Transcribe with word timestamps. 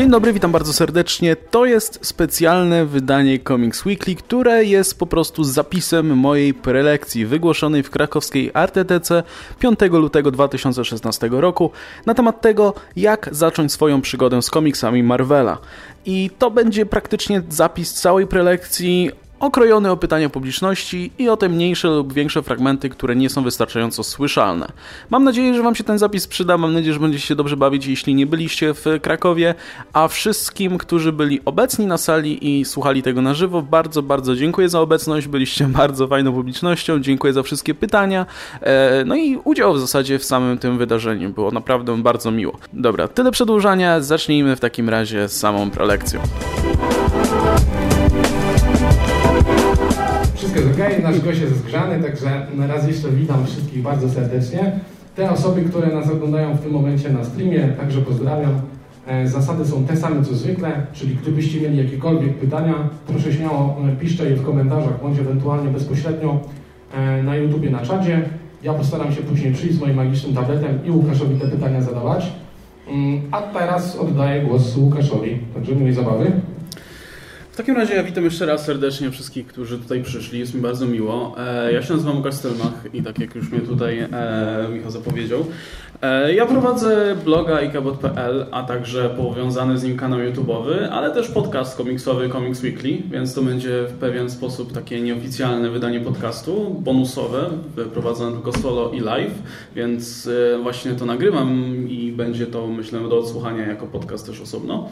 Dzień 0.00 0.10
dobry, 0.10 0.32
witam 0.32 0.52
bardzo 0.52 0.72
serdecznie. 0.72 1.36
To 1.36 1.66
jest 1.66 1.98
specjalne 2.06 2.86
wydanie 2.86 3.38
Comics 3.38 3.86
Weekly, 3.86 4.14
które 4.14 4.64
jest 4.64 4.98
po 4.98 5.06
prostu 5.06 5.44
zapisem 5.44 6.18
mojej 6.18 6.54
prelekcji 6.54 7.26
wygłoszonej 7.26 7.82
w 7.82 7.90
krakowskiej 7.90 8.50
ArtTC 8.54 9.22
5 9.58 9.80
lutego 9.90 10.30
2016 10.30 11.28
roku 11.32 11.70
na 12.06 12.14
temat 12.14 12.40
tego, 12.40 12.74
jak 12.96 13.28
zacząć 13.32 13.72
swoją 13.72 14.00
przygodę 14.00 14.42
z 14.42 14.50
komiksami 14.50 15.02
Marvela. 15.02 15.58
I 16.06 16.30
to 16.38 16.50
będzie 16.50 16.86
praktycznie 16.86 17.42
zapis 17.48 17.92
całej 17.92 18.26
prelekcji 18.26 19.10
okrojony 19.40 19.90
o 19.90 19.96
pytania 19.96 20.28
publiczności 20.28 21.10
i 21.18 21.28
o 21.28 21.36
te 21.36 21.48
mniejsze 21.48 21.88
lub 21.88 22.12
większe 22.12 22.42
fragmenty, 22.42 22.88
które 22.88 23.16
nie 23.16 23.30
są 23.30 23.42
wystarczająco 23.42 24.04
słyszalne. 24.04 24.66
Mam 25.10 25.24
nadzieję, 25.24 25.54
że 25.54 25.62
Wam 25.62 25.74
się 25.74 25.84
ten 25.84 25.98
zapis 25.98 26.26
przyda, 26.26 26.58
mam 26.58 26.72
nadzieję, 26.74 26.92
że 26.92 27.00
będziecie 27.00 27.26
się 27.26 27.34
dobrze 27.34 27.56
bawić, 27.56 27.86
jeśli 27.86 28.14
nie 28.14 28.26
byliście 28.26 28.74
w 28.74 28.84
Krakowie, 29.02 29.54
a 29.92 30.08
wszystkim, 30.08 30.78
którzy 30.78 31.12
byli 31.12 31.40
obecni 31.44 31.86
na 31.86 31.98
sali 31.98 32.60
i 32.60 32.64
słuchali 32.64 33.02
tego 33.02 33.22
na 33.22 33.34
żywo, 33.34 33.62
bardzo, 33.62 34.02
bardzo 34.02 34.36
dziękuję 34.36 34.68
za 34.68 34.80
obecność, 34.80 35.28
byliście 35.28 35.66
bardzo 35.82 36.08
fajną 36.08 36.32
publicznością, 36.32 37.00
dziękuję 37.00 37.32
za 37.32 37.42
wszystkie 37.42 37.74
pytania, 37.74 38.26
e, 38.60 39.04
no 39.04 39.16
i 39.16 39.38
udział 39.44 39.74
w 39.74 39.80
zasadzie 39.80 40.18
w 40.18 40.24
samym 40.24 40.58
tym 40.58 40.78
wydarzeniu, 40.78 41.30
było 41.30 41.50
naprawdę 41.50 41.96
bardzo 41.96 42.30
miło. 42.30 42.58
Dobra, 42.72 43.08
tyle 43.08 43.30
przedłużania, 43.30 44.00
zacznijmy 44.00 44.56
w 44.56 44.60
takim 44.60 44.88
razie 44.88 45.28
z 45.28 45.32
samą 45.32 45.70
prelekcją. 45.70 46.20
Wszystko 50.54 50.82
jest 50.82 51.02
nasz 51.02 51.20
gość 51.20 51.40
jest 51.40 51.56
zgrzany, 51.56 52.02
także 52.02 52.46
raz 52.68 52.88
jeszcze 52.88 53.08
witam 53.08 53.46
wszystkich 53.46 53.82
bardzo 53.82 54.08
serdecznie. 54.08 54.72
Te 55.16 55.30
osoby, 55.30 55.62
które 55.62 55.94
nas 55.94 56.10
oglądają 56.10 56.54
w 56.54 56.60
tym 56.60 56.72
momencie 56.72 57.10
na 57.10 57.24
streamie, 57.24 57.68
także 57.68 58.00
pozdrawiam. 58.00 58.60
E, 59.06 59.28
zasady 59.28 59.64
są 59.66 59.84
te 59.84 59.96
same 59.96 60.24
co 60.24 60.34
zwykle, 60.34 60.86
czyli 60.92 61.14
gdybyście 61.14 61.60
mieli 61.60 61.78
jakiekolwiek 61.78 62.34
pytania, 62.34 62.74
proszę 63.06 63.32
śmiało 63.32 63.76
e, 63.88 63.96
piszcie 63.96 64.24
je 64.24 64.36
w 64.36 64.44
komentarzach, 64.44 65.02
bądź 65.02 65.18
ewentualnie 65.18 65.70
bezpośrednio 65.70 66.40
e, 66.94 67.22
na 67.22 67.36
YouTubie, 67.36 67.70
na 67.70 67.80
czadzie. 67.80 68.22
Ja 68.62 68.74
postaram 68.74 69.12
się 69.12 69.22
później 69.22 69.52
przyjść 69.52 69.74
z 69.74 69.80
moim 69.80 69.96
magicznym 69.96 70.34
tabletem 70.34 70.78
i 70.84 70.90
Łukaszowi 70.90 71.40
te 71.40 71.48
pytania 71.48 71.82
zadawać. 71.82 72.32
Mm, 72.88 73.20
a 73.30 73.42
teraz 73.42 73.96
oddaję 73.96 74.42
głos 74.42 74.76
Łukaszowi, 74.76 75.38
także 75.54 75.76
miłej 75.76 75.94
zabawy. 75.94 76.32
W 77.60 77.62
takim 77.62 77.76
razie 77.76 77.94
ja 77.94 78.02
witam 78.02 78.24
jeszcze 78.24 78.46
raz 78.46 78.64
serdecznie 78.64 79.10
wszystkich, 79.10 79.46
którzy 79.46 79.78
tutaj 79.78 80.02
przyszli. 80.02 80.38
Jest 80.38 80.54
mi 80.54 80.60
bardzo 80.60 80.86
miło. 80.86 81.34
E, 81.38 81.72
ja 81.72 81.82
się 81.82 81.92
nazywam 81.92 82.16
Łukasz 82.16 82.34
Stelmach 82.34 82.84
i 82.92 83.02
tak 83.02 83.18
jak 83.18 83.34
już 83.34 83.50
mnie 83.50 83.60
tutaj 83.60 83.98
e, 83.98 84.68
Michał 84.72 84.90
zapowiedział, 84.90 85.46
e, 86.02 86.34
ja 86.34 86.46
prowadzę 86.46 87.16
bloga 87.24 87.60
ikabot.pl, 87.60 88.46
a 88.50 88.62
także 88.62 89.10
powiązany 89.10 89.78
z 89.78 89.82
nim 89.82 89.96
kanał 89.96 90.18
YouTube'owy, 90.18 90.88
ale 90.90 91.10
też 91.10 91.28
podcast 91.28 91.76
komiksowy 91.76 92.28
Comics 92.28 92.62
Weekly, 92.62 92.98
więc 93.10 93.34
to 93.34 93.42
będzie 93.42 93.84
w 93.88 93.92
pewien 93.92 94.30
sposób 94.30 94.72
takie 94.72 95.00
nieoficjalne 95.00 95.70
wydanie 95.70 96.00
podcastu, 96.00 96.76
bonusowe, 96.80 97.50
prowadzone 97.94 98.32
tylko 98.32 98.52
solo 98.52 98.90
i 98.90 99.00
live, 99.00 99.42
więc 99.74 100.30
właśnie 100.62 100.92
to 100.92 101.06
nagrywam 101.06 101.74
i 101.88 102.12
będzie 102.12 102.46
to 102.46 102.66
myślę 102.66 103.00
do 103.00 103.18
odsłuchania 103.18 103.66
jako 103.66 103.86
podcast 103.86 104.26
też 104.26 104.40
osobno. 104.40 104.88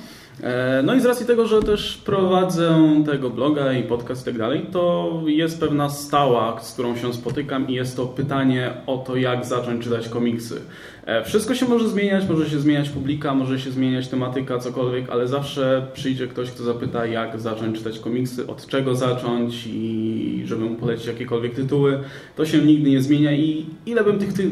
No 0.82 0.94
i 0.94 1.00
z 1.00 1.04
racji 1.04 1.26
tego, 1.26 1.46
że 1.46 1.62
też 1.62 1.96
prowadzę 1.96 2.28
prowadzę 2.38 2.78
tego 3.06 3.30
bloga 3.30 3.72
i 3.72 3.82
podcast 3.82 4.22
i 4.22 4.24
tak 4.24 4.38
dalej, 4.38 4.66
to 4.72 5.12
jest 5.26 5.60
pewna 5.60 5.90
stała, 5.90 6.60
z 6.60 6.72
którą 6.72 6.96
się 6.96 7.14
spotykam 7.14 7.68
i 7.68 7.74
jest 7.74 7.96
to 7.96 8.06
pytanie 8.06 8.72
o 8.86 8.98
to, 8.98 9.16
jak 9.16 9.46
zacząć 9.46 9.84
czytać 9.84 10.08
komiksy. 10.08 10.60
E, 11.08 11.24
wszystko 11.24 11.54
się 11.54 11.66
może 11.66 11.88
zmieniać, 11.88 12.28
może 12.28 12.50
się 12.50 12.60
zmieniać 12.60 12.88
publika, 12.88 13.34
może 13.34 13.60
się 13.60 13.70
zmieniać 13.70 14.08
tematyka, 14.08 14.58
cokolwiek, 14.58 15.10
ale 15.10 15.28
zawsze 15.28 15.86
przyjdzie 15.92 16.26
ktoś, 16.26 16.50
kto 16.50 16.62
zapyta, 16.64 17.06
jak 17.06 17.40
zacząć 17.40 17.78
czytać 17.78 17.98
komiksy, 17.98 18.46
od 18.46 18.66
czego 18.66 18.94
zacząć 18.94 19.66
i 19.66 20.42
żeby 20.44 20.64
mu 20.64 20.74
polecić 20.74 21.06
jakiekolwiek 21.06 21.54
tytuły. 21.54 21.98
To 22.36 22.46
się 22.46 22.58
nigdy 22.58 22.90
nie 22.90 23.02
zmienia 23.02 23.32
i 23.32 23.66
ile 23.86 24.04
bym 24.04 24.18
tych 24.18 24.32
ty 24.32 24.42
y, 24.42 24.48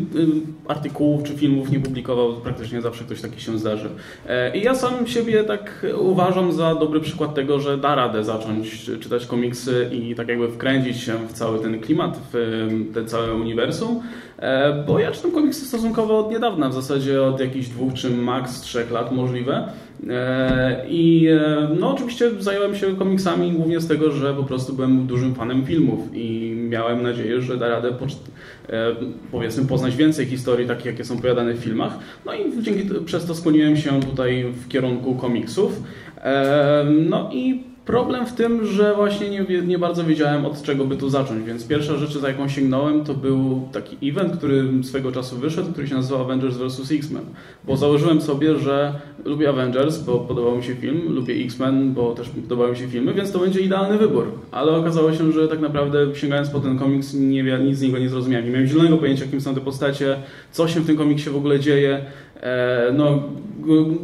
artykułów 0.68 1.22
czy 1.22 1.32
filmów 1.32 1.70
nie 1.70 1.80
publikował, 1.80 2.32
praktycznie 2.34 2.82
zawsze 2.82 3.04
ktoś 3.04 3.20
taki 3.20 3.40
się 3.40 3.58
zdarzy. 3.58 3.88
E, 4.26 4.56
I 4.58 4.62
ja 4.62 4.74
sam 4.74 5.06
siebie 5.06 5.44
tak 5.44 5.86
uważam 5.98 6.52
za 6.52 6.74
dobry 6.74 7.00
przykład 7.00 7.34
tego, 7.34 7.60
że 7.60 7.78
da 7.78 7.94
radę 7.94 8.24
zacząć 8.24 8.90
czytać 9.00 9.26
komiksy 9.26 9.90
i 9.92 10.14
tak 10.14 10.28
jakby 10.28 10.48
wkręcić 10.48 10.96
się 10.96 11.12
w 11.28 11.32
cały 11.32 11.58
ten 11.58 11.80
klimat, 11.80 12.20
w 12.32 12.68
ten 12.94 13.08
całe 13.08 13.34
uniwersum. 13.34 14.02
E, 14.38 14.84
bo 14.86 14.98
ja 14.98 15.12
czytam 15.12 15.32
komiksy 15.32 15.64
stosunkowo 15.64 16.18
od 16.18 16.30
niedawna, 16.30 16.68
w 16.68 16.74
zasadzie 16.74 17.22
od 17.22 17.40
jakichś 17.40 17.68
dwóch 17.68 17.94
czy 17.94 18.10
maks 18.10 18.60
trzech 18.60 18.90
lat 18.90 19.12
możliwe. 19.12 19.68
E, 20.10 20.86
I 20.88 21.28
e, 21.28 21.68
no 21.80 21.94
oczywiście 21.94 22.30
zająłem 22.38 22.76
się 22.76 22.96
komiksami 22.96 23.52
głównie 23.52 23.80
z 23.80 23.88
tego, 23.88 24.10
że 24.10 24.34
po 24.34 24.44
prostu 24.44 24.72
byłem 24.72 25.06
dużym 25.06 25.34
fanem 25.34 25.66
filmów 25.66 26.00
i 26.14 26.56
miałem 26.68 27.02
nadzieję, 27.02 27.42
że 27.42 27.56
da 27.56 27.68
radę 27.68 27.92
powiedzmy 29.32 29.66
poznać 29.66 29.96
więcej 29.96 30.26
historii 30.26 30.68
takich, 30.68 30.86
jakie 30.86 31.04
są 31.04 31.14
opowiadane 31.14 31.54
w 31.54 31.58
filmach. 31.58 31.98
No 32.26 32.34
i 32.34 32.62
dzięki 32.62 32.88
przez 33.04 33.26
to 33.26 33.34
skłoniłem 33.34 33.76
się 33.76 34.00
tutaj 34.00 34.44
w 34.44 34.68
kierunku 34.68 35.14
komiksów. 35.14 35.82
No 37.08 37.30
i 37.32 37.62
Problem 37.86 38.26
w 38.26 38.32
tym, 38.32 38.66
że 38.66 38.94
właśnie 38.94 39.30
nie, 39.30 39.44
nie, 39.66 39.78
bardzo 39.78 40.04
wiedziałem 40.04 40.46
od 40.46 40.62
czego 40.62 40.84
by 40.84 40.96
tu 40.96 41.10
zacząć, 41.10 41.44
więc 41.44 41.66
pierwsza 41.66 41.96
rzecz, 41.96 42.18
za 42.18 42.28
jaką 42.28 42.48
sięgnąłem, 42.48 43.04
to 43.04 43.14
był 43.14 43.68
taki 43.72 44.10
event, 44.10 44.36
który 44.36 44.64
swego 44.82 45.12
czasu 45.12 45.36
wyszedł, 45.36 45.72
który 45.72 45.88
się 45.88 45.94
nazywał 45.94 46.20
Avengers 46.20 46.56
vs. 46.56 46.92
X-Men. 46.92 47.22
Bo 47.64 47.76
założyłem 47.76 48.20
sobie, 48.20 48.58
że 48.58 48.94
lubię 49.24 49.48
Avengers, 49.48 49.98
bo 49.98 50.18
podobał 50.18 50.56
mi 50.56 50.64
się 50.64 50.74
film, 50.74 51.02
lubię 51.08 51.34
X-Men, 51.34 51.94
bo 51.94 52.14
też 52.14 52.28
podobały 52.28 52.70
mi 52.70 52.76
się 52.76 52.88
filmy, 52.88 53.14
więc 53.14 53.32
to 53.32 53.38
będzie 53.38 53.60
idealny 53.60 53.98
wybór. 53.98 54.26
Ale 54.50 54.72
okazało 54.72 55.12
się, 55.12 55.32
że 55.32 55.48
tak 55.48 55.60
naprawdę 55.60 56.14
sięgając 56.14 56.50
po 56.50 56.60
ten 56.60 56.78
komiks, 56.78 57.14
nie, 57.14 57.58
nic 57.58 57.78
z 57.78 57.82
niego 57.82 57.98
nie 57.98 58.08
zrozumiałem. 58.08 58.46
Nie 58.46 58.52
miałem 58.52 58.66
zielonego 58.66 58.96
pojęcia, 58.96 59.26
kim 59.26 59.40
są 59.40 59.54
te 59.54 59.60
postacie, 59.60 60.16
co 60.52 60.68
się 60.68 60.80
w 60.80 60.86
tym 60.86 60.96
komiksie 60.96 61.30
w 61.30 61.36
ogóle 61.36 61.60
dzieje. 61.60 62.04
E, 62.40 62.92
no, 62.92 63.22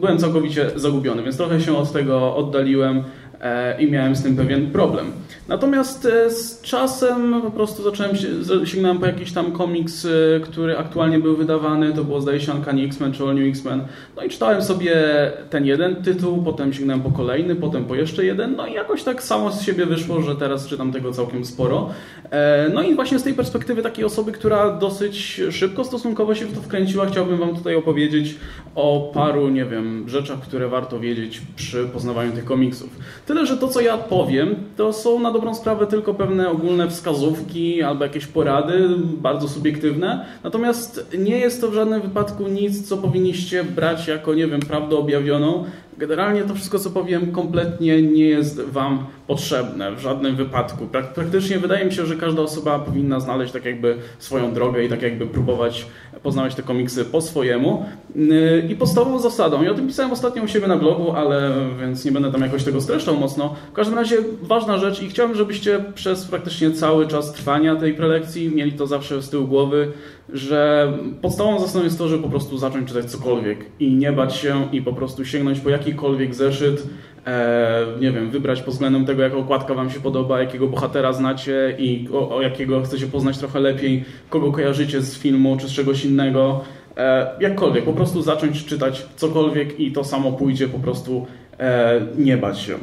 byłem 0.01 0.19
całkowicie 0.19 0.71
zagubiony, 0.77 1.23
więc 1.23 1.37
trochę 1.37 1.61
się 1.61 1.77
od 1.77 1.93
tego 1.93 2.37
oddaliłem. 2.37 3.03
E, 3.43 3.83
i 3.83 3.91
miałem 3.91 4.17
z 4.17 4.23
tym 4.23 4.37
pewien 4.37 4.71
problem. 4.71 5.13
Natomiast 5.49 6.07
e, 6.07 6.31
z 6.31 6.61
czasem 6.61 7.43
po 7.43 7.51
prostu 7.51 7.83
zacząłem 7.83 8.17
się, 8.17 8.29
sięgnąłem 8.65 8.99
po 8.99 9.07
jakiś 9.07 9.33
tam 9.33 9.53
komiks, 9.53 10.05
e, 10.05 10.41
który 10.41 10.79
aktualnie 10.79 11.19
był 11.19 11.37
wydawany, 11.37 11.93
to 11.93 12.05
było 12.05 12.21
zdaje 12.21 12.41
się 12.41 12.53
Uncanny 12.53 12.83
X-Men 12.83 13.13
czy 13.13 13.23
All 13.23 13.35
New 13.35 13.49
X-Men. 13.49 13.85
No 14.17 14.23
i 14.23 14.29
czytałem 14.29 14.63
sobie 14.63 14.95
ten 15.51 15.67
jeden 15.67 15.97
tytuł, 15.97 16.43
potem 16.43 16.73
sięgnąłem 16.73 17.03
po 17.03 17.11
kolejny, 17.11 17.57
potem 17.57 17.85
po 17.85 17.95
jeszcze 17.95 18.25
jeden, 18.25 18.57
no 18.57 18.67
i 18.67 18.73
jakoś 18.73 19.03
tak 19.03 19.23
samo 19.23 19.53
z 19.53 19.63
siebie 19.63 19.87
wyszło, 19.87 20.21
że 20.21 20.37
teraz 20.37 20.67
czytam 20.67 20.93
tego 20.93 21.13
całkiem 21.13 21.45
sporo. 21.45 21.91
No 22.75 22.83
i 22.83 22.95
właśnie 22.95 23.19
z 23.19 23.23
tej 23.23 23.35
perspektywy 23.35 23.83
takiej 23.83 24.05
osoby, 24.05 24.33
która 24.33 24.71
dosyć 24.71 25.41
szybko 25.51 25.85
stosunkowo 25.85 26.35
się 26.35 26.47
w 26.47 26.55
to 26.55 26.63
wkręciła, 26.63 27.07
chciałbym 27.07 27.39
Wam 27.39 27.57
tutaj 27.57 27.75
opowiedzieć 27.75 28.37
o 28.75 29.11
paru, 29.15 29.49
nie 29.49 29.65
wiem, 29.65 30.09
rzeczach, 30.09 30.41
które 30.41 30.69
warto 30.69 31.01
wiedzieć 31.01 31.41
przy 31.57 31.85
poznawaniu 31.85 32.33
tych 32.33 32.45
komiksów. 32.45 32.91
Tyle, 33.33 33.47
że 33.47 33.57
to, 33.57 33.69
co 33.69 33.81
ja 33.81 33.99
powiem, 33.99 34.55
to 34.77 34.93
są 34.93 35.21
na 35.21 35.33
dobrą 35.33 35.55
sprawę 35.55 35.87
tylko 35.87 36.15
pewne 36.15 36.51
ogólne 36.51 36.91
wskazówki 36.91 37.83
albo 37.83 38.05
jakieś 38.05 38.27
porady, 38.27 38.89
bardzo 38.99 39.49
subiektywne. 39.49 40.27
Natomiast 40.45 41.07
nie 41.19 41.39
jest 41.39 41.61
to 41.61 41.69
w 41.69 41.75
żadnym 41.75 42.03
wypadku 42.03 42.49
nic, 42.49 42.89
co 42.89 42.97
powinniście 42.97 43.65
brać 43.65 44.09
jako, 44.09 44.35
nie 44.35 44.47
wiem, 44.47 44.61
prawdę 44.61 44.97
objawioną. 44.97 45.65
Generalnie 45.99 46.43
to 46.43 46.55
wszystko, 46.55 46.79
co 46.79 46.91
powiem, 46.91 47.33
kompletnie 47.33 48.03
nie 48.03 48.25
jest 48.25 48.61
Wam 48.61 49.07
potrzebne 49.27 49.93
w 49.93 49.99
żadnym 49.99 50.37
wypadku. 50.37 50.87
Praktycznie 51.15 51.59
wydaje 51.59 51.85
mi 51.85 51.93
się, 51.93 52.07
że 52.07 52.17
każda 52.17 52.43
osoba 52.43 52.79
powinna 52.79 53.21
znaleźć 53.21 53.53
tak 53.53 53.65
jakby 53.65 53.97
swoją 54.19 54.55
drogę 54.55 54.85
i 54.85 54.89
tak 54.89 55.03
jakby 55.03 55.27
próbować 55.27 55.87
poznawać 56.23 56.55
te 56.55 56.63
komiksy 56.63 57.05
po 57.05 57.21
swojemu. 57.21 57.85
Yy, 58.15 58.67
I 58.69 58.77
podstawową 58.77 59.19
zasadą, 59.19 59.63
ja 59.63 59.71
o 59.71 59.75
tym 59.75 59.87
pisałem 59.87 60.13
ostatnio 60.13 60.43
u 60.43 60.49
siebie 60.49 60.67
na 60.67 60.77
blogu, 60.77 61.13
ale 61.13 61.53
więc 61.81 62.05
nie 62.05 62.13
będę 62.13 62.33
tam 62.33 62.41
jakoś 62.41 62.65
tego 62.65 62.81
streszczał 62.81 63.17
mocno. 63.17 63.55
W 63.71 63.73
każdym 63.73 63.99
razie 63.99 64.17
ważna 64.43 64.79
rzecz 64.79 65.03
i 65.03 65.09
chciałbym, 65.09 65.37
żebyście 65.37 65.85
przez 65.95 66.25
praktycznie 66.25 66.71
cały 66.71 67.07
czas 67.07 67.33
trwania 67.33 67.77
tej 67.77 67.95
prelekcji 67.95 68.49
mieli 68.55 68.73
to 68.73 68.87
zawsze 68.87 69.23
z 69.23 69.31
tyłu 69.31 69.47
głowy, 69.47 69.93
że 70.33 70.93
podstawową 71.23 71.61
zasadą 71.61 71.85
jest 71.85 71.99
to, 71.99 72.09
żeby 72.09 72.23
po 72.23 72.29
prostu 72.29 72.59
zacząć 72.59 72.89
czytać 72.89 73.05
cokolwiek 73.05 73.59
i 73.81 73.95
nie 73.95 74.13
bać 74.13 74.37
się 74.37 74.69
i 74.73 74.83
po 74.83 74.93
prostu 74.93 75.25
sięgnąć 75.25 75.61
po 75.61 75.71
jakikolwiek 75.71 76.35
zeszyt, 76.35 76.87
nie 78.01 78.13
wiem, 78.13 78.31
wybrać 78.31 78.63
pod 78.63 78.75
względem 78.75 79.05
tego, 79.05 79.23
jaka 79.23 79.37
okładka 79.37 79.75
Wam 79.75 79.91
się 79.91 80.01
podoba, 80.01 80.41
jakiego 80.41 80.69
bohatera 80.69 81.13
znacie 81.13 81.77
i 81.79 82.09
o, 82.13 82.37
o 82.37 82.43
jakiego 82.43 82.83
chcecie 82.83 83.07
poznać 83.07 83.39
trochę 83.39 83.61
lepiej, 83.61 84.05
kogo 84.31 84.53
kojarzycie 84.53 85.01
z 85.01 85.19
filmu 85.19 85.57
czy 85.61 85.69
z 85.69 85.73
czegoś 85.73 86.05
innego. 86.05 86.61
E, 86.97 87.31
jakkolwiek, 87.41 87.85
po 87.85 87.93
prostu 87.93 88.23
zacząć 88.23 88.65
czytać 88.65 89.07
cokolwiek 89.17 89.81
i 89.81 89.93
to 89.93 90.05
samo 90.05 90.33
pójdzie 90.33 90.69
po 90.69 90.79
prostu 90.79 91.27
e, 91.59 92.01
nie 92.19 92.37
bać 92.37 92.61
się. 92.61 92.75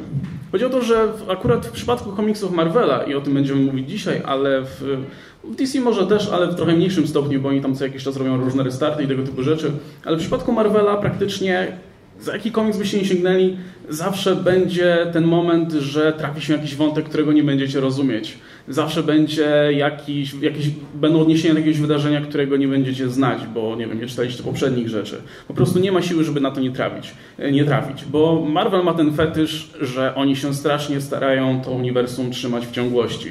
Chodzi 0.52 0.64
o 0.64 0.70
to, 0.70 0.82
że 0.82 1.08
akurat 1.28 1.66
w 1.66 1.70
przypadku 1.70 2.12
komiksów 2.12 2.52
Marvela, 2.52 3.02
i 3.02 3.14
o 3.14 3.20
tym 3.20 3.34
będziemy 3.34 3.60
mówić 3.60 3.90
dzisiaj, 3.90 4.22
ale 4.24 4.62
w, 4.62 4.98
w 5.44 5.56
DC 5.56 5.80
może 5.80 6.06
też, 6.06 6.28
ale 6.28 6.46
w 6.46 6.54
trochę 6.54 6.72
mniejszym 6.72 7.06
stopniu, 7.06 7.40
bo 7.40 7.48
oni 7.48 7.60
tam 7.60 7.74
co 7.74 7.84
jakiś 7.84 8.04
czas 8.04 8.16
robią 8.16 8.36
różne 8.36 8.62
restarty 8.62 9.02
i 9.02 9.08
tego 9.08 9.22
typu 9.22 9.42
rzeczy, 9.42 9.72
ale 10.04 10.16
w 10.16 10.20
przypadku 10.20 10.52
Marvela 10.52 10.96
praktycznie 10.96 11.72
za 12.20 12.32
jaki 12.32 12.52
komiks 12.52 12.78
byście 12.78 12.98
nie 12.98 13.04
sięgnęli, 13.04 13.56
zawsze 13.88 14.36
będzie 14.36 15.06
ten 15.12 15.24
moment, 15.24 15.72
że 15.72 16.12
trafi 16.12 16.40
się 16.40 16.52
jakiś 16.52 16.74
wątek, 16.74 17.04
którego 17.04 17.32
nie 17.32 17.42
będziecie 17.42 17.80
rozumieć. 17.80 18.38
Zawsze 18.68 19.02
będzie 19.02 19.68
jakiś, 19.72 20.34
jakieś, 20.34 20.66
będą 20.94 21.20
odniesienia 21.20 21.54
do 21.54 21.60
jakiegoś 21.60 21.80
wydarzenia, 21.80 22.20
którego 22.20 22.56
nie 22.56 22.68
będziecie 22.68 23.08
znać, 23.08 23.40
bo 23.54 23.76
nie 23.76 23.86
wiem, 23.86 24.00
nie 24.00 24.06
czytaliście 24.06 24.42
poprzednich 24.42 24.88
rzeczy. 24.88 25.16
Po 25.48 25.54
prostu 25.54 25.78
nie 25.78 25.92
ma 25.92 26.02
siły, 26.02 26.24
żeby 26.24 26.40
na 26.40 26.50
to 26.50 26.60
nie 26.60 26.70
trafić, 26.70 27.14
nie 27.52 27.64
trafić. 27.64 28.04
Bo 28.04 28.44
Marvel 28.48 28.84
ma 28.84 28.94
ten 28.94 29.14
fetysz, 29.14 29.70
że 29.80 30.14
oni 30.14 30.36
się 30.36 30.54
strasznie 30.54 31.00
starają 31.00 31.62
to 31.62 31.70
uniwersum 31.70 32.30
trzymać 32.30 32.66
w 32.66 32.72
ciągłości. 32.72 33.28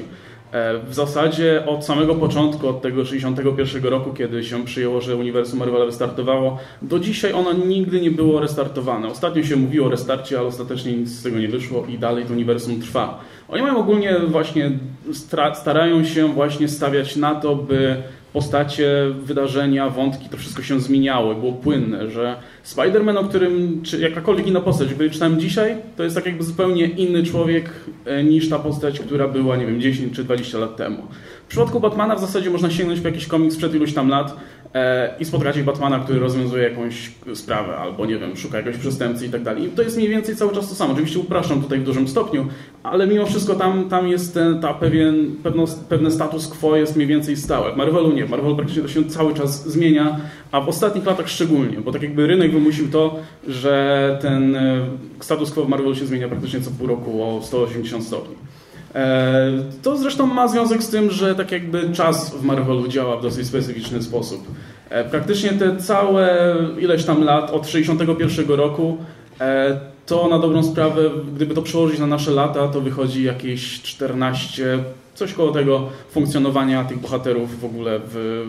E, 0.51 0.79
w 0.79 0.93
zasadzie 0.93 1.63
od 1.65 1.85
samego 1.85 2.15
początku, 2.15 2.67
od 2.67 2.81
tego 2.81 3.05
61 3.05 3.83
roku, 3.83 4.13
kiedy 4.13 4.43
się 4.43 4.65
przyjęło, 4.65 5.01
że 5.01 5.15
uniwersum 5.15 5.59
Marvela 5.59 5.85
wystartowało, 5.85 6.57
do 6.81 6.99
dzisiaj 6.99 7.33
ono 7.33 7.53
nigdy 7.53 8.01
nie 8.01 8.11
było 8.11 8.39
restartowane. 8.39 9.07
Ostatnio 9.07 9.43
się 9.43 9.55
mówiło 9.55 9.87
o 9.87 9.89
restarcie, 9.89 10.39
ale 10.39 10.47
ostatecznie 10.47 10.93
nic 10.93 11.09
z 11.09 11.23
tego 11.23 11.39
nie 11.39 11.47
wyszło 11.47 11.85
i 11.89 11.97
dalej 11.97 12.25
to 12.25 12.33
uniwersum 12.33 12.81
trwa. 12.81 13.19
Oni 13.49 13.61
mają 13.61 13.77
ogólnie 13.77 14.19
właśnie, 14.19 14.71
starają 15.53 16.03
się 16.03 16.27
właśnie 16.27 16.67
stawiać 16.67 17.15
na 17.15 17.35
to, 17.35 17.55
by 17.55 18.03
postacie, 18.33 18.91
wydarzenia, 19.23 19.89
wątki, 19.89 20.29
to 20.29 20.37
wszystko 20.37 20.61
się 20.61 20.79
zmieniało, 20.79 21.35
było 21.35 21.51
płynne, 21.51 22.09
że 22.11 22.35
Spider-Man, 22.65 23.17
o 23.17 23.23
którym, 23.23 23.81
czy 23.83 23.99
jakakolwiek 23.99 24.47
inna 24.47 24.61
postać, 24.61 24.93
gdy 24.93 25.09
czytałem 25.09 25.39
dzisiaj, 25.39 25.77
to 25.97 26.03
jest 26.03 26.15
tak 26.15 26.25
jakby 26.25 26.43
zupełnie 26.43 26.85
inny 26.85 27.23
człowiek 27.23 27.69
e, 28.05 28.23
niż 28.23 28.49
ta 28.49 28.59
postać, 28.59 28.99
która 28.99 29.27
była, 29.27 29.57
nie 29.57 29.65
wiem, 29.65 29.81
10 29.81 30.15
czy 30.15 30.23
20 30.23 30.57
lat 30.57 30.75
temu. 30.75 31.03
W 31.45 31.47
przypadku 31.49 31.79
Batmana 31.79 32.15
w 32.15 32.19
zasadzie 32.19 32.49
można 32.49 32.69
sięgnąć 32.69 33.01
po 33.01 33.07
jakiś 33.07 33.27
komiks 33.27 33.55
sprzed 33.55 33.75
iluś 33.75 33.93
tam 33.93 34.09
lat 34.09 34.35
i 35.19 35.25
spotkacie 35.25 35.63
Batmana, 35.63 36.00
który 36.00 36.19
rozwiązuje 36.19 36.63
jakąś 36.63 37.12
sprawę 37.33 37.77
albo, 37.77 38.06
nie 38.06 38.18
wiem, 38.18 38.38
szuka 38.38 38.57
jakiegoś 38.57 38.80
przestępcy 38.80 39.25
i 39.25 39.30
tak 39.30 39.44
dalej. 39.44 39.63
I 39.63 39.69
to 39.69 39.81
jest 39.81 39.98
mniej 39.98 40.10
więcej 40.10 40.36
cały 40.36 40.56
czas 40.56 40.69
to 40.69 40.75
samo. 40.75 40.94
Oczywiście 40.94 41.19
upraszczam 41.19 41.62
tutaj 41.62 41.80
w 41.80 41.83
dużym 41.83 42.07
stopniu, 42.07 42.48
ale 42.83 43.07
mimo 43.07 43.25
wszystko 43.25 43.56
tam, 43.56 43.89
tam 43.89 44.07
jest 44.07 44.33
ten, 44.33 44.62
ta 44.62 44.74
pewien, 44.74 45.36
pewno, 45.44 45.66
pewne 45.89 46.12
status 46.12 46.48
quo 46.48 46.75
jest 46.75 46.95
mniej 46.95 47.07
więcej 47.07 47.38
stałe. 47.38 47.74
W 47.74 47.77
Marvelu 47.77 48.12
nie. 48.12 48.25
Marvelu 48.25 48.56
praktycznie 48.56 48.83
to 48.83 48.89
się 48.89 49.06
cały 49.06 49.33
czas 49.33 49.69
zmienia, 49.69 50.19
a 50.51 50.62
w 50.62 50.69
ostatnich 50.69 51.06
latach 51.06 51.30
szczególnie, 51.30 51.77
bo 51.81 51.92
tak 51.92 52.01
jakby 52.01 52.27
rynek 52.27 52.51
wymusił 52.51 52.92
to, 52.92 53.16
że 53.48 54.18
ten 54.21 54.56
e, 54.56 54.86
status 55.19 55.51
quo 55.51 55.66
w 55.66 55.69
Marvelu 55.69 55.95
się 55.95 56.06
zmienia 56.06 56.27
praktycznie 56.27 56.62
co 56.62 56.71
pół 56.71 56.88
roku 56.88 57.24
o 57.24 57.42
180 57.42 58.04
stopni. 58.04 58.36
E, 58.95 59.51
to 59.81 59.97
zresztą 59.97 60.25
ma 60.25 60.47
związek 60.47 60.83
z 60.83 60.89
tym, 60.89 61.12
że 61.12 61.36
tak 61.36 61.51
jakby 61.51 61.89
czas 61.94 62.36
w 62.36 62.44
Marvelu 62.44 62.88
działa 62.88 63.18
w 63.18 63.21
dosyć 63.21 63.47
specyficzny 63.47 64.03
sposób. 64.03 64.47
E, 64.89 65.03
praktycznie 65.03 65.50
te 65.50 65.77
całe 65.77 66.56
ileś 66.80 67.06
tam 67.06 67.24
lat, 67.24 67.51
od 67.51 67.68
61 67.68 68.47
roku, 68.47 68.97
to 70.06 70.27
na 70.27 70.39
dobrą 70.39 70.63
sprawę, 70.63 71.01
gdyby 71.36 71.53
to 71.53 71.62
przełożyć 71.62 72.00
na 72.00 72.07
nasze 72.07 72.31
lata, 72.31 72.68
to 72.68 72.81
wychodzi 72.81 73.24
jakieś 73.24 73.81
14, 73.81 74.80
coś 75.15 75.33
koło 75.33 75.51
tego 75.51 75.89
funkcjonowania 76.12 76.83
tych 76.83 77.00
bohaterów 77.00 77.59
w 77.59 77.65
ogóle 77.65 78.00
w, 78.03 78.45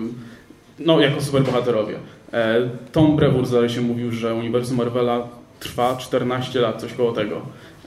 no, 0.79 1.01
jako 1.01 1.21
superbohaterowie. 1.21 1.95
E, 2.33 2.69
Tom 2.93 3.17
Brevoort 3.17 3.49
zdaje 3.49 3.69
się 3.69 3.81
mówił, 3.81 4.13
że 4.13 4.35
uniwersum 4.35 4.77
Marvela 4.77 5.29
trwa 5.61 5.97
14 5.97 6.61
lat, 6.61 6.81
coś 6.81 6.93
koło 6.93 7.13
tego. 7.13 7.41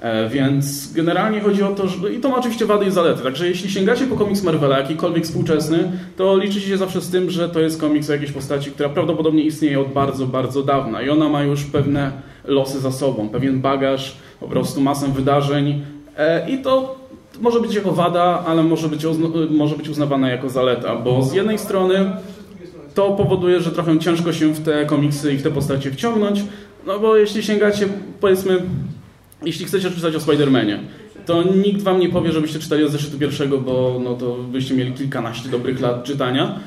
E, 0.03 0.29
więc 0.29 0.93
generalnie 0.93 1.41
chodzi 1.41 1.63
o 1.63 1.75
to, 1.75 1.87
że 1.87 2.13
i 2.13 2.19
to 2.19 2.29
ma 2.29 2.37
oczywiście 2.37 2.65
wady 2.65 2.85
i 2.85 2.91
zalety. 2.91 3.23
Także 3.23 3.47
jeśli 3.47 3.71
sięgacie 3.71 4.07
po 4.07 4.15
komiks 4.15 4.43
Marvela, 4.43 4.79
jakikolwiek 4.79 5.23
współczesny, 5.23 5.91
to 6.17 6.37
liczycie 6.37 6.67
się 6.67 6.77
zawsze 6.77 7.01
z 7.01 7.09
tym, 7.09 7.29
że 7.29 7.49
to 7.49 7.59
jest 7.59 7.81
komiks 7.81 8.09
o 8.09 8.13
jakiejś 8.13 8.31
postaci, 8.31 8.71
która 8.71 8.89
prawdopodobnie 8.89 9.43
istnieje 9.43 9.79
od 9.79 9.87
bardzo, 9.87 10.25
bardzo 10.25 10.63
dawna 10.63 11.01
i 11.01 11.09
ona 11.09 11.29
ma 11.29 11.43
już 11.43 11.63
pewne 11.63 12.11
losy 12.45 12.79
za 12.79 12.91
sobą, 12.91 13.29
pewien 13.29 13.61
bagaż, 13.61 14.15
po 14.39 14.47
prostu 14.47 14.81
masę 14.81 15.07
wydarzeń 15.07 15.81
e, 16.17 16.49
i 16.49 16.57
to 16.57 16.95
może 17.41 17.59
być 17.59 17.75
jako 17.75 17.91
wada, 17.91 18.43
ale 18.47 18.63
może 18.63 18.89
być, 18.89 19.05
może 19.49 19.75
być 19.75 19.89
uznawane 19.89 20.31
jako 20.31 20.49
zaleta, 20.49 20.95
bo 20.95 21.21
z 21.21 21.33
jednej 21.33 21.59
strony 21.59 22.11
to 22.93 23.11
powoduje, 23.11 23.59
że 23.61 23.71
trochę 23.71 23.99
ciężko 23.99 24.33
się 24.33 24.53
w 24.53 24.63
te 24.63 24.85
komiksy 24.85 25.33
i 25.33 25.37
w 25.37 25.43
te 25.43 25.51
postacie 25.51 25.91
wciągnąć, 25.91 26.43
no 26.87 26.99
bo 26.99 27.15
jeśli 27.15 27.43
sięgacie, 27.43 27.87
powiedzmy, 28.19 28.61
jeśli 29.45 29.65
chcecie 29.65 29.91
czytać 29.91 30.15
o 30.15 30.19
Spider-Manie, 30.19 30.77
to 31.25 31.43
nikt 31.43 31.81
wam 31.81 31.99
nie 31.99 32.09
powie, 32.09 32.31
żebyście 32.31 32.59
czytali 32.59 32.83
od 32.83 32.91
zeszytu 32.91 33.19
pierwszego, 33.19 33.57
bo 33.57 34.01
no 34.03 34.13
to 34.13 34.35
byście 34.35 34.73
mieli 34.75 34.93
kilkanaście 34.93 35.49
dobrych 35.49 35.81
lat 35.81 36.03
czytania. 36.03 36.59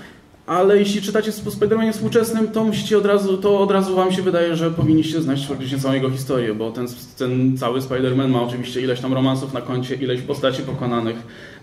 Ale 0.47 0.79
jeśli 0.79 1.03
czytacie 1.03 1.33
po 1.45 1.51
Spider-Manie 1.51 1.93
współczesnym, 1.93 2.49
to 2.49 2.65
musicie 2.65 2.99
od 2.99 3.07
razu, 3.07 3.39
to 3.39 3.61
od 3.61 3.71
razu 3.71 3.97
wam 3.97 4.13
się 4.13 4.23
wydaje, 4.23 4.57
że 4.57 4.71
powinniście 4.71 5.23
znać 5.23 5.47
faktycznie 5.47 5.79
całą 5.79 5.95
jego 5.95 6.11
historię, 6.11 6.55
bo 6.55 6.71
ten, 6.71 6.87
ten 7.19 7.59
cały 7.59 7.81
Spider-Man 7.81 8.29
ma 8.29 8.43
oczywiście 8.43 8.81
ileś 8.81 9.01
tam 9.01 9.13
romansów 9.15 9.55
na 9.55 9.61
koncie, 9.61 9.95
ileś 9.95 10.23
postaci 10.23 10.63
pokonanych, 10.63 11.17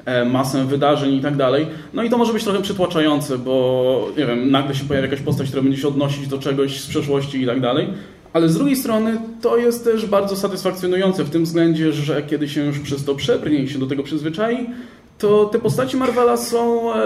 E, 0.05 0.25
masę 0.25 0.65
wydarzeń 0.65 1.13
i 1.13 1.21
tak 1.21 1.35
dalej. 1.35 1.67
No 1.93 2.03
i 2.03 2.09
to 2.09 2.17
może 2.17 2.33
być 2.33 2.43
trochę 2.43 2.61
przytłaczające, 2.61 3.37
bo 3.37 4.07
nie 4.17 4.25
wiem, 4.25 4.51
nagle 4.51 4.75
się 4.75 4.85
pojawia 4.85 5.07
jakaś 5.07 5.25
postać, 5.25 5.47
która 5.47 5.63
będzie 5.63 5.77
się 5.77 5.87
odnosić 5.87 6.27
do 6.27 6.37
czegoś 6.37 6.79
z 6.79 6.87
przeszłości 6.87 7.41
i 7.41 7.45
tak 7.45 7.61
dalej. 7.61 7.87
Ale 8.33 8.49
z 8.49 8.55
drugiej 8.55 8.75
strony 8.75 9.17
to 9.41 9.57
jest 9.57 9.83
też 9.83 10.05
bardzo 10.05 10.35
satysfakcjonujące 10.35 11.23
w 11.23 11.29
tym 11.29 11.43
względzie, 11.43 11.93
że 11.93 12.23
kiedy 12.23 12.49
się 12.49 12.65
już 12.65 12.79
przez 12.79 13.05
to 13.05 13.15
przebrnie 13.15 13.57
i 13.57 13.69
się 13.69 13.79
do 13.79 13.87
tego 13.87 14.03
przyzwyczai, 14.03 14.69
to 15.17 15.45
te 15.45 15.59
postaci 15.59 15.97
Marvela 15.97 16.37
są, 16.37 16.93
e, 16.93 17.03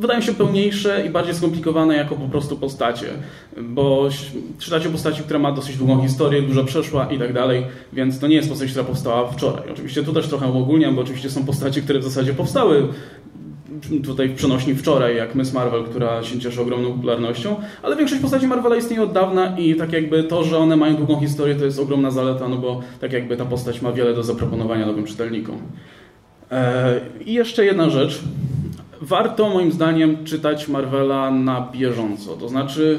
wydają 0.00 0.20
się 0.20 0.34
pełniejsze 0.34 1.06
i 1.06 1.10
bardziej 1.10 1.34
skomplikowane 1.34 1.96
jako 1.96 2.16
po 2.16 2.28
prostu 2.28 2.56
postacie, 2.56 3.06
bo 3.62 4.08
czytacie 4.58 4.90
postaci, 4.90 5.22
która 5.22 5.38
ma 5.38 5.52
dosyć 5.52 5.76
długą 5.76 6.02
historię, 6.02 6.42
dużo 6.42 6.64
przeszła 6.64 7.06
i 7.12 7.18
tak 7.18 7.32
dalej, 7.32 7.66
więc 7.92 8.18
to 8.18 8.26
nie 8.26 8.36
jest 8.36 8.48
postać, 8.48 8.70
która 8.70 8.84
powstała 8.84 9.32
wczoraj. 9.32 9.70
Oczywiście 9.72 10.02
tu 10.02 10.12
też 10.12 10.28
trochę 10.28 10.48
uogólniam, 10.48 10.94
bo 10.94 11.02
oczywiście 11.02 11.30
są 11.30 11.44
postacie, 11.44 11.82
które 11.82 11.98
w 11.98 12.04
zasadzie 12.04 12.34
powstały 12.34 12.88
tutaj 14.04 14.28
w 14.28 14.34
przenośni 14.34 14.74
wczoraj, 14.74 15.16
jak 15.16 15.34
Miss 15.34 15.52
Marvel, 15.52 15.84
która 15.84 16.22
się 16.22 16.40
cieszy 16.40 16.60
ogromną 16.60 16.92
popularnością, 16.92 17.56
ale 17.82 17.96
większość 17.96 18.22
postaci 18.22 18.46
Marvela 18.46 18.76
istnieje 18.76 19.02
od 19.02 19.12
dawna 19.12 19.58
i 19.58 19.74
tak 19.74 19.92
jakby 19.92 20.24
to, 20.24 20.44
że 20.44 20.58
one 20.58 20.76
mają 20.76 20.96
długą 20.96 21.20
historię, 21.20 21.54
to 21.54 21.64
jest 21.64 21.78
ogromna 21.78 22.10
zaleta, 22.10 22.48
no 22.48 22.56
bo 22.56 22.80
tak 23.00 23.12
jakby 23.12 23.36
ta 23.36 23.44
postać 23.44 23.82
ma 23.82 23.92
wiele 23.92 24.14
do 24.14 24.22
zaproponowania 24.22 24.86
nowym 24.86 25.04
czytelnikom. 25.04 25.58
E, 26.50 27.00
I 27.26 27.32
jeszcze 27.32 27.64
jedna 27.64 27.90
rzecz. 27.90 28.20
Warto 29.00 29.50
moim 29.50 29.72
zdaniem 29.72 30.24
czytać 30.24 30.68
Marvela 30.68 31.30
na 31.30 31.68
bieżąco. 31.72 32.36
To 32.36 32.48
znaczy, 32.48 32.98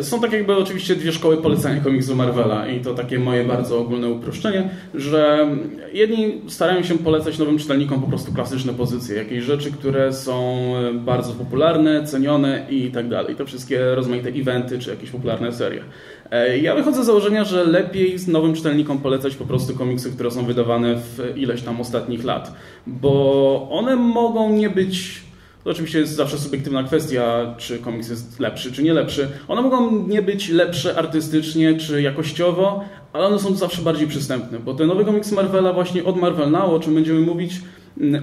są 0.00 0.20
tak 0.20 0.32
jakby 0.32 0.56
oczywiście 0.56 0.96
dwie 0.96 1.12
szkoły 1.12 1.36
polecania 1.36 1.80
komiksu 1.80 2.16
Marvela 2.16 2.68
i 2.68 2.80
to 2.80 2.94
takie 2.94 3.18
moje 3.18 3.44
bardzo 3.44 3.78
ogólne 3.78 4.08
uproszczenie, 4.08 4.70
że 4.94 5.48
jedni 5.92 6.40
starają 6.48 6.82
się 6.82 6.98
polecać 6.98 7.38
nowym 7.38 7.58
czytelnikom 7.58 8.00
po 8.00 8.08
prostu 8.08 8.32
klasyczne 8.32 8.74
pozycje, 8.74 9.16
jakieś 9.16 9.44
rzeczy, 9.44 9.72
które 9.72 10.12
są 10.12 10.62
bardzo 10.94 11.32
popularne, 11.32 12.04
cenione 12.04 12.66
i 12.70 12.90
tak 12.90 13.08
dalej. 13.08 13.36
To 13.36 13.46
wszystkie 13.46 13.94
rozmaite 13.94 14.28
eventy 14.28 14.78
czy 14.78 14.90
jakieś 14.90 15.10
popularne 15.10 15.52
serie. 15.52 15.82
E, 16.30 16.58
ja 16.58 16.74
wychodzę 16.74 17.02
z 17.02 17.06
założenia, 17.06 17.44
że 17.44 17.64
lepiej 17.64 18.16
nowym 18.28 18.54
czytelnikom 18.54 18.98
polecać 18.98 19.36
po 19.36 19.44
prostu 19.44 19.74
komiksy, 19.74 20.12
które 20.12 20.30
są 20.30 20.44
wydawane 20.44 20.96
w 20.96 21.32
ileś 21.36 21.62
tam 21.62 21.80
ostatnich 21.80 22.24
lat, 22.24 22.52
bo 22.86 23.68
one 23.70 23.96
mogą 23.96 24.52
nie 24.52 24.70
być 24.70 25.22
to 25.64 25.70
oczywiście 25.70 25.98
jest 25.98 26.14
zawsze 26.14 26.38
subiektywna 26.38 26.82
kwestia, 26.82 27.54
czy 27.58 27.78
komiks 27.78 28.08
jest 28.08 28.40
lepszy, 28.40 28.72
czy 28.72 28.82
nie 28.82 28.94
lepszy. 28.94 29.28
One 29.48 29.62
mogą 29.62 30.06
nie 30.06 30.22
być 30.22 30.48
lepsze 30.48 30.98
artystycznie, 30.98 31.76
czy 31.76 32.02
jakościowo, 32.02 32.84
ale 33.12 33.26
one 33.26 33.38
są 33.38 33.54
zawsze 33.54 33.82
bardziej 33.82 34.08
przystępne, 34.08 34.58
bo 34.58 34.74
te 34.74 34.86
nowe 34.86 35.04
komiksy 35.04 35.34
Marvela 35.34 35.72
właśnie 35.72 36.04
od 36.04 36.16
Marvel 36.16 36.50
Now, 36.50 36.70
o 36.70 36.80
czym 36.80 36.94
będziemy 36.94 37.20
mówić, 37.20 37.52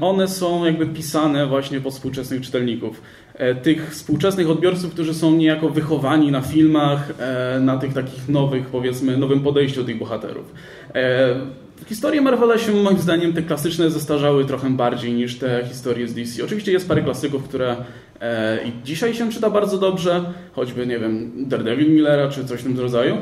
one 0.01 0.27
są 0.27 0.65
jakby 0.65 0.86
pisane 0.86 1.48
właśnie 1.48 1.81
pod 1.81 1.93
współczesnych 1.93 2.41
czytelników. 2.41 3.01
E, 3.34 3.55
tych 3.55 3.91
współczesnych 3.91 4.50
odbiorców, 4.50 4.93
którzy 4.93 5.13
są 5.13 5.31
niejako 5.31 5.69
wychowani 5.69 6.31
na 6.31 6.41
filmach, 6.41 7.12
e, 7.19 7.60
na 7.60 7.77
tych 7.77 7.93
takich 7.93 8.29
nowych, 8.29 8.65
powiedzmy, 8.65 9.17
nowym 9.17 9.39
podejściu 9.39 9.81
do 9.81 9.88
tych 9.88 10.00
bohaterów. 10.00 10.53
E, 11.83 11.86
historie 11.86 12.21
Marvela 12.21 12.57
się 12.57 12.71
moim 12.71 12.98
zdaniem 12.98 13.33
te 13.33 13.41
klasyczne 13.41 13.89
zestarzały 13.89 14.45
trochę 14.45 14.69
bardziej 14.69 15.13
niż 15.13 15.39
te 15.39 15.65
historie 15.65 16.07
z 16.07 16.13
DC. 16.13 16.43
Oczywiście 16.43 16.71
jest 16.71 16.88
parę 16.88 17.01
klasyków, 17.01 17.43
które 17.43 17.75
i 18.65 18.71
dzisiaj 18.83 19.13
się 19.13 19.31
czyta 19.31 19.50
bardzo 19.50 19.77
dobrze, 19.77 20.33
choćby, 20.51 20.88
nie 20.88 21.00
wiem, 21.00 21.31
Daredevil 21.36 21.91
Millera 21.93 22.29
czy 22.29 22.45
coś 22.45 22.59
w 22.59 22.63
tym 22.63 22.79
rodzaju, 22.79 23.17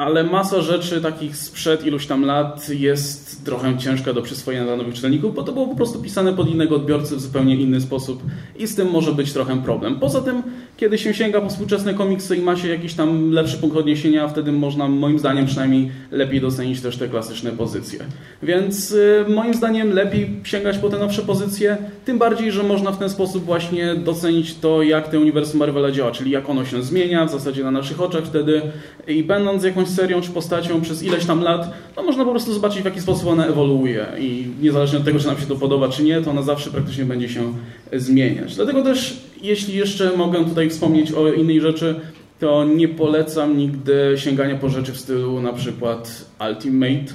ale 0.00 0.24
masa 0.24 0.60
rzeczy 0.60 1.00
takich 1.00 1.36
sprzed 1.36 1.86
iluś 1.86 2.06
tam 2.06 2.24
lat 2.24 2.68
jest 2.68 3.44
trochę 3.44 3.78
ciężka 3.78 4.12
do 4.12 4.22
przyswojenia 4.22 4.64
dla 4.64 4.76
nowych 4.76 4.94
czytelników, 4.94 5.34
bo 5.34 5.42
to 5.42 5.52
było 5.52 5.66
po 5.66 5.74
prostu 5.74 6.02
pisane 6.02 6.32
pod 6.32 6.50
innego 6.50 6.76
odbiorcy 6.76 7.16
w 7.16 7.20
zupełnie 7.20 7.56
inny 7.56 7.80
sposób 7.80 8.22
i 8.58 8.66
z 8.66 8.74
tym 8.74 8.90
może 8.90 9.12
być 9.12 9.32
trochę 9.32 9.62
problem. 9.62 10.00
Poza 10.00 10.20
tym, 10.20 10.42
kiedy 10.76 10.98
się 10.98 11.14
sięga 11.14 11.40
po 11.40 11.48
współczesne 11.48 11.94
komiksy 11.94 12.36
i 12.36 12.40
ma 12.40 12.56
się 12.56 12.68
jakiś 12.68 12.94
tam 12.94 13.30
lepszy 13.30 13.58
punkt 13.58 13.76
odniesienia, 13.76 14.28
wtedy 14.28 14.52
można 14.52 14.88
moim 14.88 15.18
zdaniem 15.18 15.46
przynajmniej 15.46 15.90
lepiej 16.10 16.40
docenić 16.40 16.80
też 16.80 16.96
te 16.96 17.08
klasyczne 17.08 17.50
pozycje. 17.50 18.00
Więc 18.42 18.92
y, 18.92 19.24
moim 19.28 19.54
zdaniem 19.54 19.92
lepiej 19.92 20.30
sięgać 20.44 20.78
po 20.78 20.88
te 20.88 20.98
nowsze 20.98 21.22
pozycje, 21.22 21.76
tym 22.04 22.18
bardziej, 22.18 22.52
że 22.52 22.62
można 22.62 22.92
w 22.92 22.98
ten 22.98 23.10
sposób 23.10 23.44
właśnie 23.44 23.94
docenić 23.94 24.54
to, 24.54 24.82
jak 24.82 25.08
te 25.08 25.20
uniwersum 25.20 25.60
Marvela 25.60 25.90
działa, 25.90 26.10
czyli 26.10 26.30
jak 26.30 26.50
ono 26.50 26.64
się 26.64 26.82
zmienia 26.82 27.24
w 27.24 27.30
zasadzie 27.30 27.64
na 27.64 27.70
naszych 27.70 28.00
oczach 28.00 28.24
wtedy 28.24 28.62
i 29.06 29.24
będąc 29.24 29.64
jakąś 29.64 29.89
serią 29.90 30.20
czy 30.20 30.30
postacią 30.30 30.80
przez 30.80 31.02
ileś 31.02 31.24
tam 31.24 31.42
lat, 31.42 31.70
to 31.94 32.02
można 32.02 32.24
po 32.24 32.30
prostu 32.30 32.52
zobaczyć 32.52 32.82
w 32.82 32.84
jaki 32.84 33.00
sposób 33.00 33.28
ona 33.28 33.46
ewoluuje 33.46 34.06
i 34.18 34.46
niezależnie 34.62 34.98
od 34.98 35.04
tego, 35.04 35.18
czy 35.18 35.26
nam 35.26 35.38
się 35.38 35.46
to 35.46 35.56
podoba 35.56 35.88
czy 35.88 36.02
nie, 36.02 36.20
to 36.20 36.30
ona 36.30 36.42
zawsze 36.42 36.70
praktycznie 36.70 37.04
będzie 37.04 37.28
się 37.28 37.52
zmieniać. 37.92 38.56
Dlatego 38.56 38.82
też 38.82 39.20
jeśli 39.42 39.76
jeszcze 39.76 40.16
mogę 40.16 40.44
tutaj 40.44 40.70
wspomnieć 40.70 41.12
o 41.12 41.32
innej 41.32 41.60
rzeczy, 41.60 42.00
to 42.38 42.64
nie 42.64 42.88
polecam 42.88 43.56
nigdy 43.56 44.14
sięgania 44.16 44.56
po 44.56 44.68
rzeczy 44.68 44.92
w 44.92 44.98
stylu 44.98 45.40
na 45.40 45.52
przykład 45.52 46.24
Ultimate, 46.48 47.12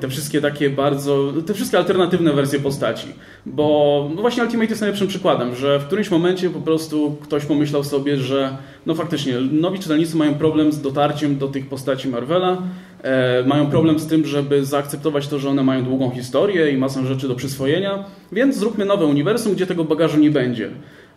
te 0.00 0.08
wszystkie 0.08 0.40
takie 0.40 0.70
bardzo, 0.70 1.32
te 1.46 1.54
wszystkie 1.54 1.78
alternatywne 1.78 2.32
wersje 2.32 2.60
postaci. 2.60 3.06
Bo 3.46 4.10
no 4.14 4.20
właśnie 4.20 4.42
Ultimate 4.42 4.68
jest 4.68 4.80
najlepszym 4.80 5.08
przykładem, 5.08 5.54
że 5.54 5.78
w 5.78 5.84
którymś 5.84 6.10
momencie 6.10 6.50
po 6.50 6.60
prostu 6.60 7.16
ktoś 7.22 7.44
pomyślał 7.44 7.84
sobie, 7.84 8.16
że 8.16 8.56
no 8.86 8.94
faktycznie 8.94 9.34
nowi 9.40 9.78
czytelnicy 9.78 10.16
mają 10.16 10.34
problem 10.34 10.72
z 10.72 10.80
dotarciem 10.80 11.38
do 11.38 11.48
tych 11.48 11.68
postaci 11.68 12.08
Marvela, 12.08 12.62
e, 13.02 13.44
mają 13.46 13.70
problem 13.70 13.98
z 13.98 14.06
tym, 14.06 14.26
żeby 14.26 14.64
zaakceptować 14.64 15.28
to, 15.28 15.38
że 15.38 15.48
one 15.48 15.62
mają 15.62 15.84
długą 15.84 16.10
historię 16.10 16.70
i 16.70 16.76
masę 16.76 17.06
rzeczy 17.06 17.28
do 17.28 17.34
przyswojenia, 17.34 18.04
więc 18.32 18.56
zróbmy 18.56 18.84
nowe 18.84 19.06
uniwersum, 19.06 19.54
gdzie 19.54 19.66
tego 19.66 19.84
bagażu 19.84 20.18
nie 20.18 20.30
będzie. 20.30 20.70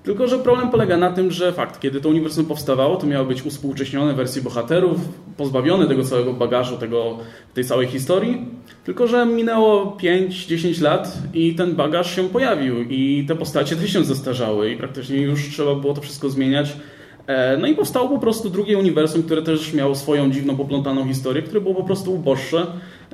Tylko, 0.05 0.27
że 0.27 0.39
problem 0.39 0.69
polega 0.69 0.97
na 0.97 1.11
tym, 1.11 1.31
że 1.31 1.53
fakt, 1.53 1.79
kiedy 1.79 2.01
to 2.01 2.09
uniwersum 2.09 2.45
powstawało, 2.45 2.95
to 2.95 3.07
miały 3.07 3.27
być 3.27 3.45
uspółcześnione 3.45 4.13
wersje 4.13 4.41
bohaterów, 4.41 4.97
pozbawione 5.37 5.87
tego 5.87 6.03
całego 6.03 6.33
bagażu, 6.33 6.77
tego, 6.77 7.17
tej 7.53 7.63
całej 7.63 7.87
historii. 7.87 8.45
Tylko, 8.83 9.07
że 9.07 9.25
minęło 9.25 9.97
5-10 10.01 10.81
lat 10.81 11.17
i 11.33 11.55
ten 11.55 11.75
bagaż 11.75 12.15
się 12.15 12.29
pojawił 12.29 12.81
i 12.81 13.25
te 13.27 13.35
postacie 13.35 13.75
też 13.75 13.93
się 13.93 14.03
zestarzały 14.03 14.71
i 14.71 14.77
praktycznie 14.77 15.17
już 15.17 15.49
trzeba 15.49 15.75
było 15.75 15.93
to 15.93 16.01
wszystko 16.01 16.29
zmieniać. 16.29 16.75
E, 17.27 17.57
no 17.57 17.67
i 17.67 17.75
powstało 17.75 18.09
po 18.09 18.19
prostu 18.19 18.49
drugie 18.49 18.77
uniwersum, 18.77 19.23
które 19.23 19.41
też 19.41 19.73
miało 19.73 19.95
swoją 19.95 20.31
dziwną, 20.31 20.57
poplątaną 20.57 21.07
historię, 21.07 21.41
które 21.41 21.61
było 21.61 21.75
po 21.75 21.83
prostu 21.83 22.13
uboższe, 22.13 22.67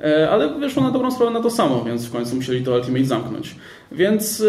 e, 0.04 0.30
ale 0.30 0.48
wyszło 0.48 0.82
na 0.82 0.90
dobrą 0.90 1.10
sprawę 1.10 1.30
na 1.30 1.40
to 1.40 1.50
samo, 1.50 1.84
więc 1.84 2.06
w 2.06 2.12
końcu 2.12 2.36
musieli 2.36 2.64
to 2.64 2.74
Ultimate 2.74 3.04
zamknąć. 3.04 3.56
Więc 3.92 4.40
e, 4.40 4.44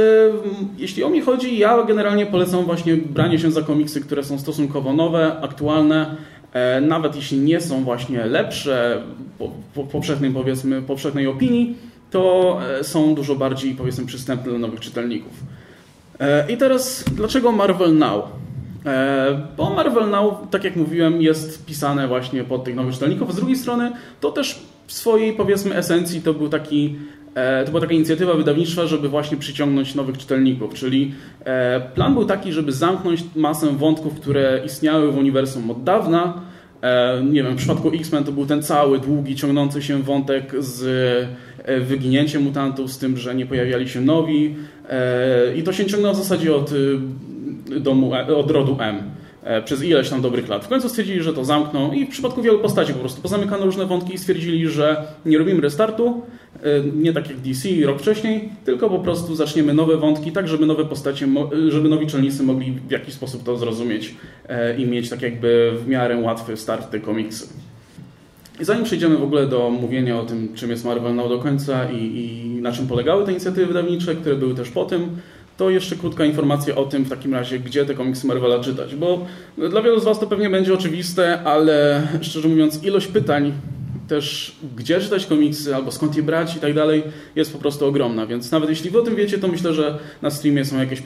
jeśli 0.78 1.04
o 1.04 1.10
mnie 1.10 1.22
chodzi, 1.22 1.58
ja 1.58 1.84
generalnie 1.84 2.26
polecam 2.26 2.66
właśnie 2.66 2.98
branie 2.98 3.40
się 3.40 3.52
za 3.52 3.62
komiksy, 3.62 4.02
które 4.02 4.24
są 4.24 4.40
stosunkowo 4.40 4.94
nowe, 4.94 5.40
aktualne, 5.42 6.16
nawet 6.82 7.16
jeśli 7.16 7.38
nie 7.38 7.62
są 7.62 7.84
właśnie 7.84 8.26
lepsze 8.26 9.04
po, 9.40 9.52
po 9.74 9.84
powszechnej, 9.84 10.32
powiedzmy, 10.32 10.82
powszechnej 10.82 11.28
opinii, 11.28 11.76
to 12.12 12.60
są 12.82 13.16
dużo 13.16 13.36
bardziej 13.36 13.76
powiedzmy 13.76 14.06
przystępne 14.06 14.50
dla 14.50 14.60
nowych 14.60 14.80
czytelników. 14.80 15.32
I 16.50 16.58
teraz 16.58 17.06
dlaczego 17.16 17.52
Marvel 17.52 17.98
Now? 17.98 18.43
E, 18.86 19.48
bo 19.58 19.70
Marvel 19.70 20.10
Now, 20.10 20.34
tak 20.52 20.64
jak 20.64 20.76
mówiłem, 20.76 21.22
jest 21.22 21.66
pisane 21.66 22.08
właśnie 22.08 22.44
pod 22.44 22.64
tych 22.64 22.76
nowych 22.76 22.94
czytelników. 22.94 23.34
Z 23.34 23.36
drugiej 23.36 23.56
strony 23.56 23.92
to 24.20 24.32
też 24.32 24.60
w 24.88 24.94
swojej 24.94 25.34
powiedzmy 25.34 25.76
esencji 25.76 26.22
to 26.22 26.34
był 26.34 26.50
taki 26.50 26.96
e, 27.36 27.66
to 27.66 27.72
była 27.72 27.82
taka 27.82 27.94
inicjatywa 27.94 28.34
wydawnictwa, 28.34 28.86
żeby 28.86 29.10
właśnie 29.10 29.38
przyciągnąć 29.38 29.96
nowych 29.96 30.18
czytelników, 30.18 30.74
czyli 30.74 31.12
e, 31.46 31.82
plan 31.96 32.14
był 32.14 32.26
taki, 32.26 32.54
żeby 32.54 32.72
zamknąć 32.72 33.24
masę 33.36 33.68
wątków, 33.68 34.14
które 34.14 34.62
istniały 34.66 35.12
w 35.12 35.18
uniwersum 35.18 35.72
od 35.72 35.84
dawna. 35.84 36.42
Nie 37.32 37.44
wiem, 37.44 37.54
w 37.54 37.58
przypadku 37.58 37.92
X-Men 37.94 38.24
to 38.24 38.32
był 38.32 38.46
ten 38.46 38.64
cały, 38.64 39.00
długi, 39.00 39.36
ciągnący 39.36 39.82
się 39.82 40.02
wątek 40.02 40.64
z 40.64 41.28
wyginięciem 41.82 42.44
mutantów, 42.44 42.92
z 42.92 42.98
tym, 42.98 43.18
że 43.18 43.36
nie 43.36 43.46
pojawiali 43.46 43.90
się 43.90 44.02
nowi. 44.02 44.56
I 45.56 45.64
to 45.64 45.74
się 45.74 45.86
ciągnęło 45.86 46.14
w 46.14 46.18
zasadzie 46.18 46.56
od 46.56 46.72
domu, 47.80 48.16
e, 48.16 48.36
od 48.36 48.52
rodu 48.52 48.78
M 48.80 49.02
e, 49.44 49.62
przez 49.62 49.84
ileś 49.84 50.10
tam 50.10 50.22
dobrych 50.22 50.50
lat. 50.50 50.66
W 50.66 50.68
końcu 50.68 50.90
stwierdzili, 50.90 51.24
że 51.24 51.34
to 51.34 51.46
zamkną 51.46 51.92
i 51.92 52.06
w 52.06 52.10
przypadku 52.10 52.42
wielu 52.42 52.60
postaci 52.60 52.94
po 52.94 53.00
prostu 53.00 53.22
pozamykano 53.22 53.66
różne 53.66 53.86
wątki 53.86 54.14
i 54.14 54.18
stwierdzili, 54.18 54.68
że 54.68 55.08
nie 55.26 55.38
robimy 55.38 55.62
restartu, 55.62 56.22
e, 56.64 56.64
nie 56.96 57.14
tak 57.14 57.30
jak 57.30 57.40
DC 57.40 57.70
rok 57.86 58.00
wcześniej, 58.00 58.50
tylko 58.66 58.90
po 58.90 59.00
prostu 59.00 59.36
zaczniemy 59.36 59.74
nowe 59.74 59.98
wątki, 59.98 60.32
tak 60.32 60.48
żeby 60.48 60.66
nowe 60.66 60.86
postacie, 60.86 61.28
żeby 61.68 61.90
nowi 61.90 62.08
czelnicy 62.08 62.44
mogli 62.44 62.72
w 62.72 62.92
jakiś 62.92 63.14
sposób 63.14 63.44
to 63.44 63.58
zrozumieć 63.58 64.16
i 64.78 64.86
mieć 64.86 65.10
tak 65.10 65.22
jakby 65.22 65.72
w 65.84 65.88
miarę 65.88 66.18
łatwy 66.18 66.58
start 66.58 66.92
te 66.92 67.00
komiksy. 67.00 67.48
I 68.60 68.66
zanim 68.66 68.84
przejdziemy 68.84 69.18
w 69.18 69.24
ogóle 69.24 69.48
do 69.48 69.70
mówienia 69.70 70.20
o 70.20 70.24
tym, 70.24 70.54
czym 70.54 70.70
jest 70.70 70.86
Marvel 70.86 71.16
Now 71.16 71.30
do 71.30 71.40
końca 71.40 71.92
i, 71.92 71.98
i 71.98 72.48
na 72.62 72.72
czym 72.72 72.88
polegały 72.88 73.26
te 73.26 73.32
inicjatywy 73.32 73.66
wydawnicze, 73.66 74.16
które 74.16 74.36
były 74.36 74.56
też 74.56 74.70
po 74.70 74.86
tym, 74.86 75.10
to 75.58 75.70
jeszcze 75.70 75.96
krótka 75.96 76.26
informacja 76.26 76.76
o 76.76 76.86
tym 76.86 77.04
w 77.04 77.10
takim 77.10 77.34
razie, 77.34 77.60
gdzie 77.60 77.86
te 77.86 77.94
komiksy 77.94 78.28
Marvela 78.28 78.60
czytać, 78.60 78.96
bo 78.96 79.26
dla 79.70 79.82
wielu 79.82 80.00
z 80.00 80.04
Was 80.04 80.20
to 80.20 80.28
pewnie 80.28 80.50
będzie 80.50 80.74
oczywiste, 80.74 81.44
ale 81.44 82.08
szczerze 82.22 82.48
mówiąc 82.48 82.84
ilość 82.84 83.08
pytań 83.08 83.54
też 84.08 84.56
gdzie 84.76 85.02
czytać 85.02 85.26
komiksy, 85.26 85.76
albo 85.76 85.92
skąd 85.92 86.16
je 86.16 86.24
brać 86.24 86.56
i 86.56 86.60
tak 86.60 86.74
dalej, 86.74 87.04
jest 87.36 87.54
po 87.54 87.60
prostu 87.60 87.86
ogromna. 87.86 88.26
Więc 88.26 88.52
nawet 88.52 88.70
jeśli 88.70 88.90
wy 88.90 89.00
o 89.00 89.02
tym 89.02 89.16
wiecie, 89.16 89.38
to 89.38 89.48
myślę, 89.48 89.74
że 89.74 90.00
na 90.22 90.30
streamie 90.30 90.66
są 90.66 90.80
jakieś, 90.80 91.02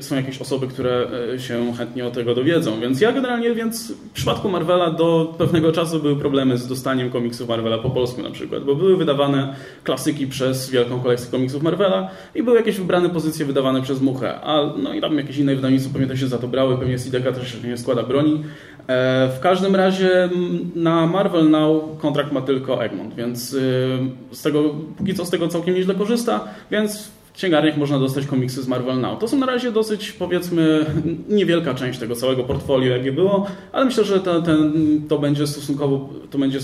są 0.00 0.16
jakieś 0.16 0.40
osoby, 0.40 0.66
które 0.66 1.08
e, 1.34 1.38
się 1.38 1.72
chętnie 1.78 2.06
o 2.06 2.10
tego 2.10 2.34
dowiedzą. 2.34 2.80
Więc 2.80 3.00
ja 3.00 3.12
generalnie, 3.12 3.54
więc 3.54 3.92
w 3.92 4.10
przypadku 4.10 4.48
Marvela 4.48 4.90
do 4.90 5.34
pewnego 5.38 5.72
czasu 5.72 6.00
były 6.00 6.16
problemy 6.16 6.58
z 6.58 6.66
dostaniem 6.66 7.10
komiksów 7.10 7.48
Marvela 7.48 7.78
po 7.78 7.90
polsku 7.90 8.22
na 8.22 8.30
przykład, 8.30 8.64
bo 8.64 8.74
były 8.74 8.96
wydawane 8.96 9.56
klasyki 9.84 10.26
przez 10.26 10.70
wielką 10.70 11.00
kolekcję 11.00 11.30
komiksów 11.30 11.62
Marvela 11.62 12.10
i 12.34 12.42
były 12.42 12.56
jakieś 12.56 12.76
wybrane 12.76 13.10
pozycje 13.10 13.46
wydawane 13.46 13.82
przez 13.82 14.00
Muchę. 14.00 14.40
A 14.40 14.72
no 14.76 14.94
i 14.94 15.00
tam 15.00 15.18
jakieś 15.18 15.38
inne 15.38 15.54
wydawnictwo 15.56 15.92
pewnie 15.92 16.08
też 16.08 16.20
się 16.20 16.28
za 16.28 16.38
to 16.38 16.48
brały, 16.48 16.78
pewnie 16.78 16.98
CDK 16.98 17.32
też 17.32 17.62
nie 17.62 17.76
składa 17.76 18.02
broni. 18.02 18.44
E, 18.88 19.28
w 19.36 19.40
każdym 19.40 19.76
razie 19.76 20.28
na 20.74 21.06
Marvel 21.06 21.50
Now 21.50 21.98
kontrakt 21.98 22.32
ma 22.32 22.40
tylko 22.46 22.84
Egmont, 22.84 23.14
więc 23.14 23.52
y, 23.52 23.98
z 24.32 24.42
tego, 24.42 24.74
póki 24.98 25.14
co 25.14 25.24
z 25.26 25.30
tego 25.30 25.48
całkiem 25.48 25.74
nieźle 25.74 25.94
korzysta, 25.94 26.44
więc 26.70 27.02
w 27.06 27.32
księgarniach 27.32 27.76
można 27.76 27.98
dostać 27.98 28.26
komiksy 28.26 28.62
z 28.62 28.68
Marvel 28.68 29.00
Now. 29.00 29.18
To 29.18 29.28
są 29.28 29.38
na 29.38 29.46
razie 29.46 29.72
dosyć, 29.72 30.12
powiedzmy, 30.12 30.86
niewielka 31.28 31.74
część 31.74 31.98
tego 31.98 32.14
całego 32.14 32.44
portfolio, 32.44 32.96
jakie 32.96 33.12
było, 33.12 33.46
ale 33.72 33.84
myślę, 33.84 34.04
że 34.04 34.20
to, 34.20 34.42
ten, 34.42 34.72
to 35.08 35.18
będzie 35.18 35.46
stosunkowo, 35.46 36.08
to 36.30 36.38
będzie 36.38 36.58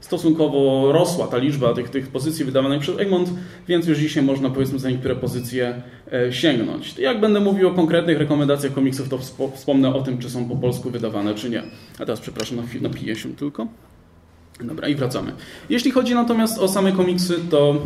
stosunkowo 0.00 0.92
rosła 0.92 1.26
ta 1.26 1.38
liczba 1.38 1.74
tych, 1.74 1.88
tych 1.88 2.08
pozycji 2.08 2.44
wydawanych 2.44 2.80
przez 2.80 2.98
Egmont, 2.98 3.30
więc 3.68 3.86
już 3.86 3.98
dzisiaj 3.98 4.22
można 4.22 4.50
powiedzmy 4.50 4.78
za 4.78 4.90
niektóre 4.90 5.16
pozycje 5.16 5.82
e, 6.12 6.32
sięgnąć. 6.32 6.98
Jak 6.98 7.20
będę 7.20 7.40
mówił 7.40 7.68
o 7.68 7.74
konkretnych 7.74 8.18
rekomendacjach 8.18 8.72
komiksów, 8.72 9.08
to 9.08 9.18
wspomnę 9.54 9.94
o 9.94 10.02
tym, 10.02 10.18
czy 10.18 10.30
są 10.30 10.48
po 10.48 10.56
polsku 10.56 10.90
wydawane, 10.90 11.34
czy 11.34 11.50
nie. 11.50 11.62
A 11.94 11.98
teraz 11.98 12.20
przepraszam, 12.20 12.58
napiję 12.80 13.16
się 13.16 13.34
tylko. 13.34 13.66
Dobra, 14.64 14.88
i 14.88 14.94
wracamy. 14.94 15.32
Jeśli 15.70 15.90
chodzi 15.90 16.14
natomiast 16.14 16.58
o 16.58 16.68
same 16.68 16.92
komiksy, 16.92 17.34
to 17.50 17.82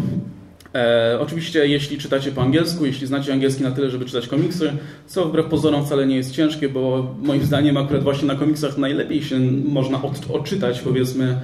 E, 0.75 1.19
oczywiście, 1.21 1.67
jeśli 1.67 1.99
czytacie 1.99 2.33
po 2.33 2.43
angielsku, 2.43 2.87
jeśli 2.87 3.07
znacie 3.07 3.33
angielski 3.33 3.63
na 3.63 3.71
tyle, 3.71 3.91
żeby 3.91 4.05
czytać 4.05 4.29
komiksy, 4.29 4.73
co 5.07 5.25
wbrew 5.25 5.47
pozorom 5.47 5.87
wcale 5.87 6.07
nie 6.07 6.17
jest 6.17 6.33
ciężkie, 6.33 6.69
bo 6.69 7.15
moim 7.23 7.43
zdaniem 7.45 7.77
akurat 7.77 8.03
właśnie 8.03 8.29
na 8.29 8.35
komiksach 8.35 8.79
najlepiej 8.79 9.23
się 9.23 9.41
można 9.65 10.03
od, 10.03 10.31
odczytać, 10.31 10.81
powiedzmy, 10.81 11.41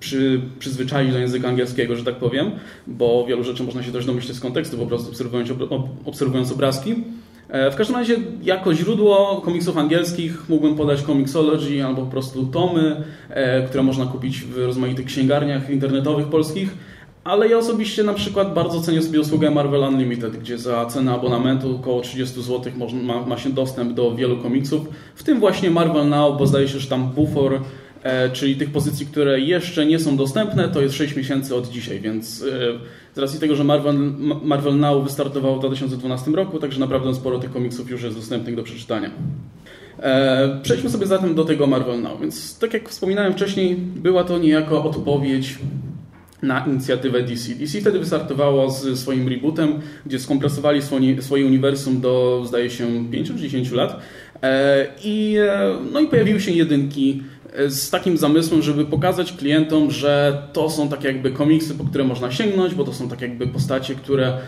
przy, 0.00 0.40
przyzwyczaić 0.58 1.12
do 1.12 1.18
języka 1.18 1.48
angielskiego, 1.48 1.96
że 1.96 2.04
tak 2.04 2.14
powiem, 2.14 2.50
bo 2.86 3.26
wielu 3.28 3.44
rzeczy 3.44 3.62
można 3.62 3.82
się 3.82 3.92
też 3.92 4.06
domyślić 4.06 4.36
z 4.36 4.40
kontekstu, 4.40 4.78
po 4.78 4.86
prostu 4.86 5.08
obserwując, 5.08 5.50
obserwując 6.04 6.52
obrazki. 6.52 6.94
E, 7.48 7.70
w 7.70 7.76
każdym 7.76 7.96
razie, 7.96 8.16
jako 8.42 8.74
źródło 8.74 9.42
komiksów 9.44 9.76
angielskich 9.76 10.48
mógłbym 10.48 10.76
podać 10.76 11.02
Comixology 11.02 11.84
albo 11.84 12.02
po 12.02 12.10
prostu 12.10 12.46
tomy, 12.46 13.04
e, 13.30 13.62
które 13.62 13.82
można 13.82 14.06
kupić 14.06 14.42
w 14.42 14.58
rozmaitych 14.58 15.06
księgarniach 15.06 15.70
internetowych 15.70 16.26
polskich. 16.26 16.74
Ale 17.24 17.48
ja 17.48 17.58
osobiście 17.58 18.02
na 18.02 18.14
przykład 18.14 18.54
bardzo 18.54 18.80
cenię 18.80 19.02
sobie 19.02 19.20
usługę 19.20 19.50
Marvel 19.50 19.80
Unlimited, 19.80 20.36
gdzie 20.36 20.58
za 20.58 20.86
cenę 20.86 21.12
abonamentu 21.12 21.76
około 21.76 22.00
30 22.00 22.42
zł 22.42 22.72
ma, 23.02 23.26
ma 23.26 23.38
się 23.38 23.50
dostęp 23.50 23.92
do 23.92 24.14
wielu 24.14 24.36
komiksów, 24.36 24.88
w 25.14 25.22
tym 25.22 25.40
właśnie 25.40 25.70
Marvel 25.70 26.08
Now, 26.08 26.38
bo 26.38 26.46
zdaje 26.46 26.68
się, 26.68 26.78
że 26.78 26.88
tam 26.88 27.10
bufor, 27.10 27.60
czyli 28.32 28.56
tych 28.56 28.70
pozycji, 28.70 29.06
które 29.06 29.40
jeszcze 29.40 29.86
nie 29.86 29.98
są 29.98 30.16
dostępne, 30.16 30.68
to 30.68 30.82
jest 30.82 30.94
6 30.94 31.16
miesięcy 31.16 31.54
od 31.54 31.68
dzisiaj, 31.68 32.00
więc 32.00 32.42
e, 32.42 33.14
z 33.14 33.18
racji 33.18 33.40
tego, 33.40 33.56
że 33.56 33.64
Marvel, 33.64 33.96
Marvel 34.42 34.78
Now 34.78 35.04
wystartował 35.04 35.56
w 35.56 35.58
2012 35.58 36.30
roku, 36.30 36.58
także 36.58 36.80
naprawdę 36.80 37.14
sporo 37.14 37.38
tych 37.38 37.52
komiksów 37.52 37.90
już 37.90 38.02
jest 38.02 38.16
dostępnych 38.16 38.56
do 38.56 38.62
przeczytania. 38.62 39.10
E, 40.02 40.60
przejdźmy 40.62 40.90
sobie 40.90 41.06
zatem 41.06 41.34
do 41.34 41.44
tego 41.44 41.66
Marvel 41.66 42.02
Now. 42.02 42.20
Więc 42.20 42.58
tak 42.58 42.74
jak 42.74 42.88
wspominałem 42.88 43.32
wcześniej, 43.32 43.76
była 43.76 44.24
to 44.24 44.38
niejako 44.38 44.84
odpowiedź 44.84 45.58
na 46.42 46.66
inicjatywę 46.66 47.22
DC. 47.22 47.54
DC 47.54 47.80
wtedy 47.80 47.98
wystartowało 47.98 48.70
z 48.70 48.98
swoim 48.98 49.28
rebootem, 49.28 49.80
gdzie 50.06 50.18
skompresowali 50.18 50.80
swoje 51.20 51.46
uniwersum 51.46 52.00
do, 52.00 52.42
zdaje 52.46 52.70
się, 52.70 53.10
5 53.10 53.28
czy 53.28 53.34
10 53.34 53.72
lat 53.72 54.00
I, 55.04 55.36
no 55.92 56.00
i 56.00 56.08
pojawiły 56.08 56.40
się 56.40 56.52
jedynki 56.52 57.22
z 57.68 57.90
takim 57.90 58.16
zamysłem, 58.16 58.62
żeby 58.62 58.84
pokazać 58.84 59.32
klientom, 59.32 59.90
że 59.90 60.42
to 60.52 60.70
są 60.70 60.88
tak 60.88 61.04
jakby 61.04 61.30
komiksy, 61.30 61.74
po 61.74 61.84
które 61.84 62.04
można 62.04 62.32
sięgnąć, 62.32 62.74
bo 62.74 62.84
to 62.84 62.92
są 62.92 63.08
tak 63.08 63.20
jakby 63.20 63.46
postacie, 63.46 63.94
które 63.94 64.38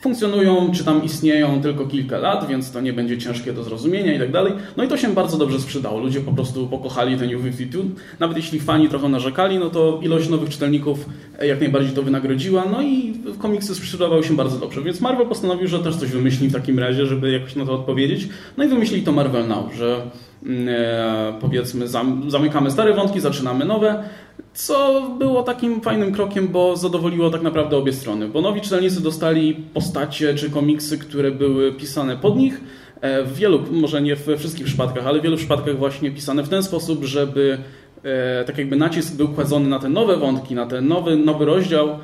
funkcjonują, 0.00 0.72
czy 0.72 0.84
tam 0.84 1.04
istnieją 1.04 1.62
tylko 1.62 1.86
kilka 1.86 2.18
lat, 2.18 2.48
więc 2.48 2.72
to 2.72 2.80
nie 2.80 2.92
będzie 2.92 3.18
ciężkie 3.18 3.52
do 3.52 3.64
zrozumienia 3.64 4.14
i 4.14 4.18
tak 4.18 4.32
dalej. 4.32 4.52
No 4.76 4.84
i 4.84 4.88
to 4.88 4.96
się 4.96 5.08
bardzo 5.08 5.38
dobrze 5.38 5.60
sprzedało. 5.60 6.00
Ludzie 6.00 6.20
po 6.20 6.32
prostu 6.32 6.66
pokochali 6.66 7.18
ten 7.18 7.30
New 7.30 7.42
52. 7.42 7.82
Nawet 8.20 8.36
jeśli 8.36 8.60
fani 8.60 8.88
trochę 8.88 9.08
narzekali, 9.08 9.58
no 9.58 9.70
to 9.70 10.00
ilość 10.02 10.28
nowych 10.28 10.48
czytelników 10.48 11.06
jak 11.42 11.60
najbardziej 11.60 11.92
to 11.92 12.02
wynagrodziła. 12.02 12.64
No 12.72 12.82
i 12.82 13.14
komiksy 13.38 13.74
sprzedawały 13.74 14.24
się 14.24 14.36
bardzo 14.36 14.58
dobrze. 14.58 14.82
Więc 14.82 15.00
Marvel 15.00 15.26
postanowił, 15.26 15.68
że 15.68 15.78
też 15.78 15.96
coś 15.96 16.10
wymyśli 16.10 16.48
w 16.48 16.52
takim 16.52 16.78
razie, 16.78 17.06
żeby 17.06 17.30
jakoś 17.30 17.56
na 17.56 17.66
to 17.66 17.72
odpowiedzieć. 17.72 18.28
No 18.56 18.64
i 18.64 18.68
wymyślili 18.68 19.02
to 19.02 19.12
Marvel 19.12 19.48
Now, 19.48 19.74
że 19.74 19.96
e, 19.96 20.02
powiedzmy 21.40 21.86
zamykamy 22.28 22.70
stare 22.70 22.94
wątki, 22.94 23.20
zaczynamy 23.20 23.64
nowe 23.64 24.04
co 24.54 25.02
było 25.18 25.42
takim 25.42 25.80
fajnym 25.80 26.12
krokiem, 26.12 26.48
bo 26.48 26.76
zadowoliło 26.76 27.30
tak 27.30 27.42
naprawdę 27.42 27.76
obie 27.76 27.92
strony. 27.92 28.28
Bo 28.28 28.40
nowi 28.40 28.60
czytelnicy 28.60 29.02
dostali 29.02 29.54
postacie 29.54 30.34
czy 30.34 30.50
komiksy, 30.50 30.98
które 30.98 31.30
były 31.30 31.72
pisane 31.72 32.16
pod 32.16 32.36
nich. 32.36 32.60
E, 33.00 33.22
w 33.22 33.34
wielu, 33.34 33.60
może 33.70 34.02
nie 34.02 34.16
we 34.16 34.36
wszystkich 34.36 34.66
przypadkach, 34.66 35.06
ale 35.06 35.20
w 35.20 35.22
wielu 35.22 35.36
przypadkach 35.36 35.78
właśnie 35.78 36.10
pisane 36.10 36.42
w 36.42 36.48
ten 36.48 36.62
sposób, 36.62 37.04
żeby 37.04 37.58
e, 37.58 37.62
tak 38.46 38.58
jakby 38.58 38.76
nacisk 38.76 39.14
był 39.14 39.28
kładzony 39.28 39.68
na 39.68 39.78
te 39.78 39.88
nowe 39.88 40.16
wątki, 40.16 40.54
na 40.54 40.66
ten 40.66 40.88
nowy, 40.88 41.16
nowy 41.16 41.44
rozdział 41.44 41.88
e, 41.88 41.96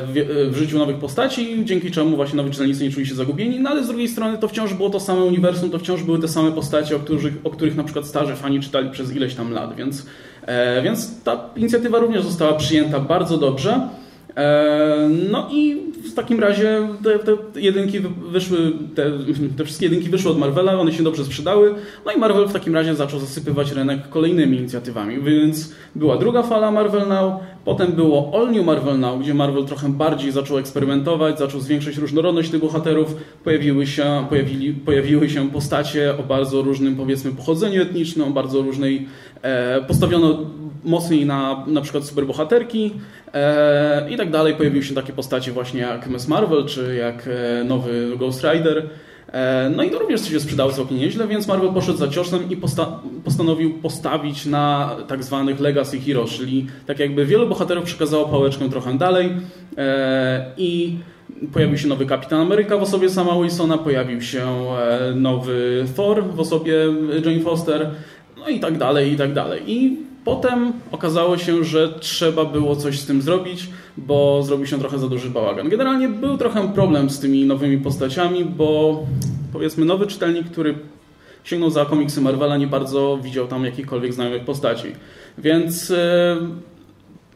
w, 0.00 0.12
w, 0.50 0.56
życiu 0.56 0.78
nowych 0.78 0.96
postaci, 0.96 1.64
dzięki 1.64 1.90
czemu 1.90 2.16
właśnie 2.16 2.36
nowi 2.36 2.50
czytelnicy 2.50 2.84
nie 2.84 2.90
czuli 2.90 3.06
się 3.06 3.14
zagubieni, 3.14 3.60
no 3.60 3.70
ale 3.70 3.84
z 3.84 3.86
drugiej 3.86 4.08
strony 4.08 4.38
to 4.38 4.48
wciąż 4.48 4.74
było 4.74 4.90
to 4.90 5.00
same 5.00 5.24
uniwersum, 5.24 5.70
to 5.70 5.78
wciąż 5.78 6.02
były 6.02 6.18
te 6.18 6.28
same 6.28 6.52
postacie, 6.52 6.96
o 6.96 6.98
których, 6.98 7.34
o 7.44 7.50
których 7.50 7.76
na 7.76 7.84
przykład 7.84 8.06
starzy 8.06 8.36
fani 8.36 8.60
czytali 8.60 8.90
przez 8.90 9.16
ileś 9.16 9.34
tam 9.34 9.52
lat, 9.52 9.76
więc 9.76 10.06
E, 10.46 10.82
więc 10.82 11.22
ta 11.22 11.50
inicjatywa 11.56 11.98
również 11.98 12.22
została 12.22 12.52
przyjęta 12.52 13.00
bardzo 13.00 13.38
dobrze. 13.38 13.88
E, 14.36 15.08
no 15.30 15.48
i 15.52 15.92
w 16.10 16.14
takim 16.14 16.40
razie 16.40 16.88
te, 17.04 17.18
te 17.18 17.60
jedynki 17.60 18.00
wyszły, 18.30 18.72
te, 18.94 19.02
te, 19.58 19.64
wszystkie 19.64 19.86
jedynki 19.86 20.08
wyszły 20.08 20.30
od 20.30 20.38
Marvela, 20.38 20.80
one 20.80 20.92
się 20.92 21.02
dobrze 21.02 21.24
sprzedały, 21.24 21.74
no 22.06 22.12
i 22.12 22.18
Marvel 22.18 22.48
w 22.48 22.52
takim 22.52 22.74
razie 22.74 22.94
zaczął 22.94 23.20
zasypywać 23.20 23.72
rynek 23.72 24.08
kolejnymi 24.08 24.58
inicjatywami, 24.58 25.22
więc 25.22 25.72
była 25.94 26.16
druga 26.16 26.42
fala 26.42 26.70
Marvel 26.70 27.08
Now, 27.08 27.32
potem 27.64 27.92
było 27.92 28.30
All 28.34 28.52
New 28.52 28.66
Marvel 28.66 28.98
Now, 28.98 29.20
gdzie 29.20 29.34
Marvel 29.34 29.64
trochę 29.64 29.88
bardziej 29.88 30.32
zaczął 30.32 30.58
eksperymentować, 30.58 31.38
zaczął 31.38 31.60
zwiększać 31.60 31.96
różnorodność 31.96 32.50
tych 32.50 32.60
bohaterów, 32.60 33.16
pojawiły 33.44 33.86
się, 33.86 34.26
pojawili, 34.28 34.72
pojawiły 34.72 35.30
się 35.30 35.50
postacie 35.50 36.18
o 36.18 36.22
bardzo 36.22 36.62
różnym 36.62 36.96
powiedzmy 36.96 37.32
pochodzeniu 37.32 37.82
etnicznym, 37.82 38.28
o 38.28 38.30
bardzo 38.30 38.62
różnej, 38.62 39.06
e, 39.42 39.82
postawiono 39.82 40.38
mocniej 40.84 41.26
na 41.26 41.64
na 41.66 41.80
przykład 41.80 42.04
superbohaterki 42.04 42.92
e, 43.34 44.10
i 44.10 44.16
tak 44.16 44.30
dalej. 44.30 44.54
Pojawiły 44.54 44.84
się 44.84 44.94
takie 44.94 45.12
postacie 45.12 45.52
właśnie 45.52 45.80
jak 45.80 46.06
Miss 46.06 46.28
Marvel, 46.28 46.64
czy 46.64 46.94
jak 46.94 47.28
e, 47.28 47.64
nowy 47.64 48.16
Ghost 48.18 48.44
Rider. 48.44 48.90
E, 49.34 49.70
no 49.76 49.82
i 49.82 49.90
to 49.90 49.98
również 49.98 50.28
się 50.28 50.40
sprzedało 50.40 50.72
całkiem 50.72 50.98
nieźle, 50.98 51.28
więc 51.28 51.48
Marvel 51.48 51.72
poszedł 51.72 51.98
za 51.98 52.08
ciosem 52.08 52.50
i 52.50 52.56
posta 52.56 53.00
postanowił 53.24 53.74
postawić 53.74 54.46
na 54.46 54.96
tak 55.08 55.24
zwanych 55.24 55.60
legacy 55.60 56.00
heroes, 56.00 56.30
czyli 56.30 56.66
tak 56.86 56.98
jakby 56.98 57.26
wielu 57.26 57.48
bohaterów 57.48 57.84
przekazało 57.84 58.24
pałeczkę 58.24 58.70
trochę 58.70 58.98
dalej 58.98 59.32
e, 59.78 60.52
i 60.56 60.98
pojawił 61.52 61.78
się 61.78 61.88
nowy 61.88 62.06
Kapitan 62.06 62.40
Ameryka 62.40 62.78
w 62.78 62.82
osobie 62.82 63.10
sama 63.10 63.42
Wilsona, 63.42 63.78
pojawił 63.78 64.22
się 64.22 64.42
e, 64.76 65.12
nowy 65.14 65.84
Thor 65.96 66.24
w 66.24 66.40
osobie 66.40 66.74
Jane 67.24 67.40
Foster, 67.40 67.90
no 68.36 68.48
i 68.48 68.60
tak 68.60 68.78
dalej, 68.78 69.12
i 69.12 69.16
tak 69.16 69.32
dalej. 69.32 69.62
I 69.66 69.96
Potem 70.24 70.72
okazało 70.92 71.38
się, 71.38 71.64
że 71.64 71.88
trzeba 72.00 72.44
było 72.44 72.76
coś 72.76 73.00
z 73.00 73.06
tym 73.06 73.22
zrobić, 73.22 73.68
bo 73.96 74.42
zrobił 74.42 74.66
się 74.66 74.78
trochę 74.78 74.98
za 74.98 75.08
duży 75.08 75.30
bałagan. 75.30 75.68
Generalnie 75.68 76.08
był 76.08 76.38
trochę 76.38 76.72
problem 76.72 77.10
z 77.10 77.20
tymi 77.20 77.46
nowymi 77.46 77.78
postaciami, 77.78 78.44
bo 78.44 79.00
powiedzmy 79.52 79.84
nowy 79.84 80.06
czytelnik, 80.06 80.50
który 80.50 80.74
sięgnął 81.44 81.70
za 81.70 81.84
komiksy 81.84 82.20
Marvela, 82.20 82.56
nie 82.56 82.66
bardzo 82.66 83.18
widział 83.22 83.46
tam 83.46 83.64
jakichkolwiek 83.64 84.12
znajomych 84.12 84.44
postaci. 84.44 84.88
Więc 85.38 85.90
e, 85.90 86.36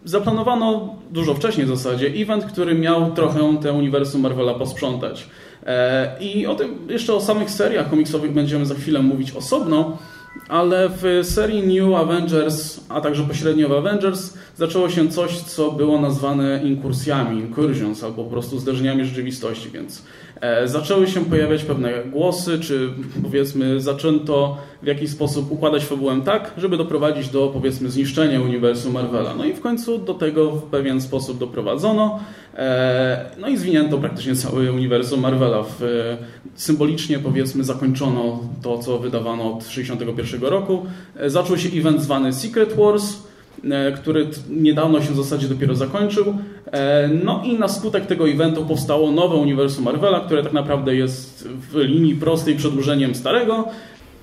zaplanowano 0.04 0.96
dużo 1.10 1.34
wcześniej 1.34 1.66
w 1.66 1.68
zasadzie 1.68 2.06
event, 2.06 2.44
który 2.44 2.74
miał 2.74 3.12
trochę 3.12 3.56
te 3.62 3.72
uniwersum 3.72 4.20
Marvela 4.20 4.54
posprzątać. 4.54 5.26
E, 5.66 6.16
I 6.20 6.46
o 6.46 6.54
tym, 6.54 6.78
jeszcze 6.88 7.14
o 7.14 7.20
samych 7.20 7.50
seriach 7.50 7.90
komiksowych 7.90 8.32
będziemy 8.32 8.66
za 8.66 8.74
chwilę 8.74 9.02
mówić 9.02 9.32
osobno, 9.32 9.98
ale 10.48 10.88
w 10.88 11.20
serii 11.22 11.80
New 11.80 11.94
Avengers, 11.94 12.80
a 12.88 13.00
także 13.00 13.22
pośrednio 13.22 13.68
w 13.68 13.72
Avengers, 13.72 14.34
zaczęło 14.56 14.90
się 14.90 15.08
coś, 15.08 15.38
co 15.38 15.72
było 15.72 16.00
nazwane 16.00 16.60
inkursjami, 16.64 17.40
incursions, 17.40 18.04
albo 18.04 18.24
po 18.24 18.30
prostu 18.30 18.58
zdarzeniami 18.58 19.04
rzeczywistości, 19.04 19.70
więc 19.70 20.02
e, 20.40 20.68
zaczęły 20.68 21.06
się 21.06 21.24
pojawiać 21.24 21.64
pewne 21.64 22.04
głosy, 22.04 22.58
czy 22.58 22.90
powiedzmy 23.22 23.80
zaczęto 23.80 24.56
w 24.82 24.86
jakiś 24.86 25.10
sposób 25.10 25.52
układać 25.52 25.84
fabułę 25.84 26.20
tak, 26.24 26.54
żeby 26.58 26.76
doprowadzić 26.76 27.28
do 27.28 27.48
powiedzmy 27.48 27.90
zniszczenia 27.90 28.40
uniwersum 28.40 28.92
Marvela. 28.92 29.34
No 29.34 29.44
i 29.44 29.52
w 29.52 29.60
końcu 29.60 29.98
do 29.98 30.14
tego 30.14 30.50
w 30.50 30.62
pewien 30.62 31.00
sposób 31.00 31.38
doprowadzono. 31.38 32.20
E, 32.58 33.24
no 33.40 33.48
i 33.48 33.56
zwinięto 33.56 33.98
praktycznie 33.98 34.34
cały 34.34 34.72
uniwersum 34.72 35.20
Marvela. 35.20 35.62
W, 35.62 35.82
symbolicznie 36.54 37.18
powiedzmy 37.18 37.64
zakończono 37.64 38.40
to, 38.62 38.78
co 38.78 38.98
wydawano 38.98 39.54
od 39.54 39.58
1961 39.58 40.50
roku. 40.50 40.86
E, 41.16 41.30
zaczął 41.30 41.58
się 41.58 41.68
event 41.78 42.02
zwany 42.02 42.32
Secret 42.32 42.72
Wars, 42.76 43.16
e, 43.64 43.92
który 43.92 44.26
niedawno 44.50 45.02
się 45.02 45.12
w 45.12 45.16
zasadzie 45.16 45.48
dopiero 45.48 45.74
zakończył. 45.74 46.34
No 47.24 47.42
i 47.44 47.58
na 47.58 47.68
skutek 47.68 48.06
tego 48.06 48.28
eventu 48.28 48.66
powstało 48.66 49.10
nowe 49.10 49.36
uniwersum 49.36 49.84
Marvela, 49.84 50.20
które 50.20 50.42
tak 50.42 50.52
naprawdę 50.52 50.96
jest 50.96 51.48
w 51.72 51.76
linii 51.76 52.14
prostej 52.14 52.56
przedłużeniem 52.56 53.14
starego. 53.14 53.68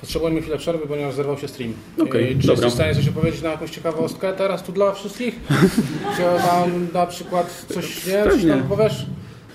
Potrzebujemy 0.05 0.41
chwilę 0.41 0.57
przerwy, 0.57 0.87
ponieważ 0.87 1.15
zerwał 1.15 1.37
się 1.37 1.47
stream. 1.47 1.73
Okay, 1.99 2.27
Czy 2.41 2.47
dobra. 2.47 2.51
jesteś 2.51 2.71
w 2.71 2.75
stanie 2.75 2.95
coś 2.95 3.07
opowiedzieć 3.07 3.41
na 3.41 3.49
jakąś 3.49 3.71
ciekawostkę 3.71 4.33
teraz 4.33 4.63
tu 4.63 4.71
dla 4.71 4.91
wszystkich? 4.91 5.35
Czy 6.15 6.23
tam 6.47 6.87
na 6.93 7.05
przykład 7.05 7.65
coś 7.73 8.05
nie? 8.05 8.23
Coś 8.23 8.45
tam 8.45 8.63
powiesz? 8.63 9.05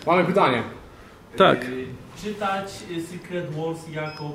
Mamy 0.07 0.25
pytanie. 0.25 0.63
Tak. 1.37 1.67
Czytać 2.25 2.71
Secret 3.11 3.55
Wars 3.55 3.79
jako 3.95 4.33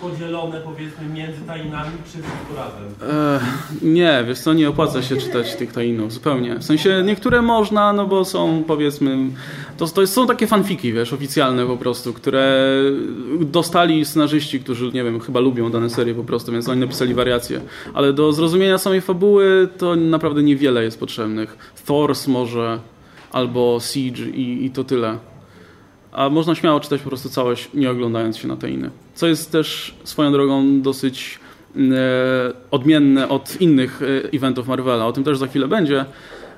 podzielone 0.00 0.60
powiedzmy 0.60 1.08
między 1.14 1.40
tajnami 1.46 1.90
czy 2.04 2.10
wszystko 2.10 2.56
razem? 2.56 3.14
Nie, 3.82 4.24
wiesz 4.26 4.38
co, 4.38 4.52
nie 4.52 4.68
opłaca 4.68 5.02
się 5.02 5.16
czytać 5.16 5.56
tych 5.56 5.72
tajnów, 5.72 6.12
zupełnie. 6.12 6.58
W 6.58 6.64
sensie 6.64 7.02
niektóre 7.04 7.42
można, 7.42 7.92
no 7.92 8.06
bo 8.06 8.24
są 8.24 8.64
powiedzmy, 8.66 9.16
to, 9.76 9.86
to 9.86 10.06
są 10.06 10.26
takie 10.26 10.46
fanfiki, 10.46 10.92
wiesz, 10.92 11.12
oficjalne 11.12 11.66
po 11.66 11.76
prostu, 11.76 12.12
które 12.12 12.66
dostali 13.40 14.04
scenarzyści, 14.04 14.60
którzy, 14.60 14.92
nie 14.92 15.04
wiem, 15.04 15.20
chyba 15.20 15.40
lubią 15.40 15.70
dane 15.70 15.90
serie 15.90 16.14
po 16.14 16.24
prostu, 16.24 16.52
więc 16.52 16.68
oni 16.68 16.80
napisali 16.80 17.14
wariacje. 17.14 17.60
Ale 17.94 18.12
do 18.12 18.32
zrozumienia 18.32 18.78
samej 18.78 19.00
fabuły 19.00 19.68
to 19.78 19.96
naprawdę 19.96 20.42
niewiele 20.42 20.84
jest 20.84 21.00
potrzebnych. 21.00 21.72
Thors 21.86 22.26
może, 22.26 22.78
albo 23.32 23.78
Siege 23.80 24.24
i, 24.24 24.64
i 24.64 24.70
to 24.70 24.84
tyle 24.84 25.18
a 26.16 26.30
można 26.30 26.54
śmiało 26.54 26.80
czytać 26.80 27.02
po 27.02 27.08
prostu 27.08 27.28
całość, 27.28 27.68
nie 27.74 27.90
oglądając 27.90 28.36
się 28.36 28.48
na 28.48 28.56
te 28.56 28.70
inne. 28.70 28.90
Co 29.14 29.26
jest 29.26 29.52
też 29.52 29.94
swoją 30.04 30.32
drogą 30.32 30.82
dosyć 30.82 31.38
e, 31.76 31.80
odmienne 32.70 33.28
od 33.28 33.60
innych 33.60 34.02
e, 34.02 34.06
eventów 34.32 34.68
Marvela. 34.68 35.06
O 35.06 35.12
tym 35.12 35.24
też 35.24 35.38
za 35.38 35.46
chwilę 35.46 35.68
będzie, 35.68 36.04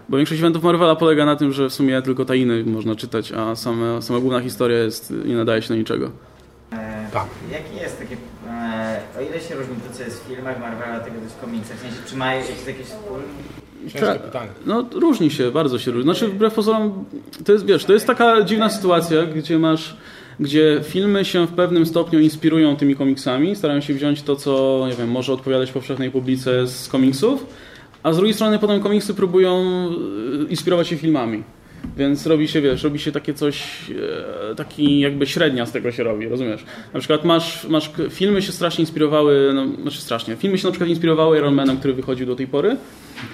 bo 0.08 0.16
większość 0.16 0.40
eventów 0.40 0.62
Marvela 0.62 0.96
polega 0.96 1.26
na 1.26 1.36
tym, 1.36 1.52
że 1.52 1.68
w 1.68 1.74
sumie 1.74 2.02
tylko 2.02 2.24
tajny 2.24 2.64
można 2.64 2.94
czytać, 2.94 3.32
a 3.32 3.56
same, 3.56 4.02
sama 4.02 4.20
główna 4.20 4.40
historia 4.40 4.78
jest, 4.78 5.12
nie 5.24 5.36
nadaje 5.36 5.62
się 5.62 5.68
do 5.68 5.76
niczego. 5.76 6.10
E, 6.72 7.06
tak. 7.12 7.26
Jaki 7.52 7.76
jest 7.76 7.98
taki, 7.98 8.14
e, 8.48 9.00
o 9.18 9.20
ile 9.20 9.40
się 9.40 9.54
różni 9.54 9.74
to, 9.74 9.96
co 9.96 10.02
jest 10.02 10.24
w 10.24 10.28
filmach 10.28 10.60
Marvela, 10.60 11.00
tego 11.00 11.16
co 11.16 11.22
jest 11.22 11.36
w 11.36 11.40
komiksach? 11.40 11.76
W 11.76 11.80
sensie, 11.80 11.96
czy 12.06 12.16
ma 12.16 12.34
jakieś, 12.34 12.66
jakieś 12.66 12.86
wspólne 12.86 13.24
Ciężkie 13.82 14.18
pytanie. 14.18 14.50
No 14.66 14.86
różni 14.92 15.30
się, 15.30 15.50
bardzo 15.50 15.78
się 15.78 15.90
różni. 15.90 16.04
Znaczy 16.04 16.28
wbrew 16.28 16.54
pozorom, 16.54 17.04
to 17.44 17.52
jest, 17.52 17.66
wiesz, 17.66 17.84
to 17.84 17.92
jest 17.92 18.06
taka 18.06 18.42
dziwna 18.42 18.68
sytuacja, 18.68 19.26
gdzie 19.26 19.58
masz 19.58 19.96
gdzie 20.40 20.80
filmy 20.84 21.24
się 21.24 21.46
w 21.46 21.52
pewnym 21.52 21.86
stopniu 21.86 22.20
inspirują 22.20 22.76
tymi 22.76 22.96
komiksami, 22.96 23.56
starają 23.56 23.80
się 23.80 23.94
wziąć 23.94 24.22
to, 24.22 24.36
co 24.36 24.84
nie 24.90 24.96
wiem, 24.96 25.10
może 25.10 25.32
odpowiadać 25.32 25.72
powszechnej 25.72 26.10
publice 26.10 26.66
z 26.66 26.88
komiksów, 26.88 27.46
a 28.02 28.12
z 28.12 28.16
drugiej 28.16 28.34
strony 28.34 28.58
potem 28.58 28.80
komiksy 28.80 29.14
próbują 29.14 29.56
e, 29.56 30.50
inspirować 30.50 30.88
się 30.88 30.96
filmami. 30.96 31.42
Więc 31.96 32.26
robi 32.26 32.48
się, 32.48 32.60
wiesz, 32.60 32.82
robi 32.82 32.98
się 32.98 33.12
takie 33.12 33.34
coś, 33.34 33.66
e, 34.50 34.54
taki 34.54 35.00
jakby 35.00 35.26
średnia 35.26 35.66
z 35.66 35.72
tego 35.72 35.92
się 35.92 36.02
robi, 36.02 36.28
rozumiesz? 36.28 36.64
Na 36.94 37.00
przykład 37.00 37.24
masz, 37.24 37.64
masz 37.64 37.90
filmy 38.10 38.42
się 38.42 38.52
strasznie 38.52 38.82
inspirowały, 38.82 39.50
no, 39.54 39.66
znaczy 39.82 40.00
strasznie, 40.00 40.36
filmy 40.36 40.58
się 40.58 40.66
na 40.66 40.72
przykład 40.72 40.90
inspirowały 40.90 41.38
Iron 41.38 41.54
Manem, 41.54 41.76
który 41.76 41.94
wychodził 41.94 42.26
do 42.26 42.36
tej 42.36 42.46
pory, 42.46 42.76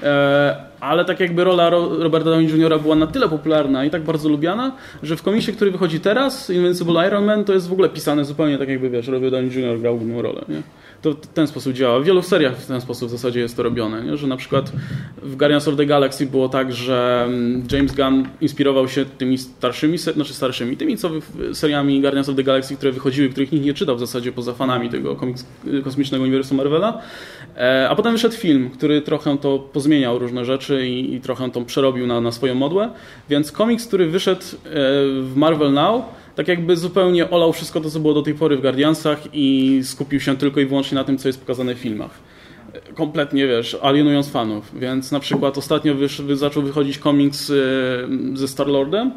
E, 0.02 0.56
ale 0.80 1.04
tak 1.04 1.20
jakby 1.20 1.44
rola 1.44 1.70
Roberta 1.70 2.30
Downey 2.30 2.46
Jr. 2.46 2.80
była 2.80 2.96
na 2.96 3.06
tyle 3.06 3.28
popularna 3.28 3.84
i 3.84 3.90
tak 3.90 4.02
bardzo 4.02 4.28
lubiana, 4.28 4.72
że 5.02 5.16
w 5.16 5.22
komisie, 5.22 5.52
który 5.52 5.70
wychodzi 5.70 6.00
teraz, 6.00 6.50
Invincible 6.50 7.06
Iron 7.06 7.24
Man, 7.24 7.44
to 7.44 7.52
jest 7.52 7.68
w 7.68 7.72
ogóle 7.72 7.88
pisane 7.88 8.24
zupełnie 8.24 8.58
tak 8.58 8.68
jakby, 8.68 8.90
wiesz, 8.90 9.08
Robert 9.08 9.32
Downey 9.32 9.50
Jr. 9.50 9.80
grał 9.80 9.96
główną 9.96 10.22
rolę, 10.22 10.44
nie? 10.48 10.62
To 11.04 11.12
w 11.12 11.26
ten 11.26 11.46
sposób 11.46 11.72
działa. 11.72 12.00
W 12.00 12.04
wielu 12.04 12.22
seriach 12.22 12.56
w 12.56 12.66
ten 12.66 12.80
sposób 12.80 13.08
w 13.08 13.12
zasadzie 13.12 13.40
jest 13.40 13.56
to 13.56 13.62
robione, 13.62 14.04
nie? 14.04 14.16
że 14.16 14.26
na 14.26 14.36
przykład 14.36 14.72
w 15.22 15.36
Guardians 15.36 15.68
of 15.68 15.76
the 15.76 15.86
Galaxy 15.86 16.26
było 16.26 16.48
tak, 16.48 16.72
że 16.72 17.24
mm, 17.26 17.66
James 17.72 17.92
Gunn 17.94 18.28
inspirował 18.40 18.88
się 18.88 19.04
tymi 19.04 19.38
starszymi, 19.38 19.98
znaczy 19.98 20.34
starszymi, 20.34 20.76
tymi 20.76 20.96
co 20.96 21.10
seriami 21.52 22.00
Guardians 22.00 22.28
of 22.28 22.36
the 22.36 22.42
Galaxy, 22.42 22.76
które 22.76 22.92
wychodziły, 22.92 23.28
których 23.28 23.52
nikt 23.52 23.64
nie 23.64 23.74
czytał 23.74 23.96
w 23.96 24.00
zasadzie 24.00 24.32
poza 24.32 24.52
fanami 24.52 24.90
tego 24.90 25.16
komiks, 25.16 25.46
kosmicznego 25.84 26.24
uniwersum 26.24 26.56
Marvela, 26.56 27.00
e, 27.56 27.88
a 27.90 27.94
potem 27.94 28.12
wyszedł 28.12 28.36
film, 28.36 28.70
który 28.70 29.02
trochę 29.02 29.38
to 29.38 29.58
pozmieniał 29.58 30.18
różne 30.18 30.44
rzeczy 30.44 30.88
i, 30.88 31.14
i 31.14 31.20
trochę 31.20 31.50
to 31.50 31.62
przerobił 31.62 32.06
na, 32.06 32.20
na 32.20 32.32
swoją 32.32 32.54
modłę, 32.54 32.90
więc 33.28 33.52
komiks, 33.52 33.86
który 33.86 34.06
wyszedł 34.06 34.42
e, 34.42 34.68
w 35.22 35.32
Marvel 35.36 35.72
Now 35.72 36.04
tak 36.34 36.48
jakby 36.48 36.76
zupełnie 36.76 37.30
olał 37.30 37.52
wszystko 37.52 37.80
to, 37.80 37.90
co 37.90 38.00
było 38.00 38.14
do 38.14 38.22
tej 38.22 38.34
pory 38.34 38.56
w 38.56 38.60
Guardiansach 38.60 39.18
i 39.32 39.80
skupił 39.82 40.20
się 40.20 40.36
tylko 40.36 40.60
i 40.60 40.66
wyłącznie 40.66 40.94
na 40.94 41.04
tym, 41.04 41.18
co 41.18 41.28
jest 41.28 41.40
pokazane 41.40 41.74
w 41.74 41.78
filmach. 41.78 42.10
Kompletnie, 42.94 43.46
wiesz, 43.46 43.76
alienując 43.82 44.28
fanów. 44.28 44.80
Więc 44.80 45.12
na 45.12 45.20
przykład 45.20 45.58
ostatnio 45.58 45.94
wysz, 45.94 46.22
zaczął 46.32 46.62
wychodzić 46.62 46.98
komiks 46.98 47.50
y, 47.50 48.08
ze 48.34 48.48
Star-Lordem, 48.48 49.12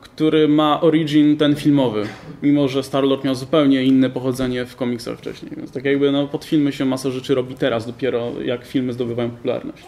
który 0.00 0.48
ma 0.48 0.80
origin 0.80 1.36
ten 1.36 1.56
filmowy, 1.56 2.06
mimo 2.42 2.68
że 2.68 2.82
Star-Lord 2.82 3.24
miał 3.24 3.34
zupełnie 3.34 3.84
inne 3.84 4.10
pochodzenie 4.10 4.66
w 4.66 4.76
komiksach 4.76 5.18
wcześniej. 5.18 5.52
Więc 5.56 5.72
tak 5.72 5.84
jakby 5.84 6.12
no, 6.12 6.28
pod 6.28 6.44
filmy 6.44 6.72
się 6.72 6.84
masa 6.84 7.10
rzeczy 7.10 7.34
robi 7.34 7.54
teraz 7.54 7.86
dopiero, 7.86 8.32
jak 8.44 8.64
filmy 8.64 8.92
zdobywają 8.92 9.30
popularność. 9.30 9.84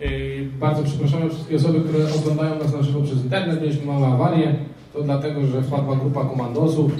Yy, 0.00 0.08
bardzo 0.60 0.82
przepraszamy 0.82 1.30
wszystkie 1.30 1.56
osoby, 1.56 1.80
które 1.80 2.04
oglądają 2.14 2.58
nas 2.58 2.72
na 2.72 2.82
żywo 2.82 3.00
przez 3.02 3.24
internet. 3.24 3.60
Mieliśmy 3.60 3.86
małe 3.86 4.06
awarie. 4.06 4.54
To 4.96 5.02
dlatego, 5.02 5.46
że 5.46 5.62
wpadła 5.62 5.96
grupa 5.96 6.24
komandosów, 6.24 6.92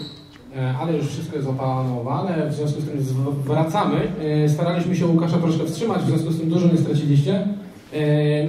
e, 0.56 0.74
ale 0.80 0.96
już 0.96 1.06
wszystko 1.06 1.36
jest 1.36 1.48
opanowane. 1.48 2.50
W 2.50 2.54
związku 2.54 2.80
z 2.80 2.84
tym 2.84 2.98
wracamy. 3.44 3.96
E, 4.44 4.48
staraliśmy 4.48 4.96
się 4.96 5.06
Łukasza 5.06 5.38
troszkę 5.38 5.64
wstrzymać, 5.64 6.02
w 6.02 6.06
związku 6.06 6.30
z 6.30 6.40
tym 6.40 6.50
dużo 6.50 6.66
nie 6.66 6.78
straciliście. 6.78 7.48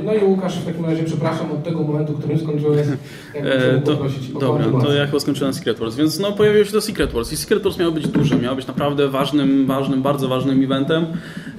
No 0.06 0.14
i 0.14 0.24
Łukasz, 0.24 0.56
w 0.56 0.66
takim 0.66 0.86
razie 0.86 1.04
przepraszam 1.04 1.52
od 1.52 1.64
tego 1.64 1.84
momentu, 1.84 2.14
którym 2.14 2.40
skończyłeś. 2.40 2.88
E, 3.34 3.82
to, 3.82 3.98
dobra, 4.40 4.66
to 4.82 4.94
ja 4.94 5.06
chyba 5.06 5.20
skończyłem 5.20 5.54
Secret 5.54 5.80
Wars, 5.80 5.96
więc 5.96 6.20
no 6.20 6.32
pojawiło 6.32 6.66
się 6.66 6.72
to 6.72 6.82
Secret 6.82 7.14
Wars 7.14 7.34
i 7.34 7.38
Secret 7.38 7.64
Wars 7.64 7.80
miało 7.80 7.92
być 7.92 8.08
duże, 8.08 8.36
miało 8.36 8.56
być 8.56 8.68
naprawdę 8.68 9.10
ważnym, 9.10 9.66
ważnym, 9.68 10.02
bardzo 10.02 10.28
ważnym 10.28 10.64
eventem. 10.64 11.06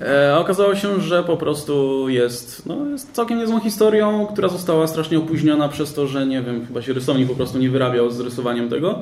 E, 0.03 0.35
a 0.35 0.39
okazało 0.39 0.75
się, 0.75 1.01
że 1.01 1.25
po 1.25 1.37
prostu 1.37 2.05
jest, 2.09 2.67
no, 2.67 2.91
jest 2.91 3.13
całkiem 3.13 3.39
niezłą 3.39 3.61
historią, 3.61 4.27
która 4.33 4.49
została 4.49 4.87
strasznie 4.87 5.19
opóźniona 5.19 5.69
przez 5.69 5.95
to, 5.95 6.07
że 6.07 6.27
nie 6.27 6.43
wiem, 6.43 6.67
chyba 6.67 6.83
się 6.83 6.93
rysownik 6.93 7.29
po 7.29 7.35
prostu 7.35 7.59
nie 7.59 7.71
wyrabiał 7.71 8.11
z 8.11 8.21
rysowaniem 8.21 8.69
tego. 8.69 8.99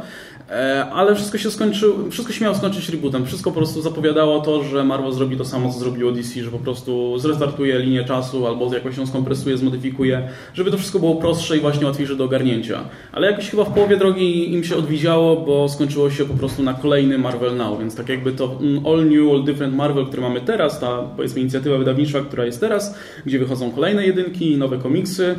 E, 0.51 0.87
ale 0.93 1.15
wszystko 1.15 1.39
się 1.39 1.51
skończyło, 1.51 1.95
wszystko 2.11 2.33
się 2.33 2.45
miało 2.45 2.57
skończyć 2.57 2.89
rebootem. 2.89 3.27
Wszystko 3.27 3.51
po 3.51 3.57
prostu 3.57 3.83
zapowiadało 3.83 4.41
to, 4.41 4.63
że 4.63 4.85
Marvel 4.85 5.13
zrobi 5.13 5.37
to 5.37 5.45
samo, 5.45 5.73
co 5.73 5.79
zrobiło 5.79 6.13
DC, 6.13 6.43
że 6.43 6.51
po 6.51 6.59
prostu 6.59 7.19
zrestartuje 7.19 7.79
linię 7.79 8.05
czasu 8.05 8.47
albo 8.47 8.75
jakoś 8.75 8.97
ją 8.97 9.07
skompresuje, 9.07 9.59
zmodyfikuje, 9.59 10.29
żeby 10.55 10.71
to 10.71 10.79
wszystko 10.79 10.99
było 10.99 11.15
prostsze 11.15 11.57
i 11.57 11.61
właśnie 11.61 11.87
łatwiejsze 11.87 12.17
do 12.17 12.25
ogarnięcia. 12.25 12.85
Ale 13.13 13.31
jakoś 13.31 13.51
chyba 13.51 13.65
w 13.65 13.73
połowie 13.75 13.97
drogi 13.97 14.53
im 14.55 14.65
się 14.65 14.77
odwidziało, 14.77 15.37
bo 15.37 15.69
skończyło 15.69 16.11
się 16.11 16.25
po 16.25 16.35
prostu 16.35 16.63
na 16.63 16.75
kolejny 16.75 17.19
Marvel 17.19 17.57
Now, 17.57 17.79
więc 17.79 17.97
tak 17.97 18.09
jakby 18.09 18.33
to 18.33 18.59
all 18.87 19.07
new, 19.07 19.33
all 19.33 19.45
different 19.45 19.75
Marvel, 19.75 20.07
który 20.07 20.23
mamy 20.23 20.41
teraz, 20.41 20.81
ta 20.87 21.03
powiedzmy 21.16 21.40
inicjatywa 21.40 21.79
wydawnicza, 21.79 22.20
która 22.20 22.44
jest 22.44 22.61
teraz, 22.61 22.99
gdzie 23.27 23.38
wychodzą 23.38 23.70
kolejne 23.70 24.07
jedynki, 24.07 24.57
nowe 24.57 24.79
komiksy, 24.79 25.37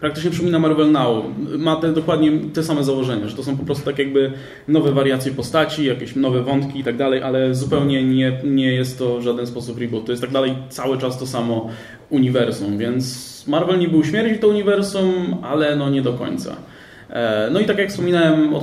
praktycznie 0.00 0.30
przypomina 0.30 0.58
Marvel 0.58 0.92
Now. 0.92 1.24
Ma 1.58 1.76
te, 1.76 1.92
dokładnie 1.92 2.32
te 2.54 2.62
same 2.62 2.84
założenia, 2.84 3.28
że 3.28 3.36
to 3.36 3.42
są 3.42 3.56
po 3.56 3.64
prostu 3.64 3.84
tak 3.84 3.98
jakby 3.98 4.32
nowe 4.68 4.92
wariacje 4.92 5.32
postaci, 5.32 5.84
jakieś 5.84 6.16
nowe 6.16 6.42
wątki 6.42 6.80
i 6.80 6.84
tak 6.84 6.96
dalej, 6.96 7.22
ale 7.22 7.54
zupełnie 7.54 8.04
nie, 8.04 8.40
nie 8.44 8.74
jest 8.74 8.98
to 8.98 9.18
w 9.18 9.22
żaden 9.22 9.46
sposób 9.46 9.78
reboot. 9.78 10.04
To 10.04 10.12
jest 10.12 10.22
tak 10.22 10.30
dalej 10.30 10.54
cały 10.68 10.98
czas 10.98 11.18
to 11.18 11.26
samo 11.26 11.68
uniwersum, 12.10 12.78
więc 12.78 13.46
Marvel 13.46 13.78
nie 13.78 13.88
był 13.88 14.04
śmierci 14.04 14.38
to 14.38 14.48
uniwersum, 14.48 15.36
ale 15.42 15.76
no 15.76 15.90
nie 15.90 16.02
do 16.02 16.12
końca. 16.12 16.56
E, 17.12 17.48
no 17.52 17.60
i 17.60 17.64
tak 17.64 17.78
jak 17.78 17.90
wspominałem, 17.90 18.54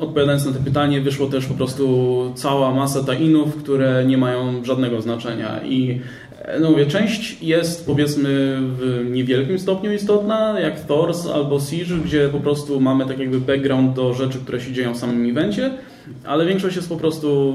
odpowiadając, 0.00 0.46
na 0.46 0.52
to 0.52 0.64
pytanie, 0.64 1.00
wyszło 1.00 1.26
też 1.26 1.46
po 1.46 1.54
prostu 1.54 2.32
cała 2.34 2.74
masa 2.74 3.04
tainów, 3.04 3.56
które 3.56 4.04
nie 4.04 4.18
mają 4.18 4.64
żadnego 4.64 5.00
znaczenia. 5.00 5.60
I 5.64 6.00
E, 6.44 6.60
no 6.60 6.70
mówię, 6.70 6.86
część 6.86 7.42
jest 7.42 7.86
powiedzmy 7.86 8.58
w 8.60 9.06
niewielkim 9.10 9.58
stopniu 9.58 9.92
istotna, 9.92 10.60
jak 10.60 10.80
Thors 10.80 11.26
albo 11.26 11.60
Siege, 11.60 11.96
gdzie 12.04 12.28
po 12.28 12.40
prostu 12.40 12.80
mamy 12.80 13.06
tak 13.06 13.18
jakby 13.18 13.40
background 13.40 13.96
do 13.96 14.14
rzeczy, 14.14 14.38
które 14.38 14.60
się 14.60 14.72
dzieją 14.72 14.94
w 14.94 14.98
samym 14.98 15.30
evencie, 15.30 15.70
ale 16.24 16.46
większość 16.46 16.76
jest 16.76 16.88
po 16.88 16.96
prostu, 16.96 17.54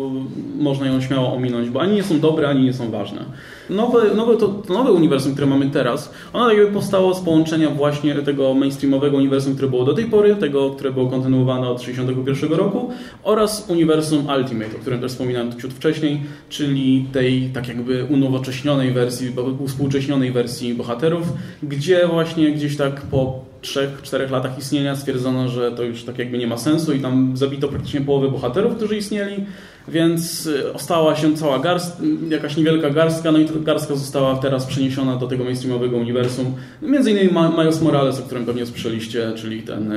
można 0.59 0.87
ją 0.87 1.01
śmiało 1.01 1.33
ominąć, 1.33 1.69
bo 1.69 1.81
ani 1.81 1.95
nie 1.95 2.03
są 2.03 2.19
dobre, 2.19 2.49
ani 2.49 2.63
nie 2.63 2.73
są 2.73 2.91
ważne. 2.91 3.25
Nowe, 3.69 4.15
nowe, 4.15 4.37
to, 4.37 4.47
to 4.47 4.73
nowe 4.73 4.91
uniwersum, 4.91 5.31
które 5.31 5.47
mamy 5.47 5.69
teraz, 5.69 6.13
ono 6.33 6.51
jakby 6.51 6.73
powstało 6.73 7.13
z 7.13 7.21
połączenia 7.21 7.69
właśnie 7.69 8.15
tego 8.15 8.53
mainstreamowego 8.53 9.17
uniwersum, 9.17 9.53
które 9.55 9.69
było 9.69 9.85
do 9.85 9.93
tej 9.93 10.05
pory, 10.05 10.35
tego, 10.35 10.69
które 10.69 10.91
było 10.91 11.07
kontynuowane 11.07 11.69
od 11.69 11.79
1961 11.79 12.59
roku 12.59 12.89
oraz 13.23 13.69
uniwersum 13.69 14.27
Ultimate, 14.37 14.75
o 14.75 14.79
którym 14.79 15.01
też 15.01 15.11
wspominałem 15.11 15.59
ciut 15.59 15.73
wcześniej, 15.73 16.21
czyli 16.49 17.05
tej 17.11 17.49
tak 17.53 17.67
jakby 17.67 18.05
unowocześnionej 18.05 18.91
wersji, 18.91 19.31
współcześnionej 19.67 20.31
wersji 20.31 20.73
bohaterów, 20.73 21.33
gdzie 21.63 22.07
właśnie 22.07 22.51
gdzieś 22.51 22.77
tak 22.77 23.01
po 23.01 23.48
3-4 23.61 24.31
latach 24.31 24.57
istnienia 24.57 24.95
stwierdzono, 24.95 25.47
że 25.49 25.71
to 25.71 25.83
już 25.83 26.03
tak 26.03 26.19
jakby 26.19 26.37
nie 26.37 26.47
ma 26.47 26.57
sensu 26.57 26.93
i 26.93 26.99
tam 26.99 27.37
zabito 27.37 27.67
praktycznie 27.67 28.01
połowę 28.01 28.31
bohaterów, 28.31 28.75
którzy 28.75 28.97
istnieli, 28.97 29.45
więc 29.87 30.45
y, 30.45 30.73
ostała 30.73 31.15
się 31.15 31.35
cała 31.35 31.59
garst, 31.59 32.01
jakaś 32.29 32.57
niewielka 32.57 32.89
garstka, 32.89 33.31
no 33.31 33.39
i 33.39 33.45
ta 33.45 33.53
garstka 33.59 33.95
została 33.95 34.35
teraz 34.35 34.65
przeniesiona 34.65 35.15
do 35.15 35.27
tego 35.27 35.43
mainstreamowego 35.43 35.97
uniwersum. 35.97 36.55
Między 36.81 37.11
innymi 37.11 37.29
Miles 37.57 37.81
Morales, 37.81 38.19
o 38.19 38.23
którym 38.23 38.45
pewnie 38.45 38.65
słyszeliście, 38.65 39.31
czyli 39.35 39.61
ten 39.61 39.93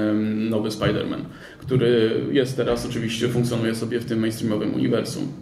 nowy 0.50 0.68
Spider-Man, 0.68 1.20
który 1.58 2.20
jest 2.32 2.56
teraz 2.56 2.86
oczywiście, 2.86 3.28
funkcjonuje 3.28 3.74
sobie 3.74 4.00
w 4.00 4.04
tym 4.04 4.20
mainstreamowym 4.20 4.74
uniwersum. 4.74 5.41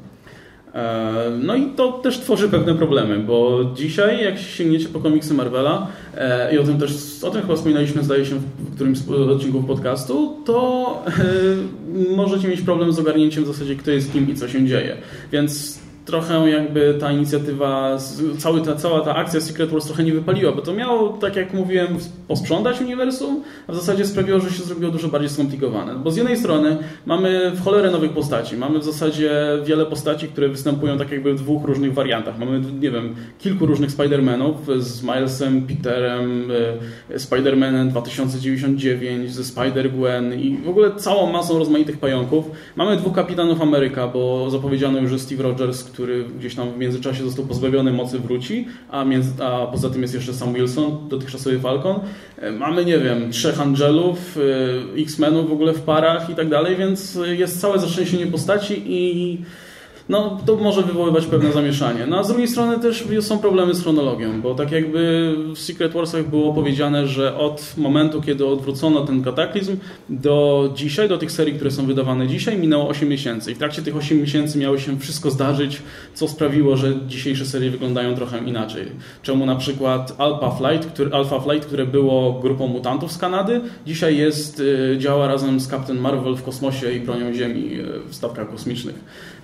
E, 0.75 1.31
no 1.43 1.55
i 1.55 1.67
to 1.67 1.93
też 1.93 2.19
tworzy 2.19 2.49
pewne 2.49 2.75
problemy, 2.75 3.19
bo 3.19 3.65
dzisiaj 3.75 4.25
jak 4.25 4.39
sięgniecie 4.39 4.89
po 4.89 5.01
komiksy 5.01 5.35
Marvela 5.35 5.87
e, 6.17 6.55
i 6.55 6.59
o 6.59 6.65
tym 6.65 6.79
też, 6.79 6.93
o 7.23 7.31
tym 7.31 7.43
chyba 7.43 7.57
wspominaliśmy 7.57 8.03
zdaje 8.03 8.25
się 8.25 8.35
w 8.35 8.75
którymś 8.75 8.99
z 8.99 9.11
odcinków 9.11 9.67
podcastu, 9.67 10.37
to 10.47 11.03
e, 11.07 12.17
możecie 12.17 12.49
mieć 12.49 12.61
problem 12.61 12.93
z 12.93 12.99
ogarnięciem 12.99 13.45
w 13.45 13.47
zasadzie 13.47 13.77
kto 13.77 13.91
jest 13.91 14.13
kim 14.13 14.31
i 14.31 14.35
co 14.35 14.49
się 14.49 14.67
dzieje. 14.67 14.97
Więc 15.33 15.80
trochę 16.05 16.51
jakby 16.51 16.97
ta 17.01 17.13
inicjatywa, 17.13 17.99
cały 18.39 18.61
ta, 18.61 18.77
cała 18.77 19.01
ta 19.01 19.15
akcja 19.17 19.41
Secret 19.41 19.71
Wars 19.71 19.87
trochę 19.87 20.05
nie 20.05 20.13
wypaliła, 20.13 20.53
bo 20.53 20.63
to 20.63 20.73
miało, 20.73 21.09
tak 21.09 21.37
jak 21.37 21.55
mówiłem, 21.55 21.87
posprzątać 22.29 22.81
uniwersum, 22.81 23.43
a 23.67 23.73
w 23.73 23.77
zasadzie 23.77 24.07
sprawiło, 24.07 24.41
że 24.41 24.51
się 24.51 24.63
zrobiło 24.63 24.93
dużo 24.93 25.09
bardziej 25.09 25.31
skomplikowane. 25.31 25.95
Bo 25.95 26.11
z 26.11 26.17
jednej 26.17 26.37
strony 26.37 26.79
mamy 27.07 27.53
w 27.55 27.65
cholerę 27.65 27.91
nowych 27.91 28.13
postaci, 28.13 28.57
mamy 28.57 28.79
w 28.79 28.85
zasadzie 28.85 29.31
wiele 29.65 29.87
postaci, 29.87 30.29
które 30.29 30.49
występują 30.49 30.99
tak 30.99 31.11
jakby 31.11 31.35
w 31.35 31.39
dwóch 31.39 31.65
różnych 31.65 31.95
wariantach. 31.95 32.39
Mamy, 32.39 32.61
nie 32.81 32.91
wiem, 32.91 33.15
kilku 33.39 33.67
różnych 33.67 33.91
Spider-Manów 33.91 34.55
z 34.79 35.03
Milesem, 35.03 35.67
Peterem, 35.67 36.49
e, 37.11 37.19
Spider-Manem 37.19 37.89
2099, 37.89 39.35
ze 39.35 39.43
Spider-Gwen 39.43 40.41
i 40.41 40.57
w 40.65 40.69
ogóle 40.69 40.95
całą 40.97 41.33
masą 41.33 41.59
rozmaitych 41.59 41.99
pająków. 41.99 42.51
Mamy 42.77 42.97
dwóch 42.97 43.15
Kapitanów 43.15 43.63
Ameryka, 43.63 44.09
bo 44.09 44.51
zapowiedziano 44.51 44.99
już, 44.99 45.11
że 45.11 45.19
Steve 45.19 45.43
Rogers, 45.43 45.90
który 45.93 46.25
gdzieś 46.39 46.55
tam 46.55 46.73
w 46.73 46.79
międzyczasie 46.79 47.25
został 47.25 47.45
pozbawiony 47.45 47.93
mocy, 47.93 48.19
wróci, 48.19 48.67
a, 48.91 49.05
między, 49.05 49.45
a 49.45 49.67
poza 49.67 49.91
tym 49.91 50.03
jest 50.03 50.15
jeszcze 50.15 50.35
Sam 50.35 50.55
Wilson, 50.55 51.09
dotychczasowy 51.09 51.61
Falcon. 51.61 52.01
E, 52.39 52.53
mamy, 52.53 52.85
nie 52.85 52.99
wiem, 52.99 53.33
trzech 53.33 53.61
Angelów, 53.61 54.39
e, 54.97 55.01
X-Menów 55.01 55.49
w 55.49 55.53
ogóle 55.53 55.73
w 55.73 55.81
parach 55.81 56.31
i 56.31 56.35
tak 56.35 56.49
dalej, 56.49 56.77
więc 56.77 57.19
jest 57.33 57.61
całe 57.61 57.79
zaszczęśliwie 57.79 58.27
postaci 58.27 58.83
i 58.87 59.39
no 60.11 60.39
to 60.47 60.57
może 60.57 60.83
wywoływać 60.83 61.27
pewne 61.27 61.53
zamieszanie. 61.53 62.07
No 62.07 62.19
a 62.19 62.23
z 62.23 62.29
drugiej 62.29 62.49
strony 62.49 62.79
też 62.79 63.05
są 63.21 63.39
problemy 63.39 63.75
z 63.75 63.83
chronologią, 63.83 64.41
bo 64.41 64.55
tak 64.55 64.73
jakby 64.73 65.35
w 65.55 65.59
Secret 65.59 65.93
Warsach 65.93 66.29
było 66.29 66.55
powiedziane, 66.55 67.07
że 67.07 67.37
od 67.37 67.75
momentu, 67.77 68.23
kiedy 68.23 68.47
odwrócono 68.47 69.07
ten 69.07 69.23
kataklizm 69.23 69.77
do 70.09 70.71
dzisiaj, 70.75 71.09
do 71.09 71.19
tych 71.19 71.33
serii, 71.33 71.55
które 71.55 71.71
są 71.71 71.87
wydawane 71.87 72.29
dzisiaj, 72.29 72.59
minęło 72.59 72.89
8 72.89 73.09
miesięcy. 73.09 73.53
I 73.53 73.55
w 73.55 73.59
trakcie 73.59 73.83
tych 73.83 73.97
8 73.97 74.21
miesięcy 74.21 74.59
miało 74.59 74.79
się 74.79 74.99
wszystko 74.99 75.31
zdarzyć, 75.31 75.83
co 76.15 76.29
sprawiło, 76.29 76.77
że 76.77 76.95
dzisiejsze 77.09 77.47
serie 77.47 77.71
wyglądają 77.71 78.15
trochę 78.15 78.39
inaczej. 78.39 78.87
Czemu 79.23 79.47
na 79.47 79.57
przykład 79.57 80.15
Alpha 80.19 80.51
Flight, 80.51 80.93
który, 80.93 81.13
Alpha 81.13 81.41
Flight, 81.41 81.67
które 81.67 81.87
było 81.87 82.33
grupą 82.33 82.67
mutantów 82.67 83.13
z 83.13 83.19
Kanady, 83.19 83.61
dzisiaj 83.87 84.17
jest, 84.17 84.61
y, 84.61 84.97
działa 84.99 85.29
razem 85.29 85.61
z 85.61 85.69
Captain 85.69 85.99
Marvel 85.99 86.35
w 86.35 86.43
kosmosie 86.43 86.93
i 86.93 87.01
bronią 87.01 87.33
Ziemi 87.35 87.81
y, 87.81 88.09
w 88.09 88.15
stawkach 88.15 88.51
kosmicznych. 88.51 88.95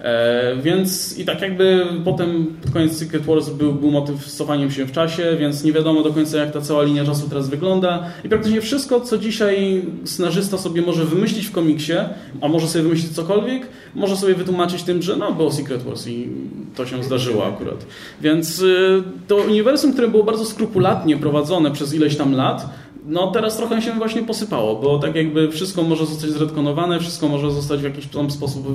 E, 0.07 0.57
więc 0.62 1.19
i 1.19 1.25
tak 1.25 1.42
jakby 1.42 1.87
potem 2.05 2.47
pod 2.62 2.71
koniec 2.71 2.99
Secret 2.99 3.23
Wars 3.23 3.49
był, 3.49 3.73
był 3.73 3.90
motyw 3.90 4.27
z 4.27 4.37
cofaniem 4.37 4.71
się 4.71 4.85
w 4.85 4.92
czasie, 4.92 5.37
więc 5.40 5.64
nie 5.64 5.73
wiadomo 5.73 6.03
do 6.03 6.12
końca 6.12 6.38
jak 6.38 6.53
ta 6.53 6.61
cała 6.61 6.83
linia 6.83 7.05
czasu 7.05 7.29
teraz 7.29 7.49
wygląda 7.49 8.05
i 8.25 8.29
praktycznie 8.29 8.61
wszystko, 8.61 9.01
co 9.01 9.19
dzisiaj 9.19 9.83
scenarzysta 10.05 10.59
sobie 10.59 10.83
może 10.83 11.05
wymyślić 11.05 11.47
w 11.47 11.53
komiksie, 11.53 11.92
a 12.40 12.49
może 12.49 12.69
sobie 12.69 12.83
wymyślić 12.83 13.12
cokolwiek, 13.12 13.69
może 13.95 14.16
sobie 14.16 14.35
wytłumaczyć 14.35 14.83
tym, 14.83 15.03
że 15.03 15.16
no 15.16 15.33
było 15.33 15.53
Secret 15.53 15.83
Wars 15.83 16.07
i 16.07 16.29
to 16.75 16.87
się 16.87 17.05
zdarzyło 17.05 17.47
akurat. 17.47 17.87
Więc 18.21 18.61
y, 18.61 19.03
to 19.29 19.37
uniwersum, 19.37 19.92
które 19.92 20.09
było 20.09 20.25
bardzo 20.25 20.45
skrupulatnie 20.45 21.16
prowadzone 21.16 21.71
przez 21.71 21.95
ileś 21.95 22.16
tam 22.16 22.33
lat, 22.33 22.66
no 23.06 23.30
teraz 23.30 23.56
trochę 23.56 23.82
się 23.82 23.92
właśnie 23.92 24.22
posypało, 24.22 24.76
bo 24.76 24.98
tak 24.98 25.14
jakby 25.14 25.50
wszystko 25.50 25.82
może 25.82 26.06
zostać 26.06 26.30
zredkonowane, 26.30 27.00
wszystko 27.00 27.28
może 27.28 27.50
zostać 27.50 27.80
w 27.80 27.85
jakiś 27.85 28.06
tam 28.06 28.30
sposób 28.30 28.66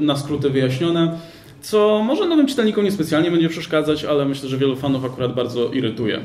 na 0.00 0.16
skróty 0.16 0.50
wyjaśnione, 0.50 1.18
co 1.60 2.02
może 2.04 2.28
nowym 2.28 2.46
czytelnikom 2.46 2.84
niespecjalnie 2.84 3.30
będzie 3.30 3.48
przeszkadzać, 3.48 4.04
ale 4.04 4.24
myślę, 4.24 4.48
że 4.48 4.58
wielu 4.58 4.76
fanów 4.76 5.04
akurat 5.04 5.34
bardzo 5.34 5.72
irytuje. 5.72 6.20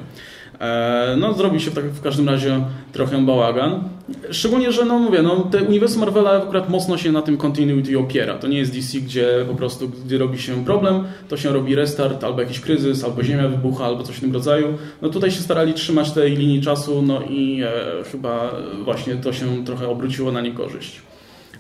E, 0.60 1.16
no, 1.18 1.34
zrobi 1.34 1.60
się 1.60 1.72
w, 1.72 1.74
tak, 1.74 1.86
w 1.86 2.02
każdym 2.02 2.30
razie 2.30 2.60
trochę 2.92 3.26
bałagan. 3.26 3.84
Szczególnie, 4.32 4.72
że 4.72 4.86
no 4.86 5.00
mówię, 5.00 5.22
no, 5.22 5.36
te 5.36 5.64
uniwersum 5.64 6.00
Marvela 6.00 6.32
akurat 6.32 6.70
mocno 6.70 6.98
się 6.98 7.12
na 7.12 7.22
tym 7.22 7.38
continuity 7.38 8.00
opiera. 8.00 8.34
To 8.34 8.48
nie 8.48 8.58
jest 8.58 8.74
DC, 8.74 8.98
gdzie 8.98 9.46
po 9.48 9.56
prostu, 9.56 9.90
gdy 9.90 10.18
robi 10.18 10.40
się 10.40 10.66
problem, 10.66 11.04
to 11.30 11.38
się 11.38 11.50
robi 11.50 11.76
restart, 11.76 12.24
albo 12.24 12.42
jakiś 12.42 12.60
kryzys, 12.60 13.04
albo 13.04 13.24
ziemia 13.24 13.48
wybucha, 13.48 13.86
albo 13.86 14.04
coś 14.04 14.16
w 14.16 14.22
tym 14.22 14.34
rodzaju. 14.34 14.78
No 15.02 15.10
tutaj 15.10 15.32
się 15.32 15.42
starali 15.42 15.74
trzymać 15.74 16.12
tej 16.12 16.36
linii 16.36 16.62
czasu, 16.62 17.02
no 17.02 17.22
i 17.30 17.62
e, 17.64 18.04
chyba 18.12 18.52
właśnie 18.84 19.16
to 19.16 19.34
się 19.34 19.66
trochę 19.66 19.88
obróciło 19.88 20.32
na 20.32 20.42
niekorzyść. 20.42 21.02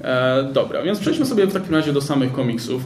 E, 0.02 0.44
dobra, 0.54 0.84
więc 0.84 1.00
przejdźmy 1.00 1.26
sobie 1.26 1.48
w 1.48 1.54
takim 1.54 1.76
razie 1.76 1.94
do 1.94 2.02
samych 2.02 2.32
komiksów. 2.32 2.82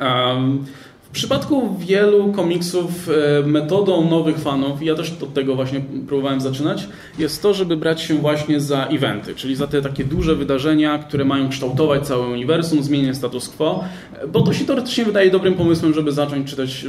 Um, 0.00 0.64
w 1.12 1.14
przypadku 1.14 1.76
wielu 1.78 2.32
komiksów 2.32 3.08
e, 3.08 3.46
metodą 3.46 4.10
nowych 4.10 4.38
fanów, 4.38 4.82
i 4.82 4.86
ja 4.86 4.94
też 4.94 5.12
od 5.22 5.34
tego 5.34 5.54
właśnie 5.54 5.80
próbowałem 6.08 6.40
zaczynać, 6.40 6.88
jest 7.18 7.42
to, 7.42 7.54
żeby 7.54 7.76
brać 7.76 8.00
się 8.00 8.14
właśnie 8.14 8.60
za 8.60 8.86
eventy, 8.86 9.34
czyli 9.34 9.56
za 9.56 9.66
te 9.66 9.82
takie 9.82 10.04
duże 10.04 10.34
wydarzenia, 10.34 10.98
które 10.98 11.24
mają 11.24 11.48
kształtować 11.48 12.06
całe 12.06 12.26
uniwersum, 12.26 12.82
zmieniać 12.82 13.16
status 13.16 13.48
quo, 13.48 13.84
bo 14.32 14.42
to 14.42 14.52
się 14.52 14.64
teoretycznie 14.64 15.04
wydaje 15.04 15.30
dobrym 15.30 15.54
pomysłem, 15.54 15.94
żeby 15.94 16.12
zacząć 16.12 16.50
czytać 16.50 16.86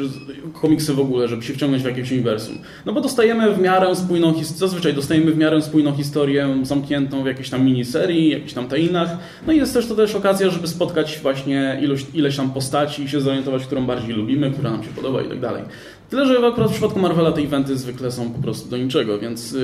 komiksy 0.54 0.94
w 0.94 1.00
ogóle, 1.00 1.28
żeby 1.28 1.44
się 1.44 1.54
wciągnąć 1.54 1.84
w 1.84 1.86
jakieś 1.86 2.12
uniwersum. 2.12 2.58
No 2.86 2.94
bo 2.94 3.02
dostajemy 3.02 3.52
w 3.52 3.60
miarę 3.60 3.96
spójną 3.96 4.34
historię, 4.34 4.60
zazwyczaj 4.60 4.94
dostajemy 4.94 5.32
w 5.32 5.38
miarę 5.38 5.62
spójną 5.62 5.96
historię 5.96 6.58
zamkniętą 6.64 7.24
w 7.24 7.26
jakiejś 7.26 7.50
tam 7.50 7.66
miniserii, 7.66 8.30
jakichś 8.30 8.54
tam 8.54 8.68
tainach, 8.68 9.18
no 9.48 9.54
i 9.54 9.58
jest 9.58 9.74
też 9.74 9.88
to 9.88 9.96
też 9.96 10.16
okazja, 10.16 10.50
żeby 10.50 10.68
spotkać 10.68 11.20
właśnie 11.22 11.80
ilość, 11.82 12.06
ileś 12.14 12.38
tam 12.38 12.52
postaci 12.52 13.04
i 13.04 13.10
się 13.10 13.22
zorientować, 13.22 13.66
którą 13.66 13.86
bardziej 13.86 14.13
lubimy, 14.14 14.52
która 14.52 14.72
nam 14.72 14.84
się 14.84 14.90
podoba 14.90 15.22
i 15.22 15.30
tak 15.30 15.40
dalej. 15.40 15.64
Tyle, 16.10 16.26
że 16.26 16.48
akurat 16.48 16.70
w 16.70 16.74
przypadku 16.74 17.00
Marvela 17.00 17.32
te 17.32 17.42
eventy 17.42 17.78
zwykle 17.78 18.12
są 18.12 18.32
po 18.32 18.40
prostu 18.40 18.70
do 18.70 18.78
niczego, 18.78 19.20
więc 19.20 19.52
yy, 19.52 19.60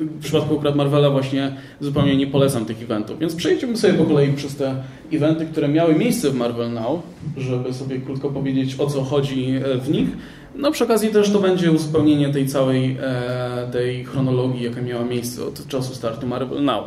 w 0.00 0.20
przypadku 0.22 0.54
akurat 0.54 0.76
Marvela 0.76 1.10
właśnie 1.10 1.56
zupełnie 1.80 2.16
nie 2.16 2.26
polecam 2.26 2.64
tych 2.64 2.82
eventów. 2.82 3.18
Więc 3.18 3.34
przejdźmy 3.34 3.76
sobie 3.76 3.94
po 3.94 4.04
kolei 4.04 4.32
przez 4.32 4.56
te 4.56 4.74
eventy, 5.12 5.46
które 5.46 5.68
miały 5.68 5.94
miejsce 5.94 6.30
w 6.30 6.34
Marvel 6.34 6.72
Now, 6.72 7.02
żeby 7.36 7.72
sobie 7.72 7.98
krótko 7.98 8.28
powiedzieć 8.28 8.80
o 8.80 8.86
co 8.86 9.02
chodzi 9.02 9.54
e, 9.64 9.78
w 9.78 9.90
nich. 9.90 10.08
No 10.56 10.72
przy 10.72 10.84
okazji 10.84 11.10
też 11.10 11.30
to 11.30 11.38
będzie 11.38 11.72
uzupełnienie 11.72 12.28
tej 12.28 12.46
całej 12.46 12.96
e, 13.00 13.68
tej 13.72 14.04
chronologii, 14.04 14.64
jaka 14.64 14.82
miała 14.82 15.04
miejsce 15.04 15.44
od 15.44 15.66
czasu 15.66 15.94
startu 15.94 16.26
Marvel 16.26 16.64
Now. 16.64 16.84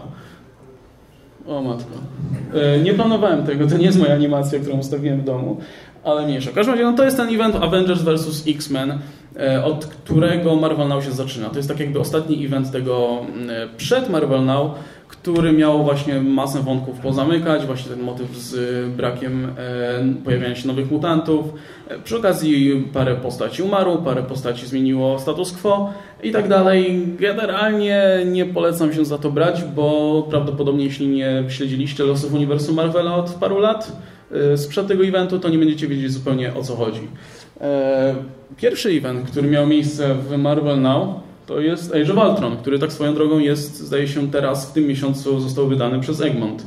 O 1.47 1.61
matko. 1.61 1.91
E, 2.53 2.79
nie 2.79 2.93
planowałem 2.93 3.45
tego, 3.45 3.67
to 3.67 3.77
nie 3.77 3.85
jest 3.85 3.99
moja 3.99 4.13
animacja, 4.13 4.59
którą 4.59 4.77
ustawiłem 4.77 5.21
w 5.21 5.23
domu, 5.23 5.57
ale 6.05 6.25
mniejsza. 6.25 6.51
W 6.51 6.53
każdym 6.53 6.73
razie 6.73 6.85
no 6.85 6.93
to 6.93 7.03
jest 7.03 7.17
ten 7.17 7.35
event 7.35 7.55
Avengers 7.55 8.01
vs. 8.01 8.43
X-Men, 8.47 8.99
e, 9.39 9.63
od 9.63 9.85
którego 9.85 10.55
Marvel 10.55 10.87
Now 10.87 11.03
się 11.03 11.11
zaczyna. 11.11 11.49
To 11.49 11.57
jest 11.57 11.69
tak 11.69 11.79
jakby 11.79 11.99
ostatni 11.99 12.45
event 12.45 12.71
tego 12.71 13.21
e, 13.49 13.67
przed 13.77 14.09
Marvel 14.09 14.45
Now, 14.45 14.71
który 15.07 15.51
miał 15.51 15.83
właśnie 15.83 16.21
masę 16.21 16.59
wątków 16.59 16.99
pozamykać, 16.99 17.65
właśnie 17.65 17.91
ten 17.91 18.03
motyw 18.03 18.37
z 18.37 18.89
brakiem 18.89 19.45
e, 19.45 20.23
pojawiania 20.23 20.55
się 20.55 20.67
nowych 20.67 20.91
mutantów. 20.91 21.45
Przy 22.03 22.17
okazji 22.17 22.87
parę 22.93 23.15
postaci 23.15 23.63
umarło, 23.63 23.97
parę 23.97 24.23
postaci 24.23 24.67
zmieniło 24.67 25.19
status 25.19 25.51
quo 25.51 25.93
i 26.23 26.31
tak 26.31 26.47
dalej. 26.47 27.07
Generalnie 27.19 28.05
nie 28.25 28.45
polecam 28.45 28.93
się 28.93 29.05
za 29.05 29.17
to 29.17 29.31
brać, 29.31 29.63
bo 29.63 30.27
prawdopodobnie 30.29 30.85
jeśli 30.85 31.07
nie 31.07 31.43
śledziliście 31.47 32.03
losów 32.03 32.33
uniwersum 32.33 32.75
Marvela 32.75 33.15
od 33.15 33.29
paru 33.29 33.59
lat, 33.59 33.91
sprzed 34.55 34.87
tego 34.87 35.05
eventu, 35.05 35.39
to 35.39 35.49
nie 35.49 35.57
będziecie 35.57 35.87
wiedzieć 35.87 36.11
zupełnie 36.11 36.53
o 36.53 36.63
co 36.63 36.75
chodzi. 36.75 37.07
E, 37.61 38.15
pierwszy 38.57 38.89
event, 38.89 39.29
który 39.31 39.49
miał 39.49 39.67
miejsce 39.67 40.15
w 40.15 40.37
Marvel 40.37 40.81
Now, 40.81 41.09
to 41.45 41.59
jest 41.59 41.95
Age 41.95 42.13
of 42.13 42.29
Ultron, 42.29 42.57
który 42.57 42.79
tak 42.79 42.93
swoją 42.93 43.13
drogą 43.13 43.39
jest, 43.39 43.79
zdaje 43.79 44.07
się 44.07 44.31
teraz 44.31 44.69
w 44.69 44.73
tym 44.73 44.87
miesiącu 44.87 45.39
został 45.39 45.67
wydany 45.67 45.99
przez 45.99 46.21
Egmont. 46.21 46.65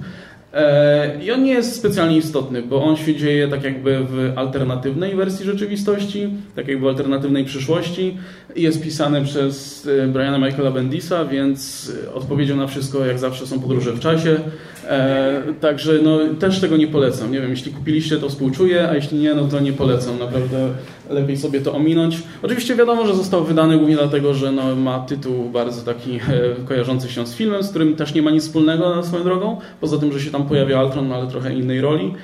E, 0.54 1.24
I 1.24 1.32
on 1.32 1.42
nie 1.42 1.52
jest 1.52 1.76
specjalnie 1.76 2.16
istotny, 2.16 2.62
bo 2.62 2.84
on 2.84 2.96
się 2.96 3.16
dzieje 3.16 3.48
tak 3.48 3.64
jakby 3.64 3.98
w 4.04 4.32
alternatywnej 4.36 5.16
wersji 5.16 5.46
rzeczywistości, 5.46 6.30
tak 6.56 6.68
jakby 6.68 6.84
w 6.84 6.88
alternatywnej 6.88 7.44
przyszłości. 7.44 8.16
Jest 8.56 8.82
pisany 8.82 9.24
przez 9.24 9.86
e, 10.04 10.06
Briana 10.06 10.38
Michaela 10.46 10.70
Bendisa, 10.70 11.24
więc 11.24 11.92
odpowiedzią 12.14 12.56
na 12.56 12.66
wszystko 12.66 13.06
jak 13.06 13.18
zawsze 13.18 13.46
są 13.46 13.60
podróże 13.60 13.92
w 13.92 14.00
czasie. 14.00 14.40
E, 14.88 15.42
także 15.60 15.92
no, 16.02 16.18
też 16.38 16.60
tego 16.60 16.76
nie 16.76 16.86
polecam. 16.86 17.32
Nie 17.32 17.40
wiem, 17.40 17.50
jeśli 17.50 17.72
kupiliście 17.72 18.16
to 18.16 18.28
współczuję, 18.28 18.88
a 18.88 18.94
jeśli 18.94 19.18
nie, 19.18 19.34
no 19.34 19.44
to 19.44 19.60
nie 19.60 19.72
polecam. 19.72 20.18
Naprawdę 20.18 20.68
lepiej 21.10 21.36
sobie 21.36 21.60
to 21.60 21.74
ominąć. 21.74 22.22
Oczywiście 22.42 22.76
wiadomo, 22.76 23.06
że 23.06 23.14
został 23.14 23.44
wydany 23.44 23.76
głównie 23.76 23.96
dlatego, 23.96 24.34
że 24.34 24.52
no, 24.52 24.76
ma 24.76 25.00
tytuł 25.00 25.50
bardzo 25.50 25.82
taki 25.82 26.16
e, 26.16 26.20
kojarzący 26.68 27.08
się 27.08 27.26
z 27.26 27.34
filmem, 27.34 27.62
z 27.62 27.70
którym 27.70 27.96
też 27.96 28.14
nie 28.14 28.22
ma 28.22 28.30
nic 28.30 28.42
wspólnego 28.42 28.96
na 28.96 29.02
swoją 29.02 29.24
drogą, 29.24 29.56
poza 29.80 29.98
tym, 29.98 30.12
że 30.12 30.20
się 30.20 30.30
tam 30.30 30.46
pojawia 30.46 30.78
Altron, 30.78 31.08
no, 31.08 31.14
ale 31.14 31.26
trochę 31.26 31.54
innej 31.54 31.80
roli. 31.80 32.14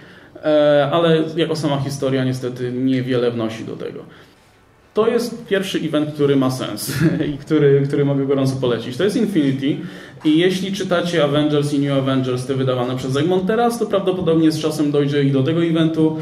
E, 0.45 0.89
ale 0.93 1.23
jako 1.37 1.57
sama 1.57 1.81
historia 1.81 2.25
niestety 2.25 2.73
niewiele 2.73 3.31
wnosi 3.31 3.65
do 3.65 3.77
tego. 3.77 4.01
To 4.95 5.09
jest 5.09 5.47
pierwszy 5.47 5.79
event, 5.79 6.15
który 6.15 6.37
ma 6.37 6.51
sens 6.51 6.93
i 7.35 7.39
który, 7.39 7.83
który 7.87 8.05
mogę 8.05 8.27
gorąco 8.27 8.57
polecić. 8.57 8.97
To 8.97 9.05
jest 9.05 9.17
Infinity 9.17 9.77
i 10.25 10.39
jeśli 10.39 10.73
czytacie 10.73 11.25
Avengers 11.25 11.73
i 11.73 11.79
New 11.79 11.99
Avengers, 11.99 12.47
te 12.47 12.55
wydawane 12.55 12.97
przez 12.97 13.17
Egmont 13.17 13.47
teraz, 13.47 13.79
to 13.79 13.87
prawdopodobnie 13.87 14.53
z 14.53 14.61
czasem 14.61 14.91
dojdzie 14.91 15.25
i 15.25 15.31
do 15.31 15.43
tego 15.43 15.65
eventu 15.65 16.17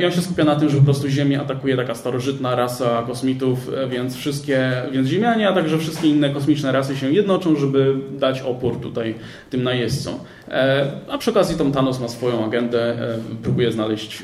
i 0.00 0.04
on 0.04 0.12
się 0.12 0.22
skupia 0.22 0.44
na 0.44 0.56
tym, 0.56 0.68
że 0.68 0.76
po 0.76 0.84
prostu 0.84 1.08
Ziemię 1.08 1.40
atakuje 1.40 1.76
taka 1.76 1.94
starożytna 1.94 2.54
rasa 2.54 3.02
kosmitów, 3.06 3.70
e, 3.76 3.88
więc 3.88 4.16
wszystkie, 4.16 4.72
więc 4.92 5.08
Ziemianie, 5.08 5.48
a 5.48 5.52
także 5.52 5.78
wszystkie 5.78 6.08
inne 6.08 6.30
kosmiczne 6.30 6.72
rasy 6.72 6.96
się 6.96 7.12
jednoczą, 7.12 7.56
żeby 7.56 7.94
dać 8.18 8.40
opór 8.40 8.80
tutaj 8.80 9.14
tym 9.50 9.62
najeźdźcom. 9.62 10.14
E, 10.48 10.86
a 11.08 11.18
przy 11.18 11.30
okazji 11.30 11.56
Tom 11.56 11.72
Thanos 11.72 12.00
ma 12.00 12.08
swoją 12.08 12.44
agendę, 12.44 12.96
próbuje 13.42 13.72
znaleźć, 13.72 14.22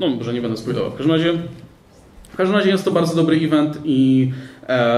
no 0.00 0.08
może 0.08 0.32
nie 0.32 0.40
będę 0.42 0.56
spoilował, 0.56 0.90
w 0.90 0.94
każdym 0.94 1.12
razie 1.12 1.32
w 2.34 2.36
każdym 2.36 2.56
razie 2.56 2.70
jest 2.70 2.84
to 2.84 2.90
bardzo 2.90 3.16
dobry 3.16 3.36
event 3.36 3.78
i 3.84 4.30
e, 4.30 4.53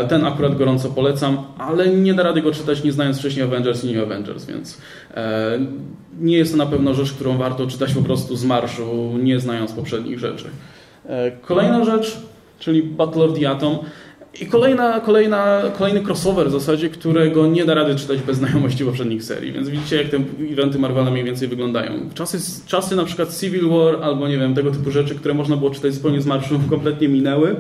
ten 0.09 0.25
akurat 0.25 0.57
gorąco 0.57 0.89
polecam, 0.89 1.39
ale 1.59 1.89
nie 1.89 2.15
da 2.15 2.23
rady 2.23 2.43
go 2.43 2.53
czytać 2.53 2.85
nie 2.85 2.93
znając 2.93 3.19
wcześniej 3.19 3.45
Avengers 3.45 3.85
i 3.85 3.93
New 3.93 4.03
Avengers, 4.03 4.45
więc 4.45 4.79
e, 5.15 5.59
nie 6.21 6.37
jest 6.37 6.53
to 6.53 6.59
na 6.59 6.67
pewno 6.67 6.95
rzecz, 6.95 7.13
którą 7.13 7.39
warto 7.39 7.67
czytać 7.67 7.95
po 7.95 8.03
prostu 8.03 8.37
z 8.37 8.45
marszu, 8.45 9.19
nie 9.23 9.41
znając 9.41 9.73
poprzednich 9.73 10.19
rzeczy. 10.19 10.45
E, 11.09 11.31
kolejna 11.31 11.85
rzecz, 11.85 12.17
czyli 12.59 12.83
Battle 12.83 13.25
of 13.25 13.39
the 13.39 13.51
Atom. 13.51 13.79
I 14.41 14.47
kolejna, 14.47 15.01
kolejna, 15.01 15.63
kolejny 15.79 16.01
crossover 16.01 16.49
w 16.49 16.53
zasadzie, 16.53 16.89
którego 16.89 17.47
nie 17.47 17.65
da 17.65 17.75
rady 17.75 17.95
czytać 17.95 18.19
bez 18.19 18.37
znajomości 18.37 18.85
poprzednich 18.85 19.25
serii. 19.25 19.53
Więc 19.53 19.69
widzicie, 19.69 19.97
jak 19.97 20.09
te 20.09 20.17
eventy 20.53 20.79
Marvela 20.79 21.11
mniej 21.11 21.25
więcej 21.25 21.49
wyglądają. 21.49 21.93
Czasy, 22.15 22.39
czasy 22.67 22.97
na 22.97 23.05
przykład 23.05 23.41
Civil 23.41 23.69
War 23.69 24.03
albo 24.03 24.29
nie 24.29 24.39
wiem, 24.39 24.55
tego 24.55 24.71
typu 24.71 24.91
rzeczy, 24.91 25.15
które 25.15 25.35
można 25.35 25.57
było 25.57 25.71
czytać 25.71 25.95
zupełnie 25.95 26.21
z 26.21 26.27
marszu, 26.27 26.61
kompletnie 26.71 27.09
minęły. 27.09 27.57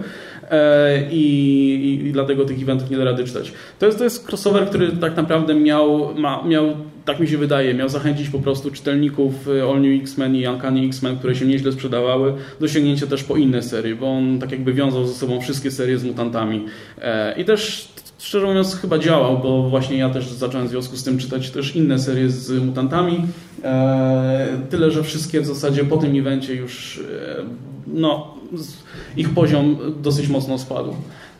E, 0.50 1.02
I, 1.10 2.02
i, 2.06 2.12
dlatego 2.12 2.44
tych 2.44 2.62
eventów 2.62 2.90
nie 2.90 2.96
da 2.96 3.04
rady 3.04 3.24
czytać. 3.24 3.52
To 3.78 3.86
jest, 3.86 3.98
to 3.98 4.04
jest 4.04 4.28
crossover, 4.28 4.66
który 4.66 4.92
tak 4.92 5.16
naprawdę 5.16 5.54
miał, 5.54 6.14
ma, 6.14 6.42
miał, 6.44 6.76
tak 7.04 7.20
mi 7.20 7.28
się 7.28 7.38
wydaje, 7.38 7.74
miał 7.74 7.88
zachęcić 7.88 8.28
po 8.28 8.38
prostu 8.38 8.70
czytelników 8.70 9.48
e, 9.48 9.62
All 9.62 9.80
New 9.80 10.02
X-Men 10.02 10.36
i 10.36 10.48
Uncanny 10.48 10.80
X-Men, 10.80 11.16
które 11.16 11.34
się 11.34 11.46
nieźle 11.46 11.72
sprzedawały, 11.72 12.34
do 12.60 12.68
sięgnięcia 12.68 13.06
też 13.06 13.24
po 13.24 13.36
inne 13.36 13.62
serie, 13.62 13.94
bo 13.94 14.10
on 14.10 14.38
tak 14.38 14.52
jakby 14.52 14.72
wiązał 14.72 15.06
ze 15.06 15.14
sobą 15.14 15.40
wszystkie 15.40 15.70
serie 15.70 15.98
z 15.98 16.04
mutantami. 16.04 16.64
E, 17.02 17.40
I 17.40 17.44
też 17.44 17.88
szczerze 18.18 18.46
mówiąc 18.46 18.76
chyba 18.76 18.98
działał, 18.98 19.38
bo 19.38 19.68
właśnie 19.68 19.96
ja 19.96 20.10
też 20.10 20.28
zacząłem 20.28 20.66
w 20.66 20.70
związku 20.70 20.96
z 20.96 21.04
tym 21.04 21.18
czytać 21.18 21.50
też 21.50 21.76
inne 21.76 21.98
serie 21.98 22.30
z 22.30 22.62
mutantami. 22.64 23.22
Tyle, 24.70 24.90
że 24.90 25.02
wszystkie 25.02 25.40
w 25.40 25.46
zasadzie 25.46 25.84
po 25.84 25.96
tym 25.96 26.18
evencie 26.18 26.54
już 26.54 27.00
no, 27.86 28.34
ich 29.16 29.30
poziom 29.30 29.76
dosyć 30.02 30.28
mocno 30.28 30.58
spadł. 30.58 30.94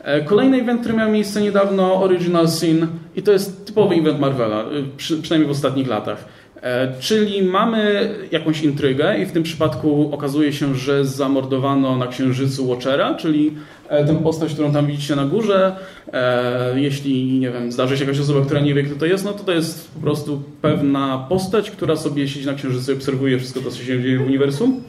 E, 0.07 0.21
kolejny 0.21 0.61
event, 0.61 0.81
który 0.81 0.97
miał 0.97 1.11
miejsce 1.11 1.41
niedawno, 1.41 2.03
Original 2.03 2.49
Sin, 2.49 2.87
i 3.15 3.21
to 3.21 3.31
jest 3.31 3.65
typowy 3.65 3.95
event 3.95 4.19
Marvela, 4.19 4.61
e, 4.61 4.65
przy, 4.97 5.21
przynajmniej 5.21 5.47
w 5.47 5.57
ostatnich 5.57 5.87
latach. 5.87 6.25
E, 6.61 6.93
czyli 6.99 7.43
mamy 7.43 8.09
jakąś 8.31 8.61
intrygę 8.61 9.19
i 9.19 9.25
w 9.25 9.31
tym 9.31 9.43
przypadku 9.43 10.09
okazuje 10.13 10.53
się, 10.53 10.75
że 10.75 11.05
zamordowano 11.05 11.95
na 11.95 12.07
Księżycu 12.07 12.69
Watchera, 12.69 13.15
czyli 13.15 13.53
e, 13.89 14.05
tę 14.05 14.15
postać, 14.23 14.53
którą 14.53 14.71
tam 14.73 14.87
widzicie 14.87 15.15
na 15.15 15.25
górze. 15.25 15.75
Jeśli, 16.75 17.39
nie 17.39 17.51
wiem, 17.51 17.71
zdarzy 17.71 17.97
się 17.97 18.03
jakaś 18.03 18.19
osoba, 18.19 18.45
która 18.45 18.59
nie 18.59 18.73
wie, 18.73 18.83
kto 18.83 18.95
to 18.95 19.05
jest, 19.05 19.25
no 19.25 19.33
to 19.33 19.43
to 19.43 19.51
jest 19.51 19.91
po 19.91 19.99
prostu 19.99 20.41
pewna 20.61 21.25
postać, 21.29 21.71
która 21.71 21.95
sobie 21.95 22.27
siedzi 22.27 22.45
na 22.45 22.53
Księżycu 22.53 22.91
i 22.91 22.95
obserwuje 22.95 23.37
wszystko 23.37 23.59
to, 23.59 23.71
co 23.71 23.77
się 23.77 24.01
dzieje 24.01 24.19
w 24.19 24.21
uniwersum. 24.21 24.81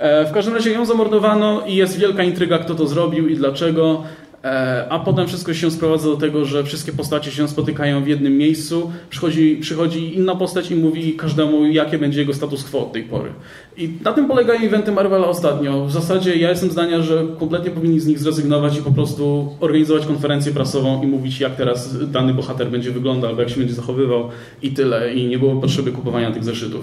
W 0.00 0.32
każdym 0.34 0.54
razie 0.54 0.70
ją 0.72 0.86
zamordowano 0.86 1.62
i 1.66 1.76
jest 1.76 1.98
wielka 1.98 2.22
intryga, 2.22 2.58
kto 2.58 2.74
to 2.74 2.86
zrobił 2.86 3.28
i 3.28 3.36
dlaczego. 3.36 4.02
E, 4.44 4.86
a 4.90 4.98
potem 4.98 5.26
wszystko 5.26 5.54
się 5.54 5.70
sprowadza 5.70 6.08
do 6.08 6.16
tego, 6.16 6.44
że 6.44 6.64
wszystkie 6.64 6.92
postacie 6.92 7.30
się 7.30 7.48
spotykają 7.48 8.04
w 8.04 8.06
jednym 8.06 8.38
miejscu, 8.38 8.92
przychodzi, 9.10 9.58
przychodzi 9.60 10.16
inna 10.16 10.36
postać 10.36 10.70
i 10.70 10.76
mówi 10.76 11.14
każdemu, 11.14 11.66
jakie 11.66 11.98
będzie 11.98 12.20
jego 12.20 12.34
status 12.34 12.64
quo 12.64 12.80
od 12.80 12.92
tej 12.92 13.02
pory. 13.02 13.30
I 13.76 13.90
na 14.04 14.12
tym 14.12 14.28
polegają 14.28 14.60
eventy 14.60 14.92
Marvela 14.92 15.26
ostatnio. 15.26 15.86
W 15.86 15.92
zasadzie 15.92 16.36
ja 16.36 16.50
jestem 16.50 16.70
zdania, 16.70 17.02
że 17.02 17.26
kompletnie 17.38 17.70
powinni 17.70 18.00
z 18.00 18.06
nich 18.06 18.18
zrezygnować 18.18 18.78
i 18.78 18.82
po 18.82 18.90
prostu 18.90 19.48
organizować 19.60 20.06
konferencję 20.06 20.52
prasową 20.52 21.02
i 21.02 21.06
mówić, 21.06 21.40
jak 21.40 21.56
teraz 21.56 22.10
dany 22.10 22.34
bohater 22.34 22.70
będzie 22.70 22.90
wyglądał, 22.90 23.30
albo 23.30 23.42
jak 23.42 23.50
się 23.50 23.58
będzie 23.58 23.74
zachowywał 23.74 24.28
i 24.62 24.70
tyle. 24.70 25.14
I 25.14 25.26
nie 25.26 25.38
było 25.38 25.56
potrzeby 25.56 25.92
kupowania 25.92 26.30
tych 26.30 26.44
zeszytów. 26.44 26.80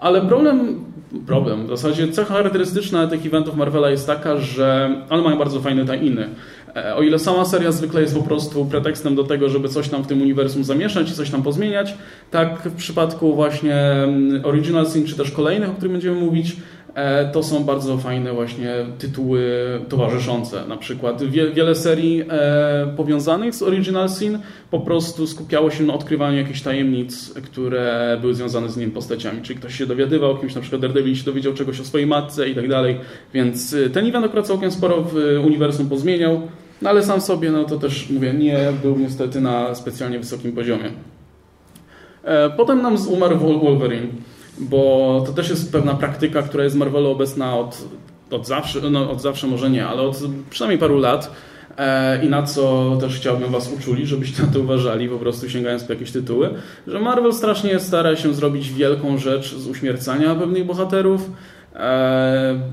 Ale 0.00 0.20
problem, 0.20 0.84
problem, 1.26 1.66
w 1.66 1.68
zasadzie 1.68 2.08
cecha 2.08 2.34
charakterystyczna 2.34 3.06
tych 3.06 3.26
eventów 3.26 3.56
Marvela 3.56 3.90
jest 3.90 4.06
taka, 4.06 4.36
że 4.36 4.96
one 5.10 5.22
mają 5.22 5.38
bardzo 5.38 5.60
fajne 5.60 5.84
tajiny. 5.84 6.28
E, 6.76 6.96
o 6.96 7.02
ile 7.02 7.18
sama 7.18 7.44
seria 7.44 7.72
zwykle 7.72 8.02
jest 8.02 8.14
po 8.14 8.22
prostu 8.22 8.64
pretekstem 8.64 9.14
do 9.14 9.24
tego, 9.24 9.48
żeby 9.48 9.68
coś 9.68 9.88
tam 9.88 10.02
w 10.02 10.06
tym 10.06 10.22
uniwersum 10.22 10.64
zamieszać 10.64 11.10
i 11.10 11.14
coś 11.14 11.30
tam 11.30 11.42
pozmieniać, 11.42 11.94
tak 12.30 12.62
w 12.62 12.74
przypadku 12.74 13.34
właśnie 13.34 13.76
mm, 13.76 14.44
Original 14.44 14.86
Sin, 14.86 15.06
czy 15.06 15.16
też 15.16 15.30
kolejnych, 15.30 15.70
o 15.70 15.72
których 15.72 15.92
będziemy 15.92 16.20
mówić, 16.20 16.56
to 17.32 17.42
są 17.42 17.64
bardzo 17.64 17.98
fajne 17.98 18.32
właśnie 18.32 18.74
tytuły 18.98 19.42
towarzyszące. 19.88 20.64
Na 20.68 20.76
przykład 20.76 21.22
wiele 21.54 21.74
serii 21.74 22.22
e, 22.30 22.94
powiązanych 22.96 23.54
z 23.54 23.62
Original 23.62 24.08
Sin 24.08 24.38
po 24.70 24.80
prostu 24.80 25.26
skupiało 25.26 25.70
się 25.70 25.84
na 25.84 25.94
odkrywaniu 25.94 26.36
jakichś 26.36 26.60
tajemnic, 26.60 27.34
które 27.34 28.18
były 28.20 28.34
związane 28.34 28.68
z 28.68 28.76
innymi 28.76 28.92
postaciami. 28.92 29.42
Czyli 29.42 29.58
ktoś 29.58 29.74
się 29.74 29.86
dowiadywał, 29.86 30.38
kimś 30.38 30.54
na 30.54 30.60
przykład 30.60 30.82
Daredevil 30.82 31.16
się 31.16 31.24
dowiedział 31.24 31.54
czegoś 31.54 31.80
o 31.80 31.84
swojej 31.84 32.06
matce 32.06 32.48
i 32.48 32.54
tak 32.54 32.68
dalej. 32.68 32.96
Więc 33.34 33.76
ten 33.92 34.06
event 34.06 34.26
akurat 34.26 34.46
całkiem 34.46 34.70
sporo 34.70 35.02
w 35.02 35.14
uniwersum 35.44 35.88
pozmieniał. 35.88 36.42
No 36.82 36.90
ale 36.90 37.02
sam 37.02 37.20
sobie, 37.20 37.50
no 37.50 37.64
to 37.64 37.76
też 37.76 38.10
mówię, 38.10 38.32
nie 38.32 38.58
był 38.82 38.98
niestety 38.98 39.40
na 39.40 39.74
specjalnie 39.74 40.18
wysokim 40.18 40.52
poziomie. 40.52 40.90
E, 42.24 42.50
potem 42.50 42.82
nam 42.82 42.96
umarł 43.08 43.38
Wolverine, 43.38 44.06
bo 44.60 45.22
to 45.26 45.32
też 45.32 45.50
jest 45.50 45.72
pewna 45.72 45.94
praktyka, 45.94 46.42
która 46.42 46.64
jest 46.64 46.76
w 46.76 46.78
Marvelu 46.78 47.10
obecna 47.10 47.58
od, 47.58 47.84
od 48.30 48.46
zawsze, 48.46 48.90
no 48.90 49.10
od 49.10 49.20
zawsze 49.20 49.46
może 49.46 49.70
nie, 49.70 49.86
ale 49.86 50.02
od 50.02 50.18
przynajmniej 50.50 50.78
paru 50.78 50.98
lat. 50.98 51.30
E, 51.78 52.24
i 52.24 52.28
na 52.28 52.42
co 52.42 52.96
też 53.00 53.16
chciałbym 53.16 53.52
Was 53.52 53.72
uczuli, 53.72 54.06
żebyście 54.06 54.42
na 54.42 54.52
to 54.52 54.60
uważali, 54.60 55.08
po 55.08 55.18
prostu 55.18 55.50
sięgając 55.50 55.84
po 55.84 55.92
jakieś 55.92 56.12
tytuły, 56.12 56.54
że 56.86 57.00
Marvel 57.00 57.32
strasznie 57.32 57.80
stara 57.80 58.16
się 58.16 58.34
zrobić 58.34 58.72
wielką 58.72 59.18
rzecz 59.18 59.54
z 59.54 59.66
uśmiercania 59.66 60.34
pewnych 60.34 60.66
bohaterów, 60.66 61.30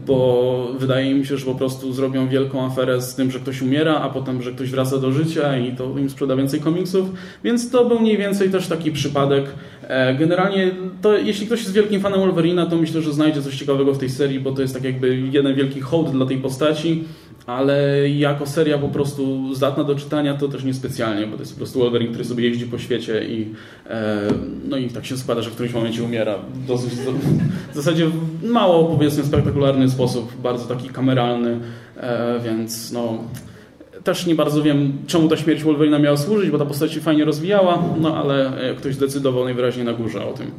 bo 0.08 0.72
wydaje 0.80 1.16
mi 1.16 1.26
się, 1.26 1.38
że 1.38 1.46
po 1.46 1.56
prostu 1.56 1.94
zrobią 1.94 2.28
wielką 2.28 2.66
aferę 2.66 3.02
z 3.02 3.16
tym, 3.16 3.32
że 3.32 3.40
ktoś 3.40 3.62
umiera, 3.62 3.96
a 3.96 4.10
potem, 4.10 4.42
że 4.42 4.52
ktoś 4.52 4.70
wraca 4.70 4.98
do 4.98 5.12
życia 5.12 5.58
i 5.58 5.76
to 5.76 5.98
im 5.98 6.10
sprzeda 6.10 6.36
więcej 6.36 6.60
komiksów, 6.60 7.10
więc 7.44 7.72
to 7.72 7.86
był 7.86 8.00
mniej 8.00 8.18
więcej 8.18 8.50
też 8.50 8.68
taki 8.68 8.92
przypadek. 8.92 9.46
E, 9.88 10.16
generalnie, 10.16 10.72
to 11.02 11.18
jeśli 11.18 11.46
ktoś 11.46 11.60
jest 11.60 11.74
wielkim 11.74 12.02
fanem 12.02 12.20
Wolverina, 12.20 12.66
to 12.66 12.76
myślę, 12.76 13.02
że 13.02 13.14
znajdzie 13.14 13.42
coś 13.42 13.56
ciekawego 13.56 13.94
w 13.94 13.98
tej 13.98 14.10
serii, 14.10 14.40
bo 14.40 14.52
to 14.52 14.62
jest 14.62 14.74
tak 14.74 14.84
jakby 14.84 15.18
jeden 15.18 15.56
wielki 15.56 15.82
hołd 15.82 16.12
dla 16.12 16.26
tej 16.26 16.38
postaci 16.38 17.04
ale 17.45 18.10
jako 18.10 18.47
seria 18.47 18.78
po 18.78 18.88
prostu 18.88 19.56
zdatna 19.56 19.84
do 19.84 19.95
czytania 19.95 20.34
to 20.34 20.47
też 20.47 20.63
niespecjalnie, 20.63 21.28
bo 21.28 21.36
to 21.36 21.41
jest 21.41 21.54
po 21.54 21.58
prostu 21.58 21.80
Wolverine, 21.80 22.10
który 22.10 22.26
sobie 22.26 22.50
jeździ 22.50 22.65
po 22.65 22.78
świecie 22.78 23.26
i 23.28 23.54
e, 23.89 24.21
no 24.69 24.78
i 24.78 24.89
tak 24.89 25.06
się 25.06 25.17
składa, 25.17 25.41
że 25.41 25.50
w 25.50 25.54
którymś 25.54 25.76
momencie 25.76 26.04
umiera. 26.04 26.36
Dosyć, 26.67 26.93
w 27.71 27.76
zasadzie 27.76 28.08
mało 28.43 28.95
powiedzmy 28.95 29.23
spektakularny 29.23 29.89
sposób, 29.89 30.41
bardzo 30.41 30.76
taki 30.76 30.89
kameralny, 30.89 31.60
e, 31.97 32.39
więc 32.39 32.91
no 32.91 33.17
też 34.08 34.26
nie 34.26 34.36
bardzo 34.36 34.63
wiem, 34.63 34.93
czemu 35.08 35.28
ta 35.28 35.38
śmierć 35.38 35.63
Wolverina 35.63 36.00
miała 36.00 36.17
służyć, 36.17 36.50
bo 36.50 36.58
ta 36.58 36.65
postać 36.65 36.93
się 36.93 37.02
fajnie 37.02 37.26
rozwijała, 37.26 37.84
no 38.02 38.17
ale 38.17 38.54
ktoś 38.78 38.96
decydował 38.96 39.43
najwyraźniej 39.43 39.86
na 39.86 39.93
górze 39.93 40.26
o 40.26 40.34
tym. 40.34 40.52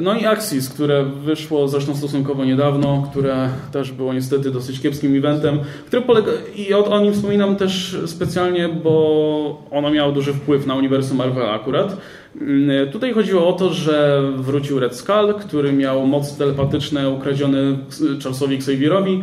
No 0.00 0.14
i 0.14 0.26
Axis, 0.26 0.68
które 0.68 1.04
wyszło 1.04 1.68
zresztą 1.68 1.96
stosunkowo 1.96 2.44
niedawno, 2.44 3.08
które 3.10 3.48
też 3.72 3.92
było 3.92 4.12
niestety 4.12 4.50
dosyć 4.50 4.80
kiepskim 4.80 5.16
eventem, 5.16 5.58
który 5.86 6.02
polega, 6.02 6.32
i 6.56 6.74
o, 6.74 6.84
o 6.84 7.00
nim 7.00 7.12
wspominam 7.12 7.56
też 7.56 7.96
specjalnie, 8.06 8.68
bo 8.68 9.62
ono 9.70 9.90
miało 9.90 10.12
duży 10.12 10.32
wpływ 10.32 10.66
na 10.66 10.74
uniwersum 10.74 11.16
Marvela 11.16 11.52
akurat. 11.52 11.96
Mm, 12.40 12.88
tutaj 12.92 13.12
chodziło 13.12 13.48
o 13.48 13.52
to, 13.52 13.74
że 13.74 14.22
wrócił 14.36 14.80
Red 14.80 14.96
Skull, 14.96 15.34
który 15.40 15.72
miał 15.72 16.06
moc 16.06 16.36
telepatyczne 16.36 17.10
ukradzione 17.10 17.58
Charlesowi 18.22 18.56
Xavierowi, 18.56 19.22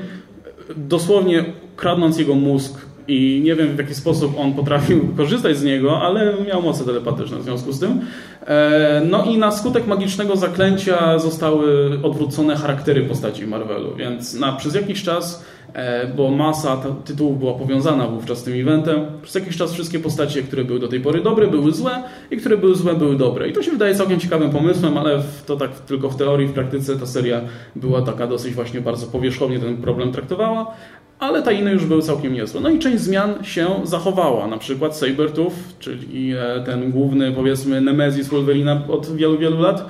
dosłownie 0.78 1.46
kradnąc 1.76 2.20
jego 2.20 2.36
mózg 2.36 2.88
i 3.08 3.42
nie 3.44 3.56
wiem 3.56 3.76
w 3.76 3.78
jaki 3.78 3.96
sposób 3.96 4.40
on 4.40 4.54
potrafił 4.54 5.14
korzystać 5.18 5.58
z 5.58 5.64
niego, 5.64 6.02
ale 6.02 6.34
miał 6.48 6.62
moce 6.62 6.86
telepatyczne 6.86 7.38
w 7.38 7.44
związku 7.44 7.72
z 7.72 7.80
tym. 7.80 8.02
E, 8.48 9.02
no 9.10 9.26
i 9.26 9.38
na 9.38 9.52
skutek 9.52 9.88
magicznego 9.88 10.36
zaklęcia 10.36 11.20
zostały 11.20 11.92
odwrócone 12.04 12.56
charaktery 12.56 13.02
postaci 13.02 13.48
Marvelu, 13.48 13.96
więc 13.96 14.34
na, 14.34 14.54
przez 14.54 14.76
jakiś 14.76 15.04
czas, 15.04 15.46
e, 15.74 16.08
bo 16.08 16.32
masa 16.32 16.78
tytułów 17.06 17.40
była 17.40 17.54
powiązana 17.54 18.08
wówczas 18.08 18.38
z 18.38 18.44
tym 18.44 18.62
eventem, 18.62 19.06
przez 19.22 19.36
jakiś 19.36 19.58
czas 19.58 19.74
wszystkie 19.74 20.00
postacie, 20.00 20.44
które 20.44 20.64
były 20.64 20.80
do 20.80 20.88
tej 20.88 21.00
pory 21.00 21.22
dobre, 21.22 21.48
były 21.48 21.72
złe 21.72 22.04
i 22.32 22.38
które 22.38 22.58
były 22.58 22.76
złe, 22.76 22.96
były 22.96 23.16
dobre. 23.16 23.48
I 23.48 23.54
to 23.54 23.64
się 23.64 23.72
wydaje 23.72 23.96
całkiem 23.96 24.20
ciekawym 24.20 24.50
pomysłem, 24.50 24.98
ale 24.98 25.22
to 25.46 25.56
tak 25.56 25.80
tylko 25.80 26.10
w 26.10 26.16
teorii, 26.16 26.48
w 26.48 26.54
praktyce 26.54 26.96
ta 26.96 27.06
seria 27.06 27.42
była 27.76 28.02
taka 28.02 28.28
dosyć 28.28 28.54
właśnie 28.54 28.82
bardzo 28.82 29.08
powierzchownie 29.08 29.60
ten 29.60 29.78
problem 29.78 30.12
traktowała 30.12 30.74
ale 31.20 31.44
ta 31.44 31.52
inne 31.52 31.74
już 31.74 31.86
były 31.86 32.02
całkiem 32.02 32.34
niezłe. 32.34 32.62
No 32.62 32.70
i 32.70 32.80
część 32.80 33.00
zmian 33.00 33.44
się 33.44 33.68
zachowała, 33.84 34.48
na 34.48 34.58
przykład 34.58 34.98
Sabertooth, 34.98 35.54
czyli 35.80 36.34
e, 36.34 36.64
ten 36.66 36.92
główny, 36.92 37.32
powiedzmy, 37.32 37.82
Nemesis 37.82 38.28
Wolverina 38.28 38.82
od 38.88 39.16
wielu, 39.16 39.38
wielu 39.38 39.62
lat, 39.62 39.86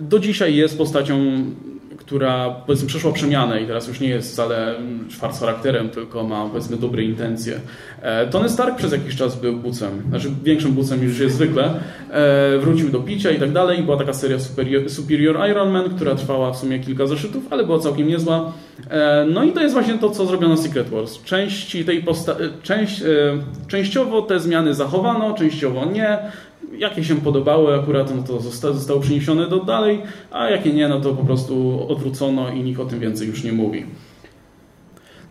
do 0.00 0.18
dzisiaj 0.18 0.56
jest 0.56 0.78
postacią 0.78 1.44
która 2.12 2.50
powiedzmy 2.66 2.88
przeszła 2.88 3.12
przemianę 3.12 3.62
i 3.62 3.66
teraz 3.66 3.88
już 3.88 4.00
nie 4.00 4.08
jest 4.08 4.32
wcale 4.32 4.74
czwart 5.10 5.40
charakterem, 5.40 5.88
tylko 5.88 6.24
ma 6.24 6.46
powiedzmy 6.46 6.76
dobre 6.76 7.02
intencje. 7.02 7.60
E, 8.02 8.26
Tony 8.26 8.48
Stark 8.48 8.76
przez 8.76 8.92
jakiś 8.92 9.16
czas 9.16 9.40
był 9.40 9.56
bucem, 9.56 9.90
znaczy 10.08 10.30
większym 10.42 10.72
bucem 10.72 11.06
niż 11.06 11.18
jest 11.18 11.34
zwykle. 11.34 11.74
E, 12.10 12.58
wrócił 12.58 12.88
do 12.90 13.00
picia 13.00 13.30
i 13.30 13.38
tak 13.40 13.52
dalej. 13.52 13.82
Była 13.82 13.96
taka 13.96 14.12
seria 14.12 14.38
Superior, 14.38 14.90
Superior 14.90 15.50
Iron 15.50 15.70
Man, 15.70 15.90
która 15.90 16.14
trwała 16.14 16.52
w 16.52 16.56
sumie 16.56 16.78
kilka 16.78 17.06
zeszytów, 17.06 17.44
ale 17.50 17.64
była 17.64 17.78
całkiem 17.78 18.08
niezła. 18.08 18.52
E, 18.90 19.26
no 19.30 19.44
i 19.44 19.52
to 19.52 19.60
jest 19.62 19.74
właśnie 19.74 19.98
to, 19.98 20.10
co 20.10 20.26
zrobiono 20.26 20.56
Secret 20.56 20.88
Wars. 20.88 21.22
Części 21.22 21.84
tej 21.84 22.04
posta- 22.04 22.36
część, 22.62 23.02
częściowo 23.68 24.22
te 24.22 24.40
zmiany 24.40 24.74
zachowano, 24.74 25.34
częściowo 25.34 25.84
nie 25.84 26.18
jakie 26.78 27.04
się 27.04 27.16
podobały 27.16 27.80
akurat, 27.80 28.16
no 28.16 28.22
to 28.22 28.40
zosta 28.40 28.72
zostały 28.72 29.00
przeniesione 29.00 29.48
do 29.48 29.60
dalej, 29.60 30.02
a 30.30 30.50
jakie 30.50 30.72
nie, 30.72 30.88
no 30.88 31.00
to 31.00 31.14
po 31.14 31.24
prostu 31.24 31.86
odwrócono 31.88 32.50
i 32.50 32.62
nikt 32.62 32.80
o 32.80 32.84
tym 32.84 33.00
więcej 33.00 33.28
już 33.28 33.44
nie 33.44 33.52
mówi. 33.52 33.84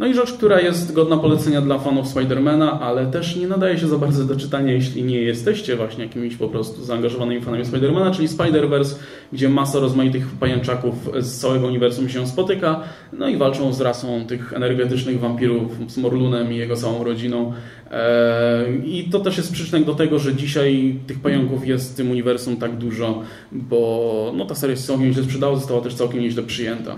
No 0.02 0.08
i 0.08 0.14
rzecz, 0.14 0.34
która 0.34 0.62
jest 0.62 0.94
godna 0.94 1.18
polecenia 1.18 1.62
dla 1.62 1.80
fanów 1.80 2.08
Spidermana, 2.08 2.80
ale 2.80 3.06
też 3.06 3.36
nie 3.36 3.48
nadaje 3.48 3.78
się 3.78 3.88
za 3.88 3.98
bardzo 3.98 4.26
do 4.26 4.36
czytania, 4.36 4.74
jeśli 4.74 5.04
nie 5.04 5.22
jesteście 5.22 5.76
właśnie 5.76 6.04
jakimiś 6.04 6.36
po 6.36 6.48
prostu 6.48 6.84
zaangażowanymi 6.84 7.42
fanami 7.42 7.66
Spidermana, 7.66 8.12
czyli 8.12 8.28
Spider-Verse, 8.28 8.96
gdzie 9.34 9.50
masa 9.50 9.80
rozmaitych 9.80 10.28
pajęczaków 10.40 11.10
z 11.20 11.38
całego 11.38 11.68
uniwersum 11.68 12.10
się 12.10 12.28
spotyka, 12.28 12.84
no 13.14 13.30
i 13.30 13.38
walczą 13.38 13.74
z 13.74 13.82
rasą 13.82 14.26
tych 14.28 14.54
energetycznych 14.54 15.20
wampirów, 15.20 15.72
z 15.88 15.98
Morlunem 15.98 16.54
i 16.54 16.58
jego 16.58 16.76
całą 16.76 17.04
rodziną. 17.04 17.54
Eee, 17.92 19.00
I 19.00 19.10
to 19.10 19.20
też 19.20 19.38
jest 19.38 19.52
przyczynek 19.52 19.86
do 19.86 19.96
tego, 19.96 20.20
że 20.20 20.36
dzisiaj 20.36 21.00
tych 21.08 21.20
pająków 21.20 21.68
jest 21.68 21.94
w 21.94 21.96
tym 21.96 22.12
uniwersum 22.12 22.58
tak 22.58 22.78
dużo, 22.78 23.22
bo 23.52 24.34
no, 24.38 24.46
ta 24.46 24.56
seria 24.56 24.76
się 24.76 24.82
całkiem 24.82 25.08
nieźle 25.08 25.24
sprzedała, 25.24 25.56
została 25.56 25.82
też 25.82 25.96
całkiem 25.96 26.22
nieźle 26.22 26.44
przyjęta. 26.44 26.98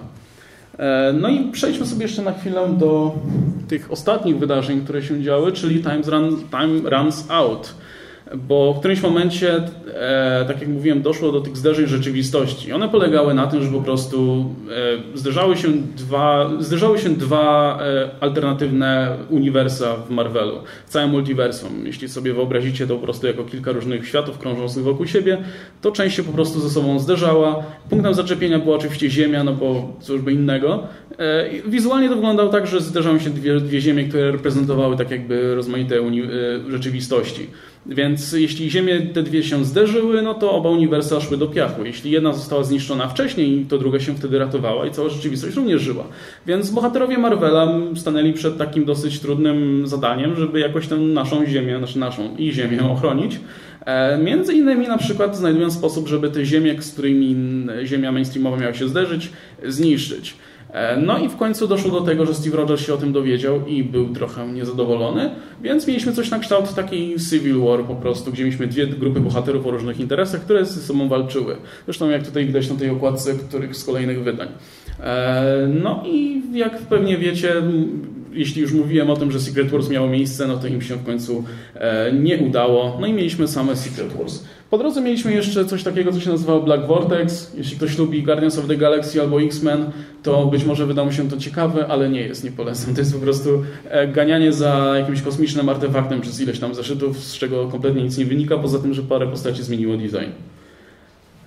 E, 0.77 1.13
no 1.13 1.29
i 1.29 1.51
przejdźmy 1.51 1.85
sobie 1.85 2.01
jeszcze 2.01 2.21
na 2.21 2.33
chwilę 2.33 2.69
do 2.77 3.15
tych 3.67 3.91
ostatnich 3.91 4.39
wydarzeń, 4.39 4.81
które 4.81 5.03
się 5.03 5.21
działy, 5.21 5.51
czyli 5.51 5.83
Time, 5.83 6.01
run, 6.05 6.37
time 6.49 6.89
Runs 6.89 7.25
Out. 7.29 7.75
Bo 8.37 8.73
w 8.73 8.79
którymś 8.79 9.01
momencie, 9.01 9.63
e, 9.95 10.45
tak 10.47 10.59
jak 10.59 10.69
mówiłem, 10.69 11.01
doszło 11.01 11.31
do 11.31 11.41
tych 11.41 11.57
zderzeń 11.57 11.87
rzeczywistości. 11.87 12.73
One 12.73 12.89
polegały 12.89 13.33
na 13.33 13.47
tym, 13.47 13.63
że 13.63 13.69
po 13.69 13.81
prostu 13.81 14.45
e, 15.13 15.17
zderzały 15.17 15.57
się 15.57 15.67
dwa, 15.97 16.51
zderzały 16.59 16.99
się 16.99 17.09
dwa 17.09 17.79
e, 17.81 18.09
alternatywne 18.19 19.17
uniwersa 19.29 19.95
w 19.95 20.09
Marvelu, 20.09 20.59
w 20.85 20.89
całym 20.89 21.09
multiversum. 21.09 21.85
Jeśli 21.85 22.09
sobie 22.09 22.33
wyobrazicie 22.33 22.87
to 22.87 22.95
po 22.95 23.01
prostu 23.01 23.27
jako 23.27 23.43
kilka 23.43 23.71
różnych 23.71 24.07
światów 24.07 24.37
krążących 24.37 24.83
wokół 24.83 25.07
siebie, 25.07 25.37
to 25.81 25.91
część 25.91 26.15
się 26.15 26.23
po 26.23 26.31
prostu 26.31 26.59
ze 26.59 26.69
sobą 26.69 26.99
zderzała. 26.99 27.63
Punktem 27.89 28.13
zaczepienia 28.13 28.59
była 28.59 28.75
oczywiście 28.75 29.09
Ziemia, 29.09 29.43
no 29.43 29.53
bo 29.53 29.93
cóż 30.01 30.21
by 30.21 30.33
innego. 30.33 30.83
E, 31.19 31.49
wizualnie 31.67 32.09
to 32.09 32.15
wyglądało 32.15 32.49
tak, 32.49 32.67
że 32.67 32.81
zderzały 32.81 33.19
się 33.19 33.29
dwie, 33.29 33.59
dwie 33.59 33.81
Ziemie, 33.81 34.03
które 34.03 34.31
reprezentowały 34.31 34.97
tak 34.97 35.11
jakby 35.11 35.55
rozmaite 35.55 36.01
uni- 36.01 36.23
e, 36.67 36.71
rzeczywistości. 36.71 37.47
Więc 37.85 38.31
jeśli 38.31 38.71
Ziemie 38.71 39.01
te 39.01 39.23
dwie 39.23 39.43
się 39.43 39.65
zderzyły, 39.65 40.21
no 40.21 40.33
to 40.33 40.51
oba 40.51 40.69
uniwersa 40.69 41.21
szły 41.21 41.37
do 41.37 41.47
piachu. 41.47 41.85
Jeśli 41.85 42.11
jedna 42.11 42.33
została 42.33 42.63
zniszczona 42.63 43.07
wcześniej, 43.07 43.65
to 43.69 43.77
druga 43.77 43.99
się 43.99 44.15
wtedy 44.15 44.39
ratowała 44.39 44.85
i 44.85 44.91
cała 44.91 45.09
rzeczywistość 45.09 45.55
również 45.55 45.81
żyła. 45.81 46.03
Więc 46.47 46.71
bohaterowie 46.71 47.17
Marvela 47.17 47.73
stanęli 47.95 48.33
przed 48.33 48.57
takim 48.57 48.85
dosyć 48.85 49.19
trudnym 49.19 49.87
zadaniem, 49.87 50.35
żeby 50.35 50.59
jakoś 50.59 50.87
tę 50.87 50.97
naszą 50.97 51.45
Ziemię, 51.45 51.77
znaczy 51.77 51.99
naszą 51.99 52.35
i 52.37 52.51
Ziemię 52.51 52.91
ochronić. 52.91 53.39
E, 53.85 54.17
między 54.17 54.53
innymi 54.53 54.87
na 54.87 54.97
przykład 54.97 55.37
znajdując 55.37 55.73
sposób, 55.73 56.07
żeby 56.07 56.29
te 56.29 56.45
ziemie, 56.45 56.81
z 56.81 56.93
którymi 56.93 57.35
ziemia 57.83 58.11
mainstreamowa 58.11 58.57
miała 58.57 58.73
się 58.73 58.87
zderzyć, 58.87 59.29
zniszczyć. 59.63 60.35
E, 60.73 60.97
no 60.97 61.19
i 61.19 61.29
w 61.29 61.37
końcu 61.37 61.67
doszło 61.67 61.91
do 61.91 62.01
tego, 62.01 62.25
że 62.25 62.33
Steve 62.33 62.57
Rogers 62.57 62.81
się 62.81 62.93
o 62.93 62.97
tym 62.97 63.13
dowiedział 63.13 63.67
i 63.67 63.83
był 63.83 64.13
trochę 64.13 64.47
niezadowolony, 64.47 65.29
więc 65.61 65.87
mieliśmy 65.87 66.13
coś 66.13 66.31
na 66.31 66.39
kształt 66.39 66.73
takiej 66.73 67.15
Civil 67.29 67.59
War 67.59 67.83
po 67.83 67.95
prostu, 67.95 68.31
gdzie 68.31 68.43
mieliśmy 68.43 68.67
dwie 68.67 68.87
grupy 68.87 69.19
bohaterów 69.19 69.67
o 69.67 69.71
różnych 69.71 69.99
interesach, 69.99 70.41
które 70.41 70.65
ze 70.65 70.81
sobą 70.81 71.09
walczyły. 71.09 71.55
Zresztą 71.85 72.09
jak 72.09 72.25
tutaj 72.25 72.45
widać 72.45 72.69
na 72.69 72.75
tej 72.75 72.89
okładce 72.89 73.33
których 73.33 73.75
z 73.75 73.85
kolejnych 73.85 74.23
wydań. 74.23 74.47
E, 74.99 75.67
no 75.83 76.03
i 76.05 76.41
jak 76.53 76.77
pewnie 76.77 77.17
wiecie, 77.17 77.53
jeśli 78.33 78.61
już 78.61 78.73
mówiłem 78.73 79.09
o 79.09 79.15
tym, 79.15 79.31
że 79.31 79.39
Secret 79.39 79.69
Wars 79.71 79.89
miało 79.89 80.07
miejsce, 80.07 80.47
no 80.47 80.57
to 80.57 80.67
im 80.67 80.81
się 80.81 80.95
w 80.95 81.05
końcu 81.05 81.43
e, 81.75 82.13
nie 82.13 82.37
udało. 82.37 82.97
No 83.01 83.07
i 83.07 83.13
mieliśmy 83.13 83.47
same 83.47 83.75
Secret 83.75 84.13
Wars. 84.13 84.43
Po 84.69 84.77
drodze 84.77 85.01
mieliśmy 85.01 85.33
jeszcze 85.33 85.65
coś 85.65 85.83
takiego, 85.83 86.11
co 86.11 86.19
się 86.19 86.29
nazywało 86.29 86.61
Black 86.61 86.87
Vortex. 86.87 87.51
Jeśli 87.57 87.77
ktoś 87.77 87.97
lubi 87.97 88.23
Guardians 88.23 88.57
of 88.57 88.67
the 88.67 88.77
Galaxy 88.77 89.21
albo 89.21 89.41
X-Men, 89.41 89.91
to 90.23 90.45
być 90.45 90.65
może 90.65 90.85
wyda 90.85 91.05
mu 91.05 91.11
się 91.11 91.29
to 91.29 91.37
ciekawe, 91.37 91.87
ale 91.87 92.09
nie 92.09 92.21
jest, 92.21 92.43
nie 92.43 92.51
polecam. 92.51 92.93
To 92.93 93.01
jest 93.01 93.13
po 93.13 93.19
prostu 93.19 93.63
e, 93.89 94.07
ganianie 94.07 94.53
za 94.53 94.93
jakimś 94.97 95.21
kosmicznym 95.21 95.69
artefaktem 95.69 96.21
przez 96.21 96.41
ileś 96.41 96.59
tam 96.59 96.75
zeszytów, 96.75 97.19
z 97.19 97.37
czego 97.37 97.67
kompletnie 97.67 98.03
nic 98.03 98.17
nie 98.17 98.25
wynika, 98.25 98.57
poza 98.57 98.79
tym, 98.79 98.93
że 98.93 99.01
parę 99.01 99.27
postaci 99.27 99.63
zmieniło 99.63 99.97
design. 99.97 100.31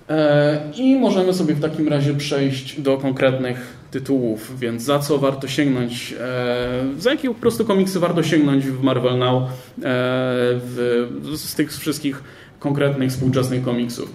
E, 0.09 0.59
I 0.77 0.95
możemy 0.95 1.33
sobie 1.33 1.55
w 1.55 1.61
takim 1.61 1.87
razie 1.87 2.13
przejść 2.13 2.81
do 2.81 2.97
konkretnych 2.97 3.77
tytułów, 3.91 4.59
więc 4.59 4.83
za 4.83 4.99
co 4.99 5.17
warto 5.17 5.47
sięgnąć, 5.47 6.15
e, 6.19 6.99
za 6.99 7.11
jakie 7.11 7.27
po 7.27 7.35
prostu 7.35 7.65
komiksy 7.65 7.99
warto 7.99 8.23
sięgnąć 8.23 8.65
w 8.65 8.83
Marvel 8.83 9.17
Now 9.17 9.43
w, 9.77 11.07
z 11.35 11.55
tych 11.55 11.77
wszystkich 11.77 12.23
konkretnych 12.59 13.09
współczesnych 13.09 13.63
komiksów. 13.63 14.13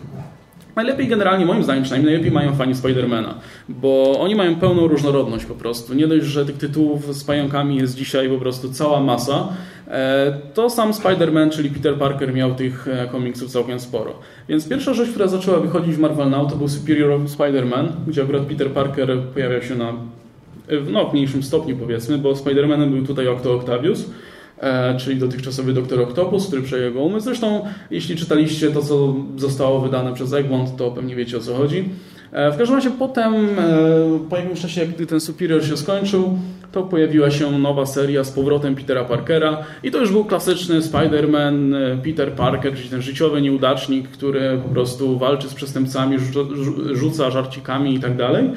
Najlepiej 0.76 1.08
generalnie, 1.08 1.46
moim 1.46 1.64
zdaniem 1.64 1.82
przynajmniej, 1.82 2.12
najlepiej 2.12 2.32
mają 2.32 2.54
fani 2.54 2.74
Spidermana, 2.74 3.34
bo 3.68 4.20
oni 4.20 4.34
mają 4.34 4.56
pełną 4.56 4.88
różnorodność 4.88 5.44
po 5.44 5.54
prostu. 5.54 5.94
Nie 5.94 6.06
dość, 6.06 6.26
że 6.26 6.46
tych 6.46 6.58
tytułów 6.58 7.16
z 7.16 7.24
pająkami 7.24 7.76
jest 7.76 7.94
dzisiaj 7.94 8.28
po 8.28 8.38
prostu 8.38 8.72
cała 8.72 9.00
masa, 9.00 9.32
e, 9.38 9.52
to 10.54 10.70
sam 10.70 10.92
Spider-Man, 10.92 11.50
czyli 11.50 11.70
Peter 11.70 11.94
Parker 11.94 12.34
miał 12.34 12.54
tych 12.54 12.88
e, 12.88 13.06
komiksów 13.06 13.50
całkiem 13.50 13.80
sporo. 13.80 14.14
Więc 14.48 14.68
pierwsza 14.68 14.94
rzecz, 14.94 15.10
która 15.10 15.26
zaczęła 15.26 15.60
wychodzić 15.60 15.96
w 15.96 15.98
Marvel 15.98 16.30
Now 16.30 16.50
to 16.50 16.56
był 16.56 16.68
Superior 16.68 17.20
Spider-Man, 17.20 17.88
gdzie 18.06 18.22
akurat 18.22 18.42
Peter 18.42 18.70
Parker 18.70 19.18
pojawiał 19.34 19.62
się 19.62 19.74
na 19.74 19.92
w 20.68 20.90
no, 20.90 21.10
mniejszym 21.12 21.42
stopniu 21.42 21.76
powiedzmy, 21.76 22.18
bo 22.18 22.32
Spider-Manem 22.32 22.90
był 22.90 23.06
tutaj 23.06 23.28
Octo 23.28 23.54
Octavius, 23.54 24.04
E, 24.62 24.96
czyli 24.98 25.20
dotychczasowy 25.20 25.72
Doktor 25.72 26.00
Octopus, 26.00 26.46
który 26.46 26.62
przejął 26.62 26.92
go 26.92 27.00
umysł. 27.00 27.24
Zresztą, 27.24 27.64
jeśli 27.90 28.16
czytaliście 28.16 28.70
to, 28.70 28.82
co 28.82 29.14
zostało 29.36 29.80
wydane 29.80 30.14
przez 30.14 30.32
Egmont, 30.32 30.76
to 30.76 30.90
pewnie 30.90 31.16
wiecie 31.16 31.36
o 31.36 31.40
co 31.40 31.54
chodzi. 31.54 31.88
E, 32.32 32.52
w 32.52 32.56
każdym 32.56 32.76
razie 32.76 32.90
potem, 32.90 33.34
e, 33.34 33.48
po 34.30 34.36
jakimś 34.36 34.60
czasie, 34.60 34.86
gdy 34.86 35.06
ten 35.06 35.20
Superior 35.20 35.64
się 35.64 35.76
skończył, 35.76 36.38
to 36.72 36.82
pojawiła 36.82 37.30
się 37.30 37.58
nowa 37.58 37.86
seria 37.86 38.24
z 38.24 38.30
powrotem 38.30 38.74
Petera 38.74 39.04
Parkera 39.04 39.64
i 39.82 39.90
to 39.90 39.98
już 39.98 40.10
był 40.10 40.24
klasyczny 40.24 40.80
Spider-Man, 40.80 41.74
Peter 42.04 42.32
Parker, 42.32 42.74
czyli 42.74 42.88
ten 42.88 43.02
życiowy 43.02 43.42
nieudacznik, 43.42 44.08
który 44.08 44.60
po 44.62 44.68
prostu 44.68 45.18
walczy 45.18 45.48
z 45.48 45.54
przestępcami, 45.54 46.16
rzuca 46.92 47.30
żarcikami 47.30 47.94
i 47.94 48.00
tak 48.00 48.16
dalej. 48.16 48.50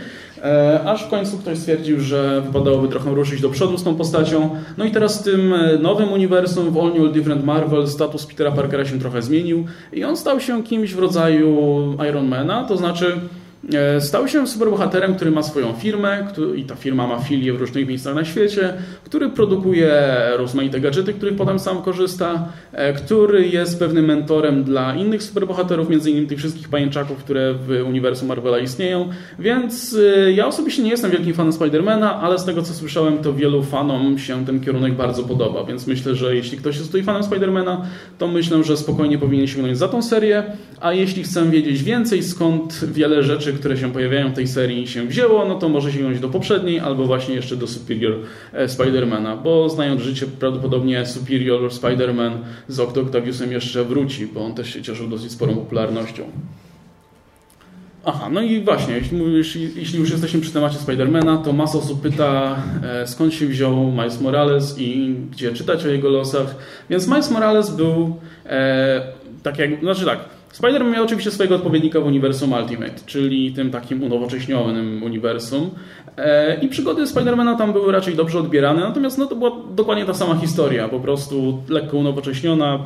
E, 0.43 0.80
aż 0.86 1.03
w 1.03 1.09
końcu 1.09 1.38
ktoś 1.38 1.57
stwierdził, 1.57 1.99
że 1.99 2.41
wypadałoby 2.41 2.88
trochę 2.88 3.16
ruszyć 3.16 3.41
do 3.41 3.49
przodu 3.49 3.78
z 3.78 3.84
tą 3.84 3.95
postacią. 3.95 4.49
No 4.78 4.86
i 4.86 4.91
teraz 4.91 5.22
w 5.22 5.24
tym 5.24 5.53
e, 5.53 5.78
nowym 5.78 6.11
uniwersum, 6.11 6.72
w 6.72 6.78
All 6.78 6.93
New 6.93 7.13
Different 7.13 7.45
Marvel, 7.45 7.88
status 7.88 8.26
Petera 8.26 8.51
Parkera 8.51 8.86
się 8.86 8.99
trochę 8.99 9.22
zmienił 9.22 9.66
i 9.93 10.03
on 10.03 10.18
stał 10.18 10.39
się 10.39 10.63
kimś 10.63 10.93
w 10.93 10.99
rodzaju 10.99 11.57
Ironmana, 12.09 12.63
to 12.63 12.78
znaczy 12.78 13.11
E, 13.16 13.45
stał 13.99 14.28
się 14.28 14.47
superbohaterem, 14.47 15.16
który 15.16 15.32
ma 15.32 15.43
swoją 15.43 15.74
firmę 15.74 16.28
i 16.55 16.63
ta 16.63 16.76
firma 16.76 17.07
ma 17.07 17.20
filie 17.20 17.53
w 17.53 17.59
różnych 17.59 17.88
miejscach 17.88 18.16
na 18.16 18.26
świecie, 18.26 18.74
który 19.03 19.30
produkuje 19.30 20.03
rozmaite 20.38 20.80
gadżety, 20.80 21.13
których 21.13 21.36
potem 21.36 21.59
sam 21.59 21.82
korzysta, 21.82 22.47
e, 22.72 22.93
który 22.93 23.47
jest 23.47 23.80
pewnym 23.80 24.05
mentorem 24.05 24.63
dla 24.63 24.95
innych 24.95 25.24
superbohaterów, 25.24 25.89
między 25.89 26.11
innymi 26.11 26.28
tych 26.28 26.38
wszystkich 26.38 26.70
pajęczaków, 26.70 27.18
które 27.18 27.53
w 27.53 27.84
uniwersum 27.88 28.28
Marvela 28.28 28.59
istnieją. 28.59 29.09
Więc 29.39 29.97
e, 30.18 30.32
ja 30.32 30.47
osobiście 30.47 30.84
nie 30.84 30.89
jestem 30.89 31.11
wielkim 31.11 31.34
fanem 31.34 31.53
Spidermana, 31.53 32.22
ale 32.22 32.39
z 32.39 32.45
tego 32.45 32.61
co 32.61 32.74
słyszałem, 32.74 33.18
to 33.18 33.34
wielu 33.34 33.63
fanom 33.63 34.20
się 34.20 34.45
ten 34.45 34.59
kierunek 34.59 34.93
bardzo 34.93 35.24
podoba, 35.24 35.63
więc 35.63 35.88
myślę, 35.88 36.16
że 36.16 36.36
jeśli 36.36 36.57
ktoś 36.57 36.76
jest 36.76 36.88
tutaj 36.88 37.03
fanem 37.03 37.24
Spidermana, 37.24 37.82
to 38.18 38.28
myślę, 38.28 38.63
że 38.63 38.78
spokojnie 38.78 39.18
powinien 39.18 39.47
sięgnąć 39.47 39.78
za 39.78 39.88
tą 39.88 40.01
serię, 40.01 40.43
a 40.82 40.93
jeśli 40.93 41.24
chcę 41.24 41.51
wiedzieć 41.51 41.84
więcej, 41.84 42.24
skąd 42.24 42.86
wiele 42.93 43.24
rzeczy, 43.24 43.55
które 43.56 43.78
się 43.78 43.93
pojawiają 43.93 44.32
w 44.32 44.34
tej 44.34 44.47
serii 44.47 44.88
się 44.88 45.08
wzięło, 45.08 45.45
no 45.45 45.56
to 45.56 45.70
może 45.70 45.91
sięgnąć 45.91 46.20
do 46.20 46.30
poprzedniej 46.30 46.80
albo 46.80 47.06
właśnie 47.06 47.36
jeszcze 47.36 47.56
do 47.56 47.68
Superior 47.68 48.14
e, 48.53 48.70
Spidermana, 48.70 49.38
bo 49.38 49.70
znając 49.70 50.01
życie 50.01 50.26
prawdopodobnie 50.39 51.06
Superior 51.06 51.74
Spiderman 51.74 52.38
z 52.68 52.80
Octo 52.80 53.01
Octaviusem 53.01 53.51
jeszcze 53.51 53.84
wróci, 53.84 54.28
bo 54.28 54.45
on 54.45 54.53
też 54.53 54.74
się 54.74 54.82
cieszył 54.82 55.08
dosyć 55.08 55.32
sporą 55.32 55.56
popularnością. 55.56 56.24
Aha, 58.08 58.30
no 58.32 58.41
i 58.41 58.62
właśnie, 58.62 59.01
jeśli, 59.76 59.99
już 59.99 60.12
jesteśmy 60.12 60.41
przy 60.41 60.51
temacie 60.51 60.78
Spidermana, 60.78 61.38
to 61.38 61.53
masa 61.53 61.78
osób 61.78 62.01
pyta, 62.01 62.56
e, 62.84 63.08
skąd 63.08 63.34
się 63.34 63.47
wziął 63.47 63.91
Miles 63.91 64.22
Morales 64.22 64.80
i 64.80 65.16
gdzie 65.32 65.53
czytać 65.53 65.86
o 65.86 65.88
jego 65.88 66.10
losach. 66.10 66.56
Więc 66.89 67.08
Miles 67.08 67.32
Morales 67.32 67.76
był, 67.76 68.16
e, 68.45 69.01
tak 69.43 69.60
jak, 69.60 69.80
znaczy 69.80 70.06
tak, 70.06 70.20
Spider-Man 70.62 70.91
miał 70.91 71.03
oczywiście 71.03 71.32
swojego 71.32 71.56
odpowiednika 71.56 71.99
w 72.01 72.06
uniwersum 72.06 72.53
Ultimate, 72.53 72.93
czyli 73.06 73.53
tym 73.53 73.72
takim 73.72 74.03
unowocześnionym 74.03 75.03
uniwersum. 75.03 75.70
E, 76.18 76.60
I 76.62 76.68
przygody 76.68 77.08
Spidermana 77.08 77.56
tam 77.56 77.74
były 77.74 77.91
raczej 77.91 78.16
dobrze 78.16 78.39
odbierane, 78.39 78.82
natomiast 78.82 79.18
no, 79.18 79.26
to 79.26 79.36
była 79.36 79.51
dokładnie 79.76 80.06
ta 80.06 80.14
sama 80.14 80.36
historia, 80.36 80.89
po 80.89 80.99
prostu 80.99 81.64
lekko 81.70 81.97
unowocześniona, 81.97 82.80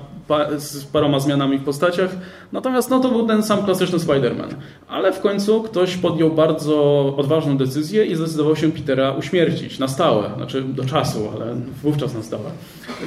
z 0.58 0.86
paroma 0.86 1.20
zmianami 1.20 1.58
w 1.58 1.64
postaciach. 1.64 2.16
Natomiast 2.52 2.90
no, 2.90 3.00
to 3.00 3.10
był 3.10 3.28
ten 3.28 3.44
sam 3.44 3.64
klasyczny 3.66 3.98
Spider-Man. 3.98 4.54
Ale 4.88 5.14
w 5.14 5.20
końcu 5.20 5.64
ktoś 5.64 5.98
podjął 5.98 6.30
bardzo 6.30 7.06
odważną 7.18 7.58
decyzję 7.58 8.06
i 8.06 8.16
zdecydował 8.16 8.56
się 8.56 8.72
Petera 8.72 9.12
uśmiercić 9.12 9.80
na 9.80 9.88
stałe, 9.88 10.32
znaczy 10.38 10.62
do 10.62 10.86
czasu, 10.86 11.30
ale 11.36 11.56
wówczas 11.84 12.14
na 12.14 12.24
stałe. 12.24 12.52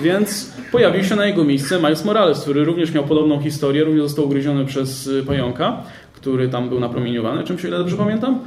Więc 0.02 0.52
pojawił 0.72 1.04
się 1.04 1.16
na 1.16 1.26
jego 1.26 1.44
miejsce 1.44 1.76
Miles 1.78 2.04
Morales, 2.04 2.40
który 2.40 2.64
również 2.64 2.92
miał 2.92 3.04
podobną 3.04 3.40
historię, 3.40 3.84
również 3.84 4.02
został 4.02 4.24
ugryziony 4.24 4.51
przez 4.66 5.10
pająka, 5.26 5.82
który 6.14 6.48
tam 6.48 6.68
był 6.68 6.80
napromieniowany, 6.80 7.44
czymś 7.44 7.64
o 7.64 7.68
ile 7.68 7.78
dobrze 7.78 7.96
pamiętam 7.96 8.40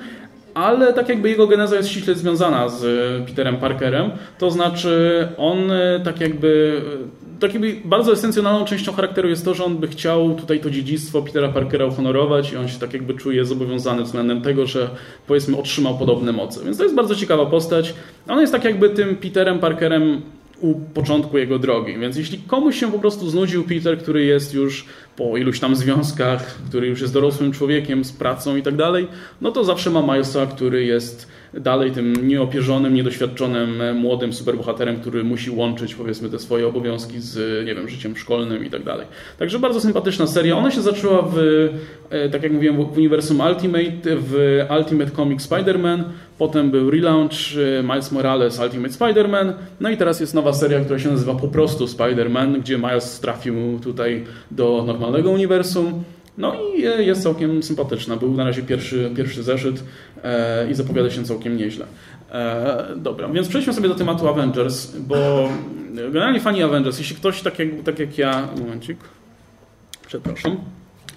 ale 0.54 0.94
tak 0.94 1.10
jakby 1.10 1.30
jego 1.30 1.48
geneza 1.48 1.76
jest 1.76 1.90
ściśle 1.90 2.16
związana 2.16 2.70
z 2.70 2.84
Peterem 3.28 3.58
Parkerem, 3.58 4.12
to 4.38 4.52
znaczy 4.52 5.28
on 5.38 5.58
tak 6.04 6.22
jakby 6.22 6.82
takim 7.40 7.64
bardzo 7.86 8.12
esencjonalną 8.12 8.66
częścią 8.66 8.94
charakteru 8.94 9.30
jest 9.30 9.46
to, 9.46 9.54
że 9.54 9.64
on 9.64 9.78
by 9.78 9.88
chciał 9.88 10.36
tutaj 10.36 10.60
to 10.60 10.70
dziedzictwo 10.70 11.22
Petera 11.22 11.50
Parkera 11.50 11.86
uhonorować 11.86 12.54
i 12.54 12.58
on 12.58 12.68
się 12.68 12.80
tak 12.80 12.94
jakby 12.94 13.14
czuje 13.14 13.46
zobowiązany 13.46 14.04
względem 14.04 14.42
tego, 14.42 14.66
że 14.66 14.90
powiedzmy 15.28 15.58
otrzymał 15.58 15.98
podobne 15.98 16.32
moce. 16.32 16.64
Więc 16.64 16.78
to 16.78 16.84
jest 16.84 16.96
bardzo 16.96 17.16
ciekawa 17.16 17.46
postać. 17.46 17.94
On 18.28 18.40
jest 18.40 18.54
tak 18.54 18.64
jakby 18.64 18.90
tym 18.90 19.16
Peterem 19.16 19.60
Parkerem 19.60 20.22
u 20.62 20.76
początku 20.76 21.38
jego 21.38 21.60
drogi. 21.60 22.00
Więc 22.00 22.18
jeśli 22.18 22.38
komuś 22.38 22.80
się 22.80 22.92
po 22.92 23.00
prostu 23.00 23.30
znudził 23.30 23.64
Peter, 23.64 23.98
który 23.98 24.26
jest 24.26 24.54
już 24.54 24.86
po 25.16 25.38
iluś 25.38 25.60
tam 25.60 25.76
związkach, 25.76 26.60
który 26.70 26.88
już 26.88 27.02
jest 27.02 27.14
dorosłym 27.14 27.52
człowiekiem 27.52 28.06
z 28.06 28.12
pracą 28.12 28.56
i 28.56 28.62
tak 28.62 28.76
dalej, 28.76 29.08
no 29.42 29.52
to 29.52 29.64
zawsze 29.64 29.90
ma 29.90 30.02
Milesa, 30.02 30.46
który 30.46 30.86
jest 30.86 31.28
dalej 31.60 31.92
tym 31.92 32.28
nieopierzonym, 32.28 32.94
niedoświadczonym, 32.94 33.98
młodym 33.98 34.34
superbohaterem, 34.34 35.00
który 35.00 35.24
musi 35.24 35.52
łączyć 35.52 35.96
powiedzmy 35.96 36.30
te 36.30 36.40
swoje 36.40 36.68
obowiązki 36.68 37.20
z, 37.20 37.66
nie 37.66 37.76
wiem, 37.76 37.90
życiem 37.90 38.18
szkolnym 38.18 38.66
i 38.66 38.70
tak 38.70 38.84
dalej. 38.84 39.08
Także 39.40 39.60
bardzo 39.60 39.82
sympatyczna 39.82 40.28
seria. 40.28 40.58
Ona 40.58 40.72
się 40.72 40.82
zaczęła 40.82 41.22
w, 41.22 41.38
e, 42.10 42.30
tak 42.30 42.44
jak 42.44 42.52
mówiłem, 42.52 42.86
w 42.86 42.98
uniwersum 42.98 43.40
Ultimate, 43.40 44.16
w 44.18 44.60
Ultimate 44.78 45.12
Comic 45.12 45.42
Spider-Man, 45.42 46.04
potem 46.38 46.72
był 46.72 46.92
relaunch 46.92 47.58
e, 47.80 47.84
Miles 47.84 48.12
Morales 48.12 48.60
Ultimate 48.60 48.94
Spider-Man, 48.94 49.54
no 49.80 49.90
i 49.90 49.98
teraz 49.98 50.20
jest 50.20 50.34
nowa 50.34 50.54
seria, 50.54 50.80
która 50.80 51.00
się 51.00 51.10
nazywa 51.10 51.36
po 51.36 51.48
prostu 51.48 51.86
Spider-Man, 51.86 52.60
gdzie 52.60 52.78
Miles 52.78 53.20
trafił 53.20 53.80
tutaj 53.84 54.24
do 54.52 54.84
normalnego 54.88 55.32
uniwersum. 55.32 56.04
No 56.38 56.54
i 56.56 56.82
jest 56.82 57.24
całkiem 57.24 57.64
sympatyczna. 57.64 58.18
Był 58.18 58.34
na 58.34 58.44
razie 58.44 58.62
pierwszy, 58.62 59.12
pierwszy 59.16 59.44
zeszyt 59.44 59.84
e, 60.24 60.72
i 60.72 60.74
zapowiada 60.74 61.10
się 61.10 61.24
całkiem 61.24 61.58
nieźle. 61.58 61.86
E, 62.32 62.88
dobra, 62.96 63.30
więc 63.30 63.48
przejdźmy 63.48 63.74
sobie 63.74 63.90
do 63.90 63.96
tematu 63.96 64.28
Avengers, 64.28 64.96
bo 64.98 65.50
generalnie 65.94 66.40
fani 66.40 66.64
Avengers, 66.64 67.00
jeśli 67.00 67.16
ktoś 67.16 67.42
tak 67.42 67.60
jak, 67.60 67.70
tak 67.86 68.00
jak 68.00 68.18
ja... 68.18 68.48
Momencik. 68.60 68.98
Przepraszam. 70.08 70.58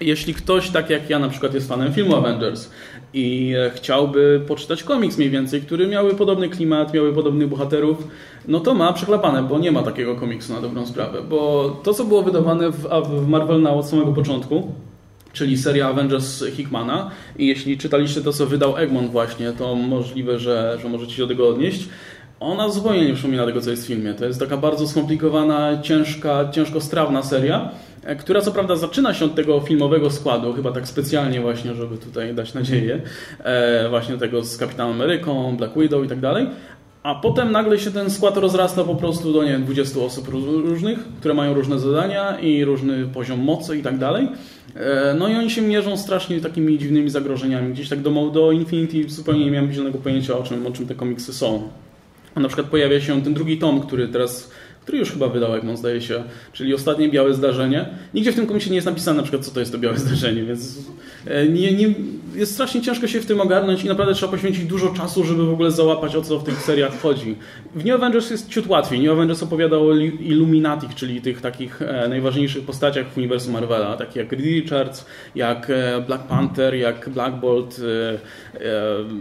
Jeśli 0.01 0.35
ktoś 0.35 0.71
tak 0.71 0.91
jak 0.91 1.11
ja 1.11 1.19
na 1.19 1.29
przykład 1.29 1.55
jest 1.55 1.69
fanem 1.69 1.93
filmu 1.93 2.17
Avengers 2.17 2.71
i 3.15 3.55
chciałby 3.75 4.41
poczytać 4.49 4.83
komiks 4.83 5.19
mniej 5.19 5.31
więcej, 5.31 5.63
który 5.63 5.87
miały 5.87 6.15
podobny 6.15 6.49
klimat, 6.49 6.95
miały 6.95 7.13
podobnych 7.13 7.49
bohaterów, 7.49 8.09
no 8.49 8.61
to 8.61 8.75
ma 8.75 8.93
przechlapane, 8.93 9.43
bo 9.43 9.59
nie 9.59 9.73
ma 9.73 9.83
takiego 9.83 10.17
komiksu 10.17 10.53
na 10.53 10.61
dobrą 10.61 10.87
sprawę. 10.87 11.23
Bo 11.23 11.71
to, 11.83 11.95
co 11.95 12.05
było 12.05 12.23
wydawane 12.23 12.71
w 12.71 13.29
Marvel 13.29 13.63
na 13.63 13.71
od 13.71 13.87
samego 13.87 14.13
początku, 14.13 14.73
czyli 15.33 15.59
seria 15.59 15.89
Avengers 15.89 16.45
Hickmana. 16.57 17.11
I 17.39 17.47
jeśli 17.47 17.79
czytaliście 17.79 18.21
to, 18.21 18.33
co 18.33 18.47
wydał 18.47 18.77
Egmont 18.77 19.11
właśnie, 19.11 19.53
to 19.53 19.75
możliwe, 19.75 20.39
że, 20.39 20.79
że 20.83 20.89
możecie 20.89 21.13
się 21.13 21.23
do 21.23 21.29
tego 21.29 21.49
odnieść. 21.49 21.89
Ona 22.41 22.69
zupełnie 22.69 23.07
nie 23.07 23.15
przypomina 23.15 23.47
tego, 23.47 23.61
co 23.61 23.71
jest 23.71 23.85
w 23.85 23.87
filmie. 23.87 24.15
To 24.15 24.25
jest 24.25 24.41
taka 24.41 24.57
bardzo 24.57 24.89
skomplikowana, 24.89 25.83
ciężka, 25.83 26.49
ciężko 26.53 26.81
strawna 26.81 27.23
seria, 27.23 27.71
e, 28.05 28.17
która 28.17 28.41
co 28.41 28.53
prawda 28.53 28.77
zaczyna 28.77 29.15
się 29.15 29.25
od 29.25 29.35
tego 29.35 29.61
filmowego 29.61 30.11
składu, 30.11 30.53
chyba 30.53 30.73
tak 30.73 30.89
specjalnie 30.89 31.41
właśnie, 31.41 31.75
żeby 31.75 31.99
tutaj 31.99 32.35
dać 32.35 32.55
nadzieję, 32.55 33.01
e, 33.45 33.89
właśnie 33.89 34.19
tego 34.19 34.45
z 34.45 34.57
Kapitanem 34.57 34.95
Ameryką, 34.95 35.57
Black 35.57 35.79
Widow 35.79 36.05
i 36.05 36.09
tak 36.09 36.21
dalej, 36.21 36.47
a 37.03 37.15
potem 37.15 37.53
nagle 37.53 37.79
się 37.79 37.91
ten 37.91 38.11
skład 38.11 38.37
rozrasta 38.37 38.85
po 38.85 38.95
prostu 38.95 39.33
do 39.33 39.45
nie 39.45 39.51
wiem, 39.51 39.65
20 39.65 40.01
osób 40.01 40.29
różnych, 40.29 40.99
które 40.99 41.35
mają 41.35 41.55
różne 41.55 41.79
zadania 41.79 42.39
i 42.41 42.65
różny 42.65 43.07
poziom 43.07 43.41
mocy 43.41 43.79
i 43.79 43.83
tak 43.83 43.99
dalej. 43.99 44.29
E, 44.75 45.15
no 45.19 45.29
i 45.29 45.35
oni 45.35 45.51
się 45.51 45.63
mierzą 45.63 45.97
strasznie 45.97 46.41
takimi 46.41 46.79
dziwnymi 46.79 47.11
zagrożeniami. 47.11 47.73
Gdzieś 47.73 47.89
tak 47.89 48.01
do, 48.01 48.31
do 48.31 48.53
Infinity 48.53 49.09
zupełnie 49.09 49.45
nie 49.45 49.51
miałem 49.51 49.73
zielonego 49.73 49.99
pojęcia 49.99 50.39
o 50.39 50.43
czym, 50.43 50.67
o 50.67 50.71
czym 50.71 50.87
te 50.87 50.95
komiksy 50.95 51.33
są. 51.33 51.69
A 52.35 52.41
na 52.41 52.49
przykład 52.49 52.67
pojawia 52.67 53.01
się 53.01 53.23
ten 53.23 53.35
drugi 53.35 53.59
tom, 53.59 53.81
który 53.81 54.09
teraz 54.09 54.51
który 54.89 54.99
już 54.99 55.13
chyba 55.13 55.29
wydał 55.29 55.55
Egmont, 55.55 55.79
zdaje 55.79 56.01
się, 56.01 56.25
czyli 56.53 56.75
ostatnie 56.75 57.09
białe 57.09 57.35
zdarzenie. 57.35 57.89
Nigdzie 58.15 58.33
w 58.33 58.35
tym 58.35 58.47
komiksie 58.47 58.71
nie 58.71 58.77
jest 58.77 58.87
napisane 58.87 59.17
na 59.17 59.23
przykład, 59.23 59.45
co 59.45 59.51
to 59.51 59.61
jest 59.61 59.73
to 59.73 59.79
białe 59.79 59.99
zdarzenie, 59.99 60.43
więc 60.43 60.79
e, 61.27 61.49
nie, 61.49 61.73
nie, 61.73 61.95
jest 62.35 62.53
strasznie 62.55 62.83
ciężko 62.83 63.07
się 63.07 63.21
w 63.21 63.27
tym 63.27 63.41
ogarnąć 63.41 63.85
i 63.85 63.89
naprawdę 63.89 64.15
trzeba 64.15 64.33
poświęcić 64.33 64.65
dużo 64.65 64.89
czasu, 64.89 65.25
żeby 65.25 65.47
w 65.47 65.51
ogóle 65.51 65.71
załapać, 65.71 66.17
o 66.17 66.23
co 66.23 66.39
w 66.39 66.45
tych 66.45 66.63
seriach 66.63 67.01
chodzi. 67.01 67.37
W 67.75 67.85
New 67.85 67.95
Avengers 67.95 68.31
jest 68.31 68.49
ciut 68.49 68.67
łatwiej. 68.67 69.01
New 69.01 69.13
Avengers 69.13 69.43
opowiada 69.43 69.77
o 69.77 69.95
Illuminati, 70.21 70.87
czyli 70.95 71.21
tych 71.21 71.41
takich 71.41 71.83
e, 71.83 72.09
najważniejszych 72.09 72.65
postaciach 72.65 73.07
w 73.13 73.17
uniwersum 73.17 73.53
Marvela, 73.53 73.97
takich 73.97 74.17
jak 74.17 74.33
Richards, 74.33 75.07
jak 75.35 75.71
e, 75.71 76.05
Black 76.07 76.27
Panther, 76.27 76.75
jak 76.75 77.09
Black 77.09 77.37
Bolt, 77.37 77.81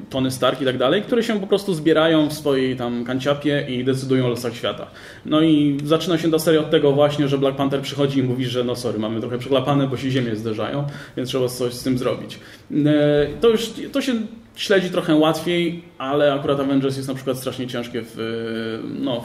Tony 0.09 0.31
Stark 0.31 0.61
i 0.61 0.65
tak 0.65 0.77
dalej, 0.77 1.01
które 1.01 1.23
się 1.23 1.39
po 1.39 1.47
prostu 1.47 1.73
zbierają 1.73 2.29
w 2.29 2.33
swojej 2.33 2.75
tam 2.75 3.05
kanciapie 3.05 3.65
i 3.69 3.83
decydują 3.83 4.25
o 4.25 4.29
losach 4.29 4.55
świata. 4.55 4.87
No 5.25 5.41
i 5.41 5.56
i 5.57 5.77
zaczyna 5.83 6.17
się 6.17 6.31
ta 6.31 6.39
seria 6.39 6.59
od 6.59 6.69
tego 6.69 6.91
właśnie, 6.91 7.27
że 7.27 7.37
Black 7.37 7.57
Panther 7.57 7.81
przychodzi 7.81 8.19
i 8.19 8.23
mówi, 8.23 8.45
że 8.45 8.63
no 8.63 8.75
sorry, 8.75 8.99
mamy 8.99 9.19
trochę 9.19 9.37
przeklapane, 9.37 9.87
bo 9.87 9.97
się 9.97 10.11
ziemię 10.11 10.35
zderzają, 10.35 10.87
więc 11.17 11.29
trzeba 11.29 11.47
coś 11.47 11.73
z 11.73 11.83
tym 11.83 11.97
zrobić. 11.97 12.39
E, 12.85 13.27
to 13.41 13.49
już 13.49 13.69
to 13.91 14.01
się 14.01 14.13
śledzi 14.55 14.89
trochę 14.89 15.15
łatwiej, 15.15 15.83
ale 15.97 16.33
akurat 16.33 16.59
Avengers 16.59 16.97
jest 16.97 17.07
na 17.07 17.15
przykład 17.15 17.37
strasznie 17.37 17.67
ciężkie 17.67 18.01
w, 18.05 18.17
no, 18.99 19.23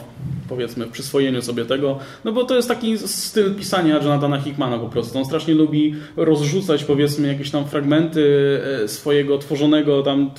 powiedzmy, 0.49 0.87
w 0.87 0.91
przyswojeniu 0.91 1.43
sobie 1.43 1.65
tego, 1.65 1.99
no 2.25 2.33
bo 2.33 2.45
to 2.45 2.57
jest 2.57 2.69
taki 2.69 2.99
styl 2.99 3.55
pisania 3.55 3.95
Jonathana 3.95 4.41
Hickmana 4.41 4.79
po 4.79 4.89
prostu. 4.89 5.19
On 5.19 5.25
strasznie 5.25 5.55
lubi 5.55 5.95
rozrzucać, 6.17 6.85
powiedzmy, 6.85 7.29
jakieś 7.29 7.51
tam 7.51 7.65
fragmenty 7.65 8.61
e, 8.85 8.89
swojego 8.89 9.39
tworzonego 9.39 10.03
tam, 10.03 10.31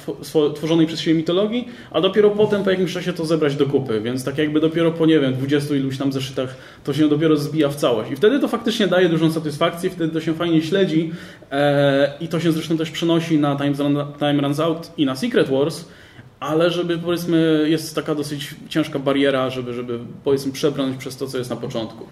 tworzonej 0.56 0.88
przez 0.88 1.00
siebie 1.00 1.18
mitologii, 1.18 1.68
a 1.92 2.02
dopiero 2.02 2.30
potem 2.30 2.64
po 2.64 2.70
jakimś 2.70 2.94
czasie 2.94 3.14
to 3.14 3.26
zebrać 3.26 3.56
do 3.56 3.66
kupy, 3.66 4.02
więc 4.02 4.24
tak 4.24 4.38
jakby 4.38 4.60
dopiero 4.60 4.92
po, 4.92 5.06
nie 5.06 5.20
wiem, 5.20 5.34
20 5.34 5.76
iluś 5.76 5.98
tam 5.98 6.12
zeszytach 6.12 6.56
to 6.84 6.94
się 6.94 7.10
dopiero 7.10 7.38
zbija 7.38 7.70
w 7.70 7.76
całość. 7.76 8.12
I 8.12 8.16
wtedy 8.16 8.40
to 8.40 8.48
faktycznie 8.48 8.88
daje 8.88 9.10
dużą 9.10 9.32
satysfakcję, 9.32 9.90
wtedy 9.90 10.14
to 10.14 10.22
się 10.22 10.34
fajnie 10.34 10.62
śledzi 10.62 11.12
e, 11.52 12.14
i 12.20 12.28
to 12.28 12.40
się 12.40 12.52
zresztą 12.52 12.78
też 12.78 12.92
przenosi 12.92 13.38
na 13.38 13.56
Time, 13.56 13.74
Time 14.20 14.42
Runs 14.42 14.60
Out 14.60 14.92
i 14.98 15.06
na 15.06 15.16
Secret 15.16 15.50
Wars, 15.50 15.86
ale 16.44 16.72
żeby 16.72 16.98
powiedzmy 16.98 17.66
jest 17.70 17.96
taka 17.96 18.16
dosyć 18.16 18.56
ciężka 18.70 19.00
bariera, 19.00 19.50
żeby, 19.50 19.74
żeby 19.74 20.00
powiedzmy 20.24 20.52
przebrnąć 20.52 20.98
przez 20.98 21.18
to, 21.18 21.28
co 21.28 21.38
jest 21.38 21.50
na 21.50 21.56
początku. 21.56 22.06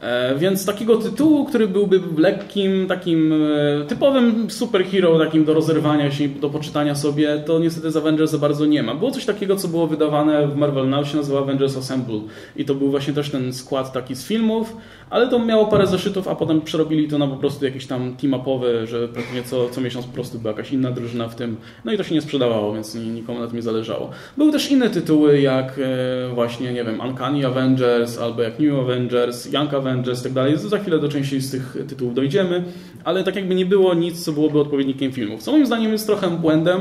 E, 0.00 0.34
więc 0.38 0.66
takiego 0.66 0.96
tytułu, 0.96 1.44
który 1.44 1.68
byłby 1.68 2.00
lekkim, 2.18 2.86
takim 2.86 3.32
e, 3.32 3.84
typowym 3.84 4.50
superhero, 4.50 5.18
takim 5.18 5.44
do 5.44 5.54
rozerwania 5.54 6.10
się, 6.10 6.28
do 6.28 6.50
poczytania 6.50 6.94
sobie, 6.94 7.42
to 7.46 7.58
niestety 7.58 7.90
z 7.90 7.96
Avengers 7.96 8.30
za 8.30 8.38
bardzo 8.38 8.66
nie 8.66 8.82
ma. 8.82 8.94
Było 8.94 9.10
coś 9.10 9.24
takiego, 9.24 9.56
co 9.56 9.68
było 9.68 9.86
wydawane 9.86 10.48
w 10.48 10.56
Marvel 10.56 10.88
Now, 10.88 11.08
się 11.08 11.16
nazywa 11.16 11.38
Avengers 11.38 11.76
Assemble 11.76 12.20
i 12.56 12.64
to 12.64 12.74
był 12.74 12.90
właśnie 12.90 13.14
też 13.14 13.30
ten 13.30 13.52
skład 13.52 13.92
taki 13.92 14.14
z 14.14 14.26
filmów, 14.26 14.76
ale 15.10 15.28
to 15.28 15.38
miało 15.38 15.66
parę 15.66 15.86
zeszytów, 15.86 16.28
a 16.28 16.34
potem 16.34 16.60
przerobili 16.60 17.08
to 17.08 17.18
na 17.18 17.26
po 17.26 17.36
prostu 17.36 17.64
jakiś 17.64 17.86
tam 17.86 18.16
team-upowy, 18.16 18.86
że 18.86 19.08
pewnie 19.08 19.42
co, 19.42 19.68
co 19.68 19.80
miesiąc 19.80 20.06
po 20.06 20.12
prostu 20.12 20.38
była 20.38 20.50
jakaś 20.50 20.72
inna 20.72 20.90
drużyna 20.90 21.28
w 21.28 21.34
tym, 21.34 21.56
no 21.84 21.92
i 21.92 21.96
to 21.96 22.04
się 22.04 22.14
nie 22.14 22.20
sprzedawało, 22.20 22.74
więc 22.74 22.94
nikomu 22.94 23.40
na 23.40 23.46
tym 23.46 23.56
nie 23.56 23.62
zależało. 23.62 24.10
Były 24.36 24.52
też 24.52 24.70
inne 24.70 24.90
tytuły, 24.90 25.40
jak 25.40 25.78
e, 25.78 26.34
właśnie, 26.34 26.72
nie 26.72 26.84
wiem, 26.84 27.00
Uncanny 27.00 27.46
Avengers, 27.46 28.18
albo 28.18 28.42
jak 28.42 28.58
New 28.58 28.78
Avengers, 28.78 29.52
Young 29.52 29.74
Avengers 29.74 29.83
i 30.20 30.22
tak 30.22 30.32
dalej. 30.32 30.58
Za 30.58 30.78
chwilę 30.78 30.98
do 30.98 31.08
części 31.08 31.40
z 31.40 31.50
tych 31.50 31.76
tytułów 31.88 32.14
dojdziemy, 32.14 32.64
ale 33.04 33.24
tak 33.24 33.36
jakby 33.36 33.54
nie 33.54 33.66
było 33.66 33.94
nic, 33.94 34.24
co 34.24 34.32
byłoby 34.32 34.60
odpowiednikiem 34.60 35.12
filmów. 35.12 35.42
Co 35.42 35.52
moim 35.52 35.66
zdaniem 35.66 35.92
jest 35.92 36.06
trochę 36.06 36.30
błędem, 36.30 36.80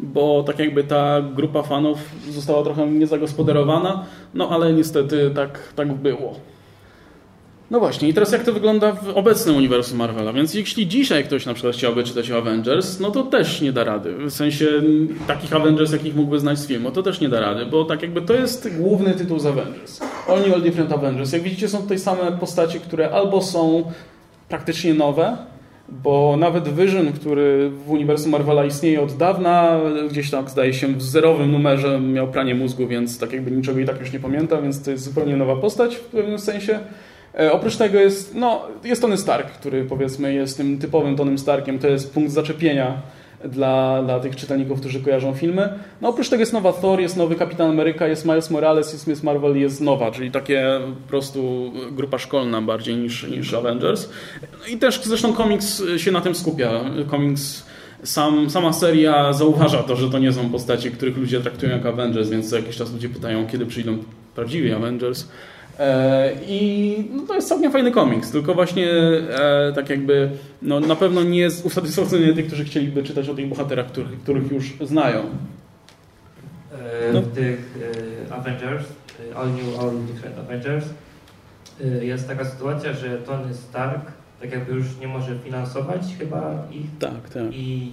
bo 0.00 0.42
tak 0.42 0.58
jakby 0.58 0.84
ta 0.84 1.22
grupa 1.22 1.62
fanów 1.62 1.98
została 2.30 2.64
trochę 2.64 2.86
niezagospodarowana, 2.86 4.04
no 4.34 4.48
ale 4.48 4.72
niestety 4.72 5.30
tak, 5.34 5.72
tak 5.76 5.92
było. 5.92 6.51
No 7.72 7.80
właśnie, 7.80 8.08
i 8.08 8.14
teraz 8.14 8.32
jak 8.32 8.44
to 8.44 8.52
wygląda 8.52 8.92
w 8.92 9.08
obecnym 9.08 9.56
uniwersum 9.56 9.98
Marvela? 9.98 10.32
Więc 10.32 10.54
jeśli 10.54 10.88
dzisiaj 10.88 11.24
ktoś 11.24 11.46
na 11.46 11.54
przykład 11.54 11.74
chciałby 11.74 12.04
czytać 12.04 12.30
o 12.30 12.38
Avengers, 12.38 13.00
no 13.00 13.10
to 13.10 13.22
też 13.22 13.60
nie 13.60 13.72
da 13.72 13.84
rady. 13.84 14.14
W 14.26 14.30
sensie 14.30 14.66
takich 15.26 15.56
Avengers, 15.56 15.92
jakich 15.92 16.16
mógłby 16.16 16.40
znać 16.40 16.58
z 16.58 16.66
filmu, 16.66 16.90
to 16.90 17.02
też 17.02 17.20
nie 17.20 17.28
da 17.28 17.40
rady, 17.40 17.66
bo 17.66 17.84
tak 17.84 18.02
jakby 18.02 18.22
to 18.22 18.34
jest 18.34 18.76
główny 18.78 19.14
tytuł 19.14 19.38
z 19.38 19.46
Avengers. 19.46 20.00
New, 20.00 20.54
All 20.54 20.62
Different 20.62 20.92
Avengers. 20.92 21.32
Jak 21.32 21.42
widzicie, 21.42 21.68
są 21.68 21.82
tutaj 21.82 21.98
same 21.98 22.32
postacie, 22.32 22.80
które 22.80 23.10
albo 23.10 23.42
są 23.42 23.84
praktycznie 24.48 24.94
nowe, 24.94 25.36
bo 25.88 26.36
nawet 26.38 26.76
Vision, 26.76 27.12
który 27.12 27.70
w 27.70 27.90
uniwersum 27.90 28.32
Marvela 28.32 28.64
istnieje 28.64 29.02
od 29.02 29.16
dawna, 29.16 29.80
gdzieś 30.10 30.30
tam 30.30 30.48
zdaje 30.48 30.74
się 30.74 30.88
w 30.88 31.02
zerowym 31.02 31.52
numerze 31.52 32.00
miał 32.00 32.28
pranie 32.28 32.54
mózgu, 32.54 32.86
więc 32.86 33.18
tak 33.18 33.32
jakby 33.32 33.50
niczego 33.50 33.80
i 33.80 33.84
tak 33.84 34.00
już 34.00 34.12
nie 34.12 34.20
pamięta, 34.20 34.62
więc 34.62 34.82
to 34.82 34.90
jest 34.90 35.04
zupełnie 35.04 35.36
nowa 35.36 35.56
postać 35.56 35.96
w 35.96 36.04
pewnym 36.04 36.38
sensie. 36.38 36.80
E, 37.38 37.52
oprócz 37.52 37.76
tego 37.76 37.98
jest, 37.98 38.34
no, 38.34 38.62
jest 38.84 39.02
Tony 39.02 39.16
Stark, 39.16 39.50
który 39.50 39.84
powiedzmy 39.84 40.34
jest 40.34 40.56
tym 40.56 40.78
typowym 40.78 41.16
Tonym 41.16 41.38
Starkiem, 41.38 41.78
to 41.78 41.88
jest 41.88 42.14
punkt 42.14 42.32
zaczepienia 42.32 43.02
dla, 43.44 44.02
dla 44.02 44.20
tych 44.20 44.36
czytelników, 44.36 44.80
którzy 44.80 45.00
kojarzą 45.00 45.34
filmy. 45.34 45.68
No 46.00 46.08
oprócz 46.08 46.28
tego 46.28 46.40
jest 46.40 46.52
nowa 46.52 46.72
Thor, 46.72 47.00
jest 47.00 47.16
nowy 47.16 47.34
Kapitan 47.34 47.70
Ameryka, 47.70 48.08
jest 48.08 48.24
Miles 48.24 48.50
Morales, 48.50 48.92
jest 48.92 49.06
Miss 49.06 49.22
Marvel, 49.22 49.56
jest 49.56 49.80
nowa, 49.80 50.10
czyli 50.10 50.30
takie 50.30 50.80
po 51.02 51.08
prostu 51.08 51.72
grupa 51.92 52.18
szkolna 52.18 52.62
bardziej 52.62 52.96
niż, 52.96 53.22
niż 53.28 53.54
Avengers. 53.54 54.08
I 54.70 54.76
też 54.76 55.00
zresztą 55.04 55.32
komiks 55.32 55.82
się 55.96 56.12
na 56.12 56.20
tym 56.20 56.34
skupia. 56.34 56.70
Komiks 57.10 57.66
sam, 58.02 58.50
sama 58.50 58.72
seria 58.72 59.32
zauważa 59.32 59.82
to, 59.82 59.96
że 59.96 60.10
to 60.10 60.18
nie 60.18 60.32
są 60.32 60.50
postacie, 60.50 60.90
których 60.90 61.16
ludzie 61.16 61.40
traktują 61.40 61.72
jak 61.72 61.86
Avengers, 61.86 62.28
więc 62.28 62.50
co 62.50 62.56
jakiś 62.56 62.76
czas 62.76 62.92
ludzie 62.92 63.08
pytają, 63.08 63.46
kiedy 63.46 63.66
przyjdą 63.66 63.98
prawdziwi 64.34 64.72
Avengers. 64.72 65.28
E, 65.78 66.32
I 66.48 66.96
no, 67.12 67.22
to 67.22 67.34
jest 67.34 67.48
całkiem 67.48 67.72
fajny 67.72 67.90
komiks, 67.90 68.30
tylko 68.30 68.54
właśnie 68.54 68.90
e, 68.90 69.72
tak 69.74 69.90
jakby 69.90 70.30
no, 70.62 70.80
na 70.80 70.96
pewno 70.96 71.22
nie 71.22 71.38
jest 71.38 71.66
usatysfakcjonuje 71.66 72.34
tych, 72.34 72.46
którzy 72.46 72.64
chcieliby 72.64 73.02
czytać 73.02 73.28
o 73.28 73.34
tych 73.34 73.48
bohaterach, 73.48 73.86
których, 73.86 74.22
których 74.22 74.52
już 74.52 74.72
znają. 74.80 75.20
E, 76.72 77.12
no. 77.12 77.22
W 77.22 77.34
tych 77.34 77.78
Avengers, 78.30 78.84
All 79.36 79.48
New, 79.52 79.80
All 79.80 79.90
Different 80.12 80.38
Avengers 80.38 80.84
jest 82.02 82.28
taka 82.28 82.44
sytuacja, 82.44 82.92
że 82.92 83.18
Tony 83.18 83.54
Stark 83.54 84.12
tak 84.40 84.52
jakby 84.52 84.72
już 84.72 84.86
nie 85.00 85.08
może 85.08 85.38
finansować 85.38 86.02
chyba 86.18 86.66
ich 86.70 86.86
tak, 86.98 87.28
tak. 87.34 87.42
i 87.52 87.92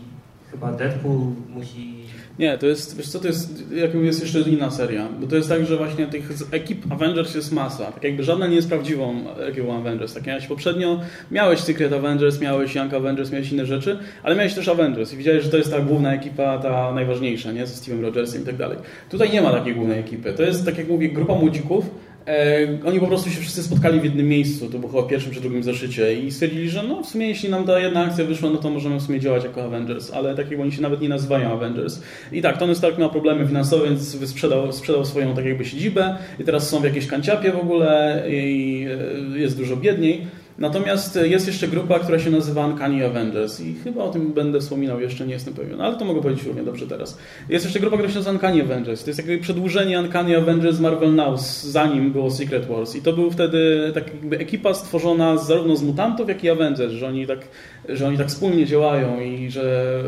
chyba 0.51 0.71
Deadpool 0.71 1.19
musi 1.49 2.03
Nie, 2.39 2.57
to 2.57 2.67
jest, 2.67 2.97
wiesz 2.97 3.09
co, 3.09 3.19
to 3.19 3.27
jest, 3.27 3.71
jak 3.71 3.93
jest 3.93 4.21
jeszcze 4.21 4.39
inna 4.39 4.71
seria, 4.71 5.07
bo 5.19 5.27
to 5.27 5.35
jest 5.35 5.49
tak, 5.49 5.65
że 5.65 5.77
właśnie 5.77 6.07
tych 6.07 6.29
ekip 6.51 6.91
Avengers 6.91 7.35
jest 7.35 7.51
masa, 7.51 7.91
tak 7.91 8.03
jakby 8.03 8.23
żadna 8.23 8.47
nie 8.47 8.55
jest 8.55 8.69
prawdziwą 8.69 9.35
ekipą 9.37 9.77
Avengers, 9.77 10.13
tak 10.13 10.27
miałeś 10.27 10.47
poprzednio, 10.47 10.99
miałeś 11.31 11.59
Secret 11.59 11.93
Avengers, 11.93 12.41
miałeś 12.41 12.75
Young 12.75 12.93
Avengers, 12.93 13.31
miałeś 13.31 13.51
inne 13.51 13.65
rzeczy, 13.65 13.97
ale 14.23 14.35
miałeś 14.35 14.53
też 14.53 14.67
Avengers 14.67 15.13
i 15.13 15.17
widziałeś, 15.17 15.43
że 15.43 15.49
to 15.49 15.57
jest 15.57 15.71
ta 15.71 15.79
główna 15.79 16.13
ekipa, 16.13 16.57
ta 16.57 16.93
najważniejsza, 16.93 17.51
nie, 17.51 17.67
ze 17.67 17.73
Steve'em 17.73 18.01
Rogersem 18.01 18.41
i 18.41 18.45
tak 18.45 18.57
dalej. 18.57 18.77
Tutaj 19.09 19.29
nie 19.31 19.41
ma 19.41 19.51
takiej 19.51 19.75
głównej 19.75 19.99
ekipy, 19.99 20.33
to 20.33 20.43
jest, 20.43 20.65
tak 20.65 20.77
jak 20.77 20.87
mówię, 20.87 21.09
grupa 21.09 21.35
młodzików, 21.35 21.85
oni 22.85 22.99
po 22.99 23.07
prostu 23.07 23.29
się 23.29 23.41
wszyscy 23.41 23.63
spotkali 23.63 23.99
w 23.99 24.03
jednym 24.03 24.27
miejscu, 24.27 24.69
to 24.69 24.79
było 24.79 24.91
chyba 24.91 25.03
w 25.03 25.07
pierwszym 25.07 25.31
czy 25.31 25.41
drugim 25.41 25.63
zeszycie 25.63 26.19
i 26.19 26.31
stwierdzili, 26.31 26.69
że 26.69 26.83
no 26.83 27.03
w 27.03 27.05
sumie 27.05 27.27
jeśli 27.27 27.49
nam 27.49 27.63
ta 27.63 27.79
jedna 27.79 28.05
akcja 28.05 28.25
wyszła, 28.25 28.49
no 28.49 28.57
to 28.57 28.69
możemy 28.69 28.99
w 28.99 29.01
sumie 29.01 29.19
działać 29.19 29.43
jako 29.43 29.63
Avengers, 29.63 30.11
ale 30.11 30.35
tak 30.35 30.51
jak 30.51 30.59
oni 30.59 30.71
się 30.71 30.81
nawet 30.81 31.01
nie 31.01 31.09
nazywają 31.09 31.53
Avengers. 31.53 32.01
I 32.31 32.41
tak, 32.41 32.57
Tony 32.57 32.75
Stark 32.75 32.97
miał 32.97 33.09
problemy 33.09 33.47
finansowe, 33.47 33.85
więc 33.85 34.29
sprzedał, 34.29 34.73
sprzedał 34.73 35.05
swoją 35.05 35.35
tak 35.35 35.45
jakby 35.45 35.65
siedzibę 35.65 36.17
i 36.39 36.43
teraz 36.43 36.69
są 36.69 36.79
w 36.79 36.83
jakiejś 36.83 37.07
kanciapie 37.07 37.51
w 37.51 37.59
ogóle 37.59 38.23
i 38.29 38.85
e, 39.35 39.39
jest 39.39 39.57
dużo 39.57 39.77
biedniej. 39.77 40.27
Natomiast 40.59 41.19
jest 41.23 41.47
jeszcze 41.47 41.67
grupa, 41.67 41.99
która 41.99 42.19
się 42.19 42.31
nazywa 42.31 42.67
Uncanny 42.67 43.05
Avengers 43.05 43.59
i 43.59 43.75
chyba 43.75 44.03
o 44.03 44.09
tym 44.09 44.33
będę 44.33 44.59
wspominał 44.59 45.01
jeszcze, 45.01 45.27
nie 45.27 45.33
jestem 45.33 45.53
pewien, 45.53 45.81
ale 45.81 45.95
to 45.95 46.05
mogę 46.05 46.21
powiedzieć 46.21 46.45
równie 46.45 46.63
dobrze 46.63 46.87
teraz. 46.87 47.17
Jest 47.49 47.65
jeszcze 47.65 47.79
grupa, 47.79 47.97
która 47.97 48.09
się 48.09 48.15
nazywa 48.15 48.31
Uncanny 48.31 48.61
Avengers. 48.61 49.03
To 49.03 49.09
jest 49.09 49.17
jakby 49.17 49.37
przedłużenie 49.37 49.99
Uncanny 49.99 50.37
Avengers 50.37 50.79
Marvel 50.79 51.15
Now, 51.15 51.41
zanim 51.61 52.11
było 52.11 52.31
Secret 52.31 52.65
Wars. 52.65 52.95
I 52.95 53.01
to 53.01 53.13
był 53.13 53.31
wtedy 53.31 53.91
tak 53.93 54.07
jakby 54.07 54.37
ekipa 54.37 54.73
stworzona 54.73 55.37
zarówno 55.37 55.75
z 55.75 55.83
mutantów, 55.83 56.29
jak 56.29 56.43
i 56.43 56.49
Avengers, 56.49 56.93
że 56.93 57.07
oni 57.07 57.27
tak, 57.27 57.39
że 57.89 58.07
oni 58.07 58.17
tak 58.17 58.27
wspólnie 58.27 58.65
działają 58.65 59.19
i 59.19 59.51
że 59.51 60.03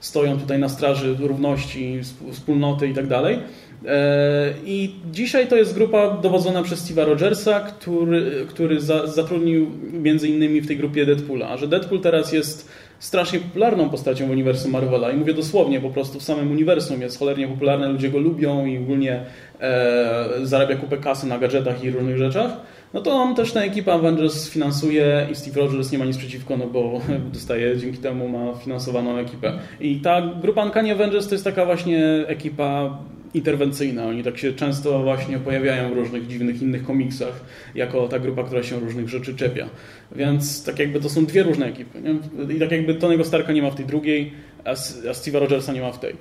stoją 0.00 0.38
tutaj 0.38 0.58
na 0.58 0.68
straży 0.68 1.16
równości, 1.20 2.00
wspólnoty 2.32 2.88
i 2.88 2.94
tak 2.94 3.06
dalej. 3.06 3.38
E, 3.86 4.52
I 4.64 4.94
dzisiaj 5.12 5.48
to 5.48 5.56
jest 5.56 5.74
grupa 5.74 6.10
dowodzona 6.10 6.62
przez 6.62 6.90
Steve'a 6.90 7.04
Rogersa, 7.04 7.60
który, 7.60 8.46
który 8.48 8.80
za, 8.80 9.06
zatrudnił 9.06 9.70
między 9.92 10.28
innymi 10.28 10.60
w 10.60 10.66
tej 10.66 10.76
grupie 10.76 11.06
Deadpoola. 11.06 11.48
A 11.48 11.56
że 11.56 11.68
Deadpool 11.68 12.00
teraz 12.00 12.32
jest 12.32 12.68
strasznie 12.98 13.38
popularną 13.38 13.90
postacią 13.90 14.26
w 14.26 14.30
uniwersum 14.30 14.70
Marvela 14.70 15.10
i 15.10 15.16
mówię 15.16 15.34
dosłownie, 15.34 15.80
po 15.80 15.90
prostu 15.90 16.18
w 16.20 16.22
samym 16.22 16.50
uniwersum 16.50 17.00
jest 17.00 17.18
cholernie 17.18 17.48
popularny, 17.48 17.88
ludzie 17.88 18.10
go 18.10 18.18
lubią 18.18 18.66
i 18.66 18.78
ogólnie 18.78 19.24
e, 19.60 20.28
zarabia 20.42 20.76
kupę 20.76 20.96
kasy 20.96 21.26
na 21.26 21.38
gadżetach 21.38 21.84
i 21.84 21.90
różnych 21.90 22.18
rzeczach, 22.18 22.50
no 22.94 23.00
to 23.00 23.10
on 23.10 23.34
też 23.34 23.52
tę 23.52 23.60
ekipę 23.60 23.92
Avengers 23.92 24.50
finansuje 24.50 25.26
i 25.32 25.34
Steve 25.34 25.60
Rogers 25.60 25.92
nie 25.92 25.98
ma 25.98 26.04
nic 26.04 26.16
przeciwko, 26.16 26.56
no 26.56 26.66
bo 26.66 27.00
dostaje, 27.34 27.76
dzięki 27.76 27.98
temu 27.98 28.28
ma 28.28 28.54
finansowaną 28.54 29.16
ekipę. 29.18 29.52
I 29.80 29.96
ta 29.96 30.22
grupa 30.42 30.64
Uncanny 30.64 30.92
Avengers 30.92 31.28
to 31.28 31.34
jest 31.34 31.44
taka 31.44 31.64
właśnie 31.64 32.24
ekipa 32.26 32.98
interwencyjna. 33.34 34.06
Oni 34.06 34.24
tak 34.24 34.38
się 34.38 34.52
często 34.52 35.02
właśnie 35.02 35.38
pojawiają 35.38 35.90
w 35.90 35.96
różnych 35.96 36.26
dziwnych 36.26 36.62
innych 36.62 36.84
komiksach, 36.84 37.44
jako 37.74 38.08
ta 38.08 38.18
grupa, 38.18 38.44
która 38.44 38.62
się 38.62 38.80
różnych 38.80 39.08
rzeczy 39.08 39.34
czepia. 39.36 39.68
Więc 40.16 40.64
tak 40.64 40.78
jakby 40.78 41.00
to 41.00 41.08
są 41.08 41.26
dwie 41.26 41.42
różne 41.42 41.66
ekipy. 41.66 42.00
Nie? 42.00 42.54
I 42.54 42.58
tak 42.58 42.70
jakby 42.70 42.94
Tonego 42.94 43.24
Starka 43.24 43.52
nie 43.52 43.62
ma 43.62 43.70
w 43.70 43.74
tej 43.74 43.86
drugiej, 43.86 44.32
a, 44.64 44.70
a 45.10 45.12
Steve'a 45.12 45.38
Rogersa 45.40 45.72
nie 45.72 45.80
ma 45.80 45.92
w 45.92 45.98
tej. 45.98 46.16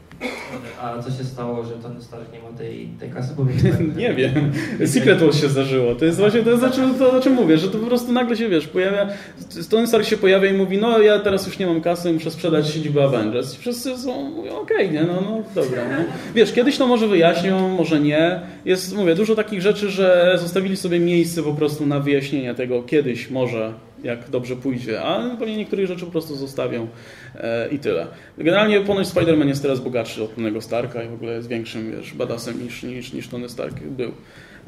A 0.82 1.02
co 1.02 1.12
się 1.12 1.24
stało, 1.24 1.64
że 1.64 1.72
Tony 1.72 2.02
Stark 2.02 2.34
nie 2.34 2.40
ma 2.40 2.58
tej, 2.58 2.88
tej 3.00 3.10
kasy? 3.10 3.34
nie 3.98 4.14
wiem. 4.14 4.52
Secret 4.86 5.20
Wars 5.20 5.42
się 5.42 5.50
zdarzyło. 5.50 5.96
To 5.96 6.06
jest 6.06 6.18
właśnie 6.18 6.44
to, 6.44 6.50
jest 6.50 6.64
to, 7.00 7.12
o 7.18 7.22
czym 7.22 7.34
mówię, 7.34 7.58
że 7.58 7.68
to 7.68 7.78
po 7.78 7.88
prostu 7.88 8.12
nagle 8.12 8.38
się, 8.38 8.50
wiesz, 8.50 8.68
pojawia, 8.68 9.10
Tony 9.70 9.88
Stark 9.88 10.06
się 10.06 10.18
pojawia 10.18 10.50
i 10.50 10.54
mówi, 10.54 10.78
no 10.78 11.00
ja 11.00 11.20
teraz 11.20 11.48
już 11.48 11.60
nie 11.60 11.68
mam 11.68 11.82
kasy, 11.82 12.14
muszę 12.14 12.32
sprzedać 12.32 12.70
siedzibę 12.70 13.04
Avengers. 13.04 13.56
I 13.56 13.58
wszyscy 13.58 13.98
są, 13.98 14.40
okej, 14.40 14.52
okay, 14.52 14.90
nie, 14.90 15.04
no, 15.04 15.22
no 15.22 15.44
dobra. 15.56 15.86
Nie? 15.88 16.06
Wiesz, 16.36 16.54
kiedyś 16.54 16.78
to 16.78 16.88
może 16.88 17.08
wyjaśnią, 17.08 17.70
może 17.70 18.00
nie. 18.00 18.42
Jest, 18.66 18.96
mówię, 18.96 19.16
dużo 19.16 19.36
takich 19.36 19.62
rzeczy, 19.62 19.90
że 19.90 20.38
zostawili 20.42 20.78
sobie 20.78 21.00
miejsce 21.00 21.44
po 21.44 21.54
prostu 21.54 21.86
na 21.86 22.00
wyjaśnienie 22.00 22.56
tego 22.56 22.84
kiedyś 22.84 23.30
może 23.30 23.74
jak 24.04 24.30
dobrze 24.30 24.56
pójdzie, 24.56 25.02
a 25.02 25.36
pewnie 25.40 25.58
niektórych 25.58 25.88
rzeczy 25.88 26.06
po 26.06 26.12
prostu 26.12 26.36
zostawią 26.36 26.88
e, 27.36 27.70
i 27.70 27.80
tyle. 27.80 28.08
Generalnie 28.38 28.82
ponoć 28.82 29.08
Spider-Man 29.08 29.48
jest 29.48 29.62
teraz 29.62 29.80
bogatszy 29.80 30.24
od 30.24 30.36
Tonego 30.36 30.62
Starka 30.62 31.04
i 31.04 31.08
w 31.08 31.14
ogóle 31.14 31.34
jest 31.34 31.48
większym 31.48 31.92
wiesz, 31.92 32.14
badasem 32.14 32.64
niż, 32.64 32.84
niż, 32.84 33.14
niż 33.14 33.28
Tony 33.28 33.50
Stark 33.50 33.80
był. 33.80 34.12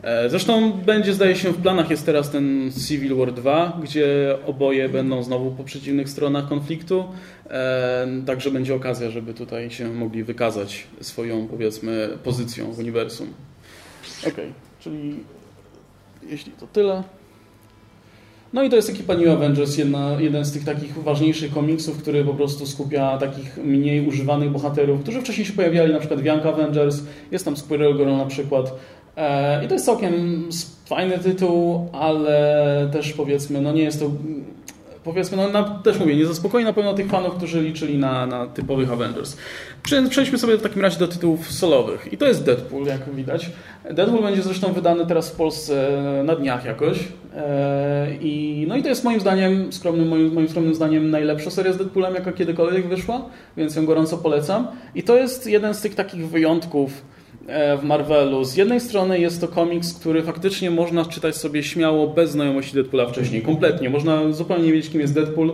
E, 0.03 0.29
zresztą 0.29 0.71
będzie, 0.71 1.13
zdaje 1.13 1.35
się, 1.35 1.51
w 1.51 1.61
planach 1.61 1.89
jest 1.89 2.05
teraz 2.05 2.31
ten 2.31 2.71
Civil 2.87 3.15
War 3.15 3.33
2, 3.33 3.79
gdzie 3.83 4.37
oboje 4.45 4.89
będą 4.89 5.23
znowu 5.23 5.51
po 5.51 5.63
przeciwnych 5.63 6.09
stronach 6.09 6.49
konfliktu, 6.49 7.05
e, 7.49 8.07
także 8.25 8.51
będzie 8.51 8.75
okazja, 8.75 9.09
żeby 9.09 9.33
tutaj 9.33 9.71
się 9.71 9.93
mogli 9.93 10.23
wykazać 10.23 10.87
swoją, 11.01 11.47
powiedzmy, 11.47 12.09
pozycją 12.23 12.71
w 12.71 12.79
uniwersum. 12.79 13.27
Ok, 14.27 14.35
czyli 14.79 15.15
jeśli 16.29 16.51
to 16.51 16.67
tyle. 16.67 17.03
No 18.53 18.63
i 18.63 18.69
to 18.69 18.75
jest 18.75 18.89
ekipa 18.89 19.13
New 19.13 19.27
Avengers, 19.27 19.77
jedna, 19.77 20.17
jeden 20.19 20.45
z 20.45 20.51
tych 20.51 20.63
takich 20.63 21.03
ważniejszych 21.03 21.53
komiksów, 21.53 21.97
który 21.97 22.25
po 22.25 22.33
prostu 22.33 22.65
skupia 22.65 23.17
takich 23.17 23.57
mniej 23.57 24.07
używanych 24.07 24.51
bohaterów, 24.51 25.01
którzy 25.01 25.21
wcześniej 25.21 25.45
się 25.45 25.53
pojawiali, 25.53 25.93
na 25.93 25.99
przykład 25.99 26.21
w 26.21 26.25
Young 26.25 26.45
Avengers, 26.45 27.03
jest 27.31 27.45
tam 27.45 27.57
Squirrel 27.57 27.97
Girl 27.97 28.17
na 28.17 28.25
przykład. 28.25 28.73
E, 29.17 29.65
I 29.65 29.67
to 29.67 29.73
jest 29.73 29.85
całkiem 29.85 30.43
fajny 30.85 31.19
tytuł, 31.19 31.89
ale 31.91 32.89
też 32.93 33.13
powiedzmy, 33.13 33.61
no 33.61 33.71
nie 33.71 33.83
jest 33.83 33.99
to 33.99 34.11
powiedzmy, 35.03 35.37
no, 35.37 35.49
na, 35.49 35.63
też 35.63 35.99
mówię, 35.99 36.15
nie 36.15 36.25
zaspokoi 36.25 36.63
na 36.63 36.73
pewno 36.73 36.93
tych 36.93 37.07
fanów, 37.07 37.35
którzy 37.35 37.61
liczyli 37.61 37.97
na, 37.97 38.25
na 38.25 38.47
typowych 38.47 38.91
Avengers. 38.91 39.37
Przejdźmy 40.09 40.37
sobie 40.37 40.57
w 40.57 40.61
takim 40.61 40.81
razie 40.81 40.99
do 40.99 41.07
tytułów 41.07 41.51
solowych. 41.51 42.13
I 42.13 42.17
to 42.17 42.27
jest 42.27 42.43
Deadpool, 42.43 42.85
jak 42.85 43.15
widać. 43.15 43.49
Deadpool 43.91 44.23
będzie 44.23 44.41
zresztą 44.41 44.73
wydany 44.73 45.05
teraz 45.05 45.29
w 45.29 45.35
Polsce 45.35 46.01
na 46.23 46.35
dniach 46.35 46.65
jakoś. 46.65 46.99
E, 47.35 48.15
I, 48.21 48.65
no 48.67 48.75
i 48.75 48.83
to 48.83 48.89
jest 48.89 49.03
moim 49.03 49.19
zdaniem, 49.19 49.73
skromnym, 49.73 50.07
moim, 50.07 50.33
moim 50.33 50.49
skromnym 50.49 50.75
zdaniem, 50.75 51.09
najlepsza 51.09 51.51
seria 51.51 51.73
z 51.73 51.77
Deadpoolem, 51.77 52.15
jaka 52.15 52.31
kiedykolwiek 52.31 52.87
wyszła, 52.87 53.21
więc 53.57 53.75
ją 53.75 53.85
gorąco 53.85 54.17
polecam. 54.17 54.67
I 54.95 55.03
to 55.03 55.15
jest 55.15 55.47
jeden 55.47 55.73
z 55.73 55.81
tych 55.81 55.95
takich 55.95 56.29
wyjątków, 56.29 57.01
w 57.47 57.83
Marvelu. 57.83 58.43
Z 58.43 58.55
jednej 58.55 58.79
strony 58.79 59.19
jest 59.19 59.41
to 59.41 59.47
komiks, 59.47 59.93
który 59.93 60.23
faktycznie 60.23 60.71
można 60.71 61.05
czytać 61.05 61.35
sobie 61.35 61.63
śmiało 61.63 62.07
bez 62.07 62.31
znajomości 62.31 62.73
Deadpoola 62.73 63.05
wcześniej. 63.05 63.41
Kompletnie. 63.41 63.89
Można 63.89 64.31
zupełnie 64.31 64.65
nie 64.65 64.73
wiedzieć, 64.73 64.91
kim 64.91 65.01
jest 65.01 65.13
Deadpool 65.13 65.53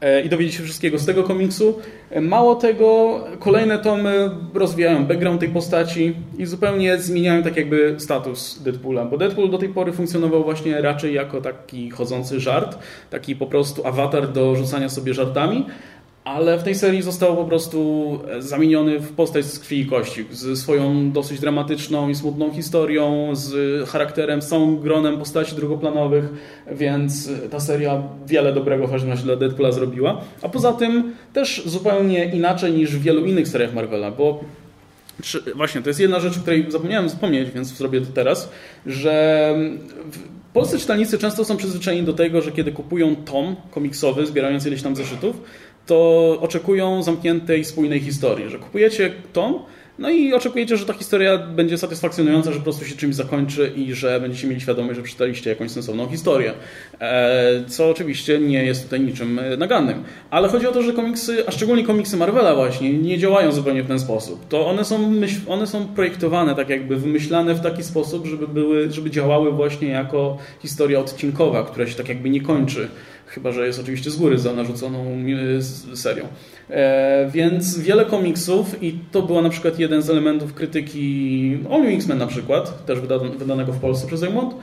e, 0.00 0.22
i 0.22 0.28
dowiedzieć 0.28 0.54
się 0.54 0.62
wszystkiego 0.62 0.98
z 0.98 1.06
tego 1.06 1.22
komiksu. 1.22 1.78
E, 2.10 2.20
mało 2.20 2.54
tego, 2.54 3.20
kolejne 3.38 3.78
tomy 3.78 4.30
rozwijają 4.54 5.06
background 5.06 5.40
tej 5.40 5.48
postaci 5.48 6.14
i 6.38 6.46
zupełnie 6.46 6.98
zmieniają 6.98 7.42
tak 7.42 7.56
jakby 7.56 7.94
status 7.98 8.62
Deadpoola, 8.62 9.04
bo 9.04 9.18
Deadpool 9.18 9.50
do 9.50 9.58
tej 9.58 9.68
pory 9.68 9.92
funkcjonował 9.92 10.44
właśnie 10.44 10.82
raczej 10.82 11.14
jako 11.14 11.40
taki 11.40 11.90
chodzący 11.90 12.40
żart, 12.40 12.78
taki 13.10 13.36
po 13.36 13.46
prostu 13.46 13.86
awatar 13.86 14.32
do 14.32 14.56
rzucania 14.56 14.88
sobie 14.88 15.14
żartami, 15.14 15.66
ale 16.26 16.58
w 16.58 16.62
tej 16.62 16.74
serii 16.74 17.02
został 17.02 17.36
po 17.36 17.44
prostu 17.44 18.20
e, 18.28 18.42
zamieniony 18.42 19.00
w 19.00 19.12
postać 19.12 19.44
z 19.44 19.58
krwi 19.58 19.80
i 19.80 19.86
kości, 19.86 20.24
ze 20.30 20.56
swoją 20.56 21.12
dosyć 21.12 21.40
dramatyczną 21.40 22.08
i 22.08 22.14
smutną 22.14 22.50
historią, 22.50 23.30
z 23.32 23.88
charakterem, 23.88 24.42
z 24.42 24.48
całym 24.48 24.80
gronem 24.80 25.18
postaci 25.18 25.56
drugoplanowych, 25.56 26.24
więc 26.72 27.28
e, 27.28 27.48
ta 27.48 27.60
seria 27.60 28.02
wiele 28.26 28.52
dobrego 28.52 28.86
w 28.86 28.90
każdym 28.90 29.10
razie 29.10 29.22
dla 29.22 29.36
Deadpoola 29.36 29.72
zrobiła. 29.72 30.20
A 30.42 30.48
poza 30.48 30.72
tym 30.72 31.14
też 31.32 31.62
zupełnie 31.66 32.24
inaczej 32.24 32.72
niż 32.72 32.96
w 32.96 33.02
wielu 33.02 33.26
innych 33.26 33.48
seriach 33.48 33.74
Marvela, 33.74 34.10
bo 34.10 34.44
właśnie, 35.54 35.82
to 35.82 35.90
jest 35.90 36.00
jedna 36.00 36.20
rzecz, 36.20 36.36
o 36.36 36.40
której 36.40 36.66
zapomniałem 36.68 37.08
wspomnieć, 37.08 37.50
więc 37.50 37.68
zrobię 37.68 38.00
to 38.00 38.06
teraz, 38.14 38.50
że 38.86 39.54
polscy 40.56 40.78
czytelnicy 40.78 41.18
często 41.18 41.44
są 41.44 41.56
przyzwyczajeni 41.56 42.06
do 42.06 42.12
tego, 42.12 42.42
że 42.42 42.52
kiedy 42.52 42.72
kupują 42.72 43.16
tom 43.16 43.56
komiksowy, 43.70 44.26
zbierając 44.26 44.66
ileś 44.66 44.82
tam 44.82 44.96
zeszytów, 44.96 45.36
to 45.86 46.38
oczekują 46.40 47.02
zamkniętej, 47.02 47.64
spójnej 47.64 48.00
historii, 48.00 48.50
że 48.50 48.58
kupujecie 48.58 49.12
tom, 49.32 49.62
no 49.98 50.10
i 50.10 50.34
oczekujecie, 50.34 50.76
że 50.76 50.86
ta 50.86 50.92
historia 50.92 51.38
będzie 51.38 51.78
satysfakcjonująca, 51.78 52.52
że 52.52 52.58
po 52.58 52.62
prostu 52.62 52.84
się 52.84 52.96
czymś 52.96 53.14
zakończy 53.14 53.72
i 53.76 53.94
że 53.94 54.20
będziecie 54.20 54.46
mieli 54.46 54.60
świadomość, 54.60 54.96
że 54.96 55.02
przeczytaliście 55.02 55.50
jakąś 55.50 55.70
sensowną 55.70 56.08
historię. 56.08 56.52
E, 57.00 57.64
co 57.68 57.90
oczywiście 57.90 58.38
nie 58.38 58.64
jest 58.64 58.82
tutaj 58.82 59.00
niczym 59.00 59.38
e, 59.38 59.56
nagannym. 59.56 60.04
Ale 60.30 60.48
chodzi 60.48 60.66
o 60.66 60.72
to, 60.72 60.82
że 60.82 60.92
komiksy, 60.92 61.44
a 61.46 61.50
szczególnie 61.50 61.84
komiksy 61.84 62.16
Marvela 62.16 62.54
właśnie, 62.54 62.92
nie 62.92 63.18
działają 63.18 63.52
zupełnie 63.52 63.82
w 63.82 63.88
ten 63.88 64.00
sposób. 64.00 64.48
To 64.48 64.66
one 64.66 64.84
są, 64.84 65.12
one 65.48 65.66
są 65.66 65.86
projektowane, 65.86 66.54
tak 66.54 66.68
jakby 66.68 66.96
wymyślane 66.96 67.54
w 67.54 67.60
taki 67.60 67.82
sposób, 67.82 68.26
żeby, 68.26 68.48
były, 68.48 68.92
żeby 68.92 69.10
działały 69.10 69.52
właśnie 69.52 69.88
jako 69.88 70.38
historia 70.62 71.00
odcinkowa, 71.00 71.64
która 71.64 71.86
się 71.86 71.94
tak 71.94 72.08
jakby 72.08 72.30
nie 72.30 72.40
kończy 72.40 72.88
chyba 73.26 73.52
że 73.52 73.66
jest 73.66 73.80
oczywiście 73.80 74.10
z 74.10 74.16
góry 74.16 74.38
za 74.38 74.52
narzuconą 74.52 75.16
e, 75.92 75.96
serią. 75.96 76.24
E, 76.70 77.30
więc 77.32 77.78
wiele 77.78 78.04
komiksów 78.04 78.82
i 78.82 78.98
to 79.12 79.22
był 79.22 79.42
na 79.42 79.50
przykład 79.50 79.78
jeden 79.78 80.02
z 80.02 80.10
elementów 80.10 80.54
krytyki 80.54 81.58
All 81.70 81.86
X-Men 81.86 82.18
na 82.18 82.26
przykład, 82.26 82.86
też 82.86 83.00
wydanego 83.38 83.72
w 83.72 83.80
Polsce 83.80 84.06
przez 84.06 84.22
Egmont, 84.22 84.54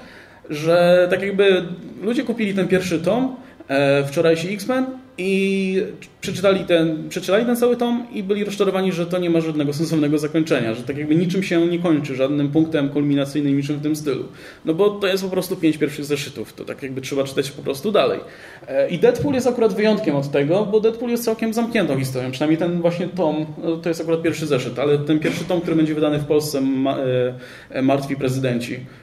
że 0.49 1.07
tak 1.09 1.21
jakby 1.21 1.63
ludzie 2.01 2.23
kupili 2.23 2.53
ten 2.53 2.67
pierwszy 2.67 2.99
tom, 2.99 3.35
e, 3.67 4.03
wczorajszy 4.03 4.49
X-Men 4.49 4.85
i 5.17 5.83
przeczytali 6.21 6.65
ten, 6.65 7.09
przeczytali 7.09 7.45
ten 7.45 7.55
cały 7.55 7.77
tom 7.77 8.07
i 8.13 8.23
byli 8.23 8.43
rozczarowani, 8.43 8.91
że 8.91 9.05
to 9.05 9.17
nie 9.17 9.29
ma 9.29 9.41
żadnego 9.41 9.73
sensownego 9.73 10.17
zakończenia, 10.17 10.73
że 10.73 10.83
tak 10.83 10.97
jakby 10.97 11.15
niczym 11.15 11.43
się 11.43 11.67
nie 11.67 11.79
kończy, 11.79 12.15
żadnym 12.15 12.51
punktem 12.51 12.89
kulminacyjnym, 12.89 13.57
niczym 13.57 13.77
w 13.77 13.81
tym 13.81 13.95
stylu. 13.95 14.25
No 14.65 14.73
bo 14.73 14.89
to 14.89 15.07
jest 15.07 15.23
po 15.23 15.29
prostu 15.29 15.55
pięć 15.55 15.77
pierwszych 15.77 16.05
zeszytów, 16.05 16.53
to 16.53 16.65
tak 16.65 16.83
jakby 16.83 17.01
trzeba 17.01 17.23
czytać 17.23 17.51
po 17.51 17.61
prostu 17.61 17.91
dalej. 17.91 18.19
E, 18.67 18.89
I 18.89 18.99
Deadpool 18.99 19.33
jest 19.33 19.47
akurat 19.47 19.73
wyjątkiem 19.73 20.15
od 20.15 20.31
tego, 20.31 20.65
bo 20.65 20.79
Deadpool 20.79 21.11
jest 21.11 21.25
całkiem 21.25 21.53
zamkniętą 21.53 21.99
historią, 21.99 22.31
przynajmniej 22.31 22.57
ten 22.57 22.81
właśnie 22.81 23.07
tom, 23.07 23.45
no 23.63 23.77
to 23.77 23.89
jest 23.89 24.01
akurat 24.01 24.21
pierwszy 24.21 24.47
zeszyt, 24.47 24.79
ale 24.79 24.97
ten 24.97 25.19
pierwszy 25.19 25.43
tom, 25.43 25.61
który 25.61 25.75
będzie 25.75 25.95
wydany 25.95 26.19
w 26.19 26.25
Polsce, 26.25 26.61
ma, 26.61 26.97
e, 27.69 27.81
Martwi 27.81 28.15
Prezydenci, 28.15 28.79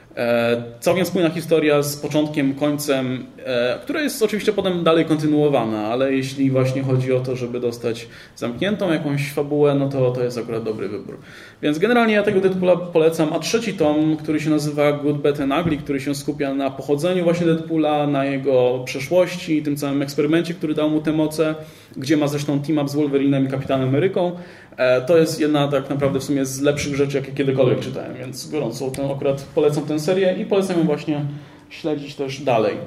całkiem 0.79 1.05
spójna 1.05 1.29
historia 1.29 1.83
z 1.83 1.97
początkiem, 1.97 2.55
końcem, 2.55 3.25
e, 3.45 3.79
która 3.83 4.01
jest 4.01 4.23
oczywiście 4.23 4.53
potem 4.53 4.83
dalej 4.83 5.05
kontynuowana, 5.05 5.87
ale 5.87 6.13
jeśli 6.13 6.51
właśnie 6.51 6.83
chodzi 6.83 7.13
o 7.13 7.19
to, 7.19 7.35
żeby 7.35 7.59
dostać 7.59 8.07
zamkniętą 8.35 8.93
jakąś 8.93 9.31
fabułę, 9.31 9.75
no 9.75 9.89
to 9.89 10.11
to 10.11 10.23
jest 10.23 10.37
akurat 10.37 10.63
dobry 10.63 10.89
wybór. 10.89 11.17
Więc 11.61 11.79
generalnie 11.79 12.13
ja 12.13 12.23
tego 12.23 12.41
Deadpoola 12.41 12.75
polecam, 12.75 13.33
a 13.33 13.39
trzeci 13.39 13.73
tom, 13.73 14.17
który 14.17 14.39
się 14.39 14.49
nazywa 14.49 14.91
Good, 14.91 15.17
Bad 15.17 15.39
and 15.39 15.53
Ugly, 15.61 15.77
który 15.77 15.99
się 15.99 16.15
skupia 16.15 16.53
na 16.53 16.71
pochodzeniu 16.71 17.23
właśnie 17.23 17.45
Deadpoola, 17.45 18.07
na 18.07 18.25
jego 18.25 18.83
przeszłości, 18.85 19.63
tym 19.63 19.75
całym 19.75 20.01
eksperymencie, 20.01 20.53
który 20.53 20.73
dał 20.73 20.89
mu 20.89 21.01
te 21.01 21.11
moce, 21.11 21.55
gdzie 21.97 22.17
ma 22.17 22.27
zresztą 22.27 22.61
team-up 22.61 22.89
z 22.89 22.95
Wolverinem 22.95 23.45
i 23.45 23.47
Kapitanem 23.47 23.89
Ameryką, 23.89 24.31
E, 24.70 24.70
to 25.07 25.17
jest 25.17 25.39
jedna 25.39 25.67
tak 25.67 25.89
naprawdę 25.89 26.19
w 26.19 26.23
sumie 26.23 26.45
z 26.45 26.61
lepszych 26.61 26.95
rzeczy, 26.95 27.17
jakie 27.17 27.31
kiedykolwiek 27.31 27.79
czytałem, 27.79 28.13
więc 28.13 28.49
gorąco 28.49 28.91
ten, 28.91 29.11
akurat 29.11 29.41
polecam 29.55 29.85
tę 29.85 29.99
serię 29.99 30.35
i 30.39 30.45
polecam 30.45 30.77
ją 30.77 30.83
właśnie 30.83 31.25
śledzić 31.69 32.15
też 32.15 32.41
dalej. 32.41 32.77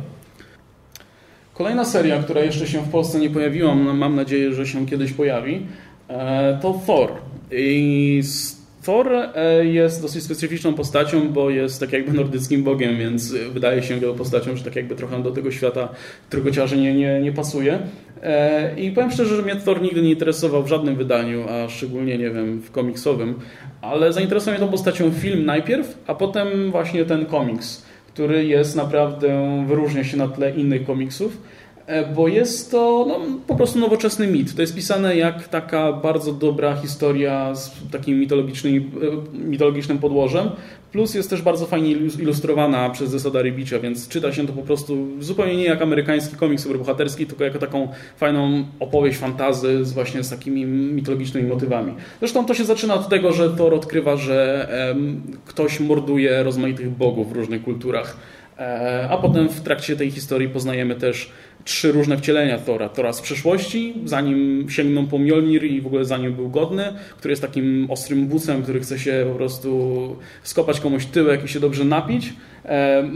Kolejna 1.54 1.84
seria, 1.84 2.22
która 2.22 2.40
jeszcze 2.40 2.66
się 2.66 2.80
w 2.80 2.90
Polsce 2.90 3.18
nie 3.18 3.30
pojawiła, 3.30 3.74
mam 3.74 4.16
nadzieję, 4.16 4.54
że 4.54 4.66
się 4.66 4.86
kiedyś 4.86 5.12
pojawi, 5.12 5.66
e, 6.08 6.58
to 6.62 6.80
Thor. 6.86 7.12
I 7.50 8.22
Thor 8.84 9.12
e, 9.12 9.64
jest 9.64 10.02
dosyć 10.02 10.24
specyficzną 10.24 10.74
postacią, 10.74 11.28
bo 11.28 11.50
jest 11.50 11.80
tak 11.80 11.92
jakby 11.92 12.12
nordyckim 12.12 12.62
bogiem, 12.62 12.98
więc 12.98 13.32
wydaje 13.32 13.82
się 13.82 14.00
go 14.00 14.14
postacią, 14.14 14.56
że 14.56 14.64
tak 14.64 14.76
jakby 14.76 14.94
trochę 14.94 15.22
do 15.22 15.30
tego 15.30 15.50
świata 15.50 15.88
trójkociarzy 16.30 16.76
nie, 16.76 16.94
nie, 16.94 17.20
nie 17.20 17.32
pasuje. 17.32 17.78
E, 18.22 18.80
I 18.80 18.90
powiem 18.90 19.10
szczerze, 19.10 19.36
że 19.36 19.42
mnie 19.42 19.56
Thor 19.56 19.82
nigdy 19.82 20.02
nie 20.02 20.10
interesował 20.10 20.62
w 20.62 20.68
żadnym 20.68 20.96
wydaniu, 20.96 21.44
a 21.48 21.68
szczególnie, 21.68 22.18
nie 22.18 22.30
wiem, 22.30 22.60
w 22.60 22.70
komiksowym, 22.70 23.34
ale 23.82 24.12
zainteresował 24.12 24.58
mnie 24.58 24.66
tą 24.66 24.72
postacią 24.72 25.10
film 25.10 25.44
najpierw, 25.44 25.98
a 26.06 26.14
potem 26.14 26.70
właśnie 26.70 27.04
ten 27.04 27.26
komiks, 27.26 27.84
który 28.14 28.44
jest 28.44 28.76
naprawdę, 28.76 29.64
wyróżnia 29.68 30.04
się 30.04 30.16
na 30.16 30.28
tle 30.28 30.50
innych 30.50 30.86
komiksów. 30.86 31.36
E, 31.86 32.14
bo 32.14 32.28
jest 32.28 32.70
to 32.70 33.04
no, 33.08 33.20
po 33.46 33.54
prostu 33.54 33.78
nowoczesny 33.78 34.26
mit. 34.26 34.54
To 34.54 34.60
jest 34.60 34.74
pisane 34.74 35.16
jak 35.16 35.48
taka 35.48 35.92
bardzo 35.92 36.32
dobra 36.32 36.76
historia 36.76 37.54
z 37.54 37.72
takim 37.92 38.18
mitologicznym, 38.20 38.90
e, 39.34 39.38
mitologicznym 39.38 39.98
podłożem, 39.98 40.50
plus 40.94 41.14
jest 41.14 41.30
też 41.30 41.42
bardzo 41.42 41.66
fajnie 41.66 41.90
ilustrowana 41.90 42.90
przez 42.90 43.10
Zesada 43.10 43.42
Rybicza, 43.42 43.78
więc 43.78 44.08
czyta 44.08 44.32
się 44.32 44.46
to 44.46 44.52
po 44.52 44.62
prostu 44.62 45.06
zupełnie 45.20 45.56
nie 45.56 45.64
jak 45.64 45.82
amerykański 45.82 46.36
komiks 46.36 46.62
superbohaterski, 46.62 47.26
tylko 47.26 47.44
jako 47.44 47.58
taką 47.58 47.88
fajną 48.16 48.64
opowieść 48.80 49.18
fantazy 49.18 49.84
z 49.84 49.92
właśnie 49.92 50.22
z 50.22 50.30
takimi 50.30 50.64
mitologicznymi 50.66 51.48
motywami. 51.48 51.94
Zresztą 52.20 52.46
to 52.46 52.54
się 52.54 52.64
zaczyna 52.64 52.94
od 52.94 53.08
tego, 53.08 53.32
że 53.32 53.50
Thor 53.50 53.74
odkrywa, 53.74 54.16
że 54.16 54.68
em, 54.90 55.22
ktoś 55.44 55.80
morduje 55.80 56.42
rozmaitych 56.42 56.90
bogów 56.90 57.32
w 57.32 57.32
różnych 57.32 57.62
kulturach, 57.62 58.16
e, 58.58 59.08
a 59.10 59.16
potem 59.16 59.48
w 59.48 59.60
trakcie 59.60 59.96
tej 59.96 60.10
historii 60.10 60.48
poznajemy 60.48 60.94
też 60.94 61.30
trzy 61.64 61.92
różne 61.92 62.16
wcielenia 62.16 62.58
Thora. 62.58 62.88
Thora 62.88 63.12
z 63.12 63.20
przeszłości, 63.20 63.94
zanim 64.04 64.66
sięgnął 64.70 65.04
po 65.04 65.18
Mjolnir 65.18 65.64
i 65.64 65.80
w 65.80 65.86
ogóle 65.86 66.04
zanim 66.04 66.32
był 66.32 66.50
godny, 66.50 66.84
który 67.16 67.32
jest 67.32 67.42
takim 67.42 67.86
ostrym 67.90 68.26
bucem, 68.26 68.62
który 68.62 68.80
chce 68.80 68.98
się 68.98 69.26
po 69.28 69.34
prostu 69.34 70.16
skopać 70.42 70.80
komuś 70.80 71.06
tyłek 71.06 71.44
i 71.44 71.48
się 71.48 71.60
dobrze 71.60 71.84
napić. 71.84 72.32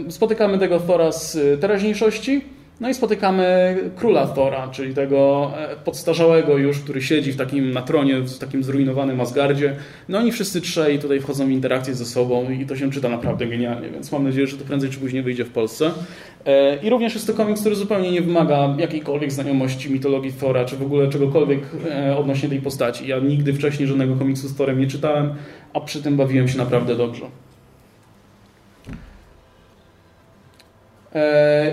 Spotykamy 0.09 0.59
tego 0.59 0.81
Thora 0.81 1.13
z 1.13 1.61
teraźniejszości, 1.61 2.41
no 2.81 2.89
i 2.89 2.95
spotykamy 2.95 3.77
króla 3.97 4.27
Thora, 4.27 4.69
czyli 4.69 4.95
tego 4.95 5.53
e, 5.57 5.77
podstarzałego 5.77 6.59
już, 6.59 6.79
który 6.79 7.03
siedzi 7.03 7.33
w 7.33 7.37
takim 7.37 7.71
na 7.71 7.83
tronie, 7.83 8.21
w 8.21 8.39
takim 8.39 8.65
zrujnowanym 8.65 9.21
Asgardzie. 9.21 9.77
No 10.09 10.19
oni 10.19 10.33
wszyscy 10.33 10.61
trzej 10.61 10.99
tutaj 10.99 11.21
wchodzą 11.21 11.47
w 11.47 11.51
interakcję 11.51 11.95
ze 11.95 12.05
sobą 12.05 12.51
i 12.51 12.67
to 12.67 12.77
się 12.77 12.91
czyta 12.91 13.09
naprawdę 13.09 13.47
genialnie, 13.47 13.91
więc 13.91 14.13
mam 14.13 14.25
nadzieję, 14.25 14.47
że 14.47 14.57
to 14.57 14.65
prędzej 14.65 14.91
czy 14.91 14.99
później 14.99 15.23
wyjdzie 15.23 15.45
w 15.45 15.51
Polsce. 15.51 15.91
E, 16.47 16.77
I 16.77 16.91
również 16.91 17.15
jest 17.15 17.27
to 17.27 17.35
komiks, 17.35 17.61
który 17.61 17.77
zupełnie 17.77 18.11
nie 18.11 18.21
wymaga 18.21 18.77
jakiejkolwiek 18.79 19.33
znajomości 19.33 19.93
mitologii 19.93 20.33
Thora, 20.33 20.65
czy 20.65 20.77
w 20.77 20.83
ogóle 20.83 21.09
czegokolwiek 21.09 21.61
e, 21.91 22.17
odnośnie 22.17 22.49
tej 22.49 22.61
postaci. 22.61 23.09
Ja 23.09 23.19
nigdy 23.19 23.53
wcześniej 23.53 23.89
żadnego 23.89 24.17
komiksu 24.17 24.49
z 24.49 24.57
Thorem 24.57 24.81
nie 24.81 24.87
czytałem, 24.87 25.35
a 25.73 25.81
przy 25.81 26.03
tym 26.03 26.17
bawiłem 26.17 26.49
się 26.49 26.59
naprawdę 26.59 26.97
dobrze. 26.97 27.27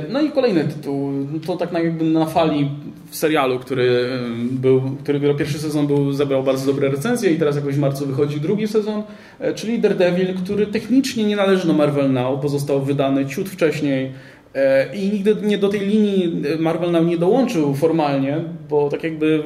No 0.10 0.22
i 0.22 0.32
kolejny 0.32 0.64
tytuł, 0.64 1.12
to 1.46 1.58
tak 1.58 1.74
jakby 1.74 2.06
na 2.06 2.26
fali 2.26 2.70
w 3.10 3.16
serialu, 3.16 3.60
który 3.60 4.10
był, 4.52 4.82
który 5.04 5.36
pierwszy 5.36 5.60
sezon 5.60 5.88
był, 5.88 6.12
zebrał 6.12 6.44
bardzo 6.44 6.66
dobre 6.66 6.90
recenzje 6.90 7.32
i 7.32 7.40
teraz 7.40 7.56
jakoś 7.56 7.76
w 7.76 7.80
marcu 7.80 8.06
wychodzi 8.06 8.42
drugi 8.42 8.68
sezon, 8.68 9.04
e, 9.40 9.54
czyli 9.54 9.80
Daredevil, 9.80 10.34
który 10.34 10.68
technicznie 10.68 11.24
nie 11.24 11.36
należy 11.36 11.68
do 11.68 11.74
Marvel 11.74 12.14
Now, 12.14 12.42
pozostał 12.42 12.82
wydany 12.82 13.26
ciut 13.26 13.50
wcześniej 13.50 14.12
e, 14.56 14.96
i 14.96 15.10
nigdy 15.12 15.36
nie 15.44 15.58
do 15.58 15.70
tej 15.70 15.80
linii 15.80 16.42
Marvel 16.60 16.92
Now 16.92 17.06
nie 17.06 17.18
dołączył 17.18 17.76
formalnie, 17.76 18.38
bo 18.70 18.90
tak 18.90 19.04
jakby 19.04 19.44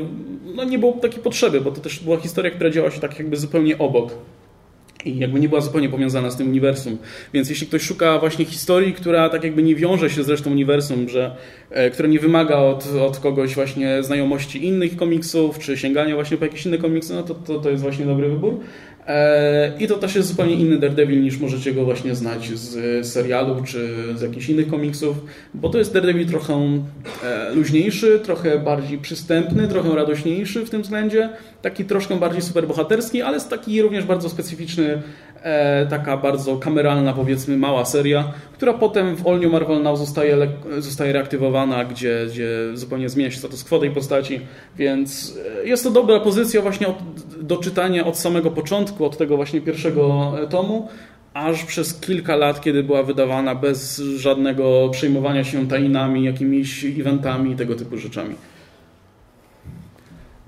no 0.56 0.64
nie 0.64 0.80
było 0.80 0.92
takiej 0.92 1.24
potrzeby, 1.24 1.62
bo 1.62 1.72
to 1.72 1.82
też 1.82 2.00
była 2.00 2.18
historia, 2.18 2.52
która 2.52 2.70
działa 2.70 2.92
się 2.92 3.00
tak 3.00 3.20
jakby 3.20 3.38
zupełnie 3.38 3.78
obok 3.78 4.12
i 5.06 5.20
jakby 5.20 5.40
nie 5.40 5.50
była 5.50 5.62
zupełnie 5.62 5.90
powiązana 5.90 6.32
z 6.32 6.38
tym 6.38 6.48
uniwersum. 6.48 6.98
Więc 7.34 7.50
jeśli 7.50 7.68
ktoś 7.68 7.82
szuka 7.82 8.20
właśnie 8.20 8.46
historii, 8.46 8.94
która 8.94 9.30
tak 9.30 9.44
jakby 9.44 9.64
nie 9.64 9.76
wiąże 9.76 10.10
się 10.10 10.24
z 10.24 10.30
resztą 10.30 10.52
uniwersum, 10.52 11.10
że, 11.10 11.36
e, 11.72 11.90
która 11.90 12.10
nie 12.10 12.20
wymaga 12.20 12.56
od, 12.56 12.88
od 13.02 13.20
kogoś 13.20 13.56
właśnie 13.56 14.04
znajomości 14.04 14.66
innych 14.66 14.96
komiksów, 14.96 15.60
czy 15.60 15.78
sięgania 15.78 16.16
właśnie 16.16 16.38
po 16.38 16.46
jakieś 16.46 16.66
inne 16.66 16.78
komiksy, 16.78 17.14
no 17.14 17.24
to, 17.24 17.36
to, 17.36 17.60
to 17.60 17.70
jest 17.70 17.84
właśnie 17.84 18.06
dobry 18.06 18.30
wybór. 18.30 18.60
E, 19.10 19.72
I 19.80 19.88
to 19.88 19.98
też 19.98 20.16
jest 20.16 20.28
zupełnie 20.28 20.54
inny 20.54 20.78
Daredevil 20.78 21.24
niż 21.24 21.40
możecie 21.40 21.74
go 21.74 21.86
właśnie 21.86 22.16
znać 22.16 22.60
z 22.60 23.08
serialu 23.08 23.64
czy 23.64 23.90
z 24.16 24.22
jakichś 24.22 24.50
innych 24.50 24.68
komiksów, 24.68 25.18
bo 25.54 25.70
to 25.70 25.78
jest 25.78 25.94
Daredevil 25.94 26.28
trochę 26.28 26.82
e, 27.24 27.54
luźniejszy, 27.56 28.20
trochę 28.24 28.60
bardziej 28.60 28.98
przystępny, 28.98 29.68
trochę 29.68 29.96
radośniejszy 29.96 30.66
w 30.66 30.70
tym 30.70 30.82
względzie, 30.82 31.30
taki 31.62 31.86
troszkę 31.86 32.20
bardziej 32.20 32.42
superbohaterski, 32.42 33.22
ale 33.22 33.34
jest 33.34 33.50
taki 33.50 33.82
również 33.82 34.06
bardzo 34.06 34.30
specyficzny, 34.30 35.02
e, 35.44 35.86
taka 35.86 36.18
bardzo 36.18 36.58
kameralna 36.58 37.14
powiedzmy 37.14 37.58
mała 37.58 37.86
seria, 37.86 38.34
która 38.54 38.74
potem 38.74 39.16
w 39.16 39.28
All 39.28 39.40
New 39.40 39.52
Marvel 39.52 39.84
Now 39.84 39.98
zostaje, 39.98 40.38
zostaje 40.78 41.14
reaktywowana, 41.14 41.86
gdzie, 41.86 42.26
gdzie 42.30 42.50
zupełnie 42.74 43.10
zmienia 43.10 43.32
się 43.32 43.38
status 43.38 43.64
quo 43.64 43.80
tej 43.80 43.92
postaci, 43.92 44.42
więc 44.78 45.38
jest 45.64 45.84
to 45.84 45.92
dobra 45.92 46.20
pozycja 46.20 46.62
właśnie 46.62 46.88
od, 46.88 46.98
do 47.42 47.58
czytania 47.58 48.06
od 48.06 48.18
samego 48.18 48.52
początku, 48.52 49.06
od 49.06 49.18
tego 49.18 49.36
właśnie 49.36 49.62
pierwszego 49.62 50.34
tomu, 50.50 50.88
aż 51.34 51.66
przez 51.66 52.00
kilka 52.00 52.36
lat, 52.36 52.62
kiedy 52.62 52.84
była 52.84 53.04
wydawana 53.04 53.56
bez 53.56 53.98
żadnego 53.98 54.90
przejmowania 54.92 55.44
się 55.44 55.68
tajnami, 55.68 56.24
jakimiś 56.24 56.86
eventami 56.86 57.52
i 57.52 57.56
tego 57.56 57.76
typu 57.76 57.98
rzeczami. 57.98 58.36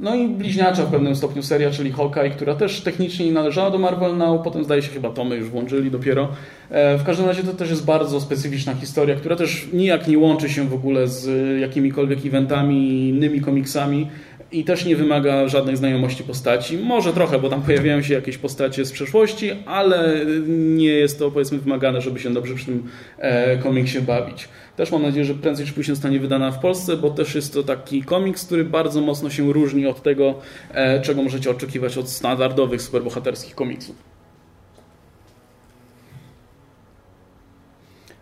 No 0.02 0.16
i 0.16 0.28
bliźniacza 0.28 0.86
w 0.86 0.92
pewnym 0.92 1.16
stopniu 1.16 1.44
seria, 1.44 1.72
czyli 1.72 1.92
Hawkeye, 1.92 2.30
która 2.30 2.56
też 2.56 2.82
technicznie 2.82 3.26
nie 3.26 3.32
należała 3.32 3.72
do 3.72 3.78
Marvel 3.78 4.18
Now, 4.18 4.42
potem 4.44 4.64
zdaje 4.64 4.82
się 4.82 4.90
chyba 4.90 5.10
Tomy 5.10 5.36
już 5.36 5.50
włączyli 5.50 5.92
dopiero. 5.92 6.30
E, 6.70 6.98
w 6.98 7.04
każdym 7.04 7.26
razie 7.26 7.44
to 7.44 7.54
też 7.54 7.70
jest 7.70 7.86
bardzo 7.86 8.22
specyficzna 8.22 8.76
historia, 8.76 9.16
która 9.16 9.36
też 9.36 9.68
nijak 9.74 10.08
nie 10.08 10.18
łączy 10.18 10.50
się 10.50 10.68
w 10.68 10.74
ogóle 10.74 11.08
z 11.08 11.60
jakimikolwiek 11.62 12.26
eventami 12.26 13.10
innymi 13.10 13.42
komiksami 13.42 14.08
i 14.52 14.64
też 14.64 14.86
nie 14.86 14.96
wymaga 14.96 15.48
żadnej 15.48 15.78
znajomości 15.78 16.24
postaci. 16.24 16.78
Może 16.78 17.14
trochę, 17.14 17.40
bo 17.40 17.50
tam 17.50 17.62
pojawiają 17.62 18.02
się 18.02 18.14
jakieś 18.14 18.38
postacie 18.38 18.86
z 18.86 18.92
przeszłości, 18.92 19.52
ale 19.66 20.26
nie 20.48 20.94
jest 20.94 21.20
to 21.20 21.32
powiedzmy 21.32 21.58
wymagane, 21.58 22.02
żeby 22.02 22.20
się 22.20 22.34
dobrze 22.34 22.56
przy 22.56 22.66
tym 22.66 22.84
e, 23.18 23.58
komiksie 23.58 24.02
bawić. 24.02 24.50
Też 24.76 24.92
mam 24.92 25.02
nadzieję, 25.02 25.26
że 25.26 25.34
prędzej 25.34 25.66
czy 25.66 25.74
później 25.74 25.96
zostanie 25.96 26.20
wydana 26.20 26.52
w 26.52 26.60
Polsce, 26.60 26.98
bo 26.98 27.10
też 27.10 27.36
jest 27.36 27.54
to 27.54 27.64
taki 27.64 28.04
komiks, 28.04 28.46
który 28.46 28.66
bardzo 28.66 29.02
mocno 29.02 29.30
się 29.30 29.54
różni 29.54 29.88
od 29.88 30.04
tego, 30.04 30.36
e, 30.72 31.02
czego 31.02 31.24
możecie 31.24 31.52
oczekiwać 31.52 31.98
od 31.98 32.10
standardowych 32.10 32.82
superbohaterskich 32.82 33.56
komiksów. 33.56 33.96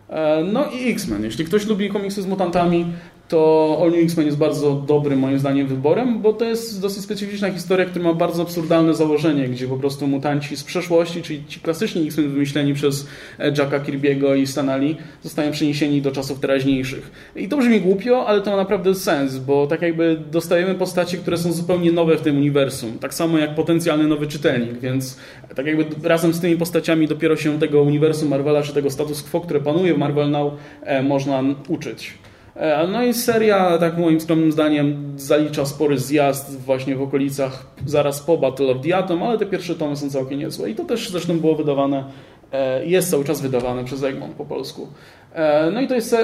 E, 0.10 0.44
no 0.44 0.72
i 0.72 0.92
X-Men. 0.92 1.24
Jeśli 1.24 1.46
ktoś 1.46 1.66
lubi 1.66 1.90
komiksy 1.90 2.22
z 2.22 2.26
mutantami, 2.26 2.86
to 3.30 3.78
All 3.82 3.92
New 3.92 4.04
X-Men 4.04 4.26
jest 4.26 4.38
bardzo 4.38 4.76
dobrym 4.76 5.20
moim 5.20 5.40
zdaniem 5.40 5.68
wyborem, 5.68 6.22
bo 6.22 6.34
to 6.34 6.46
jest 6.46 6.82
dosyć 6.82 7.04
specyficzna 7.04 7.52
historia, 7.52 7.86
która 7.86 8.06
ma 8.06 8.14
bardzo 8.14 8.44
absurdalne 8.44 8.94
założenie, 8.94 9.48
gdzie 9.48 9.68
po 9.68 9.78
prostu 9.78 10.08
mutanci 10.08 10.58
z 10.58 10.64
przeszłości, 10.64 11.22
czyli 11.22 11.46
ci 11.48 11.60
klasyczni 11.60 12.08
X-Men 12.08 12.30
wymyśleni 12.30 12.74
przez 12.74 13.08
Jacka 13.40 13.80
Kirby'ego 13.80 14.38
i 14.38 14.48
Stanali, 14.48 14.98
zostają 15.24 15.52
przeniesieni 15.52 16.02
do 16.02 16.12
czasów 16.12 16.40
teraźniejszych. 16.40 17.12
I 17.36 17.48
to 17.48 17.58
brzmi 17.58 17.82
głupio, 17.82 18.26
ale 18.28 18.42
to 18.42 18.52
ma 18.52 18.58
naprawdę 18.58 18.96
sens, 18.96 19.38
bo 19.38 19.68
tak 19.68 19.82
jakby 19.82 20.22
dostajemy 20.32 20.76
postacie, 20.76 21.18
które 21.18 21.38
są 21.38 21.52
zupełnie 21.52 21.92
nowe 21.92 22.18
w 22.18 22.22
tym 22.22 22.38
uniwersum, 22.38 23.00
tak 23.00 23.14
samo 23.14 23.38
jak 23.38 23.56
potencjalny 23.56 24.08
nowy 24.08 24.28
czytelnik, 24.28 24.80
więc 24.80 25.18
tak 25.56 25.66
jakby 25.66 25.86
razem 26.10 26.34
z 26.34 26.40
tymi 26.40 26.58
postaciami 26.58 27.08
dopiero 27.08 27.36
się 27.36 27.60
tego 27.60 27.82
uniwersum 27.82 28.30
Marvela, 28.30 28.62
czy 28.62 28.74
tego 28.74 28.90
status 28.90 29.24
quo, 29.24 29.42
które 29.42 29.60
panuje 29.60 29.94
w 29.94 29.98
Marvel 29.98 30.32
Now, 30.32 30.54
e, 30.84 31.04
można 31.04 31.44
uczyć. 31.68 32.14
E, 32.60 32.88
no 32.88 33.04
i 33.04 33.14
seria, 33.14 33.78
tak 33.78 33.98
moim 33.98 34.22
skromnym 34.22 34.52
zdaniem, 34.52 35.14
zalicza 35.18 35.66
spory 35.66 36.00
zjazd 36.00 36.60
właśnie 36.60 36.96
w 36.96 37.02
okolicach 37.02 37.66
zaraz 37.86 38.20
po 38.22 38.38
Battle 38.38 38.72
of 38.72 38.78
the 38.82 38.98
Atom, 38.98 39.24
ale 39.24 39.38
te 39.38 39.46
pierwsze 39.46 39.76
tomy 39.76 39.96
są 39.96 40.10
całkiem 40.10 40.40
niezłe. 40.40 40.70
I 40.70 40.76
to 40.76 40.84
też 40.84 41.10
zresztą 41.10 41.40
było 41.40 41.56
wydawane, 41.56 42.04
e, 42.52 42.86
jest 42.86 43.12
cały 43.12 43.26
czas 43.26 43.42
wydawane 43.42 43.84
przez 43.84 44.04
Egmont 44.04 44.34
po 44.36 44.46
polsku. 44.46 44.88
E, 45.34 45.72
no 45.72 45.82
i 45.82 45.88
to 45.88 45.96
jest 45.96 46.16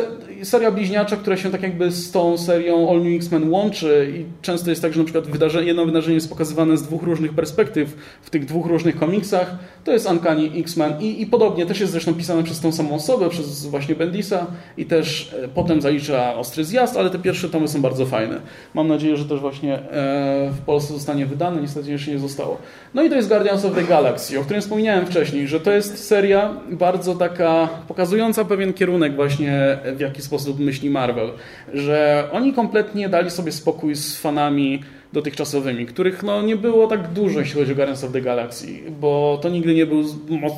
seria 0.43 0.72
bliźniacza, 0.72 1.16
która 1.16 1.38
się 1.38 1.51
tak 1.51 1.64
jakby 1.64 1.91
z 1.91 2.12
tą 2.12 2.38
serią 2.38 2.89
All 2.89 3.03
New 3.03 3.16
X-Men 3.16 3.49
łączy 3.49 4.14
i 4.16 4.26
często 4.41 4.70
jest 4.70 4.82
tak, 4.82 4.93
że 4.93 4.99
na 4.99 5.06
przykład 5.06 5.28
wydarzenie, 5.28 5.68
jedno 5.68 5.86
wydarzenie 5.86 6.16
jest 6.16 6.30
pokazywane 6.30 6.78
z 6.78 6.84
dwóch 6.84 7.03
różnych 7.03 7.34
perspektyw 7.34 7.97
w 8.22 8.30
tych 8.30 8.45
dwóch 8.45 8.66
różnych 8.66 8.99
komiksach. 8.99 9.56
To 9.84 9.91
jest 9.91 10.10
Uncanny 10.10 10.49
X-Men 10.56 11.01
I, 11.01 11.22
i 11.22 11.26
podobnie 11.26 11.66
też 11.66 11.80
jest 11.80 11.91
zresztą 11.91 12.14
pisane 12.14 12.43
przez 12.43 12.60
tą 12.60 12.72
samą 12.72 12.95
osobę, 12.95 13.30
przez 13.30 13.66
właśnie 13.66 13.95
Bendisa 13.95 14.47
i 14.78 14.86
też 14.86 15.34
e, 15.43 15.47
potem 15.47 15.82
zalicza 15.82 16.36
Ostry 16.36 16.66
Zjazd, 16.66 16.97
ale 16.97 17.10
te 17.10 17.20
pierwsze 17.20 17.49
tomy 17.49 17.68
są 17.68 17.82
bardzo 17.82 18.06
fajne. 18.06 18.41
Mam 18.74 18.88
nadzieję, 18.88 19.18
że 19.18 19.26
też 19.26 19.39
właśnie 19.39 19.76
e, 19.76 20.51
w 20.51 20.62
Polsce 20.66 20.93
zostanie 20.93 21.26
wydane, 21.26 21.62
niestety 21.62 21.91
jeszcze 21.91 22.12
nie 22.12 22.20
zostało. 22.20 22.58
No 22.93 23.03
i 23.03 23.10
to 23.10 23.16
jest 23.16 23.28
Guardians 23.28 23.66
of 23.66 23.76
the 23.76 23.84
Galaxy, 23.84 24.39
o 24.39 24.43
którym 24.43 24.62
wspomniałem 24.62 25.06
wcześniej, 25.06 25.47
że 25.47 25.60
to 25.60 25.72
jest 25.72 26.08
seria 26.08 26.53
bardzo 26.72 27.16
taka 27.16 27.70
pokazująca 27.88 28.45
pewien 28.45 28.74
kierunek 28.74 28.94
kierunek 28.95 29.15
właśnie, 29.15 29.77
w 29.95 29.99
jaki 29.99 30.21
sposób 30.21 30.59
myśli 30.59 30.89
Marvel. 30.89 31.29
Że 31.73 32.27
oni 32.31 32.53
kompletnie 32.53 33.09
dali 33.09 33.31
sobie 33.31 33.51
spokój 33.51 33.95
z 33.95 34.17
fanami 34.17 34.83
dotychczasowymi, 35.13 35.85
których 35.85 36.23
no, 36.23 36.41
nie 36.41 36.55
było 36.55 36.87
tak 36.87 37.13
dużo, 37.13 37.39
jeśli 37.39 37.59
chodzi 37.59 37.71
o 37.71 37.75
Guardians 37.75 38.03
of 38.03 38.11
the 38.11 38.21
Galaxy, 38.21 38.67
bo 38.99 39.39
to 39.41 39.49
nigdy 39.49 39.73
nie 39.73 39.85
był 39.85 40.03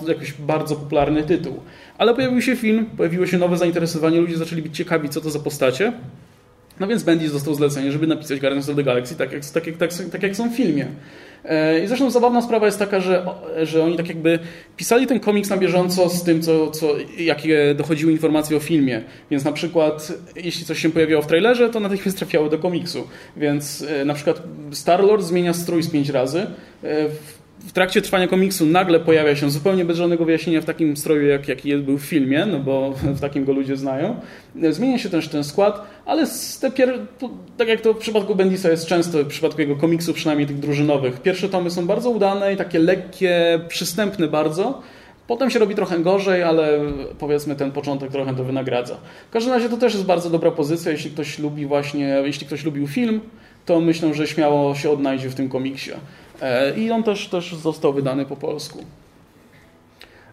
jakiś 0.07 0.33
bardzo 0.33 0.75
popularny 0.75 1.23
tytuł. 1.23 1.59
Ale 1.97 2.13
pojawił 2.13 2.41
się 2.41 2.55
film, 2.55 2.85
pojawiło 2.97 3.27
się 3.27 3.37
nowe 3.37 3.57
zainteresowanie, 3.57 4.21
ludzie 4.21 4.37
zaczęli 4.37 4.61
być 4.61 4.77
ciekawi, 4.77 5.09
co 5.09 5.21
to 5.21 5.29
za 5.29 5.39
postacie. 5.39 5.93
No 6.79 6.87
więc 6.87 7.03
Bendis 7.03 7.31
został 7.31 7.53
zlecenie, 7.53 7.91
żeby 7.91 8.07
napisać 8.07 8.39
Guardians 8.39 8.69
of 8.69 8.75
the 8.75 8.83
Galaxy 8.83 9.15
tak 9.15 9.31
jak, 9.31 9.45
tak 9.45 9.67
jak, 9.67 9.77
tak, 9.77 9.91
tak 10.11 10.23
jak 10.23 10.35
są 10.35 10.49
w 10.49 10.55
filmie. 10.55 10.85
E, 11.45 11.83
I 11.83 11.87
zresztą 11.87 12.11
zabawna 12.11 12.41
sprawa 12.41 12.65
jest 12.65 12.79
taka, 12.79 12.99
że, 12.99 13.25
że 13.63 13.83
oni 13.83 13.97
tak 13.97 14.07
jakby 14.07 14.39
pisali 14.77 15.07
ten 15.07 15.19
komiks 15.19 15.49
na 15.49 15.57
bieżąco 15.57 16.09
z 16.09 16.23
tym, 16.23 16.41
co, 16.41 16.71
co, 16.71 16.87
jakie 17.17 17.75
dochodziły 17.75 18.11
informacje 18.11 18.57
o 18.57 18.59
filmie. 18.59 19.01
Więc 19.31 19.43
na 19.43 19.51
przykład, 19.51 20.13
jeśli 20.35 20.65
coś 20.65 20.79
się 20.79 20.89
pojawiało 20.89 21.21
w 21.21 21.27
trailerze, 21.27 21.69
to 21.69 21.79
natychmiast 21.79 22.17
trafiało 22.17 22.49
do 22.49 22.57
komiksu. 22.57 23.07
Więc 23.37 23.85
e, 23.89 24.05
na 24.05 24.13
przykład 24.13 24.43
Star-Lord 24.71 25.23
zmienia 25.23 25.53
strój 25.53 25.83
z 25.83 25.89
pięć 25.89 26.09
razy. 26.09 26.39
E, 26.83 27.05
w 27.67 27.71
trakcie 27.71 28.01
trwania 28.01 28.27
komiksu 28.27 28.65
nagle 28.65 28.99
pojawia 28.99 29.35
się 29.35 29.49
zupełnie 29.49 29.85
bez 29.85 29.97
żadnego 29.97 30.25
wyjaśnienia 30.25 30.61
w 30.61 30.65
takim 30.65 30.97
stroju, 30.97 31.27
jak, 31.27 31.47
jaki 31.47 31.77
był 31.77 31.97
w 31.97 32.01
filmie, 32.01 32.45
no 32.45 32.59
bo 32.59 32.91
w 33.17 33.19
takim 33.19 33.45
go 33.45 33.53
ludzie 33.53 33.77
znają. 33.77 34.15
Zmienia 34.69 34.97
się 34.97 35.09
też 35.09 35.27
ten 35.27 35.43
skład, 35.43 35.81
ale 36.05 36.25
te 36.61 36.71
pier... 36.71 36.99
tak 37.57 37.67
jak 37.67 37.81
to 37.81 37.93
w 37.93 37.97
przypadku 37.97 38.35
Bendisa 38.35 38.69
jest 38.69 38.85
często, 38.85 39.23
w 39.23 39.27
przypadku 39.27 39.61
jego 39.61 39.75
komiksów, 39.75 40.15
przynajmniej 40.15 40.47
tych 40.47 40.59
drużynowych, 40.59 41.21
pierwsze 41.21 41.49
tomy 41.49 41.69
są 41.69 41.87
bardzo 41.87 42.09
udane 42.09 42.53
i 42.53 42.57
takie 42.57 42.79
lekkie, 42.79 43.59
przystępne 43.67 44.27
bardzo. 44.27 44.81
Potem 45.27 45.49
się 45.49 45.59
robi 45.59 45.75
trochę 45.75 45.99
gorzej, 45.99 46.43
ale 46.43 46.79
powiedzmy 47.19 47.55
ten 47.55 47.71
początek 47.71 48.11
trochę 48.11 48.35
to 48.35 48.43
wynagradza. 48.43 48.97
W 49.29 49.33
każdym 49.33 49.53
razie 49.53 49.69
to 49.69 49.77
też 49.77 49.93
jest 49.93 50.05
bardzo 50.05 50.29
dobra 50.29 50.51
pozycja, 50.51 50.91
jeśli 50.91 51.11
ktoś 51.11 51.39
lubi 51.39 51.65
właśnie, 51.65 52.21
jeśli 52.25 52.47
ktoś 52.47 52.65
lubił 52.65 52.87
film, 52.87 53.21
to 53.65 53.81
myślę, 53.81 54.13
że 54.13 54.27
śmiało 54.27 54.75
się 54.75 54.89
odnajdzie 54.89 55.29
w 55.29 55.35
tym 55.35 55.49
komiksie. 55.49 55.91
E, 56.41 56.79
I 56.79 56.91
on 56.91 57.03
też, 57.03 57.27
też 57.27 57.55
został 57.55 57.93
wydany 57.93 58.25
po 58.25 58.35
polsku. 58.35 58.83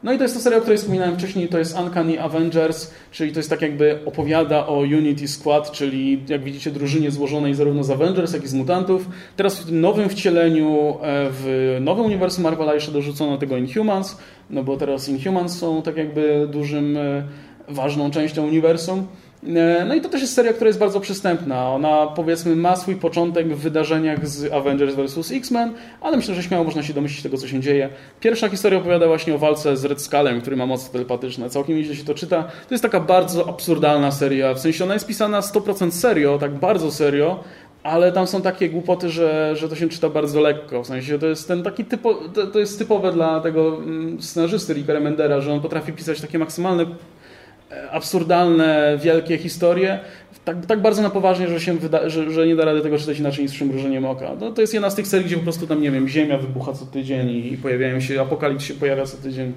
No 0.05 0.13
i 0.13 0.17
to 0.17 0.23
jest 0.23 0.35
ta 0.35 0.41
seria, 0.41 0.59
o 0.59 0.61
której 0.61 0.79
wspominałem 0.79 1.19
wcześniej, 1.19 1.49
to 1.49 1.59
jest 1.59 1.79
Uncanny 1.79 2.23
Avengers, 2.23 2.91
czyli 3.11 3.33
to 3.33 3.39
jest 3.39 3.51
tak 3.51 3.63
jakby 3.63 3.99
opowiada 4.07 4.67
o 4.67 4.79
Unity 4.79 5.29
Squad, 5.29 5.73
czyli 5.73 6.23
jak 6.29 6.45
widzicie 6.45 6.71
drużynie 6.71 7.11
złożonej 7.11 7.55
zarówno 7.55 7.85
z 7.85 7.91
Avengers, 7.91 8.33
jak 8.33 8.45
i 8.45 8.49
z 8.49 8.55
mutantów. 8.55 9.09
Teraz 9.37 9.59
w 9.59 9.67
tym 9.67 9.81
nowym 9.81 10.09
wcieleniu, 10.09 10.97
e, 11.03 11.29
w 11.31 11.77
nowym 11.81 12.05
uniwersum 12.05 12.45
Marvela 12.45 12.75
jeszcze 12.75 12.93
dorzucono 12.93 13.39
tego 13.39 13.57
Inhumans, 13.57 14.19
no 14.51 14.65
bo 14.65 14.77
teraz 14.77 15.09
Inhumans 15.09 15.59
są 15.59 15.83
tak 15.83 15.97
jakby 15.97 16.49
dużym, 16.53 16.97
e, 16.97 17.23
ważną 17.69 18.11
częścią 18.11 18.47
uniwersum. 18.47 19.07
E, 19.49 19.85
no 19.85 19.95
i 19.95 20.01
to 20.01 20.09
też 20.09 20.21
jest 20.21 20.35
seria, 20.35 20.53
która 20.53 20.69
jest 20.69 20.79
bardzo 20.79 21.01
przystępna. 21.01 21.69
Ona 21.71 22.07
powiedzmy 22.07 22.57
ma 22.57 22.77
swój 22.77 22.97
początek 22.97 23.55
w 23.55 23.59
wydarzeniach 23.59 24.29
z 24.29 24.53
Avengers 24.53 24.95
vs. 24.95 25.33
X-Men, 25.33 25.75
ale 26.01 26.17
myślę, 26.17 26.35
że 26.35 26.43
śmiało 26.43 26.65
można 26.65 26.83
się 26.83 26.95
domyślić 26.95 27.23
tego, 27.23 27.37
co 27.37 27.49
się 27.49 27.61
dzieje. 27.61 27.89
Pierwsza 28.21 28.49
historia 28.49 28.79
opowiada 28.79 29.07
właśnie 29.07 29.35
o 29.35 29.39
walce 29.39 29.77
z 29.77 29.85
Red 29.85 30.03
Skullem, 30.03 30.41
który 30.41 30.57
ma 30.57 30.67
moce 30.67 30.93
telepatyczne. 30.93 31.51
Całkiem 31.51 31.77
nieźle 31.77 31.97
się 31.97 32.05
to 32.05 32.15
czyta. 32.15 32.43
To 32.43 32.75
jest 32.75 32.83
taka 32.83 33.01
bardzo 33.01 33.49
absurdalna 33.49 34.13
seria. 34.13 34.55
W 34.55 34.61
sensie 34.61 34.85
ona 34.85 34.95
jest 34.95 35.07
pisana 35.07 35.41
100% 35.41 35.91
serio, 35.91 36.39
tak 36.39 36.55
bardzo 36.55 36.91
serio, 36.91 37.41
ale 37.83 38.13
tam 38.13 38.27
są 38.27 38.43
takie 38.43 38.71
głupoty, 38.71 39.09
że, 39.09 39.57
że 39.57 39.69
to 39.69 39.77
się 39.77 39.89
czyta 39.89 40.09
bardzo 40.09 40.41
lekko. 40.41 40.83
W 40.83 40.87
sensie 40.87 41.19
to 41.19 41.27
jest 41.27 41.49
ten 41.49 41.63
taki 41.63 41.85
typo, 41.85 42.15
to, 42.15 42.47
to 42.47 42.59
jest 42.59 42.79
typowe 42.79 43.13
dla 43.13 43.41
tego 43.41 43.77
mm, 43.77 44.23
scenarzysty 44.23 44.75
Ricka 44.75 44.93
Remendera, 44.93 45.41
że 45.41 45.53
on 45.53 45.61
potrafi 45.61 45.93
pisać 45.93 46.21
takie 46.21 46.39
maksymalne 46.39 46.87
absurdalne, 47.91 48.99
wielkie 49.03 49.39
historie, 49.39 49.99
tak, 50.45 50.67
tak 50.67 50.83
bardzo 50.83 51.03
na 51.03 51.11
poważnie, 51.11 51.49
że, 51.49 51.61
się 51.61 51.79
wyda, 51.79 52.09
że, 52.09 52.31
że, 52.31 52.47
nie 52.47 52.57
da 52.57 52.65
rady 52.65 52.81
tego 52.81 52.99
czytać 52.99 53.19
inaczej 53.19 53.43
niż 53.43 53.53
z 53.53 53.55
przymrużeniem 53.55 54.05
oka. 54.05 54.31
No, 54.41 54.51
to 54.51 54.61
jest 54.61 54.75
jedna 54.75 54.91
z 54.91 54.95
tych 54.95 55.07
serii, 55.07 55.27
gdzie 55.27 55.37
po 55.37 55.43
prostu 55.43 55.67
tam, 55.67 55.83
nie 55.83 55.91
wiem, 55.91 56.09
ziemia 56.09 56.39
wybucha 56.39 56.73
co 56.73 56.87
tydzień 56.87 57.31
i 57.31 57.57
pojawiają 57.63 58.01
się, 58.01 58.21
apokalips 58.21 58.65
się 58.65 58.75
pojawia 58.75 59.07
co 59.07 59.17
tydzień. 59.17 59.53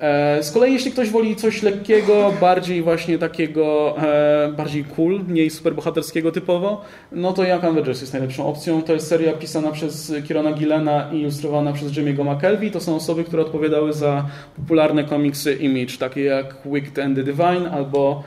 E, 0.00 0.42
z 0.42 0.50
kolei 0.50 0.72
jeśli 0.72 0.92
ktoś 0.92 1.10
woli 1.10 1.36
coś 1.36 1.62
lekkiego, 1.62 2.32
bardziej 2.40 2.82
właśnie 2.82 3.18
takiego, 3.18 3.94
e, 4.02 4.52
bardziej 4.56 4.84
cool, 4.84 5.20
mniej 5.28 5.50
superbohaterskiego 5.50 6.32
typowo, 6.32 6.84
no 7.12 7.32
to 7.32 7.44
Young 7.44 7.64
Avengers 7.64 8.00
jest 8.00 8.12
najlepszą 8.12 8.46
opcją. 8.46 8.82
To 8.82 8.92
jest 8.92 9.08
seria 9.08 9.32
pisana 9.32 9.70
przez 9.70 10.12
Kirona 10.28 10.52
Gillena 10.52 11.10
i 11.12 11.20
ilustrowana 11.20 11.72
przez 11.72 11.92
Jimmy'ego 11.92 12.34
McKelvey. 12.34 12.70
To 12.70 12.80
są 12.80 12.96
osoby, 12.96 13.24
które 13.24 13.42
odpowiadały 13.42 13.92
za 13.92 14.26
popularne 14.56 15.04
komiksy 15.04 15.54
Image, 15.54 15.98
takie 15.98 16.24
jak 16.24 16.54
Wicked 16.64 16.98
and 16.98 17.16
the 17.16 17.24
Divine 17.24 17.70
albo, 17.70 18.22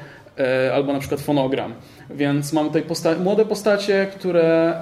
albo 0.73 0.93
na 0.93 0.99
przykład 0.99 1.21
Phonogram. 1.21 1.73
Więc 2.09 2.53
mamy 2.53 2.67
tutaj 2.67 2.81
posta 2.81 3.15
młode 3.15 3.45
postacie, 3.45 4.07
które, 4.15 4.79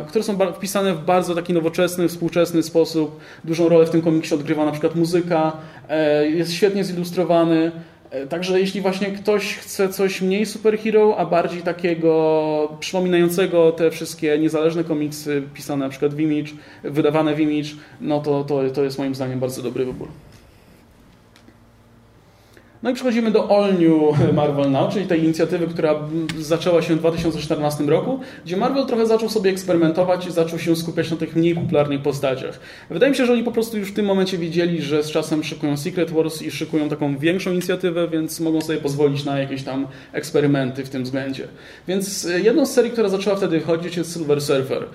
e, 0.00 0.06
które 0.08 0.24
są 0.24 0.38
wpisane 0.52 0.94
w 0.94 1.04
bardzo 1.04 1.34
taki 1.34 1.52
nowoczesny, 1.52 2.08
współczesny 2.08 2.62
sposób. 2.62 3.20
Dużą 3.44 3.68
rolę 3.68 3.86
w 3.86 3.90
tym 3.90 4.02
komiksie 4.02 4.34
odgrywa 4.34 4.64
na 4.64 4.72
przykład 4.72 4.94
muzyka, 4.94 5.52
e, 5.88 6.28
jest 6.30 6.52
świetnie 6.52 6.84
zilustrowany. 6.84 7.72
E, 8.10 8.26
także 8.26 8.60
jeśli 8.60 8.80
właśnie 8.80 9.06
ktoś 9.06 9.54
chce 9.54 9.88
coś 9.88 10.22
mniej 10.22 10.46
superhero, 10.46 11.16
a 11.16 11.26
bardziej 11.26 11.62
takiego 11.62 12.76
przypominającego 12.80 13.72
te 13.72 13.90
wszystkie 13.90 14.38
niezależne 14.38 14.84
komiksy 14.84 15.42
pisane 15.54 15.84
na 15.84 15.90
przykład 15.90 16.14
w 16.14 16.20
Image, 16.20 16.52
wydawane 16.84 17.34
w 17.34 17.40
Image, 17.40 17.68
no 18.00 18.20
to, 18.20 18.44
to, 18.44 18.70
to 18.70 18.84
jest 18.84 18.98
moim 18.98 19.14
zdaniem 19.14 19.40
bardzo 19.40 19.62
dobry 19.62 19.84
wybór. 19.84 20.08
No 22.82 22.90
i 22.90 22.94
przechodzimy 22.94 23.30
do 23.30 23.50
All 23.50 23.74
New 23.74 24.32
Marvel 24.34 24.70
Now, 24.70 24.92
czyli 24.92 25.06
tej 25.06 25.24
inicjatywy, 25.24 25.66
która 25.66 25.94
zaczęła 26.38 26.82
się 26.82 26.94
w 26.94 26.98
2014 26.98 27.84
roku, 27.84 28.20
gdzie 28.44 28.56
Marvel 28.56 28.86
trochę 28.86 29.06
zaczął 29.06 29.28
sobie 29.28 29.50
eksperymentować 29.50 30.26
i 30.26 30.32
zaczął 30.32 30.58
się 30.58 30.76
skupiać 30.76 31.10
na 31.10 31.16
tych 31.16 31.36
mniej 31.36 31.54
popularnych 31.54 32.02
postaciach. 32.02 32.60
Wydaje 32.90 33.10
mi 33.10 33.16
się, 33.16 33.26
że 33.26 33.32
oni 33.32 33.42
po 33.42 33.52
prostu 33.52 33.78
już 33.78 33.90
w 33.90 33.94
tym 33.94 34.06
momencie 34.06 34.38
wiedzieli, 34.38 34.82
że 34.82 35.02
z 35.02 35.10
czasem 35.10 35.44
szykują 35.44 35.76
Secret 35.76 36.10
Wars 36.10 36.42
i 36.42 36.50
szykują 36.50 36.88
taką 36.88 37.18
większą 37.18 37.52
inicjatywę, 37.52 38.08
więc 38.08 38.40
mogą 38.40 38.60
sobie 38.60 38.78
pozwolić 38.78 39.24
na 39.24 39.38
jakieś 39.38 39.62
tam 39.62 39.86
eksperymenty 40.12 40.84
w 40.84 40.88
tym 40.88 41.04
względzie. 41.04 41.48
Więc 41.88 42.28
jedną 42.42 42.66
z 42.66 42.72
serii, 42.72 42.90
która 42.90 43.08
zaczęła 43.08 43.36
wtedy 43.36 43.60
chodzić 43.60 43.96
jest 43.96 44.12
Silver 44.14 44.40
Surfer. 44.40 44.86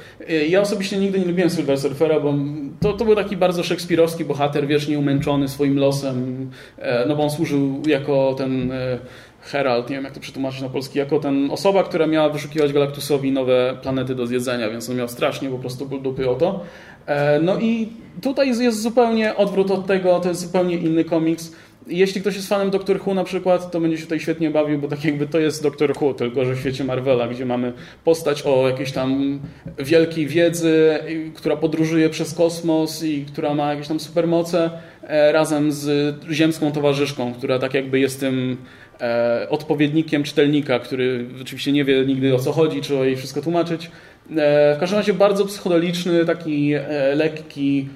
Ja 0.50 0.62
osobiście 0.62 0.98
nigdy 0.98 1.20
nie 1.20 1.26
lubiłem 1.26 1.50
Silver 1.50 1.80
Surfera, 1.80 2.20
bo 2.20 2.34
to, 2.80 2.94
to 2.94 3.06
był 3.06 3.16
taki 3.16 3.38
bardzo 3.38 3.64
szekspirowski 3.64 4.26
bohater, 4.26 4.68
wiecznie 4.68 5.00
umęczony 5.00 5.48
swoim 5.48 5.80
losem, 5.80 6.50
e, 6.78 7.06
no 7.08 7.16
bo 7.16 7.24
on 7.24 7.30
służył 7.30 7.73
jako 7.88 8.36
ten 8.38 8.72
e, 8.72 8.98
Herald, 9.42 9.90
nie 9.90 9.96
wiem 9.96 10.04
jak 10.04 10.14
to 10.14 10.20
przetłumaczyć 10.20 10.62
na 10.62 10.70
polski, 10.70 11.00
jako 11.00 11.20
ten 11.20 11.52
osoba, 11.52 11.84
która 11.84 12.08
miała 12.08 12.30
wyszukiwać 12.30 12.74
Galactusowi 12.74 13.32
nowe 13.32 13.78
planety 13.82 14.16
do 14.16 14.28
zjedzenia, 14.28 14.70
więc 14.70 14.90
on 14.90 14.96
miał 14.96 15.08
strasznie 15.08 15.50
po 15.50 15.60
prostu 15.60 15.86
ból 15.86 16.02
dupy 16.02 16.30
o 16.30 16.36
to. 16.36 16.60
E, 17.06 17.40
no 17.40 17.60
i 17.60 17.90
tutaj 18.22 18.48
jest 18.60 18.82
zupełnie 18.82 19.36
odwrót 19.36 19.72
od 19.72 19.86
tego, 19.86 20.20
to 20.20 20.30
jest 20.30 20.42
zupełnie 20.42 20.76
inny 20.76 21.04
komiks. 21.04 21.56
jeśli 21.88 22.22
ktoś 22.22 22.36
jest 22.36 22.48
fanem 22.48 22.70
Doctor 22.70 23.00
Who 23.06 23.14
na 23.14 23.24
przykład, 23.24 23.72
to 23.72 23.80
będzie 23.80 23.98
się 23.98 24.04
tutaj 24.04 24.20
świetnie 24.20 24.50
bawił, 24.50 24.80
bo 24.80 24.88
tak 24.88 25.06
jakby 25.06 25.28
to 25.28 25.40
jest 25.40 25.64
Doctor 25.64 25.94
Who, 26.02 26.14
tylko 26.14 26.46
że 26.46 26.54
w 26.54 26.60
świecie 26.60 26.84
Marvela, 26.84 27.28
gdzie 27.28 27.46
mamy 27.46 27.74
postać 28.04 28.42
o 28.42 28.70
jakiejś 28.70 28.92
tam 28.92 29.40
wielkiej 29.80 30.28
wiedzy, 30.28 31.00
która 31.34 31.56
podróżuje 31.56 32.10
przez 32.10 32.34
kosmos 32.34 33.04
i 33.04 33.26
która 33.26 33.54
ma 33.54 33.72
jakieś 33.72 33.88
tam 33.88 34.00
supermoce, 34.00 34.72
razem 35.08 35.72
z 35.72 36.16
ziemską 36.32 36.72
towarzyszką, 36.72 37.34
która 37.34 37.60
tak 37.60 37.74
jakby 37.74 38.00
jest 38.00 38.20
tym 38.20 38.58
e, 39.02 39.48
odpowiednikiem 39.50 40.24
czytelnika, 40.24 40.80
który 40.80 41.26
oczywiście 41.42 41.72
nie 41.72 41.86
wie 41.86 42.06
nigdy 42.06 42.36
o 42.36 42.40
co 42.40 42.52
chodzi, 42.52 42.82
trzeba 42.82 43.06
jej 43.06 43.16
wszystko 43.16 43.42
tłumaczyć. 43.42 43.92
E, 44.38 44.76
w 44.76 44.80
każdym 44.80 45.00
razie 45.00 45.14
bardzo 45.14 45.46
psychodeliczny, 45.46 46.26
taki 46.26 46.74
lekki, 47.16 47.88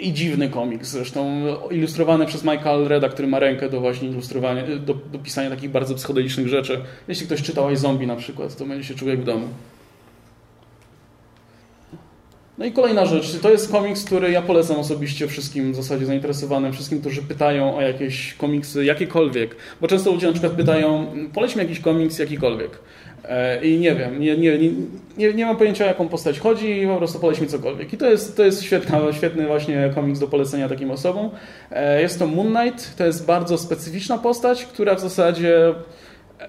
i 0.00 0.12
dziwny 0.12 0.48
komiks, 0.48 0.88
zresztą 0.88 1.42
ilustrowany 1.70 2.26
przez 2.26 2.44
Michael 2.44 2.88
Reda, 2.88 3.08
który 3.08 3.28
ma 3.28 3.38
rękę 3.38 3.68
do 3.68 3.80
właśnie 3.80 4.08
ilustrowania, 4.08 4.62
do, 4.78 4.94
do 4.94 5.18
pisania 5.18 5.50
takich 5.50 5.70
bardzo 5.70 5.94
psychodelicznych 5.94 6.48
rzeczy. 6.48 6.80
Jeśli 7.08 7.26
ktoś 7.26 7.42
czytał 7.42 7.70
i 7.70 7.76
zombie 7.76 8.06
na 8.06 8.16
przykład, 8.16 8.56
to 8.56 8.64
będzie 8.64 8.84
się 8.84 8.94
czuł 8.94 9.08
jak 9.08 9.20
w 9.20 9.24
domu. 9.24 9.48
No 12.58 12.64
i 12.64 12.72
kolejna 12.72 13.06
rzecz, 13.06 13.38
to 13.38 13.50
jest 13.50 13.72
komiks, 13.72 14.04
który 14.04 14.30
ja 14.30 14.42
polecam 14.42 14.76
osobiście 14.76 15.26
wszystkim 15.26 15.72
w 15.72 15.76
zasadzie 15.76 16.06
zainteresowanym, 16.06 16.72
wszystkim, 16.72 17.00
którzy 17.00 17.22
pytają 17.22 17.76
o 17.76 17.80
jakieś 17.80 18.34
komiksy, 18.34 18.84
jakiekolwiek. 18.84 19.56
Bo 19.80 19.88
często 19.88 20.12
ludzie 20.12 20.26
na 20.26 20.32
przykład 20.32 20.52
pytają, 20.52 21.06
poleć 21.34 21.56
mi 21.56 21.62
jakiś 21.62 21.80
komiks 21.80 22.18
jakikolwiek. 22.18 22.70
E, 23.24 23.64
I 23.64 23.78
nie 23.78 23.94
wiem, 23.94 24.20
nie, 24.20 24.36
nie, 24.36 24.58
nie, 25.18 25.34
nie 25.34 25.46
mam 25.46 25.56
pojęcia 25.56 25.84
o 25.84 25.88
jaką 25.88 26.08
postać 26.08 26.38
chodzi 26.38 26.82
i 26.82 26.86
po 26.86 26.96
prostu 26.96 27.18
poleć 27.18 27.40
mi 27.40 27.46
cokolwiek. 27.46 27.92
I 27.92 27.96
to 27.96 28.10
jest, 28.10 28.36
to 28.36 28.44
jest 28.44 28.62
świetna, 28.62 29.12
świetny 29.12 29.46
właśnie 29.46 29.90
komiks 29.94 30.18
do 30.18 30.28
polecenia 30.28 30.68
takim 30.68 30.90
osobom. 30.90 31.30
E, 31.70 32.02
jest 32.02 32.18
to 32.18 32.26
Moon 32.26 32.54
Knight, 32.54 32.96
to 32.96 33.06
jest 33.06 33.26
bardzo 33.26 33.58
specyficzna 33.58 34.18
postać, 34.18 34.64
która 34.64 34.94
w 34.94 35.00
zasadzie 35.00 35.74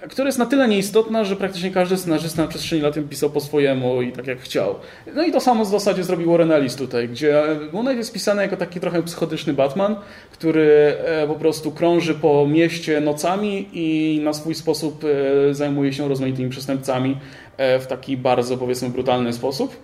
która 0.09 0.25
jest 0.25 0.39
na 0.39 0.45
tyle 0.45 0.67
nieistotna, 0.67 1.23
że 1.23 1.35
praktycznie 1.35 1.71
każdy 1.71 1.97
scenarzysta 1.97 2.41
na 2.41 2.47
przestrzeni 2.47 2.81
lat 2.81 2.95
pisał 3.09 3.29
po 3.29 3.41
swojemu 3.41 4.01
i 4.01 4.11
tak 4.11 4.27
jak 4.27 4.39
chciał. 4.39 4.75
No 5.15 5.23
i 5.23 5.31
to 5.31 5.39
samo 5.39 5.65
w 5.65 5.67
zasadzie 5.67 6.03
zrobił 6.03 6.31
Warren 6.31 6.51
Ellis 6.51 6.75
tutaj, 6.75 7.09
gdzie 7.09 7.43
Moon 7.73 7.85
Knight 7.85 7.97
jest 7.97 8.13
pisany 8.13 8.41
jako 8.41 8.57
taki 8.57 8.79
trochę 8.79 9.03
psychotyczny 9.03 9.53
Batman, 9.53 9.95
który 10.31 10.95
e, 11.05 11.27
po 11.27 11.35
prostu 11.35 11.71
krąży 11.71 12.15
po 12.15 12.47
mieście 12.47 13.01
nocami 13.01 13.69
i 13.73 14.19
na 14.23 14.33
swój 14.33 14.55
sposób 14.55 15.03
e, 15.49 15.53
zajmuje 15.53 15.93
się 15.93 16.09
rozmaitymi 16.09 16.49
przestępcami 16.49 17.17
e, 17.57 17.79
w 17.79 17.88
taki 17.88 18.17
bardzo, 18.17 18.57
powiedzmy, 18.57 18.89
brutalny 18.89 19.33
sposób. 19.33 19.75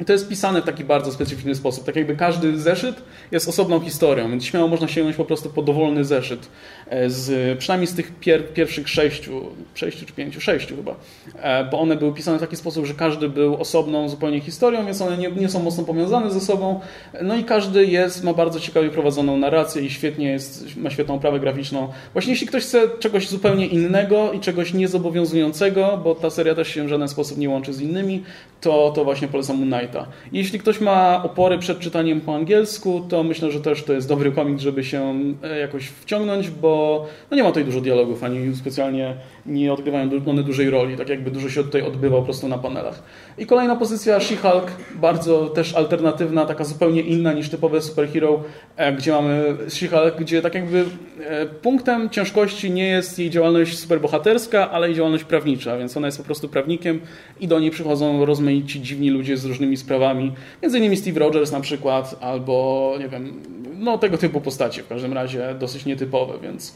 I 0.00 0.04
to 0.04 0.12
jest 0.12 0.28
pisane 0.28 0.62
w 0.62 0.64
taki 0.64 0.84
bardzo 0.84 1.12
specyficzny 1.12 1.54
sposób. 1.54 1.84
Tak 1.84 1.96
jakby 1.96 2.16
każdy 2.16 2.58
zeszyt 2.58 2.96
jest 3.30 3.48
osobną 3.48 3.80
historią, 3.80 4.30
więc 4.30 4.44
śmiało 4.44 4.68
można 4.68 4.88
sięgnąć 4.88 5.16
po 5.16 5.24
prostu 5.24 5.50
po 5.50 5.62
dowolny 5.62 6.04
zeszyt. 6.04 6.48
E, 6.86 7.10
z, 7.10 7.58
przynajmniej 7.58 7.86
z 7.86 7.94
tych 7.94 8.18
pier, 8.18 8.52
pierwszych 8.54 8.88
sześciu, 8.88 9.40
sześciu 9.74 10.06
czy 10.06 10.12
pięciu, 10.12 10.40
sześciu 10.40 10.76
chyba. 10.76 10.94
E, 11.42 11.64
bo 11.64 11.80
one 11.80 11.96
były 11.96 12.12
pisane 12.14 12.38
w 12.38 12.40
taki 12.40 12.56
sposób, 12.56 12.86
że 12.86 12.94
każdy 12.94 13.28
był 13.28 13.56
osobną 13.56 14.08
zupełnie 14.08 14.40
historią, 14.40 14.86
więc 14.86 15.02
one 15.02 15.18
nie, 15.18 15.30
nie 15.30 15.48
są 15.48 15.62
mocno 15.62 15.84
powiązane 15.84 16.30
ze 16.30 16.40
sobą. 16.40 16.80
No 17.22 17.36
i 17.36 17.44
każdy 17.44 17.86
jest, 17.86 18.24
ma 18.24 18.34
bardzo 18.34 18.60
ciekawie 18.60 18.90
prowadzoną 18.90 19.36
narrację 19.36 19.82
i 19.82 19.90
świetnie 19.90 20.30
jest, 20.30 20.76
ma 20.76 20.90
świetną 20.90 21.14
oprawę 21.14 21.40
graficzną. 21.40 21.88
Właśnie 22.12 22.32
jeśli 22.32 22.46
ktoś 22.46 22.62
chce 22.62 22.88
czegoś 22.98 23.28
zupełnie 23.28 23.66
innego 23.66 24.32
i 24.32 24.40
czegoś 24.40 24.74
niezobowiązującego, 24.74 26.00
bo 26.04 26.14
ta 26.14 26.30
seria 26.30 26.54
też 26.54 26.68
się 26.68 26.84
w 26.84 26.88
żaden 26.88 27.08
sposób 27.08 27.38
nie 27.38 27.50
łączy 27.50 27.72
z 27.72 27.80
innymi, 27.80 28.22
to, 28.60 28.92
to 28.94 29.04
właśnie 29.04 29.28
polecam 29.28 29.56
Moon 29.56 29.85
Knighta. 29.86 30.06
Jeśli 30.32 30.58
ktoś 30.58 30.80
ma 30.80 31.22
opory 31.22 31.58
przed 31.58 31.78
czytaniem 31.78 32.20
po 32.20 32.34
angielsku, 32.34 33.06
to 33.08 33.22
myślę, 33.22 33.50
że 33.50 33.60
też 33.60 33.84
to 33.84 33.92
jest 33.92 34.08
dobry 34.08 34.32
komiks, 34.32 34.62
żeby 34.62 34.84
się 34.84 35.14
e, 35.42 35.58
jakoś 35.58 35.88
wciągnąć, 35.88 36.50
bo 36.50 37.06
no 37.30 37.36
nie 37.36 37.42
ma 37.42 37.48
tutaj 37.48 37.64
dużo 37.64 37.80
dialogów, 37.80 38.24
ani 38.24 38.56
specjalnie 38.56 39.14
nie 39.48 39.72
odgrywają 39.72 40.10
one 40.26 40.42
dużej 40.42 40.70
roli, 40.70 40.96
tak 40.96 41.08
jakby 41.08 41.30
dużo 41.30 41.48
się 41.48 41.64
tutaj 41.64 41.82
odbywa 41.82 42.16
po 42.16 42.22
prostu 42.22 42.48
na 42.48 42.58
panelach. 42.58 43.02
I 43.38 43.46
kolejna 43.46 43.76
pozycja 43.76 44.18
She-Hulk, 44.18 44.66
bardzo 44.94 45.46
też 45.46 45.74
alternatywna, 45.74 46.46
taka 46.46 46.64
zupełnie 46.64 47.00
inna 47.00 47.32
niż 47.32 47.48
typowe 47.48 47.82
superhero, 47.82 48.42
e, 48.76 48.92
gdzie 48.92 49.12
mamy 49.12 49.56
She-Hulk, 49.68 50.18
gdzie 50.18 50.42
tak 50.42 50.54
jakby 50.54 50.84
e, 51.20 51.46
punktem 51.46 52.10
ciężkości 52.10 52.70
nie 52.70 52.86
jest 52.86 53.18
jej 53.18 53.30
działalność 53.30 53.78
superbohaterska, 53.78 54.70
ale 54.70 54.86
jej 54.86 54.96
działalność 54.96 55.24
prawnicza, 55.24 55.78
więc 55.78 55.96
ona 55.96 56.06
jest 56.06 56.18
po 56.18 56.24
prostu 56.24 56.48
prawnikiem 56.48 57.00
i 57.40 57.48
do 57.48 57.60
niej 57.60 57.70
przychodzą 57.70 58.24
rozmaici 58.24 58.80
dziwni 58.80 59.10
ludzie 59.10 59.36
z 59.36 59.44
różnymi 59.44 59.76
sprawami, 59.76 60.32
między 60.62 60.78
innymi 60.78 60.96
Steve 60.96 61.20
Rogers 61.20 61.52
na 61.52 61.60
przykład, 61.60 62.16
albo 62.20 62.94
nie 62.98 63.08
wiem, 63.08 63.42
no 63.78 63.98
tego 63.98 64.18
typu 64.18 64.40
postacie, 64.40 64.82
w 64.82 64.88
każdym 64.88 65.12
razie 65.12 65.54
dosyć 65.58 65.84
nietypowe, 65.84 66.38
więc 66.42 66.74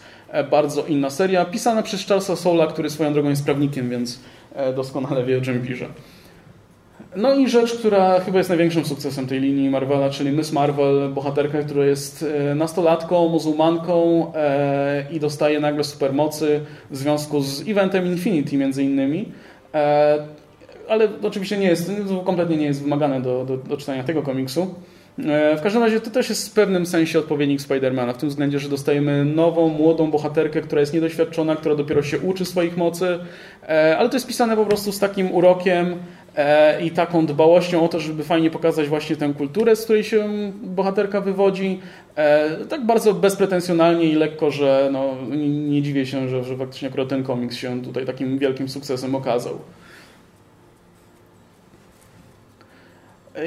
bardzo 0.51 0.87
inna 0.87 1.11
seria, 1.11 1.45
pisana 1.45 1.83
przez 1.83 2.07
Charlesa 2.07 2.37
Soula, 2.37 2.67
który 2.67 2.91
swoją 2.91 3.13
drogą 3.13 3.29
jest 3.29 3.45
prawnikiem, 3.45 3.91
więc 3.91 4.21
doskonale 4.75 5.25
wie 5.25 5.39
o 5.39 5.41
czym 5.41 5.67
pisze. 5.67 5.87
No 7.17 7.35
i 7.35 7.49
rzecz, 7.49 7.75
która 7.75 8.21
chyba 8.21 8.39
jest 8.39 8.51
największym 8.51 8.85
sukcesem 8.85 9.27
tej 9.27 9.41
linii 9.41 9.71
Marvela, 9.71 10.11
czyli 10.11 10.31
Miss 10.31 10.53
Marvel, 10.53 11.09
bohaterka, 11.09 11.63
która 11.63 11.85
jest 11.85 12.25
e, 12.51 12.55
nastolatką, 12.55 13.29
muzułmanką 13.29 14.27
e, 14.35 15.05
i 15.13 15.21
dostaje 15.21 15.61
nagle 15.61 15.85
supermocy 15.85 16.61
w 16.91 16.97
związku 16.97 17.41
z 17.41 17.69
eventem 17.69 18.07
Infinity 18.07 18.57
między 18.57 18.85
innymi. 18.85 19.33
E, 19.75 20.19
ale 20.89 21.09
oczywiście 21.23 21.59
nie 21.59 21.67
jest, 21.67 21.93
kompletnie 22.25 22.57
nie 22.57 22.67
jest 22.67 22.83
wymagane 22.83 23.21
do, 23.21 23.45
do, 23.45 23.57
do 23.57 23.77
czytania 23.77 24.05
tego 24.05 24.23
komiksu. 24.23 24.75
W 25.57 25.61
każdym 25.63 25.83
razie 25.83 26.01
to 26.01 26.11
też 26.11 26.29
jest 26.29 26.49
w 26.49 26.53
pewnym 26.53 26.87
sensie 26.87 27.19
odpowiednik 27.19 27.61
Spidermana, 27.61 28.13
w 28.13 28.17
tym 28.17 28.29
względzie, 28.29 28.59
że 28.59 28.69
dostajemy 28.69 29.25
nową, 29.25 29.69
młodą 29.69 30.11
bohaterkę, 30.11 30.61
która 30.61 30.81
jest 30.81 30.95
niedoświadczona, 30.95 31.57
która 31.57 31.75
dopiero 31.75 32.03
się 32.03 32.19
uczy 32.19 32.45
swoich 32.45 32.77
mocy, 32.77 33.19
ale 33.99 34.09
to 34.09 34.17
jest 34.17 34.27
pisane 34.27 34.57
po 34.57 34.67
prostu 34.67 34.93
z 34.93 34.99
takim 34.99 35.35
urokiem, 35.35 35.97
E, 36.37 36.83
i 36.85 36.91
taką 36.91 37.27
dbałością 37.27 37.85
o 37.85 37.89
to, 37.89 38.01
żeby 38.01 38.25
fajnie 38.25 38.51
pokazać 38.51 38.89
właśnie 38.89 39.17
tę 39.17 39.35
kulturę, 39.39 39.77
z 39.77 39.85
której 39.85 40.05
się 40.05 40.29
bohaterka 40.63 41.21
wywodzi. 41.21 41.81
E, 42.17 42.57
tak 42.69 42.87
bardzo 42.87 43.15
bezpretensjonalnie 43.15 44.05
i 44.05 44.15
lekko, 44.15 44.51
że 44.51 44.89
no, 44.93 45.15
nie 45.69 45.83
dziwię 45.83 46.07
się, 46.07 46.29
że, 46.29 46.45
że 46.45 46.57
faktycznie 46.57 46.89
akurat 46.89 47.09
ten 47.09 47.23
komiks 47.23 47.57
się 47.57 47.83
tutaj 47.83 48.07
takim 48.07 48.39
wielkim 48.39 48.69
sukcesem 48.69 49.15
okazał. 49.15 49.59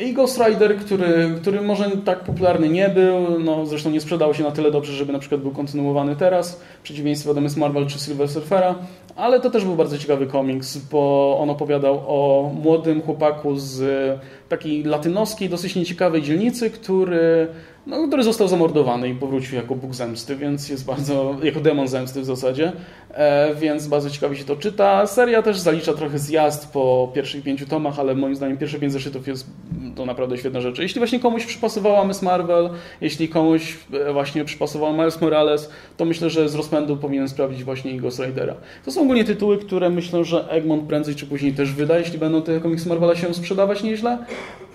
I 0.01 0.13
Ghost 0.13 0.41
Rider, 0.47 0.77
który, 0.77 1.35
który 1.41 1.61
może 1.61 1.91
tak 2.05 2.23
popularny 2.23 2.69
nie 2.69 2.89
był, 2.89 3.39
no 3.39 3.65
zresztą 3.65 3.89
nie 3.89 4.01
sprzedał 4.01 4.33
się 4.33 4.43
na 4.43 4.51
tyle 4.51 4.71
dobrze, 4.71 4.93
żeby 4.93 5.13
na 5.13 5.19
przykład 5.19 5.41
był 5.41 5.51
kontynuowany 5.51 6.15
teraz, 6.15 6.61
w 6.79 6.83
przeciwieństwie 6.83 7.33
do 7.33 7.41
Miss 7.41 7.57
Marvel 7.57 7.87
czy 7.87 7.99
Silver 7.99 8.29
Surfera, 8.29 8.75
ale 9.15 9.39
to 9.39 9.49
też 9.49 9.65
był 9.65 9.75
bardzo 9.75 9.97
ciekawy 9.97 10.27
komiks, 10.27 10.77
bo 10.77 11.37
on 11.41 11.49
opowiadał 11.49 11.95
o 12.07 12.51
młodym 12.63 13.01
chłopaku 13.01 13.55
z 13.55 13.81
takiej 14.49 14.83
latynoskiej, 14.83 15.49
dosyć 15.49 15.75
nieciekawej 15.75 16.21
dzielnicy, 16.21 16.69
który 16.69 17.47
no, 17.87 18.07
który 18.07 18.23
został 18.23 18.47
zamordowany 18.47 19.09
i 19.09 19.15
powrócił 19.15 19.55
jako 19.55 19.75
Bóg 19.75 19.95
Zemsty, 19.95 20.35
więc 20.35 20.69
jest 20.69 20.85
bardzo, 20.85 21.35
jako 21.43 21.59
demon 21.59 21.87
zemsty 21.87 22.21
w 22.21 22.25
zasadzie, 22.25 22.71
e, 23.11 23.55
więc 23.55 23.87
bardzo 23.87 24.09
ciekawie 24.09 24.35
się 24.35 24.43
to 24.43 24.55
czyta. 24.55 25.07
Seria 25.07 25.41
też 25.41 25.59
zalicza 25.59 25.93
trochę 25.93 26.19
zjazd 26.19 26.71
po 26.71 27.11
pierwszych 27.15 27.43
pięciu 27.43 27.65
tomach, 27.65 27.99
ale 27.99 28.15
moim 28.15 28.35
zdaniem 28.35 28.57
pierwsze 28.57 28.79
pięć 28.79 28.93
zeszytów 28.93 29.27
jest 29.27 29.47
to 29.95 30.05
naprawdę 30.05 30.37
świetna 30.37 30.61
rzecz. 30.61 30.79
Jeśli 30.79 30.99
właśnie 30.99 31.19
komuś 31.19 31.45
przypasowała 31.45 32.05
Miss 32.05 32.21
Marvel, 32.21 32.69
jeśli 33.01 33.29
komuś 33.29 33.77
e, 33.93 34.13
właśnie 34.13 34.45
przypasował 34.45 34.93
Miles 34.93 35.21
Morales, 35.21 35.69
to 35.97 36.05
myślę, 36.05 36.29
że 36.29 36.49
z 36.49 36.55
rozpędu 36.55 36.97
powinien 36.97 37.29
sprawdzić 37.29 37.63
właśnie 37.63 37.97
Ghost 37.97 38.19
Ridera. 38.19 38.55
To 38.85 38.91
są 38.91 39.01
ogólnie 39.01 39.23
tytuły, 39.23 39.57
które 39.57 39.89
myślę, 39.89 40.25
że 40.25 40.49
Egmont 40.49 40.83
prędzej 40.83 41.15
czy 41.15 41.25
później 41.25 41.53
też 41.53 41.71
wyda, 41.73 41.99
jeśli 41.99 42.19
będą 42.19 42.41
te 42.41 42.59
komiksy 42.59 42.89
Marvela 42.89 43.15
się 43.15 43.33
sprzedawać 43.33 43.83
nieźle, 43.83 44.17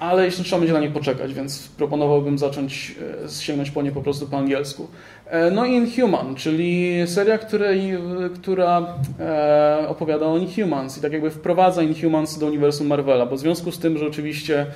ale 0.00 0.24
jeszcze 0.24 0.44
trzeba 0.44 0.60
będzie 0.60 0.74
na 0.74 0.80
nie 0.80 0.90
poczekać, 0.90 1.34
więc 1.34 1.68
proponowałbym 1.68 2.38
zacząć 2.38 2.94
e, 3.24 3.28
sięgnąć 3.42 3.70
po 3.70 3.82
nie 3.82 3.92
po 3.92 4.02
prostu 4.02 4.26
po 4.26 4.38
angielsku. 4.38 4.88
E, 5.30 5.50
no 5.50 5.66
Inhuman, 5.66 6.34
czyli 6.34 6.96
seria, 7.06 7.38
której, 7.38 7.92
która 8.34 8.94
e, 9.20 9.88
opowiada 9.88 10.26
o 10.26 10.38
Inhumans 10.38 10.98
i 10.98 11.00
tak 11.00 11.12
jakby 11.12 11.30
wprowadza 11.30 11.82
Inhumans 11.82 12.38
do 12.38 12.46
uniwersum 12.46 12.86
Marvela, 12.86 13.26
bo 13.26 13.36
w 13.36 13.38
związku 13.38 13.72
z 13.72 13.78
tym, 13.78 13.98
że 13.98 14.06
oczywiście 14.06 14.66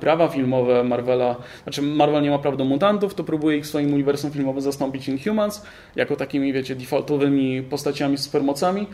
prawa 0.00 0.28
filmowe 0.28 0.84
Marvela, 0.84 1.36
znaczy 1.62 1.82
Marvel 1.82 2.22
nie 2.22 2.30
ma 2.30 2.38
praw 2.38 2.56
do 2.56 2.64
mutantów, 2.64 3.14
to 3.14 3.24
próbuje 3.24 3.56
ich 3.56 3.66
swoim 3.66 3.94
uniwersum 3.94 4.30
filmowym 4.30 4.62
zastąpić 4.62 5.08
Inhumans 5.08 5.66
jako 5.96 6.16
takimi, 6.16 6.52
wiecie, 6.52 6.74
defaultowymi 6.74 7.62
postaciami 7.62 8.18
z 8.18 8.20
supermocami. 8.20 8.86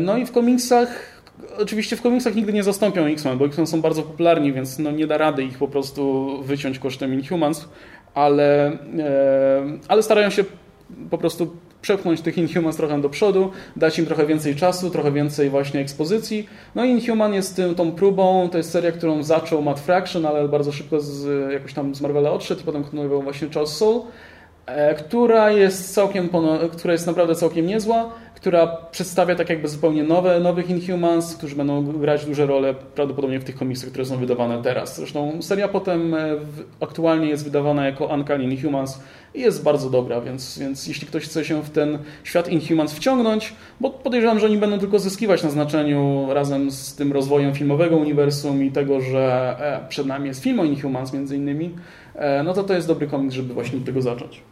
No 0.00 0.16
i 0.16 0.26
w 0.26 0.32
komiksach 0.32 1.14
Oczywiście 1.58 1.96
w 1.96 2.02
komiksach 2.02 2.34
nigdy 2.34 2.52
nie 2.52 2.62
zastąpią 2.62 3.04
X-Men, 3.04 3.38
bo 3.38 3.46
X-Men 3.46 3.66
są 3.66 3.80
bardzo 3.80 4.02
popularni, 4.02 4.52
więc 4.52 4.78
no 4.78 4.90
nie 4.90 5.06
da 5.06 5.18
rady 5.18 5.44
ich 5.44 5.58
po 5.58 5.68
prostu 5.68 6.32
wyciąć 6.42 6.78
kosztem 6.78 7.14
Inhumans, 7.14 7.68
ale, 8.14 8.66
e, 8.66 8.76
ale 9.88 10.02
starają 10.02 10.30
się 10.30 10.44
po 11.10 11.18
prostu 11.18 11.56
przepchnąć 11.84 12.20
tych 12.20 12.38
Inhumans 12.38 12.76
trochę 12.76 13.00
do 13.00 13.08
przodu, 13.08 13.50
dać 13.76 13.98
im 13.98 14.06
trochę 14.06 14.26
więcej 14.26 14.56
czasu, 14.56 14.90
trochę 14.90 15.12
więcej 15.12 15.50
właśnie 15.50 15.80
ekspozycji. 15.80 16.48
No 16.74 16.84
i 16.84 16.90
Inhuman 16.90 17.34
jest 17.34 17.56
tym, 17.56 17.74
tą 17.74 17.92
próbą, 17.92 18.48
to 18.52 18.58
jest 18.58 18.70
seria, 18.70 18.92
którą 18.92 19.22
zaczął 19.22 19.62
Matt 19.62 19.80
Fraction, 19.80 20.26
ale 20.26 20.48
bardzo 20.48 20.72
szybko 20.72 21.00
z, 21.00 21.52
jakoś 21.52 21.74
tam 21.74 21.94
z 21.94 22.00
Marvela 22.00 22.30
odszedł 22.32 22.60
i 22.60 22.64
potem 22.64 22.82
kontynuował 22.82 23.22
właśnie 23.22 23.48
Charles 23.50 23.76
Soule. 23.76 24.00
e, 24.66 24.94
która 24.94 25.50
jest 25.50 25.94
całkiem, 25.94 26.28
która 26.72 26.92
jest 26.92 27.06
naprawdę 27.06 27.34
całkiem 27.34 27.66
niezła, 27.66 28.10
która 28.34 28.66
przedstawia 28.66 29.34
tak 29.34 29.50
jakby 29.50 29.68
zupełnie 29.68 30.02
nowe, 30.02 30.40
nowych 30.40 30.70
Inhumans, 30.70 31.36
którzy 31.36 31.56
będą 31.56 31.92
grać 31.92 32.26
duże 32.26 32.46
role 32.46 32.74
prawdopodobnie 32.74 33.40
w 33.40 33.44
tych 33.44 33.56
komiksach, 33.56 33.90
które 33.90 34.04
są 34.04 34.16
wydawane 34.16 34.62
teraz. 34.62 34.96
Zresztą 34.96 35.42
seria 35.42 35.68
potem 35.68 36.14
e, 36.14 36.36
aktualnie 36.80 37.28
jest 37.28 37.44
wydawana 37.44 37.86
jako 37.86 38.06
Uncanny 38.06 38.44
Inhumans 38.44 39.00
i 39.34 39.40
jest 39.40 39.62
bardzo 39.62 39.90
dobra, 39.90 40.20
więc, 40.20 40.58
więc 40.58 40.86
jeśli 40.86 41.06
ktoś 41.06 41.24
chce 41.24 41.44
się 41.44 41.62
w 41.62 41.70
ten 41.70 41.98
świat 42.24 42.48
Inhumans 42.48 42.92
wciągnąć, 42.92 43.54
bo 43.80 43.90
podejrzewam, 43.90 44.38
że 44.38 44.46
oni 44.46 44.58
będą 44.58 44.78
tylko 44.78 44.98
zyskiwać 44.98 45.42
na 45.42 45.50
znaczeniu 45.50 46.26
razem 46.30 46.70
z 46.70 46.94
tym 46.94 47.12
rozwojem 47.12 47.54
filmowego 47.54 47.96
uniwersum 47.96 48.64
i 48.64 48.70
tego, 48.72 49.00
że 49.00 49.56
e, 49.84 49.88
przed 49.88 50.06
nami 50.06 50.26
jest 50.26 50.42
film 50.42 50.60
o 50.60 50.64
Inhumans 50.64 51.12
między 51.12 51.36
innymi, 51.36 51.74
e, 52.14 52.42
no 52.42 52.54
to 52.54 52.64
to 52.64 52.74
jest 52.74 52.86
dobry 52.86 53.06
komiks, 53.06 53.34
żeby 53.34 53.54
właśnie 53.54 53.78
od 53.78 53.84
tego 53.84 54.02
zacząć. 54.02 54.42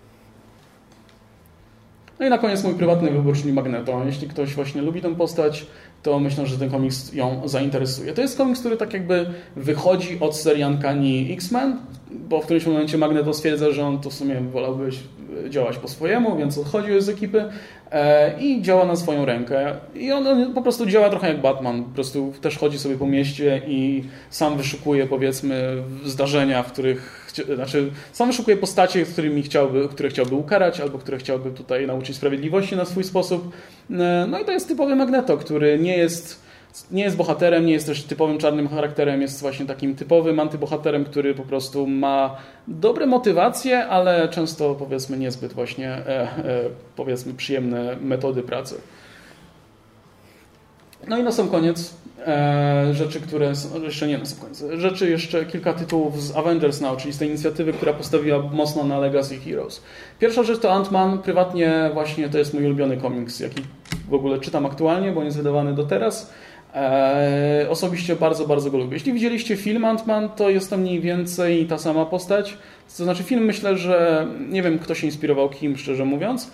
No 2.22 2.26
i 2.26 2.30
na 2.30 2.38
koniec 2.38 2.64
mój 2.64 2.74
prywatny 2.74 3.10
wybór, 3.10 3.36
czyli 3.36 3.52
Magneto. 3.52 4.02
Jeśli 4.06 4.28
ktoś 4.28 4.54
właśnie 4.54 4.82
lubi 4.82 5.02
tę 5.02 5.14
postać, 5.14 5.66
to 6.02 6.18
myślę, 6.18 6.46
że 6.46 6.58
ten 6.58 6.70
komiks 6.70 7.12
ją 7.12 7.42
zainteresuje. 7.44 8.12
To 8.12 8.22
jest 8.22 8.36
komiks, 8.36 8.60
który 8.60 8.76
tak 8.76 8.92
jakby 8.92 9.26
wychodzi 9.56 10.20
od 10.20 10.36
serii 10.36 10.64
Uncanny 10.64 11.32
X-Men, 11.32 11.76
bo 12.10 12.40
w 12.40 12.44
którymś 12.44 12.66
momencie 12.66 12.98
Magneto 12.98 13.34
stwierdza, 13.34 13.70
że 13.70 13.86
on 13.86 13.98
to 13.98 14.10
w 14.10 14.14
sumie 14.14 14.40
wolałby 14.40 14.90
działać 15.48 15.78
po 15.78 15.88
swojemu, 15.88 16.36
więc 16.36 16.58
odchodził 16.58 17.00
z 17.00 17.08
ekipy 17.08 17.44
e, 17.90 18.40
i 18.40 18.62
działa 18.62 18.84
na 18.84 18.96
swoją 18.96 19.24
rękę. 19.24 19.74
I 19.94 20.12
on 20.12 20.54
po 20.54 20.62
prostu 20.62 20.86
działa 20.86 21.10
trochę 21.10 21.28
jak 21.28 21.40
Batman. 21.40 21.84
Po 21.84 21.94
prostu 21.94 22.32
też 22.40 22.58
chodzi 22.58 22.78
sobie 22.78 22.96
po 22.96 23.06
mieście 23.06 23.62
i 23.66 24.04
sam 24.30 24.56
wyszukuje 24.56 25.06
powiedzmy 25.06 25.82
zdarzenia, 26.04 26.62
w 26.62 26.72
których 26.72 27.21
znaczy 27.54 27.90
sam 28.12 28.28
wyszukuje 28.28 28.56
postacie, 28.56 29.04
którymi 29.04 29.42
chciałby, 29.42 29.88
które 29.88 30.08
chciałby 30.08 30.34
ukarać, 30.34 30.80
albo 30.80 30.98
które 30.98 31.18
chciałby 31.18 31.50
tutaj 31.50 31.86
nauczyć 31.86 32.16
sprawiedliwości 32.16 32.76
na 32.76 32.84
swój 32.84 33.04
sposób. 33.04 33.52
E, 33.90 34.26
no 34.28 34.38
i 34.38 34.44
to 34.44 34.52
jest 34.52 34.68
typowy 34.68 34.96
Magneto, 34.96 35.36
który 35.36 35.78
nie 35.78 35.96
jest 35.96 36.42
nie 36.90 37.02
jest 37.02 37.16
bohaterem, 37.16 37.66
nie 37.66 37.72
jest 37.72 37.86
też 37.86 38.02
typowym 38.02 38.38
czarnym 38.38 38.68
charakterem, 38.68 39.22
jest 39.22 39.40
właśnie 39.40 39.66
takim 39.66 39.94
typowym 39.94 40.40
antybohaterem, 40.40 41.04
który 41.04 41.34
po 41.34 41.42
prostu 41.42 41.86
ma 41.86 42.36
dobre 42.68 43.06
motywacje, 43.06 43.86
ale 43.86 44.28
często 44.28 44.74
powiedzmy 44.74 45.18
niezbyt 45.18 45.52
właśnie 45.52 45.88
e, 45.88 46.06
e, 46.08 46.28
powiedzmy 46.96 47.34
przyjemne 47.34 47.96
metody 48.00 48.42
pracy. 48.42 48.74
No 51.08 51.18
i 51.18 51.22
na 51.22 51.32
sam 51.32 51.48
koniec 51.48 51.94
e, 52.26 52.94
rzeczy, 52.94 53.20
które 53.20 53.56
są, 53.56 53.82
jeszcze 53.82 54.06
nie 54.06 54.18
na 54.18 54.24
sam 54.24 54.38
koniec, 54.38 54.64
rzeczy 54.80 55.10
jeszcze 55.10 55.46
kilka 55.46 55.72
tytułów 55.72 56.22
z 56.22 56.36
Avengers 56.36 56.80
Now, 56.80 56.96
czyli 56.96 57.12
z 57.12 57.18
tej 57.18 57.28
inicjatywy, 57.28 57.72
która 57.72 57.92
postawiła 57.92 58.38
mocno 58.38 58.84
na 58.84 58.98
Legacy 58.98 59.38
Heroes. 59.38 59.82
Pierwsza 60.18 60.42
rzecz 60.42 60.58
to 60.60 60.68
Ant-Man, 60.68 61.18
prywatnie 61.18 61.90
właśnie 61.94 62.28
to 62.28 62.38
jest 62.38 62.54
mój 62.54 62.66
ulubiony 62.66 62.96
komiks, 62.96 63.40
jaki 63.40 63.62
w 64.08 64.14
ogóle 64.14 64.38
czytam 64.38 64.66
aktualnie, 64.66 65.12
bo 65.12 65.20
on 65.20 65.26
jest 65.26 65.36
wydawany 65.36 65.74
do 65.74 65.84
teraz. 65.84 66.32
E, 66.74 67.66
osobiście 67.70 68.16
bardzo, 68.16 68.46
bardzo 68.46 68.70
go 68.70 68.78
lubię. 68.78 68.94
Jeśli 68.94 69.12
widzieliście 69.12 69.56
film 69.56 69.82
Ant-Man, 69.82 70.28
to 70.28 70.50
jest 70.50 70.70
to 70.70 70.76
mniej 70.76 71.00
więcej 71.00 71.66
ta 71.66 71.78
sama 71.78 72.06
postać. 72.06 72.56
To 72.96 73.04
znaczy 73.04 73.22
film 73.22 73.44
myślę, 73.44 73.76
że 73.76 74.26
nie 74.48 74.62
wiem 74.62 74.78
kto 74.78 74.94
się 74.94 75.06
inspirował 75.06 75.48
kim, 75.48 75.76
szczerze 75.76 76.04
mówiąc. 76.04 76.50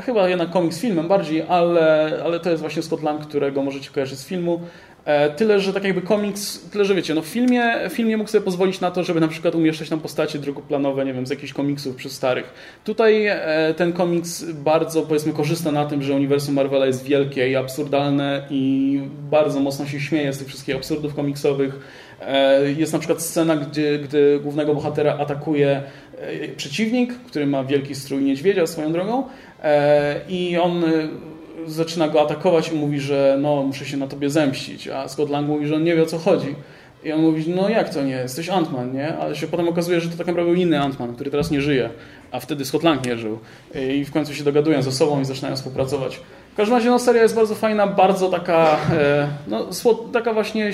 Chyba 0.00 0.28
jednak 0.28 0.50
komiks 0.50 0.80
filmem 0.80 1.08
bardziej, 1.08 1.42
ale, 1.48 2.20
ale 2.24 2.40
to 2.40 2.50
jest 2.50 2.60
właśnie 2.60 2.82
Scott 2.82 3.02
Lang, 3.02 3.26
którego 3.26 3.62
możecie 3.62 3.90
kojarzyć 3.90 4.18
z 4.18 4.26
filmu. 4.26 4.60
E, 5.04 5.30
tyle, 5.30 5.60
że 5.60 5.72
tak 5.72 5.84
jakby 5.84 6.02
komiks, 6.02 6.70
tyle, 6.70 6.84
że 6.84 6.94
wiecie, 6.94 7.14
no 7.14 7.22
w 7.22 7.26
filmie, 7.26 7.72
filmie 7.90 8.16
mógł 8.16 8.30
sobie 8.30 8.44
pozwolić 8.44 8.80
na 8.80 8.90
to, 8.90 9.04
żeby 9.04 9.20
na 9.20 9.28
przykład 9.28 9.54
umieszczać 9.54 9.88
tam 9.88 10.00
postacie 10.00 10.38
drugoplanowe, 10.38 11.04
nie 11.04 11.12
wiem, 11.14 11.26
z 11.26 11.30
jakichś 11.30 11.52
komiksów 11.52 11.96
przy 11.96 12.10
starych. 12.10 12.52
Tutaj 12.84 13.26
e, 13.26 13.74
ten 13.76 13.92
komiks 13.92 14.44
bardzo, 14.44 15.02
powiedzmy, 15.02 15.32
korzysta 15.32 15.72
na 15.72 15.86
tym, 15.86 16.02
że 16.02 16.14
uniwersum 16.14 16.54
Marvela 16.54 16.86
jest 16.86 17.04
wielkie 17.04 17.50
i 17.50 17.56
absurdalne 17.56 18.46
i 18.50 19.00
bardzo 19.30 19.60
mocno 19.60 19.86
się 19.86 20.00
śmieje 20.00 20.32
z 20.32 20.38
tych 20.38 20.48
wszystkich 20.48 20.76
absurdów 20.76 21.14
komiksowych. 21.14 21.78
E, 22.20 22.72
jest 22.72 22.92
na 22.92 22.98
przykład 22.98 23.22
scena, 23.22 23.56
gdzie, 23.56 23.98
gdy 23.98 24.40
głównego 24.42 24.74
bohatera 24.74 25.18
atakuje 25.18 25.82
przeciwnik, 26.56 27.14
który 27.26 27.46
ma 27.46 27.64
wielki 27.64 27.94
strój 27.94 28.22
niedźwiedzia 28.22 28.66
swoją 28.66 28.92
drogą 28.92 29.24
i 30.28 30.58
on 30.58 30.84
zaczyna 31.66 32.08
go 32.08 32.22
atakować 32.22 32.72
i 32.72 32.74
mówi, 32.74 33.00
że 33.00 33.38
no, 33.40 33.62
muszę 33.62 33.86
się 33.86 33.96
na 33.96 34.06
tobie 34.06 34.30
zemścić, 34.30 34.88
a 34.88 35.08
Scott 35.08 35.30
Lang 35.30 35.48
mówi, 35.48 35.66
że 35.66 35.74
on 35.74 35.84
nie 35.84 35.96
wie 35.96 36.02
o 36.02 36.06
co 36.06 36.18
chodzi. 36.18 36.54
I 37.04 37.12
on 37.12 37.20
mówi, 37.20 37.44
no 37.48 37.68
jak 37.68 37.94
to 37.94 38.02
nie, 38.02 38.12
jesteś 38.12 38.48
Ant-Man, 38.48 38.94
nie? 38.94 39.16
Ale 39.16 39.36
się 39.36 39.46
potem 39.46 39.68
okazuje, 39.68 40.00
że 40.00 40.08
to 40.08 40.16
tak 40.16 40.26
naprawdę 40.26 40.52
był 40.52 40.62
inny 40.62 40.76
Ant-Man, 40.76 41.14
który 41.14 41.30
teraz 41.30 41.50
nie 41.50 41.60
żyje, 41.60 41.90
a 42.30 42.40
wtedy 42.40 42.64
Scott 42.64 42.82
Lang 42.82 43.06
nie 43.06 43.16
żył. 43.16 43.38
I 43.92 44.04
w 44.04 44.12
końcu 44.12 44.34
się 44.34 44.44
dogadują 44.44 44.82
ze 44.82 44.92
sobą 44.92 45.20
i 45.20 45.24
zaczynają 45.24 45.56
współpracować. 45.56 46.20
W 46.52 46.56
każdym 46.56 46.76
razie 46.76 46.90
no, 46.90 46.98
seria 46.98 47.22
jest 47.22 47.34
bardzo 47.34 47.54
fajna, 47.54 47.86
bardzo 47.86 48.28
taka, 48.28 48.76
e, 48.92 49.28
no, 49.48 49.68
taka 50.12 50.32
właśnie 50.32 50.72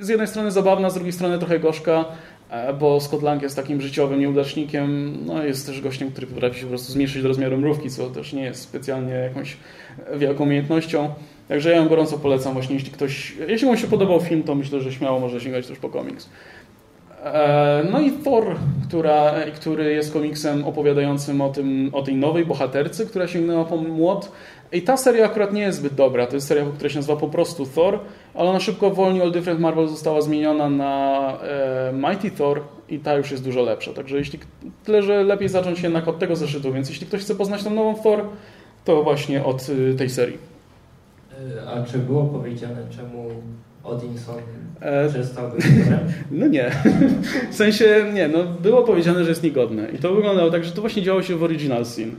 z 0.00 0.08
jednej 0.08 0.28
strony 0.28 0.50
zabawna, 0.50 0.90
z 0.90 0.94
drugiej 0.94 1.12
strony 1.12 1.38
trochę 1.38 1.58
gorzka. 1.58 2.04
E, 2.52 2.72
bo 2.72 3.00
Scott 3.00 3.22
Lang 3.22 3.42
jest 3.42 3.56
takim 3.56 3.80
życiowym 3.80 4.20
nieudacznikiem, 4.20 5.18
no 5.26 5.44
jest 5.44 5.66
też 5.66 5.80
gościem, 5.80 6.10
który 6.10 6.26
potrafi 6.26 6.56
się 6.56 6.62
po 6.62 6.68
prostu 6.68 6.92
zmniejszyć 6.92 7.22
do 7.22 7.28
rozmiaru 7.28 7.58
mrówki, 7.58 7.90
co 7.90 8.10
też 8.10 8.32
nie 8.32 8.42
jest 8.42 8.62
specjalnie 8.62 9.12
jakąś 9.12 9.56
wielką 10.16 10.44
umiejętnością. 10.44 11.08
Także 11.48 11.70
ja 11.70 11.76
ją 11.76 11.88
gorąco 11.88 12.18
polecam 12.18 12.52
właśnie, 12.52 12.74
jeśli 12.74 12.90
ktoś, 12.90 13.34
jeśli 13.48 13.68
mu 13.68 13.76
się 13.76 13.86
podobał 13.86 14.20
film, 14.20 14.42
to 14.42 14.54
myślę, 14.54 14.80
że 14.80 14.92
śmiało 14.92 15.20
może 15.20 15.40
sięgać 15.40 15.66
też 15.66 15.78
po 15.78 15.88
komiks. 15.88 16.28
E, 17.24 17.86
no 17.90 18.00
i 18.00 18.12
Thor, 18.12 18.56
która, 18.88 19.34
który 19.54 19.92
jest 19.92 20.12
komiksem 20.12 20.64
opowiadającym 20.64 21.40
o, 21.40 21.48
tym, 21.48 21.90
o 21.92 22.02
tej 22.02 22.14
nowej 22.14 22.46
bohaterce, 22.46 23.06
która 23.06 23.28
sięgnęła 23.28 23.64
po 23.64 23.76
młot. 23.76 24.32
I 24.72 24.82
ta 24.82 24.96
seria 24.96 25.24
akurat 25.26 25.52
nie 25.52 25.62
jest 25.62 25.78
zbyt 25.78 25.94
dobra. 25.94 26.26
To 26.26 26.34
jest 26.34 26.46
seria, 26.46 26.64
która 26.74 26.90
się 26.90 26.96
nazywa 26.96 27.16
po 27.16 27.28
prostu 27.28 27.66
Thor, 27.66 27.98
ale 28.34 28.50
ona 28.50 28.60
szybko 28.60 28.90
wolni 28.90 29.22
All 29.22 29.32
Different 29.32 29.60
Marvel 29.60 29.88
została 29.88 30.20
zmieniona 30.20 30.70
na 30.70 31.18
e, 31.42 31.92
Mighty 31.92 32.30
Thor 32.30 32.60
i 32.88 32.98
ta 32.98 33.14
już 33.14 33.30
jest 33.30 33.44
dużo 33.44 33.62
lepsza. 33.62 33.92
Także 33.92 34.16
jeśli 34.16 34.38
tyle, 34.84 35.02
że 35.02 35.24
lepiej 35.24 35.48
zacząć 35.48 35.82
jednak 35.82 36.08
od 36.08 36.18
tego 36.18 36.36
zeszytu, 36.36 36.72
więc 36.72 36.88
jeśli 36.88 37.06
ktoś 37.06 37.20
chce 37.20 37.34
poznać 37.34 37.64
tą 37.64 37.70
nową 37.70 37.94
Thor, 37.94 38.24
to 38.84 39.02
właśnie 39.02 39.44
od 39.44 39.68
y, 39.68 39.94
tej 39.94 40.10
serii. 40.10 40.38
E, 41.58 41.70
a 41.70 41.82
czy 41.82 41.98
było 41.98 42.24
powiedziane, 42.24 42.76
czemu 42.96 43.30
Odinson 43.84 44.36
e... 44.80 45.08
przestał 45.08 45.50
być 45.50 45.64
No 46.30 46.46
nie. 46.46 46.70
W 47.50 47.54
sensie, 47.54 48.04
nie, 48.14 48.28
no 48.28 48.44
było 48.44 48.82
powiedziane, 48.82 49.24
że 49.24 49.30
jest 49.30 49.42
niegodne. 49.42 49.88
I 49.90 49.98
to 49.98 50.14
wyglądało 50.14 50.50
tak, 50.50 50.64
że 50.64 50.72
to 50.72 50.80
właśnie 50.80 51.02
działo 51.02 51.22
się 51.22 51.36
w 51.36 51.42
Original 51.42 51.86
Sin. 51.86 52.14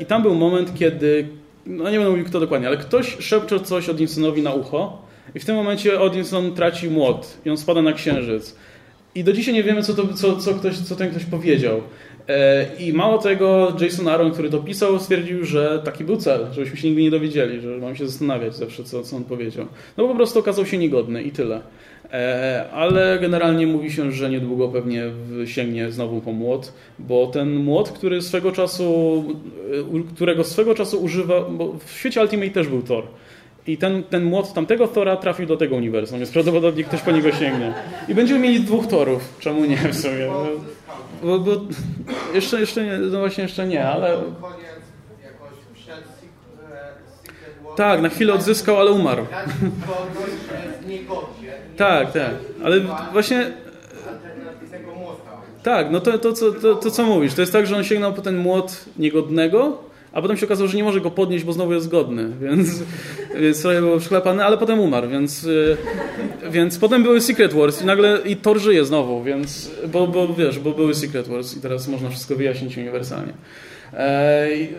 I 0.00 0.06
tam 0.06 0.22
był 0.22 0.34
moment, 0.34 0.74
kiedy, 0.74 1.28
no 1.66 1.90
nie 1.90 1.96
będę 1.96 2.10
mówił 2.10 2.24
kto 2.24 2.40
dokładnie, 2.40 2.68
ale 2.68 2.76
ktoś 2.76 3.16
szepcze 3.20 3.60
coś 3.60 3.88
Odinsonowi 3.88 4.42
na 4.42 4.54
ucho 4.54 5.02
i 5.34 5.40
w 5.40 5.44
tym 5.44 5.56
momencie 5.56 6.00
Odinson 6.00 6.54
traci 6.54 6.90
młot 6.90 7.38
i 7.44 7.50
on 7.50 7.56
spada 7.56 7.82
na 7.82 7.92
księżyc. 7.92 8.56
I 9.14 9.24
do 9.24 9.32
dzisiaj 9.32 9.54
nie 9.54 9.62
wiemy, 9.62 9.82
co, 9.82 9.94
to, 9.94 10.14
co, 10.14 10.36
co, 10.36 10.54
ktoś, 10.54 10.78
co 10.78 10.96
ten 10.96 11.10
ktoś 11.10 11.24
powiedział. 11.24 11.80
E, 12.28 12.66
I 12.78 12.92
mało 12.92 13.18
tego, 13.18 13.76
Jason 13.80 14.08
Aaron, 14.08 14.32
który 14.32 14.50
to 14.50 14.58
pisał, 14.58 14.98
stwierdził, 14.98 15.44
że 15.44 15.82
taki 15.84 16.04
był 16.04 16.16
cel, 16.16 16.46
żebyśmy 16.52 16.76
się 16.76 16.88
nigdy 16.88 17.02
nie 17.02 17.10
dowiedzieli, 17.10 17.60
że 17.60 17.78
mam 17.78 17.96
się 17.96 18.06
zastanawiać 18.06 18.56
zawsze, 18.56 18.84
co, 18.84 19.02
co 19.02 19.16
on 19.16 19.24
powiedział. 19.24 19.66
No 19.96 20.08
po 20.08 20.14
prostu 20.14 20.38
okazał 20.38 20.66
się 20.66 20.78
niegodny 20.78 21.22
i 21.22 21.30
tyle. 21.30 21.60
E, 22.12 22.64
ale 22.72 23.18
generalnie 23.20 23.66
mówi 23.66 23.92
się, 23.92 24.12
że 24.12 24.30
niedługo 24.30 24.68
pewnie 24.68 25.04
sięgnie 25.44 25.90
znowu 25.90 26.20
po 26.20 26.32
młot, 26.32 26.72
bo 26.98 27.26
ten 27.26 27.54
młot, 27.54 27.90
który 27.90 28.22
swego 28.22 28.52
czasu, 28.52 29.24
którego 30.14 30.44
swego 30.44 30.74
czasu 30.74 31.02
używa, 31.02 31.40
bo 31.40 31.72
w 31.84 31.92
świecie 31.92 32.20
Ultimate 32.20 32.50
też 32.50 32.68
był 32.68 32.82
Thor. 32.82 33.04
I 33.66 33.76
ten, 33.76 34.02
ten 34.02 34.24
młot 34.24 34.52
tamtego 34.52 34.88
Thora 34.88 35.16
trafił 35.16 35.46
do 35.46 35.56
tego 35.56 35.76
uniwersum, 35.76 36.18
więc 36.18 36.30
prawdopodobnie 36.30 36.84
ktoś 36.84 37.00
po 37.00 37.10
niego 37.10 37.32
sięgnie. 37.32 37.74
I 38.08 38.14
będziemy 38.14 38.40
mieli 38.40 38.60
dwóch 38.60 38.86
Torów. 38.86 39.36
Czemu 39.40 39.64
nie 39.64 39.76
w 39.76 39.96
sumie? 39.96 40.28
Bo, 41.22 41.38
bo 41.38 41.50
jeszcze, 42.34 42.60
jeszcze 42.60 42.84
nie, 42.84 42.98
no 42.98 43.18
właśnie 43.18 43.42
jeszcze 43.42 43.66
nie, 43.66 43.88
ale... 43.88 44.16
Tak, 47.76 48.02
na 48.02 48.08
chwilę 48.08 48.34
odzyskał, 48.34 48.80
ale 48.80 48.90
umarł. 48.90 49.26
Tak, 51.76 52.12
tak. 52.12 52.34
Ale 52.64 52.80
właśnie... 53.12 53.52
Tak, 55.62 55.90
no 55.90 56.00
to, 56.00 56.18
to, 56.18 56.32
to, 56.32 56.52
to, 56.52 56.74
to 56.74 56.90
co 56.90 57.06
mówisz, 57.06 57.34
to 57.34 57.40
jest 57.40 57.52
tak, 57.52 57.66
że 57.66 57.76
on 57.76 57.84
sięgnął 57.84 58.12
po 58.12 58.22
ten 58.22 58.36
młot 58.36 58.84
niegodnego, 58.98 59.78
a 60.12 60.22
potem 60.22 60.36
się 60.36 60.46
okazało, 60.46 60.68
że 60.68 60.76
nie 60.76 60.84
może 60.84 61.00
go 61.00 61.10
podnieść, 61.10 61.44
bo 61.44 61.52
znowu 61.52 61.72
jest 61.72 61.86
zgodny, 61.86 62.30
więc, 62.48 62.68
więc 63.40 63.62
trochę 63.62 63.80
było 63.80 63.98
przyklepane, 63.98 64.44
ale 64.44 64.58
potem 64.58 64.80
umarł, 64.80 65.08
więc, 65.08 65.44
y, 65.44 65.76
więc 66.50 66.78
potem 66.78 67.02
były 67.02 67.20
Secret 67.20 67.52
Wars 67.52 67.82
i 67.82 67.86
nagle 67.86 68.18
i 68.24 68.36
Thor 68.36 68.58
żyje 68.58 68.84
znowu, 68.84 69.22
więc, 69.22 69.70
bo, 69.92 70.06
bo 70.06 70.34
wiesz, 70.34 70.58
bo 70.58 70.70
były 70.70 70.94
Secret 70.94 71.28
Wars 71.28 71.56
i 71.56 71.60
teraz 71.60 71.88
można 71.88 72.10
wszystko 72.10 72.36
wyjaśnić 72.36 72.76
uniwersalnie. 72.76 73.32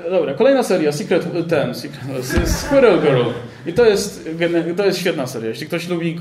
Dobra, 0.09 0.33
kolejna 0.33 0.63
seria, 0.63 0.91
Secret, 0.91 1.27
ten, 1.49 1.75
Secret 1.75 2.49
Squirrel 2.49 3.01
Girl. 3.01 3.23
I 3.65 3.73
to 3.73 3.85
jest, 3.85 4.29
to 4.77 4.85
jest 4.85 4.99
świetna 4.99 5.27
seria. 5.27 5.49
Jeśli 5.49 5.67
ktoś 5.67 5.89
lubi 5.89 6.19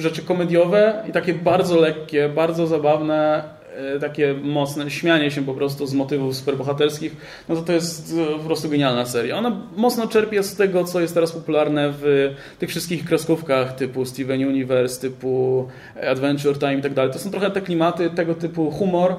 rzeczy 0.00 0.22
komediowe 0.22 1.04
i 1.08 1.12
takie 1.12 1.34
bardzo 1.34 1.80
lekkie, 1.80 2.28
bardzo 2.28 2.66
zabawne, 2.66 3.42
e, 3.76 4.00
takie 4.00 4.34
mocne 4.42 4.90
śmianie 4.90 5.30
się 5.30 5.44
po 5.44 5.54
prostu 5.54 5.86
z 5.86 5.94
motywów 5.94 6.36
superbohaterskich, 6.36 7.16
no 7.48 7.56
to 7.56 7.62
to 7.62 7.72
jest 7.72 8.14
e, 8.34 8.38
po 8.38 8.44
prostu 8.44 8.68
genialna 8.68 9.06
seria. 9.06 9.36
Ona 9.36 9.60
mocno 9.76 10.08
czerpie 10.08 10.42
z 10.42 10.56
tego, 10.56 10.84
co 10.84 11.00
jest 11.00 11.14
teraz 11.14 11.32
popularne 11.32 11.92
w 12.00 12.34
tych 12.58 12.70
wszystkich 12.70 13.04
kreskówkach 13.04 13.74
typu 13.74 14.04
Steven 14.04 14.40
Universe, 14.40 15.00
typu 15.00 15.68
Adventure 16.10 16.58
Time 16.58 16.74
i 16.74 16.82
tak 16.82 16.94
dalej. 16.94 17.12
To 17.12 17.18
są 17.18 17.30
trochę 17.30 17.50
te 17.50 17.60
klimaty, 17.60 18.10
tego 18.10 18.34
typu 18.34 18.70
humor, 18.70 19.16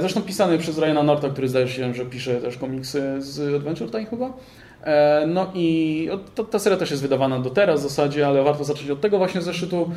Zresztą 0.00 0.22
pisany 0.22 0.58
przez 0.58 0.78
Ryana 0.78 1.02
Norta, 1.02 1.28
który 1.28 1.48
zdaje 1.48 1.68
się, 1.68 1.94
że 1.94 2.04
pisze 2.04 2.40
też 2.40 2.56
komiksy 2.56 3.22
z 3.22 3.54
Adventure 3.54 3.90
Time 3.90 4.06
chyba. 4.06 4.32
E, 4.84 5.24
no 5.26 5.50
i 5.54 6.08
ta 6.50 6.58
seria 6.58 6.78
też 6.78 6.90
jest 6.90 7.02
wydawana 7.02 7.38
do 7.38 7.50
teraz 7.50 7.80
w 7.80 7.82
zasadzie, 7.82 8.26
ale 8.26 8.42
warto 8.42 8.64
zacząć 8.64 8.90
od 8.90 9.00
tego 9.00 9.18
właśnie 9.18 9.42
zeszytu. 9.42 9.90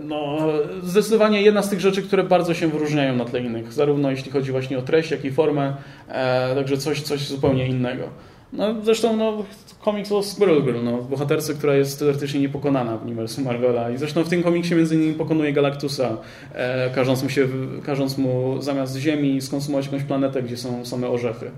No, 0.00 0.38
zdecydowanie 0.82 1.42
jedna 1.42 1.62
z 1.62 1.70
tych 1.70 1.80
rzeczy, 1.80 2.02
które 2.02 2.22
bardzo 2.22 2.54
się 2.54 2.68
wyróżniają 2.68 3.16
na 3.16 3.24
tle 3.24 3.40
innych, 3.40 3.72
zarówno 3.72 4.10
jeśli 4.10 4.30
chodzi 4.30 4.52
właśnie 4.52 4.78
o 4.78 4.82
treść, 4.82 5.10
jak 5.10 5.24
i 5.24 5.32
formę, 5.32 5.74
e, 6.08 6.54
także 6.54 6.76
coś, 6.76 7.02
coś 7.02 7.28
zupełnie 7.28 7.66
innego. 7.66 8.08
No, 8.54 8.74
zresztą 8.82 9.16
no, 9.16 9.44
komiks 9.80 10.12
o 10.12 10.22
Squirrel 10.22 10.62
Girl, 10.62 10.84
no, 10.84 10.98
bohaterce, 11.02 11.54
która 11.54 11.74
jest 11.74 11.98
teoretycznie 11.98 12.40
niepokonana 12.40 12.96
w 12.96 13.04
uniwersum 13.04 13.44
Marvela 13.44 13.90
i 13.90 13.98
zresztą 13.98 14.24
w 14.24 14.28
tym 14.28 14.42
komiksie 14.42 14.74
między 14.74 14.94
innymi 14.94 15.14
pokonuje 15.14 15.52
Galactusa, 15.52 16.16
e, 16.54 16.90
każąc, 16.90 17.22
mu 17.22 17.28
się, 17.28 17.48
każąc 17.86 18.18
mu 18.18 18.62
zamiast 18.62 18.96
ziemi 18.96 19.40
skonsumować 19.40 19.86
jakąś 19.86 20.02
planetę, 20.02 20.42
gdzie 20.42 20.56
są 20.56 20.84
same 20.84 21.08
orzechy. 21.08 21.50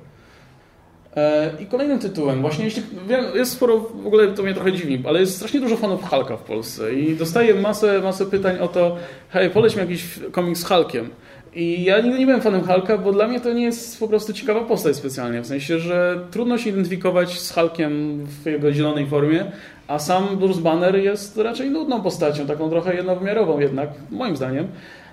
E, 1.17 1.51
I 1.61 1.67
kolejnym 1.67 1.99
tytułem, 1.99 2.41
właśnie 2.41 2.65
jeśli 2.65 2.83
wiem, 3.09 3.25
jest 3.35 3.53
sporo, 3.53 3.79
w 3.79 4.07
ogóle 4.07 4.29
to 4.29 4.43
mnie 4.43 4.55
trochę 4.55 4.73
dziwi, 4.73 5.03
ale 5.09 5.21
jest 5.21 5.37
strasznie 5.37 5.61
dużo 5.61 5.77
fanów 5.77 6.11
Hulka 6.11 6.37
w 6.37 6.43
Polsce 6.43 6.95
i 6.95 7.17
dostaję 7.17 7.55
masę, 7.55 8.01
masę 8.01 8.27
pytań 8.27 8.59
o 8.59 8.69
to, 8.69 8.97
hej, 9.29 9.51
poleć 9.51 9.75
mi 9.75 9.81
jakiś 9.81 10.05
komiks 10.33 10.61
z 10.61 10.65
Hulkiem. 10.65 11.11
I 11.57 11.85
ja 11.85 12.01
nigdy 12.01 12.19
nie 12.19 12.27
byłem 12.27 12.41
fanem 12.41 12.63
Hulka, 12.63 12.99
bo 12.99 13.13
dla 13.13 13.29
mnie 13.29 13.41
to 13.41 13.53
nie 13.53 13.65
jest 13.65 14.01
po 14.01 14.09
prostu 14.09 14.33
ciekawa 14.33 14.61
postać 14.61 14.97
specjalnie, 14.97 15.43
w 15.43 15.47
sensie, 15.47 15.79
że 15.79 16.21
trudno 16.31 16.59
się 16.59 16.71
identyfikować 16.71 17.41
z 17.41 17.53
Hulkiem 17.53 18.25
w 18.27 18.47
jego 18.47 18.73
zielonej 18.73 19.07
formie, 19.07 19.45
a 19.89 19.99
sam 19.99 20.37
Bruce 20.39 20.61
Banner 20.61 20.97
jest 20.97 21.37
raczej 21.37 21.71
nudną 21.71 22.03
postacią, 22.03 22.47
taką 22.47 22.71
trochę 22.71 22.95
jednowymiarową 22.95 23.61
jednak, 23.61 23.89
moim 24.11 24.37
zdaniem. 24.37 24.69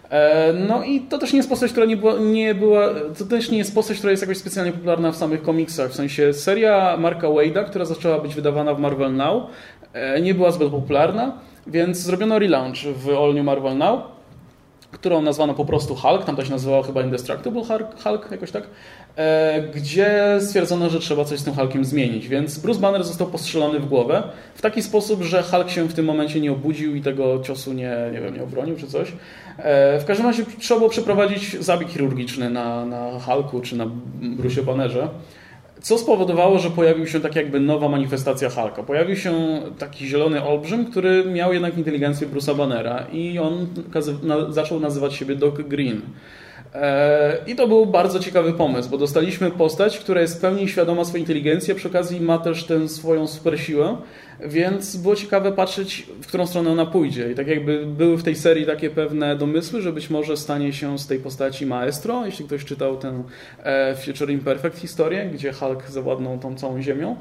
E, 0.09 0.53
no 0.53 0.83
i 0.83 1.01
to 1.01 1.17
też 1.17 1.33
nie 1.33 1.37
jest 1.37 1.49
postać, 1.49 1.71
która 1.71 1.85
nie 1.85 1.97
była, 1.97 2.13
nie 2.19 2.55
była, 2.55 2.89
to 3.17 3.25
też 3.25 3.51
nie 3.51 3.57
jest 3.57 3.75
postać, 3.75 3.97
która 3.97 4.11
jest 4.11 4.23
jakoś 4.23 4.37
specjalnie 4.37 4.71
popularna 4.71 5.11
w 5.11 5.15
samych 5.15 5.41
komiksach. 5.41 5.91
W 5.91 5.95
sensie 5.95 6.33
seria 6.33 6.97
Marka 6.97 7.27
Wade'a, 7.27 7.65
która 7.65 7.85
zaczęła 7.85 8.19
być 8.19 8.35
wydawana 8.35 8.73
w 8.73 8.79
Marvel 8.79 9.15
Now, 9.15 9.43
e, 9.93 10.21
nie 10.21 10.33
była 10.33 10.51
zbyt 10.51 10.69
popularna, 10.69 11.37
więc 11.67 11.97
zrobiono 11.97 12.39
relaunch 12.39 12.77
w 12.95 13.09
All 13.09 13.33
New 13.33 13.45
Marvel 13.45 13.77
Now, 13.77 14.12
którą 14.93 15.21
nazwano 15.21 15.53
po 15.53 15.65
prostu 15.65 15.95
Hulk, 15.95 16.25
tam 16.25 16.35
to 16.35 16.45
się 16.45 16.51
nazywało 16.51 16.83
chyba 16.83 17.01
Indestructible 17.01 17.63
Hulk, 17.63 18.03
Hulk 18.03 18.31
jakoś 18.31 18.51
tak. 18.51 18.63
E, 19.17 19.61
gdzie 19.75 20.37
stwierdzono, 20.41 20.89
że 20.89 20.99
trzeba 20.99 21.25
coś 21.25 21.39
z 21.39 21.43
tym 21.43 21.53
Hulkiem 21.53 21.85
zmienić. 21.85 22.27
Więc 22.27 22.59
Bruce 22.59 22.79
Banner 22.79 23.03
został 23.03 23.27
postrzelony 23.27 23.79
w 23.79 23.85
głowę 23.85 24.23
w 24.55 24.61
taki 24.61 24.81
sposób, 24.81 25.23
że 25.23 25.43
Hulk 25.43 25.69
się 25.69 25.87
w 25.87 25.93
tym 25.93 26.05
momencie 26.05 26.41
nie 26.41 26.51
obudził 26.51 26.95
i 26.95 27.01
tego 27.01 27.39
ciosu 27.43 27.73
nie, 27.73 27.97
nie 28.13 28.21
wiem, 28.21 28.35
nie 28.35 28.43
obronił 28.43 28.75
czy 28.75 28.87
coś. 28.87 29.11
E, 29.57 29.99
w 29.99 30.05
każdym 30.05 30.25
razie 30.25 30.45
trzeba 30.59 30.77
było 30.77 30.89
przeprowadzić 30.89 31.63
zabieg 31.63 31.89
chirurgiczny 31.89 32.49
na, 32.49 32.85
na 32.85 33.19
Hulku 33.19 33.61
czy 33.61 33.75
na 33.77 33.85
Bruce 34.21 34.63
Bannerze. 34.63 35.07
Co 35.83 35.97
spowodowało, 35.97 36.59
że 36.59 36.69
pojawił 36.69 37.07
się 37.07 37.19
tak 37.19 37.35
jakby 37.35 37.59
nowa 37.59 37.89
manifestacja 37.89 38.49
Hulka. 38.49 38.83
Pojawił 38.83 39.15
się 39.15 39.61
taki 39.79 40.07
zielony 40.07 40.43
olbrzym, 40.43 40.85
który 40.85 41.25
miał 41.25 41.53
jednak 41.53 41.77
inteligencję 41.77 42.27
Bruce'a 42.27 42.55
Bannera 42.55 43.05
i 43.11 43.39
on 43.39 43.67
zaczął 44.49 44.79
nazywać 44.79 45.13
siebie 45.13 45.35
Doc 45.35 45.55
Green. 45.55 46.01
E, 46.73 47.37
I 47.47 47.55
to 47.55 47.67
był 47.67 47.85
bardzo 47.85 48.19
ciekawy 48.19 48.53
pomysł, 48.53 48.89
bo 48.89 48.97
dostaliśmy 48.97 49.51
postać, 49.51 49.97
która 49.97 50.21
jest 50.21 50.37
w 50.37 50.41
pełni 50.41 50.69
świadoma 50.69 51.05
swojej 51.05 51.21
inteligencji, 51.21 51.73
a 51.73 51.75
przy 51.75 51.87
okazji 51.87 52.21
ma 52.21 52.37
też 52.37 52.63
tę 52.63 52.89
swoją 52.89 53.27
super 53.27 53.59
siłę, 53.59 53.97
więc 54.45 54.95
było 54.95 55.15
ciekawe 55.15 55.51
patrzeć, 55.51 56.07
w 56.21 56.27
którą 56.27 56.47
stronę 56.47 56.69
ona 56.69 56.85
pójdzie. 56.85 57.31
I 57.31 57.35
tak 57.35 57.47
jakby 57.47 57.85
były 57.85 58.17
w 58.17 58.23
tej 58.23 58.35
serii 58.35 58.65
takie 58.65 58.89
pewne 58.89 59.35
domysły, 59.35 59.81
że 59.81 59.93
być 59.93 60.09
może 60.09 60.37
stanie 60.37 60.73
się 60.73 60.99
z 60.99 61.07
tej 61.07 61.19
postaci 61.19 61.65
maestro, 61.65 62.25
jeśli 62.25 62.45
ktoś 62.45 62.65
czytał 62.65 62.97
tę 62.97 63.23
e, 63.63 63.95
Future 63.95 64.29
Imperfect 64.29 64.79
historię, 64.79 65.29
gdzie 65.33 65.53
Hulk 65.53 65.89
zawładnął 65.89 66.37
tą 66.37 66.55
całą 66.55 66.81
ziemią. 66.81 67.15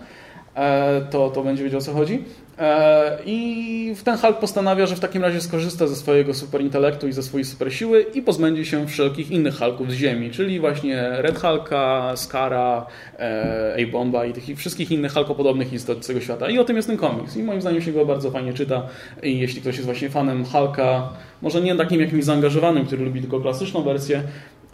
E, 0.54 1.00
to, 1.10 1.30
to 1.30 1.42
będzie 1.42 1.64
wiedział 1.64 1.78
o 1.78 1.82
co 1.82 1.92
chodzi. 1.92 2.24
E, 2.58 3.18
I 3.26 3.94
ten 4.04 4.18
Hulk 4.18 4.38
postanawia, 4.38 4.86
że 4.86 4.96
w 4.96 5.00
takim 5.00 5.22
razie 5.22 5.40
skorzysta 5.40 5.86
ze 5.86 5.96
swojego 5.96 6.34
superintelektu 6.34 7.08
i 7.08 7.12
ze 7.12 7.22
swojej 7.22 7.44
supersiły 7.44 8.02
i 8.14 8.22
pozbędzie 8.22 8.64
się 8.64 8.86
wszelkich 8.86 9.30
innych 9.30 9.58
Hulków 9.58 9.90
z 9.90 9.94
Ziemi, 9.94 10.30
czyli 10.30 10.60
właśnie 10.60 11.10
Red 11.10 11.38
Hulka, 11.38 12.12
Skara, 12.16 12.86
e, 13.18 13.76
A-Bomba 13.78 14.26
i 14.26 14.32
tych 14.32 14.58
wszystkich 14.58 14.90
innych 14.90 15.12
Hulkopodobnych 15.12 15.72
istot 15.72 16.04
z 16.04 16.06
tego 16.06 16.20
świata. 16.20 16.50
I 16.50 16.58
o 16.58 16.64
tym 16.64 16.76
jest 16.76 16.88
ten 16.88 16.96
komiks. 16.96 17.36
I 17.36 17.42
moim 17.42 17.60
zdaniem 17.60 17.82
się 17.82 17.92
go 17.92 18.06
bardzo 18.06 18.30
fajnie 18.30 18.52
czyta. 18.52 18.86
I 19.22 19.38
jeśli 19.38 19.60
ktoś 19.60 19.74
jest 19.74 19.86
właśnie 19.86 20.10
fanem 20.10 20.44
Hulka, 20.44 21.08
może 21.42 21.60
nie 21.60 21.76
takim 21.76 22.00
jakimś 22.00 22.24
zaangażowanym, 22.24 22.86
który 22.86 23.04
lubi 23.04 23.20
tylko 23.20 23.40
klasyczną 23.40 23.82
wersję, 23.82 24.22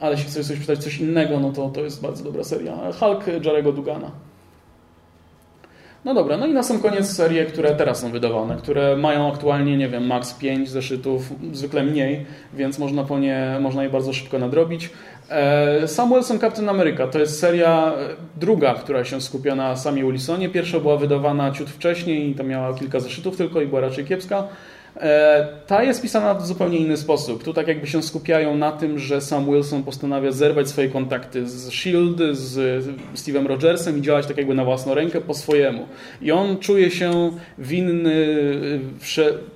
ale 0.00 0.14
jeśli 0.14 0.30
chce 0.30 0.44
coś 0.44 0.60
czytać 0.60 0.78
coś 0.78 0.98
innego, 0.98 1.40
no 1.40 1.52
to 1.52 1.68
to 1.68 1.80
jest 1.80 2.02
bardzo 2.02 2.24
dobra 2.24 2.44
seria. 2.44 2.92
Hulk 2.92 3.44
Jarego 3.44 3.72
Dugana. 3.72 4.10
No 6.08 6.14
dobra, 6.14 6.36
no 6.36 6.46
i 6.46 6.52
na 6.52 6.62
sam 6.62 6.80
koniec 6.80 7.06
serie, 7.16 7.44
które 7.44 7.74
teraz 7.74 8.00
są 8.00 8.10
wydawane, 8.10 8.56
które 8.56 8.96
mają 8.96 9.32
aktualnie, 9.32 9.76
nie 9.76 9.88
wiem, 9.88 10.06
max 10.06 10.34
5 10.34 10.68
zeszytów, 10.68 11.32
zwykle 11.52 11.82
mniej, 11.82 12.26
więc 12.54 12.78
można 12.78 13.04
po 13.04 13.18
nie, 13.18 13.56
można 13.60 13.82
je 13.82 13.90
bardzo 13.90 14.12
szybko 14.12 14.38
nadrobić. 14.38 14.90
E, 15.30 15.88
Sam 15.88 16.08
Wilson 16.08 16.38
Captain 16.38 16.68
America 16.68 17.06
to 17.06 17.18
jest 17.18 17.40
seria 17.40 17.92
e, 17.92 18.08
druga, 18.36 18.74
która 18.74 19.04
się 19.04 19.20
skupia 19.20 19.54
na 19.54 19.76
samie 19.76 20.04
Wilsonie. 20.04 20.48
Pierwsza 20.48 20.80
była 20.80 20.96
wydawana 20.96 21.50
ciut 21.50 21.70
wcześniej 21.70 22.30
i 22.30 22.34
to 22.34 22.44
miała 22.44 22.74
kilka 22.74 23.00
zeszytów 23.00 23.36
tylko 23.36 23.60
i 23.60 23.66
była 23.66 23.80
raczej 23.80 24.04
kiepska. 24.04 24.48
E, 25.00 25.46
ta 25.66 25.82
jest 25.82 26.02
pisana 26.02 26.34
w 26.34 26.46
zupełnie 26.46 26.78
inny 26.78 26.96
sposób. 26.96 27.44
Tu 27.44 27.54
tak 27.54 27.68
jakby 27.68 27.86
się 27.86 28.02
skupiają 28.02 28.56
na 28.56 28.72
tym, 28.72 28.98
że 28.98 29.20
sam 29.20 29.46
Wilson 29.46 29.82
postanawia 29.82 30.32
zerwać 30.32 30.68
swoje 30.68 30.88
kontakty 30.88 31.48
z 31.48 31.68
S.H.I.E.L.D., 31.68 32.34
z 32.34 32.84
Steve'em 33.14 33.46
Rogersem 33.46 33.98
i 33.98 34.02
działać 34.02 34.26
tak 34.26 34.36
jakby 34.36 34.54
na 34.54 34.64
własną 34.64 34.94
rękę 34.94 35.20
po 35.20 35.34
swojemu. 35.34 35.86
I 36.22 36.32
on 36.32 36.58
czuje 36.58 36.90
się 36.90 37.30
winny 37.58 38.26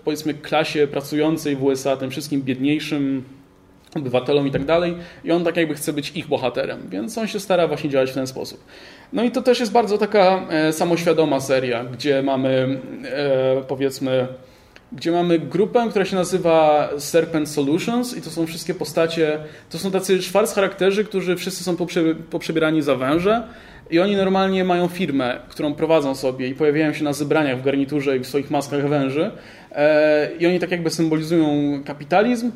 powiedzmy 0.05 0.35
klasie 0.35 0.86
pracującej 0.86 1.56
w 1.56 1.62
USA, 1.62 1.97
tym 1.97 2.10
wszystkim 2.10 2.43
biedniejszym 2.43 3.24
obywatelom 3.97 4.47
i 4.47 4.51
tak 4.51 4.64
dalej 4.64 4.94
i 5.24 5.32
on 5.32 5.44
tak 5.44 5.56
jakby 5.56 5.74
chce 5.74 5.93
być 5.93 6.10
ich 6.16 6.28
bohaterem, 6.28 6.89
więc 6.89 7.19
on 7.19 7.27
się 7.27 7.40
stara 7.40 7.69
właśnie 7.69 7.90
działać 7.90 8.10
w 8.10 8.14
ten 8.14 8.27
sposób. 8.27 8.64
No 9.12 9.24
i 9.24 9.31
to 9.31 9.43
też 9.43 9.60
jest 9.60 9.73
bardzo 9.73 9.98
taka 9.98 10.47
e, 10.51 10.73
samoświadoma 10.73 11.40
seria, 11.40 11.85
gdzie 11.85 12.23
mamy 12.23 12.81
e, 13.05 13.62
powiedzmy 13.69 14.27
gdzie 14.97 15.12
mamy 15.12 15.39
grupę, 15.39 15.86
która 15.90 16.05
się 16.05 16.16
nazywa 16.16 16.89
Serpent 16.98 17.48
Solutions 17.48 18.16
i 18.16 18.23
to 18.23 18.31
są 18.31 18.47
wszystkie 18.47 18.74
postacie, 18.74 19.39
to 19.70 19.78
są 19.78 19.90
tacy 19.90 20.23
szwarc 20.23 20.55
charakterzy, 20.55 21.05
którzy 21.05 21.36
wszyscy 21.36 21.64
są 21.64 21.77
poprzebierani 22.31 22.82
za 22.82 22.97
węże 22.97 23.43
i 23.90 24.01
oni 24.01 24.16
normalnie 24.16 24.64
mają 24.64 24.89
firmę, 24.89 25.40
którą 25.48 25.74
prowadzą 25.74 26.14
sobie 26.14 26.48
i 26.48 26.55
pojawiają 26.55 26.93
się 26.93 27.05
na 27.05 27.12
zebraniach 27.12 27.59
w 27.59 27.64
garniturze 27.64 28.16
i 28.16 28.20
w 28.20 28.27
swoich 28.27 28.51
maskach 28.51 28.89
węży 28.89 29.31
e, 29.73 30.31
i 30.39 30.47
oni 30.47 30.60
tak 30.60 30.70
jakby 30.70 30.90
symbolizują 30.90 31.47
kapitalizm, 31.85 32.51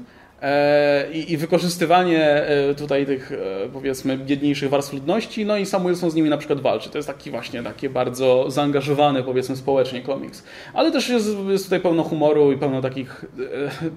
i, 1.13 1.33
i 1.33 1.37
wykorzystywanie 1.37 2.25
e, 2.25 2.75
tutaj 2.75 3.07
tych 3.07 3.33
e, 3.33 3.69
powiedzmy 3.73 4.19
biedniejszych 4.19 4.71
warstw 4.71 4.93
ludności, 4.93 5.47
no 5.47 5.57
i 5.57 5.67
Sam 5.67 5.87
Wilson 5.87 6.11
z 6.11 6.15
nimi 6.15 6.31
na 6.31 6.39
przykład 6.39 6.61
walczy. 6.61 6.91
To 6.91 6.99
jest 6.99 7.09
taki 7.09 7.31
właśnie 7.31 7.63
takie 7.63 7.91
bardzo 7.91 8.51
zaangażowany 8.51 9.23
powiedzmy 9.23 9.57
społecznie 9.57 10.03
komiks. 10.03 10.43
Ale 10.75 10.93
też 10.93 11.09
jest, 11.09 11.29
jest 11.49 11.65
tutaj 11.65 11.81
pełno 11.81 12.03
humoru 12.03 12.53
i 12.53 12.59
pełno 12.59 12.83
takich 12.83 13.25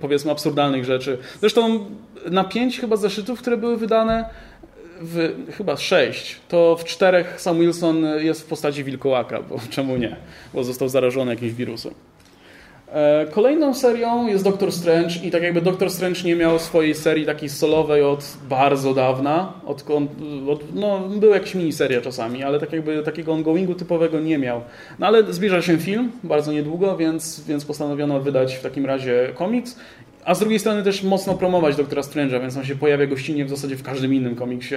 powiedzmy 0.02 0.32
absurdalnych 0.32 0.86
rzeczy. 0.86 1.18
Zresztą 1.40 1.86
na 2.32 2.44
pięć 2.44 2.80
chyba 2.80 2.96
zeszytów, 2.96 3.40
które 3.40 3.58
były 3.58 3.78
wydane 3.78 4.30
w, 5.02 5.36
chyba 5.52 5.78
sześć, 5.78 6.38
to 6.48 6.76
w 6.76 6.84
czterech 6.86 7.42
Sam 7.42 7.60
Wilson 7.60 8.06
jest 8.20 8.42
w 8.42 8.46
postaci 8.46 8.84
wilkołaka, 8.84 9.42
bo 9.42 9.60
czemu 9.70 9.98
nie? 9.98 10.16
Bo 10.54 10.64
został 10.64 10.90
zarażony 10.90 11.32
jakimś 11.32 11.52
wirusem. 11.52 11.94
E, 12.94 13.26
kolejną 13.32 13.74
serią 13.74 14.28
jest 14.28 14.44
Doctor 14.44 14.72
Strange 14.72 15.16
i 15.24 15.32
tak 15.32 15.44
jakby 15.44 15.62
Doctor 15.62 15.90
Strange 15.90 16.24
nie 16.24 16.36
miał 16.36 16.60
swojej 16.60 16.96
serii 16.96 17.26
takiej 17.26 17.50
solowej 17.50 18.04
od 18.04 18.38
bardzo 18.50 18.94
dawna. 18.94 19.54
Od, 19.66 19.86
od, 20.50 20.76
no, 20.76 21.00
był 21.00 21.30
jakiś 21.30 21.56
miniseria 21.56 22.02
czasami, 22.02 22.44
ale 22.44 22.60
tak 22.60 22.74
jakby 22.74 23.04
takiego 23.04 23.34
ongoingu 23.34 23.76
typowego 23.76 24.20
nie 24.20 24.38
miał. 24.38 24.62
No 25.00 25.08
ale 25.08 25.34
zbliża 25.34 25.62
się 25.62 25.78
film 25.78 26.12
bardzo 26.24 26.52
niedługo, 26.52 26.98
więc, 26.98 27.46
więc 27.48 27.66
postanowiono 27.66 28.20
wydać 28.20 28.56
w 28.56 28.62
takim 28.62 28.86
razie 28.86 29.30
komiks 29.36 29.80
a 30.26 30.36
z 30.36 30.40
drugiej 30.40 30.60
strony 30.60 30.84
też 30.84 31.04
mocno 31.04 31.34
promować 31.34 31.76
Doktora 31.76 32.02
Strange'a, 32.02 32.42
więc 32.42 32.58
on 32.58 32.66
się 32.66 32.76
pojawia 32.76 33.08
gościnnie 33.08 33.46
w 33.46 33.50
zasadzie 33.50 33.76
w 33.76 33.84
każdym 33.84 34.14
innym 34.14 34.36
komiksie. 34.36 34.76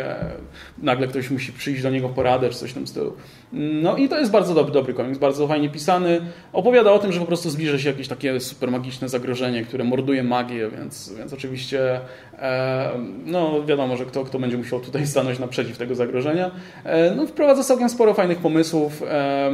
Nagle 0.78 1.06
ktoś 1.06 1.30
musi 1.30 1.52
przyjść 1.52 1.82
do 1.82 1.90
niego 1.90 2.08
poradę 2.08 2.50
czy 2.50 2.58
coś 2.58 2.70
w 2.70 2.74
tym 2.74 2.86
stylu. 2.86 3.16
No 3.52 3.96
i 3.96 4.08
to 4.08 4.18
jest 4.18 4.30
bardzo 4.30 4.54
dobry, 4.54 4.72
dobry 4.72 4.94
komiks, 4.94 5.18
bardzo 5.18 5.48
fajnie 5.48 5.70
pisany. 5.70 6.20
Opowiada 6.52 6.92
o 6.92 6.98
tym, 6.98 7.12
że 7.12 7.20
po 7.20 7.26
prostu 7.26 7.50
zbliża 7.50 7.78
się 7.78 7.88
jakieś 7.88 8.08
takie 8.08 8.40
super 8.40 8.70
magiczne 8.70 9.08
zagrożenie, 9.08 9.64
które 9.64 9.84
morduje 9.84 10.22
magię, 10.22 10.70
więc, 10.78 11.12
więc 11.18 11.32
oczywiście 11.32 12.00
e, 12.38 12.90
no 13.26 13.64
wiadomo, 13.66 13.96
że 13.96 14.06
kto, 14.06 14.24
kto 14.24 14.38
będzie 14.38 14.56
musiał 14.56 14.80
tutaj 14.80 15.06
stanąć 15.06 15.38
naprzeciw 15.38 15.78
tego 15.78 15.94
zagrożenia. 15.94 16.50
E, 16.84 17.14
no, 17.14 17.26
wprowadza 17.26 17.64
całkiem 17.64 17.88
sporo 17.88 18.14
fajnych 18.14 18.38
pomysłów. 18.38 19.02
E, 19.02 19.50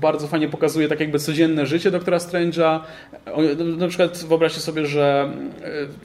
bardzo 0.00 0.26
fajnie 0.26 0.48
pokazuje 0.48 0.88
tak 0.88 1.00
jakby 1.00 1.18
codzienne 1.18 1.66
życie 1.66 1.90
Doktora 1.90 2.18
Strange'a. 2.18 2.80
Na 3.78 3.88
przykład 3.88 4.24
wyobraźcie 4.28 4.60
sobie, 4.60 4.86
że 4.86 5.31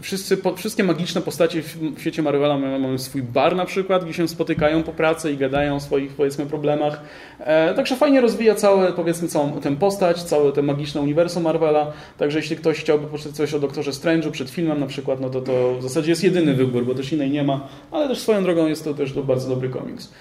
wszyscy, 0.02 0.38
po, 0.38 0.56
wszystkie 0.56 0.84
magiczne 0.84 1.22
postacie 1.22 1.62
w 1.96 2.02
świecie 2.02 2.22
Marvela 2.22 2.58
mają 2.58 2.98
swój 2.98 3.22
bar 3.22 3.56
na 3.56 3.66
przykład, 3.66 4.04
gdzie 4.04 4.14
się 4.14 4.28
spotykają 4.28 4.84
po 4.84 4.94
pracy 4.94 5.32
i 5.32 5.38
gadają 5.38 5.76
o 5.76 5.80
swoich 5.80 6.14
powiedzmy 6.14 6.46
problemach. 6.46 7.02
E, 7.40 7.74
także 7.74 7.96
fajnie 7.96 8.22
rozwija 8.22 8.56
całe, 8.56 8.94
powiedzmy 8.94 9.28
całą 9.28 9.52
tę 9.62 9.76
postać, 9.76 10.24
całe 10.24 10.52
te 10.52 10.62
magiczne 10.62 11.02
uniwersum 11.02 11.44
Marvela. 11.44 11.92
Także 12.18 12.40
jeśli 12.40 12.56
ktoś 12.56 12.80
chciałby 12.80 13.08
poczytać 13.08 13.36
coś 13.36 13.54
o 13.54 13.60
Doktorze 13.60 13.92
Strange'u 13.92 14.32
przed 14.32 14.50
filmem 14.50 14.80
na 14.80 14.88
przykład, 14.88 15.20
no 15.20 15.30
to 15.30 15.42
to 15.42 15.76
w 15.80 15.84
zasadzie 15.84 16.10
jest 16.10 16.24
jedyny 16.24 16.54
wybór, 16.54 16.86
bo 16.86 16.96
też 16.96 17.14
innej 17.14 17.30
nie 17.30 17.44
ma, 17.44 17.68
ale 17.92 18.08
też 18.08 18.20
swoją 18.20 18.44
drogą 18.44 18.68
jest 18.68 18.84
to 18.84 18.94
też 18.94 19.14
to 19.14 19.24
bardzo 19.24 19.50
dobry 19.50 19.70
komiks. 19.70 20.12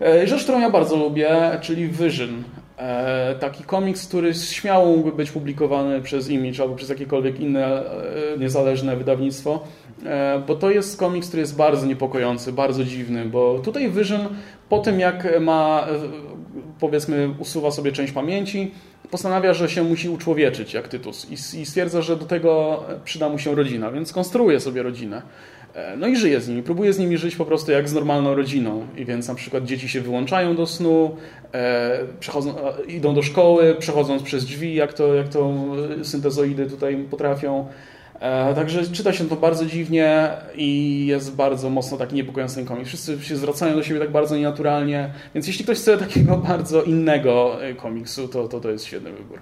E, 0.00 0.26
rzecz, 0.26 0.42
którą 0.42 0.60
ja 0.60 0.70
bardzo 0.70 0.96
lubię, 0.96 1.30
czyli 1.60 1.88
Vision. 1.88 2.42
E, 2.78 3.34
taki 3.40 3.64
komiks, 3.64 4.08
który 4.08 4.34
śmiało 4.34 4.96
mógłby 4.96 5.12
być 5.12 5.30
publikowany 5.30 6.02
przez 6.02 6.30
Image 6.30 6.62
albo 6.62 6.74
przez 6.74 6.88
jakiekolwiek 6.88 7.40
inne 7.40 7.66
e, 7.66 8.38
niezależne 8.38 8.96
wydawnictwo, 8.96 9.64
bo 10.46 10.54
to 10.54 10.70
jest 10.70 10.98
komiks, 10.98 11.28
który 11.28 11.40
jest 11.40 11.56
bardzo 11.56 11.86
niepokojący, 11.86 12.52
bardzo 12.52 12.84
dziwny, 12.84 13.24
bo 13.24 13.58
tutaj 13.58 13.90
Vision 13.90 14.20
po 14.68 14.78
tym 14.78 15.00
jak 15.00 15.40
ma, 15.40 15.86
powiedzmy, 16.80 17.34
usuwa 17.38 17.70
sobie 17.70 17.92
część 17.92 18.12
pamięci, 18.12 18.70
postanawia, 19.10 19.54
że 19.54 19.68
się 19.68 19.82
musi 19.82 20.08
uczłowieczyć 20.08 20.74
jak 20.74 20.88
Tytus 20.88 21.30
i 21.54 21.66
stwierdza, 21.66 22.02
że 22.02 22.16
do 22.16 22.24
tego 22.24 22.82
przyda 23.04 23.28
mu 23.28 23.38
się 23.38 23.54
rodzina, 23.54 23.90
więc 23.90 24.12
konstruuje 24.12 24.60
sobie 24.60 24.82
rodzinę. 24.82 25.22
E, 25.78 25.96
no 25.96 26.06
i 26.06 26.16
żyje 26.16 26.40
z 26.40 26.48
nimi, 26.48 26.62
próbuje 26.62 26.92
z 26.92 26.98
nimi 26.98 27.18
żyć 27.18 27.36
po 27.36 27.44
prostu 27.44 27.72
jak 27.72 27.88
z 27.88 27.92
normalną 27.92 28.34
rodziną. 28.34 28.86
I 28.96 29.04
więc 29.04 29.28
na 29.28 29.34
przykład 29.34 29.64
dzieci 29.64 29.88
się 29.88 30.00
wyłączają 30.00 30.56
do 30.56 30.66
snu, 30.66 31.16
e, 31.54 31.56
e, 31.56 32.84
idą 32.88 33.14
do 33.14 33.22
szkoły, 33.22 33.76
przechodząc 33.78 34.22
przez 34.22 34.44
drzwi, 34.44 34.74
jak 34.74 34.92
to, 34.92 35.14
jak 35.14 35.28
to 35.28 35.54
syntezoidy 36.02 36.66
tutaj 36.66 37.06
potrafią. 37.10 37.66
Także 38.54 38.86
czyta 38.86 39.12
się 39.12 39.28
to 39.28 39.36
bardzo 39.36 39.66
dziwnie 39.66 40.28
i 40.54 41.06
jest 41.06 41.36
bardzo 41.36 41.70
mocno 41.70 41.98
taki 41.98 42.14
niepokojący 42.14 42.64
komiks. 42.64 42.88
Wszyscy 42.88 43.22
się 43.22 43.36
zwracają 43.36 43.74
do 43.74 43.82
siebie 43.82 44.00
tak 44.00 44.10
bardzo 44.10 44.36
nienaturalnie, 44.36 45.10
więc 45.34 45.46
jeśli 45.46 45.64
ktoś 45.64 45.78
chce 45.78 45.98
takiego 45.98 46.36
bardzo 46.48 46.82
innego 46.82 47.56
komiksu, 47.76 48.28
to 48.28 48.48
to, 48.48 48.60
to 48.60 48.70
jest 48.70 48.84
świetny 48.84 49.12
wybór. 49.12 49.40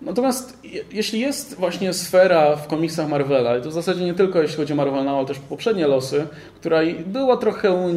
Natomiast 0.00 0.58
jeśli 0.92 1.20
jest 1.20 1.54
właśnie 1.54 1.92
sfera 1.92 2.56
w 2.56 2.66
komiksach 2.66 3.08
Marvela, 3.08 3.58
i 3.58 3.62
to 3.62 3.70
w 3.70 3.72
zasadzie 3.72 4.04
nie 4.04 4.14
tylko 4.14 4.42
jeśli 4.42 4.56
chodzi 4.56 4.72
o 4.72 4.76
Marvel 4.76 5.04
Now, 5.04 5.18
ale 5.18 5.26
też 5.26 5.38
poprzednie 5.38 5.86
losy, 5.86 6.26
która 6.54 6.80
była 7.06 7.36
trochę, 7.36 7.92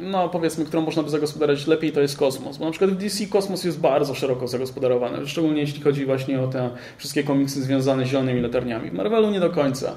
no 0.00 0.28
powiedzmy, 0.28 0.64
którą 0.64 0.82
można 0.82 1.02
by 1.02 1.10
zagospodarować 1.10 1.66
lepiej, 1.66 1.92
to 1.92 2.00
jest 2.00 2.18
kosmos. 2.18 2.56
Bo 2.58 2.64
na 2.64 2.70
przykład 2.70 2.90
w 2.90 2.96
DC 2.96 3.26
kosmos 3.26 3.64
jest 3.64 3.80
bardzo 3.80 4.14
szeroko 4.14 4.48
zagospodarowany, 4.48 5.26
szczególnie 5.26 5.60
jeśli 5.60 5.82
chodzi 5.82 6.06
właśnie 6.06 6.40
o 6.40 6.46
te 6.46 6.70
wszystkie 6.98 7.24
komiksy 7.24 7.62
związane 7.62 8.06
z 8.06 8.08
zielonymi 8.08 8.40
latarniami. 8.40 8.90
W 8.90 8.94
Marvelu 8.94 9.30
nie 9.30 9.40
do 9.40 9.50
końca. 9.50 9.96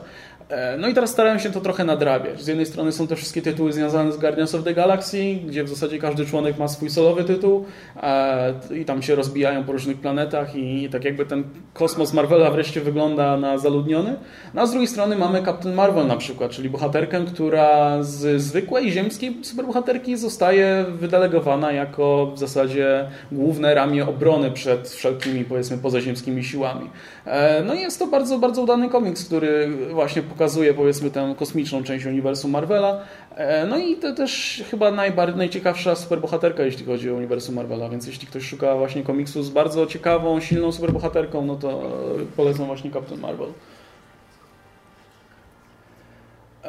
E, 0.50 0.78
no 0.78 0.88
i 0.88 0.94
teraz 0.94 1.10
starałem 1.10 1.40
się 1.40 1.52
to 1.52 1.62
trochę 1.62 1.84
nadrabiać. 1.84 2.42
Z 2.42 2.48
jednej 2.48 2.66
strony 2.66 2.92
są 2.92 3.08
te 3.08 3.16
wszystkie 3.16 3.42
tytuły 3.42 3.74
związane 3.74 4.12
z 4.12 4.18
Guardians 4.18 4.56
of 4.56 4.64
the 4.64 4.74
Galaxy, 4.74 5.36
gdzie 5.48 5.64
w 5.64 5.70
zasadzie 5.70 6.00
każdy 6.00 6.26
członek 6.26 6.58
ma 6.58 6.68
swój 6.68 6.90
solowy 6.90 7.24
tytuł 7.24 7.66
e, 8.04 8.54
i 8.82 8.86
tam 8.86 9.02
się 9.02 9.16
rozbijają 9.16 9.64
po 9.64 9.72
różnych 9.72 9.98
planetach 9.98 10.56
i 10.56 10.90
tak 10.92 11.06
jakby 11.06 11.26
ten 11.26 11.44
kosmos 11.74 12.14
Marvela 12.14 12.52
wreszcie 12.52 12.82
wygląda 12.82 13.38
na 13.38 13.58
zaludniony. 13.58 14.16
No 14.54 14.62
a 14.62 14.66
z 14.66 14.72
drugiej 14.72 14.88
strony 14.88 15.16
mamy 15.16 15.44
Captain 15.44 15.76
Marvel 15.76 16.08
na 16.08 16.18
przykład, 16.18 16.52
czyli 16.52 16.70
bohaterkę, 16.70 17.26
która 17.26 18.04
z 18.04 18.42
zwykłej 18.42 18.92
ziemskiej 18.92 19.38
superbohaterki 19.44 20.18
zostaje 20.18 20.86
wydelegowana 20.90 21.72
jako 21.72 22.32
w 22.36 22.40
zasadzie 22.40 23.08
główne 23.32 23.74
ramię 23.74 24.08
obrony 24.08 24.52
przed 24.52 24.90
wszelkimi 24.90 25.46
powiedzmy 25.46 25.78
pozaziemskimi 25.78 26.44
siłami. 26.44 26.90
E, 27.26 27.64
no 27.64 27.74
i 27.74 27.80
jest 27.80 28.00
to 28.00 28.08
bardzo, 28.08 28.40
bardzo 28.40 28.62
udany 28.62 28.90
komiks, 28.90 29.26
który 29.26 29.70
właśnie 29.92 30.22
pokazuje 30.38 30.74
powiedzmy 30.74 31.12
tę 31.12 31.36
kosmiczną 31.38 31.84
część 31.84 32.06
uniwersum 32.06 32.52
Marvela. 32.52 33.00
E, 33.36 33.66
no 33.66 33.78
i 33.78 33.96
to 33.96 34.14
też 34.14 34.64
chyba 34.72 34.92
najbardziej, 34.92 35.38
najciekawsza 35.38 35.96
superbohaterka, 35.96 36.64
jeśli 36.64 36.86
chodzi 36.86 37.12
o 37.12 37.16
uniwersum 37.16 37.56
Marvela, 37.56 37.90
więc 37.90 38.08
jeśli 38.08 38.28
ktoś 38.28 38.44
szuka 38.44 38.76
właśnie 38.76 39.04
komiksu 39.04 39.44
z 39.44 39.50
bardzo 39.50 39.86
ciekawą, 39.86 40.40
silną 40.40 40.72
superbohaterką, 40.72 41.46
no 41.46 41.56
to 41.56 41.92
polecam 42.36 42.66
właśnie 42.66 42.92
Captain 42.92 43.22
Marvel. 43.22 43.48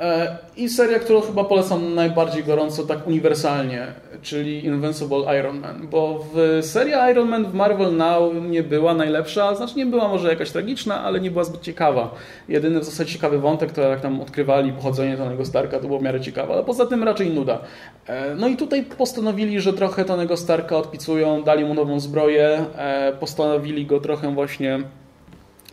E, 0.00 0.36
I 0.56 0.68
seria, 0.68 0.98
którą 0.98 1.20
chyba 1.20 1.44
polecam 1.44 1.94
najbardziej 1.94 2.44
gorąco, 2.44 2.82
tak 2.82 3.06
uniwersalnie, 3.06 3.86
czyli 4.22 4.64
Invincible 4.64 5.38
Iron 5.38 5.60
Man, 5.60 5.88
bo 5.90 6.24
w 6.34 6.58
seria 6.62 7.10
Iron 7.10 7.28
Man 7.28 7.44
w 7.44 7.54
Marvel 7.54 7.96
Now 7.96 8.32
nie 8.48 8.62
była 8.62 8.94
najlepsza, 8.94 9.54
znaczy 9.54 9.76
nie 9.76 9.86
była 9.86 10.08
może 10.08 10.28
jakaś 10.28 10.50
tragiczna, 10.50 11.04
ale 11.04 11.20
nie 11.20 11.30
była 11.30 11.44
zbyt 11.44 11.60
ciekawa. 11.60 12.14
Jedyny 12.48 12.80
w 12.80 12.84
zasadzie 12.84 13.12
ciekawy 13.12 13.38
wątek, 13.38 13.72
to 13.72 13.80
jak 13.80 14.00
tam 14.00 14.20
odkrywali 14.20 14.72
pochodzenie 14.72 15.16
Tonego 15.16 15.44
Starka, 15.44 15.80
to 15.80 15.86
było 15.86 15.98
w 15.98 16.02
miarę 16.02 16.20
ciekawe, 16.20 16.54
ale 16.54 16.64
poza 16.64 16.86
tym 16.86 17.04
raczej 17.04 17.30
nuda. 17.30 17.60
E, 18.06 18.34
no 18.34 18.48
i 18.48 18.56
tutaj 18.56 18.82
postanowili, 18.82 19.60
że 19.60 19.72
trochę 19.72 20.04
Tonego 20.04 20.36
Starka 20.36 20.76
odpicują, 20.76 21.42
dali 21.42 21.64
mu 21.64 21.74
nową 21.74 22.00
zbroję, 22.00 22.64
e, 22.76 23.12
postanowili 23.20 23.86
go 23.86 24.00
trochę 24.00 24.34
właśnie 24.34 24.80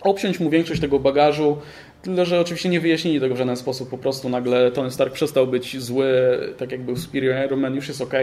obciąć 0.06 0.39
mu 0.39 0.49
większość 0.49 0.81
tego 0.81 0.99
bagażu, 0.99 1.57
Tyle, 2.06 2.26
że 2.26 2.40
oczywiście 2.40 2.69
nie 2.69 2.80
wyjaśnili 2.80 3.19
tego 3.19 3.36
w 3.36 3.38
żaden 3.38 3.57
sposób. 3.57 3.90
Po 3.90 3.98
prostu 3.98 4.30
nagle 4.30 4.72
Tony 4.72 4.91
Stark 4.91 5.14
przestał 5.14 5.48
być 5.48 5.80
zły, 5.82 6.06
tak 6.57 6.72
jak 6.72 6.82
był 6.82 6.98
Superior 6.98 7.45
Iron 7.45 7.60
Man, 7.60 7.76
już 7.76 7.88
jest 7.88 8.02
ok. 8.02 8.14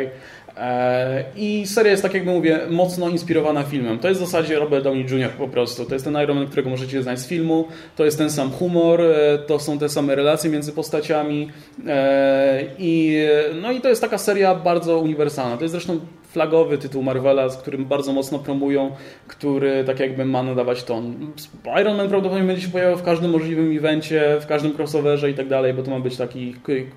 E, 0.57 1.25
I 1.37 1.67
seria 1.67 1.91
jest, 1.91 2.03
tak 2.03 2.15
jak 2.15 2.25
mówię, 2.25 2.61
mocno 2.71 3.09
inspirowana 3.09 3.63
filmem. 3.63 3.99
To 3.99 4.09
jest 4.09 4.21
w 4.21 4.25
zasadzie 4.25 4.59
Robert 4.59 4.85
Downey 4.85 5.03
Jr. 5.03 5.31
po 5.31 5.49
prostu. 5.49 5.85
To 5.85 5.95
jest 5.95 6.05
ten 6.05 6.15
Iron 6.23 6.37
Man, 6.39 6.47
którego 6.47 6.71
możecie 6.71 7.03
znać 7.03 7.21
z 7.21 7.27
filmu. 7.27 7.69
To 7.97 8.05
jest 8.05 8.19
ten 8.19 8.31
sam 8.31 8.51
humor, 8.51 9.01
e, 9.01 9.39
to 9.39 9.59
są 9.59 9.79
te 9.79 9.89
same 9.89 10.15
relacje 10.15 10.51
między 10.51 10.73
postaciami. 10.73 11.49
E, 11.87 12.65
I, 12.79 13.19
no 13.63 13.73
i 13.73 13.81
to 13.81 13.89
jest 13.89 14.01
taka 14.01 14.19
seria 14.19 14.55
bardzo 14.55 14.99
uniwersalna. 14.99 15.57
To 15.57 15.63
jest 15.63 15.73
zresztą 15.73 16.01
flagowy 16.33 16.79
tytuł 16.79 17.03
Marvela, 17.03 17.49
z 17.49 17.57
którym 17.57 17.85
bardzo 17.85 18.13
mocno 18.13 18.39
promują, 18.39 18.91
który 19.27 19.85
tak 19.85 20.01
jakby 20.01 20.25
ma 20.25 20.43
nadawać 20.43 20.85
ton. 20.85 21.33
Iron 21.81 21.97
Man 21.97 22.09
prawdopodobnie 22.09 22.47
będzie 22.47 22.63
się 22.63 22.73
pojawiał 22.73 22.97
w 22.97 23.03
każdym 23.03 23.31
możliwym 23.31 23.77
evencie, 23.77 24.37
w 24.41 24.47
każdym 24.47 24.73
crossoverze 24.79 25.31
i 25.31 25.35
tak 25.35 25.49
dalej, 25.49 25.75
bo 25.75 25.83
to 25.83 25.91
ma 25.91 26.01
być 26.01 26.17
taki 26.17 26.55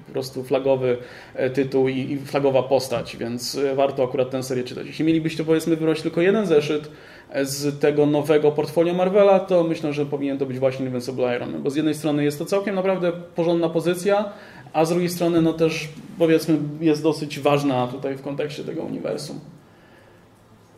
po 0.08 0.12
prostu 0.12 0.44
flagowy 0.44 0.98
e, 1.36 1.50
tytuł 1.50 1.88
i, 1.88 2.18
flagowa 2.26 2.64
postać, 2.64 3.18
więc 3.18 3.56
e, 3.56 3.76
warto 3.76 4.04
akurat 4.04 4.30
tę 4.30 4.44
serię 4.44 4.64
czytać. 4.64 4.88
Jeśli 4.88 5.06
mielibyście 5.06 5.44
powiedzmy 5.44 5.76
wybrać 5.76 6.02
tylko 6.02 6.22
jeden 6.22 6.46
zeszyt 6.46 6.92
e, 7.30 7.46
z 7.46 7.80
tego 7.80 8.06
nowego 8.06 8.52
portfolio 8.52 8.94
Marvela, 8.94 9.40
to 9.40 9.64
myślę, 9.64 9.94
że 9.94 10.06
powinien 10.06 10.38
to 10.38 10.46
być 10.46 10.60
właśnie 10.60 10.86
Invincible 10.86 11.36
Iron 11.36 11.52
Man, 11.52 11.64
bo 11.64 11.70
z 11.70 11.76
jednej 11.76 11.94
strony 11.94 12.24
jest 12.24 12.40
to 12.40 12.46
całkiem 12.46 12.76
naprawdę 12.76 13.12
porządna 13.36 13.70
pozycja, 13.70 14.34
a 14.76 14.86
z 14.86 14.90
drugiej 14.90 15.10
strony 15.10 15.42
no 15.42 15.54
też 15.54 15.88
powiedzmy 16.18 16.58
jest 16.82 17.04
dosyć 17.04 17.40
ważna 17.40 17.88
tutaj 17.88 18.16
w 18.16 18.22
kontekście 18.22 18.64
tego 18.64 18.82
uniwersum. 18.82 19.40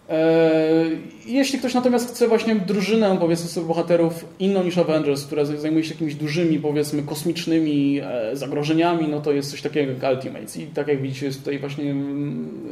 E, 0.09 0.49
jeśli 1.25 1.59
ktoś 1.59 1.73
natomiast 1.73 2.09
chce 2.09 2.27
właśnie 2.27 2.55
drużynę, 2.55 3.17
powiedzmy 3.19 3.49
sobie, 3.49 3.67
bohaterów 3.67 4.25
inną 4.39 4.63
niż 4.63 4.77
Avengers, 4.77 5.25
która 5.25 5.45
zajmuje 5.45 5.83
się 5.83 5.93
jakimiś 5.93 6.15
dużymi, 6.15 6.59
powiedzmy, 6.59 7.03
kosmicznymi 7.03 8.01
e, 8.03 8.35
zagrożeniami, 8.35 9.07
no 9.07 9.21
to 9.21 9.31
jest 9.31 9.51
coś 9.51 9.61
takiego 9.61 9.91
jak 9.91 10.13
Ultimates. 10.15 10.57
I 10.57 10.67
tak 10.67 10.87
jak 10.87 11.01
widzicie, 11.01 11.25
jest 11.25 11.39
tutaj 11.39 11.59
właśnie, 11.59 11.95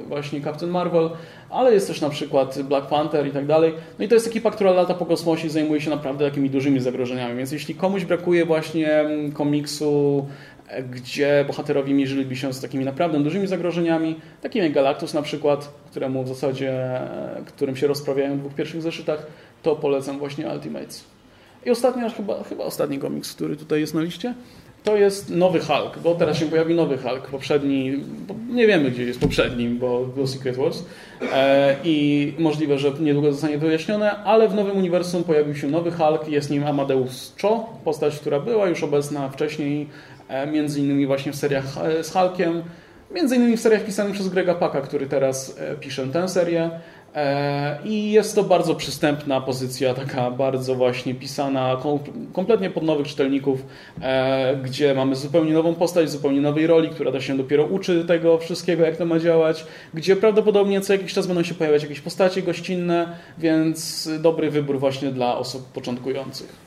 właśnie 0.07 0.41
Captain 0.41 0.71
Marvel, 0.71 1.09
ale 1.49 1.73
jest 1.73 1.87
też 1.87 2.01
na 2.01 2.09
przykład 2.09 2.61
Black 2.61 2.87
Panther 2.87 3.27
i 3.27 3.31
tak 3.31 3.45
dalej. 3.45 3.73
No 3.99 4.05
i 4.05 4.07
to 4.07 4.15
jest 4.15 4.27
ekipa, 4.27 4.51
która 4.51 4.71
lata 4.71 4.93
po 4.93 5.05
kosmosie 5.05 5.47
i 5.47 5.49
zajmuje 5.49 5.81
się 5.81 5.89
naprawdę 5.89 6.25
takimi 6.25 6.49
dużymi 6.49 6.79
zagrożeniami. 6.79 7.37
Więc 7.37 7.51
jeśli 7.51 7.75
komuś 7.75 8.05
brakuje 8.05 8.45
właśnie 8.45 9.05
komiksu 9.33 10.25
gdzie 10.91 11.45
bohaterowie 11.47 11.93
mierzyliby 11.93 12.35
się 12.35 12.53
z 12.53 12.61
takimi 12.61 12.85
naprawdę 12.85 13.23
dużymi 13.23 13.47
zagrożeniami, 13.47 14.19
takimi 14.41 14.63
jak 14.63 14.73
Galactus 14.73 15.13
na 15.13 15.21
przykład, 15.21 15.73
któremu 15.91 16.23
w 16.23 16.27
zasadzie, 16.27 16.99
którym 17.45 17.75
się 17.75 17.87
rozprawiają 17.87 18.35
w 18.35 18.39
dwóch 18.39 18.53
pierwszych 18.53 18.81
zeszytach, 18.81 19.27
to 19.63 19.75
polecam 19.75 20.19
właśnie 20.19 20.47
Ultimates. 20.47 21.03
I 21.65 21.69
ostatnia, 21.69 22.09
chyba, 22.09 22.43
chyba 22.43 22.63
ostatni 22.63 22.99
komiks, 22.99 23.33
który 23.33 23.55
tutaj 23.55 23.79
jest 23.79 23.93
na 23.93 24.01
liście, 24.01 24.33
to 24.85 24.95
jest 24.95 25.29
nowy 25.29 25.59
Hulk, 25.59 25.99
bo 26.03 26.15
teraz 26.15 26.37
się 26.37 26.45
pojawi 26.45 26.75
nowy 26.75 26.97
Hulk. 26.97 27.27
Poprzedni, 27.27 28.03
nie 28.49 28.67
wiemy 28.67 28.91
gdzie 28.91 29.03
jest 29.03 29.19
poprzedni, 29.19 29.69
bo 29.69 30.05
był 30.05 30.27
Secret 30.27 30.55
Wars 30.55 30.83
e, 31.33 31.75
i 31.83 32.33
możliwe, 32.39 32.77
że 32.77 32.91
niedługo 32.99 33.31
zostanie 33.31 33.57
wyjaśnione, 33.57 34.11
ale 34.11 34.49
w 34.49 34.55
nowym 34.55 34.77
uniwersum 34.77 35.23
pojawił 35.23 35.55
się 35.55 35.67
nowy 35.67 35.91
Hulk, 35.91 36.27
jest 36.27 36.49
nim 36.49 36.67
Amadeus 36.67 37.33
Cho, 37.41 37.69
postać, 37.83 38.19
która 38.19 38.39
była 38.39 38.67
już 38.67 38.83
obecna 38.83 39.29
wcześniej, 39.29 39.81
e, 39.81 40.14
między 40.51 40.79
innymi 40.79 41.07
właśnie 41.07 41.31
w 41.31 41.35
seriach 41.35 41.77
e, 41.77 42.03
z 42.03 42.11
Hulkiem, 42.11 42.63
między 43.11 43.35
innymi 43.35 43.57
w 43.57 43.61
seriach 43.61 43.85
pisanych 43.85 44.13
przez 44.13 44.29
Grega 44.29 44.55
Paka, 44.55 44.81
który 44.81 45.07
teraz 45.07 45.57
e, 45.59 45.75
pisze 45.75 46.07
tę 46.07 46.29
serię. 46.29 46.69
E, 47.15 47.77
I 47.85 48.11
jest 48.11 48.35
to 48.35 48.43
bardzo 48.43 48.75
przystępna 48.75 49.41
pozycja, 49.41 49.93
taka 49.93 50.31
bardzo 50.31 50.75
właśnie 50.75 51.15
pisana 51.15 51.77
kompletnie 52.33 52.69
pod 52.69 52.83
nowych 52.83 53.07
czytelników, 53.07 53.65
e, 54.01 54.55
gdzie 54.63 54.93
mamy 54.93 55.15
zupełnie 55.15 55.53
nową 55.53 55.75
postać, 55.75 56.11
zupełnie 56.11 56.41
nowej 56.41 56.67
roli, 56.67 56.89
która 56.89 57.11
da 57.11 57.21
się 57.21 57.37
dopiero 57.37 57.65
uczy 57.65 58.05
tego 58.05 58.37
wszystkiego, 58.37 58.85
jak 58.85 58.97
to 58.97 59.05
ma 59.05 59.19
działać, 59.19 59.65
gdzie 59.93 60.15
prawdopodobnie 60.15 60.81
co 60.81 60.93
jakiś 60.93 61.13
czas 61.13 61.27
będą 61.27 61.43
się 61.43 61.53
pojawiać 61.53 61.83
jakieś 61.83 62.01
postacie 62.01 62.41
gościnne, 62.41 63.15
więc 63.37 64.09
dobry 64.19 64.51
wybór 64.51 64.79
właśnie 64.79 65.11
dla 65.11 65.37
osób 65.37 65.71
początkujących. 65.71 66.64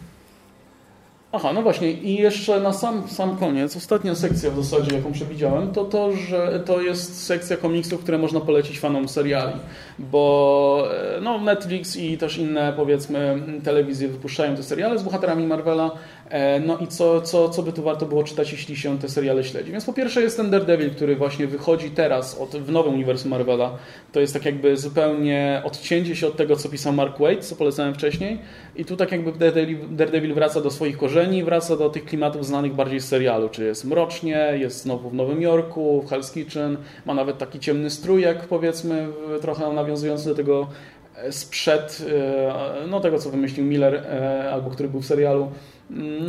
Aha, 1.32 1.52
no 1.52 1.62
właśnie 1.62 1.92
i 1.92 2.14
jeszcze 2.14 2.60
na 2.60 2.72
sam, 2.72 3.08
sam 3.08 3.36
koniec, 3.36 3.76
ostatnia 3.76 4.14
sekcja 4.14 4.50
w 4.50 4.64
zasadzie, 4.64 4.96
jaką 4.96 5.12
przewidziałem, 5.12 5.72
to 5.72 5.84
to, 5.84 6.12
że 6.12 6.62
to 6.66 6.80
jest 6.80 7.26
sekcja 7.26 7.56
komiksów, 7.56 8.02
które 8.02 8.18
można 8.18 8.40
polecić 8.40 8.80
fanom 8.80 9.08
seriali, 9.08 9.52
bo 9.98 10.88
e, 11.16 11.20
no, 11.20 11.38
Netflix 11.38 11.96
i 11.96 12.18
też 12.18 12.38
inne 12.38 12.72
powiedzmy 12.76 13.42
telewizje 13.64 14.08
wypuszczają 14.08 14.56
te 14.56 14.62
seriale 14.62 14.98
z 14.98 15.02
bohaterami 15.02 15.46
Marvela, 15.46 15.90
e, 16.30 16.60
no 16.60 16.78
i 16.78 16.86
co, 16.86 17.20
co, 17.20 17.48
co 17.48 17.62
by 17.62 17.72
tu 17.72 17.82
warto 17.82 18.06
było 18.06 18.24
czytać, 18.24 18.52
jeśli 18.52 18.76
się 18.76 18.98
te 18.98 19.08
seriale 19.08 19.44
śledzi. 19.44 19.72
Więc 19.72 19.84
po 19.84 19.92
pierwsze 19.92 20.22
jest 20.22 20.36
ten 20.36 20.50
Daredevil, 20.50 20.90
który 20.90 21.16
właśnie 21.16 21.46
wychodzi 21.46 21.90
teraz 21.90 22.38
od, 22.38 22.50
w 22.50 22.72
nowym 22.72 22.94
uniwersum 22.94 23.30
Marvela. 23.30 23.70
To 24.12 24.20
jest 24.20 24.32
tak 24.32 24.44
jakby 24.44 24.76
zupełnie 24.76 25.62
odcięcie 25.64 26.16
się 26.16 26.26
od 26.26 26.36
tego, 26.36 26.56
co 26.56 26.68
pisał 26.68 26.92
Mark 26.92 27.18
Waid, 27.18 27.44
co 27.44 27.56
polecałem 27.56 27.94
wcześniej 27.94 28.38
i 28.76 28.84
tu 28.84 28.96
tak 28.96 29.12
jakby 29.12 29.32
Daredevil, 29.32 29.78
Daredevil 29.90 30.34
wraca 30.34 30.60
do 30.60 30.70
swoich 30.70 30.98
korzeni, 30.98 31.18
korzeni 31.28 31.44
wraca 31.44 31.76
do 31.76 31.90
tych 31.90 32.04
klimatów 32.04 32.46
znanych 32.46 32.74
bardziej 32.74 33.00
z 33.00 33.08
serialu, 33.08 33.48
czy 33.48 33.64
jest 33.64 33.84
mrocznie, 33.84 34.50
jest 34.58 34.82
znowu 34.82 35.10
w 35.10 35.14
Nowym 35.14 35.42
Jorku, 35.42 36.02
w 36.02 36.10
Hell's 36.10 36.34
Kitchen, 36.34 36.76
ma 37.06 37.14
nawet 37.14 37.38
taki 37.38 37.60
ciemny 37.60 37.90
strójek, 37.90 38.46
powiedzmy, 38.46 39.08
trochę 39.40 39.72
nawiązujący 39.72 40.28
do 40.28 40.34
tego 40.34 40.68
e, 41.16 41.32
sprzed 41.32 42.06
e, 42.10 42.86
no, 42.86 43.00
tego, 43.00 43.18
co 43.18 43.30
wymyślił 43.30 43.66
Miller, 43.66 43.94
e, 43.94 44.50
albo 44.52 44.70
który 44.70 44.88
był 44.88 45.00
w 45.00 45.06
serialu. 45.06 45.48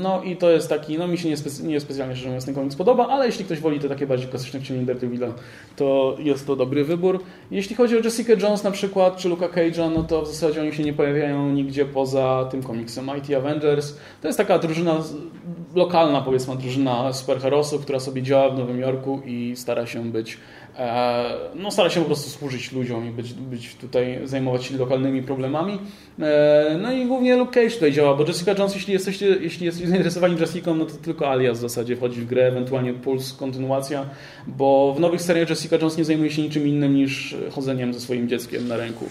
No 0.02 0.24
i 0.24 0.38
to 0.38 0.50
jest 0.50 0.70
taki, 0.70 0.98
no 0.98 1.08
mi 1.08 1.18
się 1.18 1.30
niespecjalnie 1.64 2.16
szczerze 2.16 2.30
mówiąc 2.30 2.46
ten 2.46 2.56
komiks 2.56 2.76
podoba, 2.76 3.08
ale 3.08 3.26
jeśli 3.26 3.46
ktoś 3.46 3.60
woli 3.60 3.80
te 3.80 3.90
takie 3.90 4.08
bardziej 4.08 4.30
klasyczne 4.30 4.60
wcielenie 4.60 4.86
Daredevila, 4.86 5.28
to 5.76 6.18
jest 6.20 6.48
to 6.48 6.56
dobry 6.56 6.86
wybór. 6.86 7.24
Jeśli 7.52 7.76
chodzi 7.76 7.98
o 7.98 8.00
Jessica 8.00 8.34
Jones 8.34 8.64
na 8.64 8.72
przykład, 8.72 9.18
czy 9.18 9.30
Luka 9.30 9.48
Cage'a, 9.48 9.92
no 9.96 10.04
to 10.04 10.22
w 10.22 10.28
zasadzie 10.28 10.62
oni 10.62 10.74
się 10.74 10.84
nie 10.84 10.94
pojawiają 10.94 11.50
nigdzie 11.50 11.86
poza 11.86 12.48
tym 12.52 12.64
komiksem 12.64 13.06
Mighty 13.06 13.38
Avengers. 13.38 13.98
To 14.22 14.28
jest 14.28 14.38
taka 14.38 14.60
drużyna 14.60 14.98
lokalna, 15.76 16.22
powiedzmy, 16.22 16.56
drużyna 16.56 17.14
superherosów, 17.14 17.82
która 17.82 18.00
sobie 18.00 18.22
działa 18.22 18.50
w 18.50 18.60
Nowym 18.60 18.80
Jorku 18.80 19.22
i 19.26 19.54
stara 19.56 19.86
się 19.86 20.12
być 20.12 20.38
no, 21.56 21.72
stara 21.72 21.90
się 21.90 22.00
po 22.00 22.06
prostu 22.06 22.30
służyć 22.30 22.72
ludziom 22.72 23.08
i 23.08 23.12
być, 23.12 23.34
być 23.34 23.76
tutaj, 23.76 24.20
zajmować 24.24 24.66
się 24.66 24.78
lokalnymi 24.78 25.24
problemami. 25.24 25.80
E, 26.20 26.78
no 26.82 26.92
i 26.92 27.06
głównie 27.06 27.36
Luke 27.36 27.52
Cage 27.54 27.74
tutaj 27.74 27.92
działa, 27.92 28.16
bo 28.16 28.26
Jessica 28.26 28.52
Jones, 28.52 28.76
jeśli 28.76 28.94
jesteście, 28.94 29.28
jeśli 29.28 29.66
jesteście 29.66 29.90
zainteresowani 29.90 30.40
Jessica, 30.40 30.74
no 30.74 30.86
to 30.86 30.94
tylko 30.96 31.32
alias 31.32 31.58
w 31.58 31.62
zasadzie 31.62 31.96
wchodzi 31.96 32.22
w 32.22 32.26
grę, 32.26 32.48
ewentualnie 32.48 32.94
Puls, 32.94 33.34
kontynuacja, 33.34 34.06
bo 34.48 34.94
w 34.98 35.00
nowych 35.00 35.22
seriach 35.22 35.50
Jessica 35.50 35.76
Jones 35.76 35.98
nie 35.98 36.06
zajmuje 36.06 36.32
się 36.32 36.42
niczym 36.42 36.68
innym 36.68 36.96
niż 36.96 37.36
chodzeniem 37.52 37.94
ze 37.94 38.00
swoim 38.00 38.30
dzieckiem 38.30 38.68
na 38.68 38.78
ręku, 38.78 39.06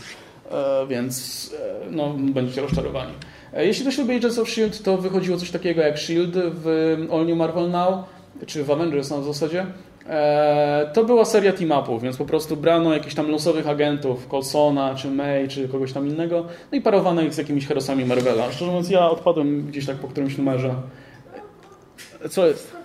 e, 0.51 0.87
więc 0.87 1.55
no, 1.91 2.15
będziecie 2.19 2.61
rozczarowani. 2.61 3.13
Jeśli 3.57 3.83
ktoś 3.83 3.99
lubi 3.99 4.15
Agents 4.15 4.39
of 4.39 4.49
S.H.I.E.L.D., 4.49 4.79
to 4.85 4.97
wychodziło 4.97 5.37
coś 5.37 5.51
takiego 5.51 5.83
jak 5.83 5.95
S.H.I.E.L.D. 5.95 6.51
w 6.55 6.97
All 7.13 7.27
New 7.27 7.37
Marvel 7.37 7.71
Now, 7.71 8.05
czy 8.47 8.65
w 8.65 8.71
Avengers 8.71 9.11
na 9.11 9.23
zasadzie. 9.23 9.67
E, 10.09 10.91
to 10.93 11.05
była 11.05 11.25
seria 11.25 11.53
team-upów, 11.53 12.03
więc 12.03 12.17
po 12.17 12.25
prostu 12.25 12.57
brano 12.57 12.95
jakichś 12.95 13.15
tam 13.15 13.31
losowych 13.31 13.69
agentów, 13.69 14.29
Colsona, 14.29 14.95
czy 14.95 15.11
May, 15.11 15.49
czy 15.49 15.69
kogoś 15.69 15.93
tam 15.93 16.09
innego, 16.09 16.45
no 16.73 16.79
i 16.79 16.81
parowano 16.81 17.23
ich 17.23 17.35
z 17.35 17.39
jakimiś 17.39 17.67
herosami 17.67 18.05
Marvela. 18.05 18.53
Szczerze 18.53 18.67
mówiąc, 18.71 18.91
ja 18.91 19.11
odpadłem 19.11 19.67
gdzieś 19.67 19.87
tak 19.87 19.97
po 19.97 20.09
którymś 20.09 20.39
numerze. 20.39 20.75
Co 22.31 22.47
jest? 22.47 22.77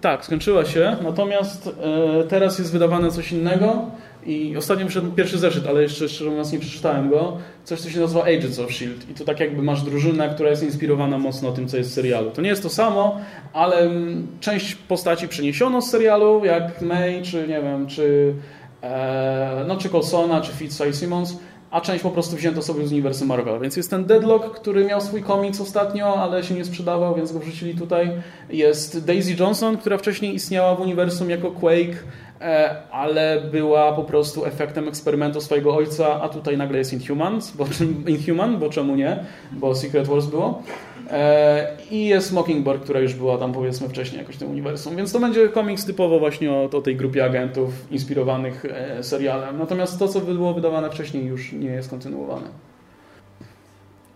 Tak, 0.00 0.24
skończyła 0.24 0.64
się, 0.64 0.96
natomiast 1.02 1.68
e, 1.68 2.24
teraz 2.24 2.58
jest 2.58 2.72
wydawane 2.72 3.10
coś 3.10 3.32
innego. 3.32 3.86
I 4.26 4.56
ostatnio 4.56 4.88
wszedł 4.88 5.12
pierwszy 5.12 5.38
zeszyt, 5.38 5.66
ale 5.66 5.82
jeszcze 5.82 6.08
szczerze 6.08 6.30
mówiąc 6.30 6.52
nie 6.52 6.58
przeczytałem 6.58 7.10
go. 7.10 7.36
Coś, 7.64 7.80
co 7.80 7.90
się 7.90 8.00
nazywa 8.00 8.22
Agents 8.22 8.58
of 8.58 8.70
S.H.I.E.L.D. 8.70 9.12
I 9.12 9.14
tu 9.14 9.24
tak 9.24 9.40
jakby 9.40 9.62
masz 9.62 9.82
drużynę, 9.82 10.28
która 10.34 10.50
jest 10.50 10.62
inspirowana 10.62 11.18
mocno 11.18 11.52
tym, 11.52 11.68
co 11.68 11.76
jest 11.76 11.90
w 11.90 11.92
serialu. 11.92 12.30
To 12.30 12.42
nie 12.42 12.48
jest 12.48 12.62
to 12.62 12.68
samo, 12.68 13.20
ale 13.52 13.78
mm, 13.78 14.26
część 14.40 14.74
postaci 14.74 15.28
przeniesiono 15.28 15.82
z 15.82 15.90
serialu, 15.90 16.44
jak 16.44 16.82
May, 16.82 17.22
czy 17.22 17.48
nie 17.48 17.62
wiem, 17.62 17.86
czy, 17.86 18.34
e, 18.82 19.64
no, 19.68 19.76
czy 19.76 19.88
Colsona, 19.88 20.40
czy 20.40 20.52
Fitza 20.52 20.86
i 20.86 20.92
Simmons 20.92 21.36
a 21.72 21.80
część 21.80 22.02
po 22.02 22.10
prostu 22.10 22.36
wzięto 22.36 22.62
sobie 22.62 22.86
z 22.86 22.92
uniwersum 22.92 23.28
Marvel. 23.28 23.60
Więc 23.60 23.76
jest 23.76 23.90
ten 23.90 24.04
Deadlock, 24.04 24.50
który 24.50 24.84
miał 24.84 25.00
swój 25.00 25.22
komiks 25.22 25.60
ostatnio, 25.60 26.16
ale 26.16 26.44
się 26.44 26.54
nie 26.54 26.64
sprzedawał, 26.64 27.14
więc 27.14 27.32
go 27.32 27.38
wrzucili 27.38 27.74
tutaj. 27.74 28.10
Jest 28.50 29.04
Daisy 29.04 29.34
Johnson, 29.40 29.76
która 29.76 29.98
wcześniej 29.98 30.34
istniała 30.34 30.74
w 30.74 30.80
uniwersum 30.80 31.30
jako 31.30 31.50
Quake, 31.50 31.96
e, 32.40 32.76
ale 32.90 33.42
była 33.52 33.92
po 33.92 34.04
prostu 34.04 34.46
efektem 34.46 34.88
eksperymentu 34.88 35.40
swojego 35.40 35.76
ojca, 35.76 36.20
a 36.22 36.28
tutaj 36.28 36.56
nagle 36.56 36.78
jest 36.78 36.92
Inhumans, 36.92 37.50
bo, 37.56 37.66
Inhuman, 38.06 38.58
bo 38.58 38.70
czemu 38.70 38.96
nie? 38.96 39.24
Bo 39.52 39.74
Secret 39.74 40.06
Wars 40.06 40.26
było. 40.26 40.62
E, 41.10 41.76
I 41.90 42.06
jest 42.06 42.32
Mockingbird, 42.32 42.82
która 42.82 43.00
już 43.00 43.14
była 43.14 43.38
tam 43.38 43.52
powiedzmy 43.52 43.88
wcześniej 43.88 44.18
jakoś 44.18 44.36
w 44.36 44.38
tym 44.38 44.50
uniwersum. 44.50 44.96
Więc 44.96 45.12
to 45.12 45.20
będzie 45.20 45.48
komiks 45.48 45.84
typowo 45.84 46.18
właśnie 46.18 46.52
o, 46.52 46.62
o 46.72 46.80
tej 46.80 46.96
grupie 46.96 47.24
agentów 47.24 47.92
inspirowanych 47.92 48.64
e, 48.64 49.02
serialem. 49.02 49.58
Natomiast 49.58 49.98
to, 49.98 50.08
co 50.08 50.20
było 50.20 50.54
wydawane 50.54 50.90
wcześniej 50.90 51.24
już 51.24 51.52
nie 51.52 51.70
jest 51.70 51.90
kontynuowane. 51.90 52.46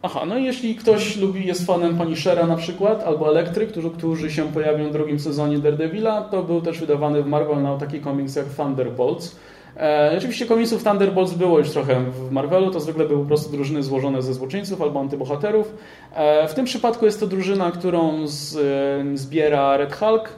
Aha, 0.03 0.25
no 0.27 0.39
i 0.39 0.45
jeśli 0.45 0.75
ktoś 0.75 1.17
lubi, 1.17 1.47
jest 1.47 1.67
fanem 1.67 1.99
Punishera 1.99 2.47
na 2.47 2.57
przykład, 2.57 3.03
albo 3.03 3.31
Elektry, 3.31 3.67
którzy, 3.67 3.91
którzy 3.91 4.31
się 4.31 4.53
pojawią 4.53 4.89
w 4.89 4.93
drugim 4.93 5.21
sezonie 5.21 5.59
Daredevila, 5.59 6.23
to 6.23 6.43
był 6.43 6.61
też 6.61 6.81
wydawany 6.81 7.23
w 7.23 7.27
Marvel 7.27 7.63
na 7.63 7.77
taki 7.77 8.01
komiks 8.01 8.37
jak 8.37 8.47
Thunderbolts. 8.47 9.37
E, 9.77 10.15
oczywiście 10.19 10.47
komiksów 10.47 10.85
Thunderbolts 10.85 11.35
było 11.35 11.59
już 11.59 11.71
trochę 11.71 12.01
w 12.11 12.31
Marvelu, 12.31 12.71
to 12.71 12.81
zwykle 12.81 13.05
były 13.05 13.21
po 13.21 13.27
prostu 13.27 13.51
drużyny 13.51 13.83
złożone 13.83 14.23
ze 14.23 14.35
złoczyńców 14.35 14.83
albo 14.83 15.01
antybohaterów. 15.01 15.75
E, 16.15 16.49
w 16.49 16.55
tym 16.55 16.65
przypadku 16.65 17.07
jest 17.07 17.21
to 17.21 17.27
drużyna, 17.27 17.71
którą 17.71 18.15
e, 18.15 18.27
zbiera 19.15 19.77
Red 19.77 19.97
Hulk, 19.97 20.29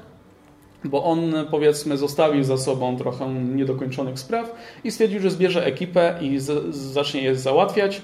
bo 0.84 1.04
on 1.04 1.32
powiedzmy 1.50 1.96
zostawił 1.96 2.44
za 2.44 2.56
sobą 2.56 2.96
trochę 2.96 3.28
niedokończonych 3.34 4.18
spraw 4.18 4.54
i 4.84 4.90
stwierdził, 4.90 5.20
że 5.20 5.30
zbierze 5.30 5.66
ekipę 5.66 6.18
i 6.20 6.38
zacznie 6.70 7.22
je 7.22 7.36
załatwiać. 7.36 8.02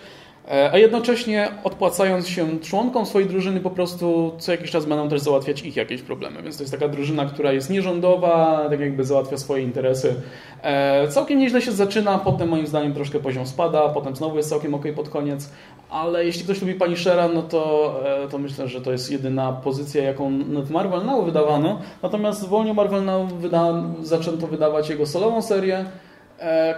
E, 0.49 0.71
a 0.73 0.79
jednocześnie 0.79 1.49
odpłacając 1.65 2.29
się 2.29 2.61
członkom 2.61 3.07
swojej 3.07 3.29
drużyny 3.29 3.61
po 3.61 3.71
prostu 3.71 4.33
co 4.39 4.53
jakiś 4.53 4.71
czas 4.71 4.85
będą 4.85 5.09
też 5.09 5.21
załatwiać 5.21 5.63
ich 5.63 5.77
jakieś 5.77 6.03
problemy. 6.03 6.43
Więc 6.43 6.57
to 6.57 6.63
jest 6.63 6.73
taka 6.73 6.89
drużyna, 6.89 7.27
która 7.27 7.53
jest 7.53 7.71
nierządowa, 7.71 8.67
tak 8.71 8.81
jakby 8.81 9.05
załatwia 9.05 9.37
swoje 9.37 9.63
interesy. 9.63 10.15
E, 10.63 11.09
całkiem 11.09 11.39
nieźle 11.39 11.63
się 11.63 11.73
zaczyna, 11.73 12.19
potem 12.19 12.49
moim 12.49 12.67
zdaniem 12.67 12.95
troszkę 12.95 13.19
poziom 13.19 13.47
spada, 13.47 13.89
potem 13.89 14.17
znowu 14.17 14.37
jest 14.37 14.49
całkiem 14.49 14.75
ok 14.75 14.85
pod 14.97 15.09
koniec, 15.09 15.51
ale 15.91 16.25
jeśli 16.25 16.45
ktoś 16.45 16.61
lubi 16.61 16.75
Pani 16.75 16.97
Shera, 16.97 17.29
no 17.29 17.43
to, 17.43 17.95
e, 18.25 18.29
to 18.29 18.39
myślę, 18.39 18.69
że 18.69 18.81
to 18.81 18.93
jest 18.93 19.11
jedyna 19.11 19.53
pozycja, 19.53 20.05
jaką 20.05 20.31
w 20.63 20.71
Marvel 20.71 21.05
Now 21.05 21.25
wydawano. 21.25 21.81
Natomiast 22.03 22.49
wolnie 22.49 22.75
Marvel 22.75 23.05
Now 23.05 23.33
wyda, 23.33 23.83
zaczęto 24.03 24.47
wydawać 24.47 24.91
jego 24.91 25.07
solową 25.07 25.43
serię, 25.43 25.85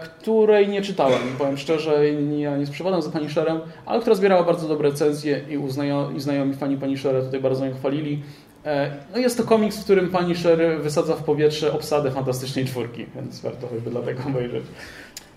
której 0.05 0.69
nie 0.69 0.83
czytałem, 0.83 1.21
powiem 1.39 1.57
szczerze, 1.57 2.05
ja 2.39 2.57
nie 2.57 2.67
sprzewadam 2.67 3.03
za 3.03 3.11
Punisherem, 3.11 3.61
ale 3.87 4.01
która 4.01 4.17
zbierała 4.17 4.45
bardzo 4.45 4.69
dobre 4.69 4.91
recenzje 4.91 5.41
i, 5.51 5.59
uznają, 5.59 6.15
i 6.15 6.21
znajomi 6.21 6.55
fani 6.55 6.79
tutaj 7.25 7.41
bardzo 7.41 7.67
ją 7.67 7.75
chwalili. 7.75 8.23
E, 8.65 8.91
no 9.13 9.19
jest 9.19 9.37
to 9.37 9.45
komiks, 9.45 9.79
w 9.79 9.85
którym 9.85 10.11
Punisher 10.11 10.81
wysadza 10.83 11.17
w 11.17 11.23
powietrze 11.23 11.73
obsadę 11.73 12.11
Fantastycznej 12.11 12.65
Czwórki, 12.65 13.07
więc 13.15 13.41
warto 13.41 13.67
choćby 13.69 13.91
dlatego 13.91 14.23
obejrzeć. 14.29 14.65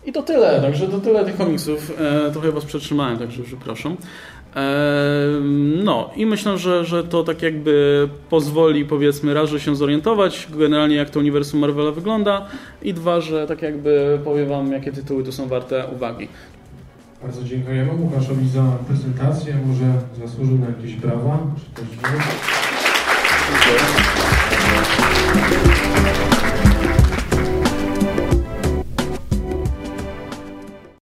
I 0.05 0.11
to 0.11 0.21
tyle, 0.21 0.61
także 0.61 0.87
to 0.87 0.99
tyle 0.99 1.25
tych 1.25 1.37
komiksów. 1.37 1.91
E, 2.27 2.31
trochę 2.31 2.51
Was 2.51 2.65
przetrzymałem, 2.65 3.17
także 3.17 3.43
przepraszam. 3.43 3.97
No 5.83 6.09
i 6.15 6.25
myślę, 6.25 6.57
że, 6.57 6.85
że 6.85 7.03
to 7.03 7.23
tak 7.23 7.41
jakby 7.41 8.07
pozwoli 8.29 8.85
powiedzmy 8.85 9.33
raz, 9.33 9.49
że 9.49 9.59
się 9.59 9.75
zorientować 9.75 10.47
generalnie 10.57 10.95
jak 10.95 11.09
to 11.09 11.19
uniwersum 11.19 11.59
Marvela 11.59 11.91
wygląda 11.91 12.45
i 12.81 12.93
dwa, 12.93 13.21
że 13.21 13.47
tak 13.47 13.61
jakby 13.61 14.19
powiem 14.23 14.49
Wam 14.49 14.71
jakie 14.71 14.91
tytuły 14.91 15.23
tu 15.23 15.31
są 15.31 15.47
warte 15.47 15.87
uwagi. 15.95 16.27
Bardzo 17.21 17.43
dziękujemy 17.43 17.91
Łukaszowi 17.93 18.49
za 18.49 18.63
prezentację. 18.87 19.57
Może 19.65 19.93
zasłużył 20.27 20.57
na 20.57 20.67
jakieś 20.67 20.95
brawa? 20.95 21.39
Czy 21.55 21.81
też 21.81 21.91
nie? 21.91 22.19
Dziękuję. 23.49 24.58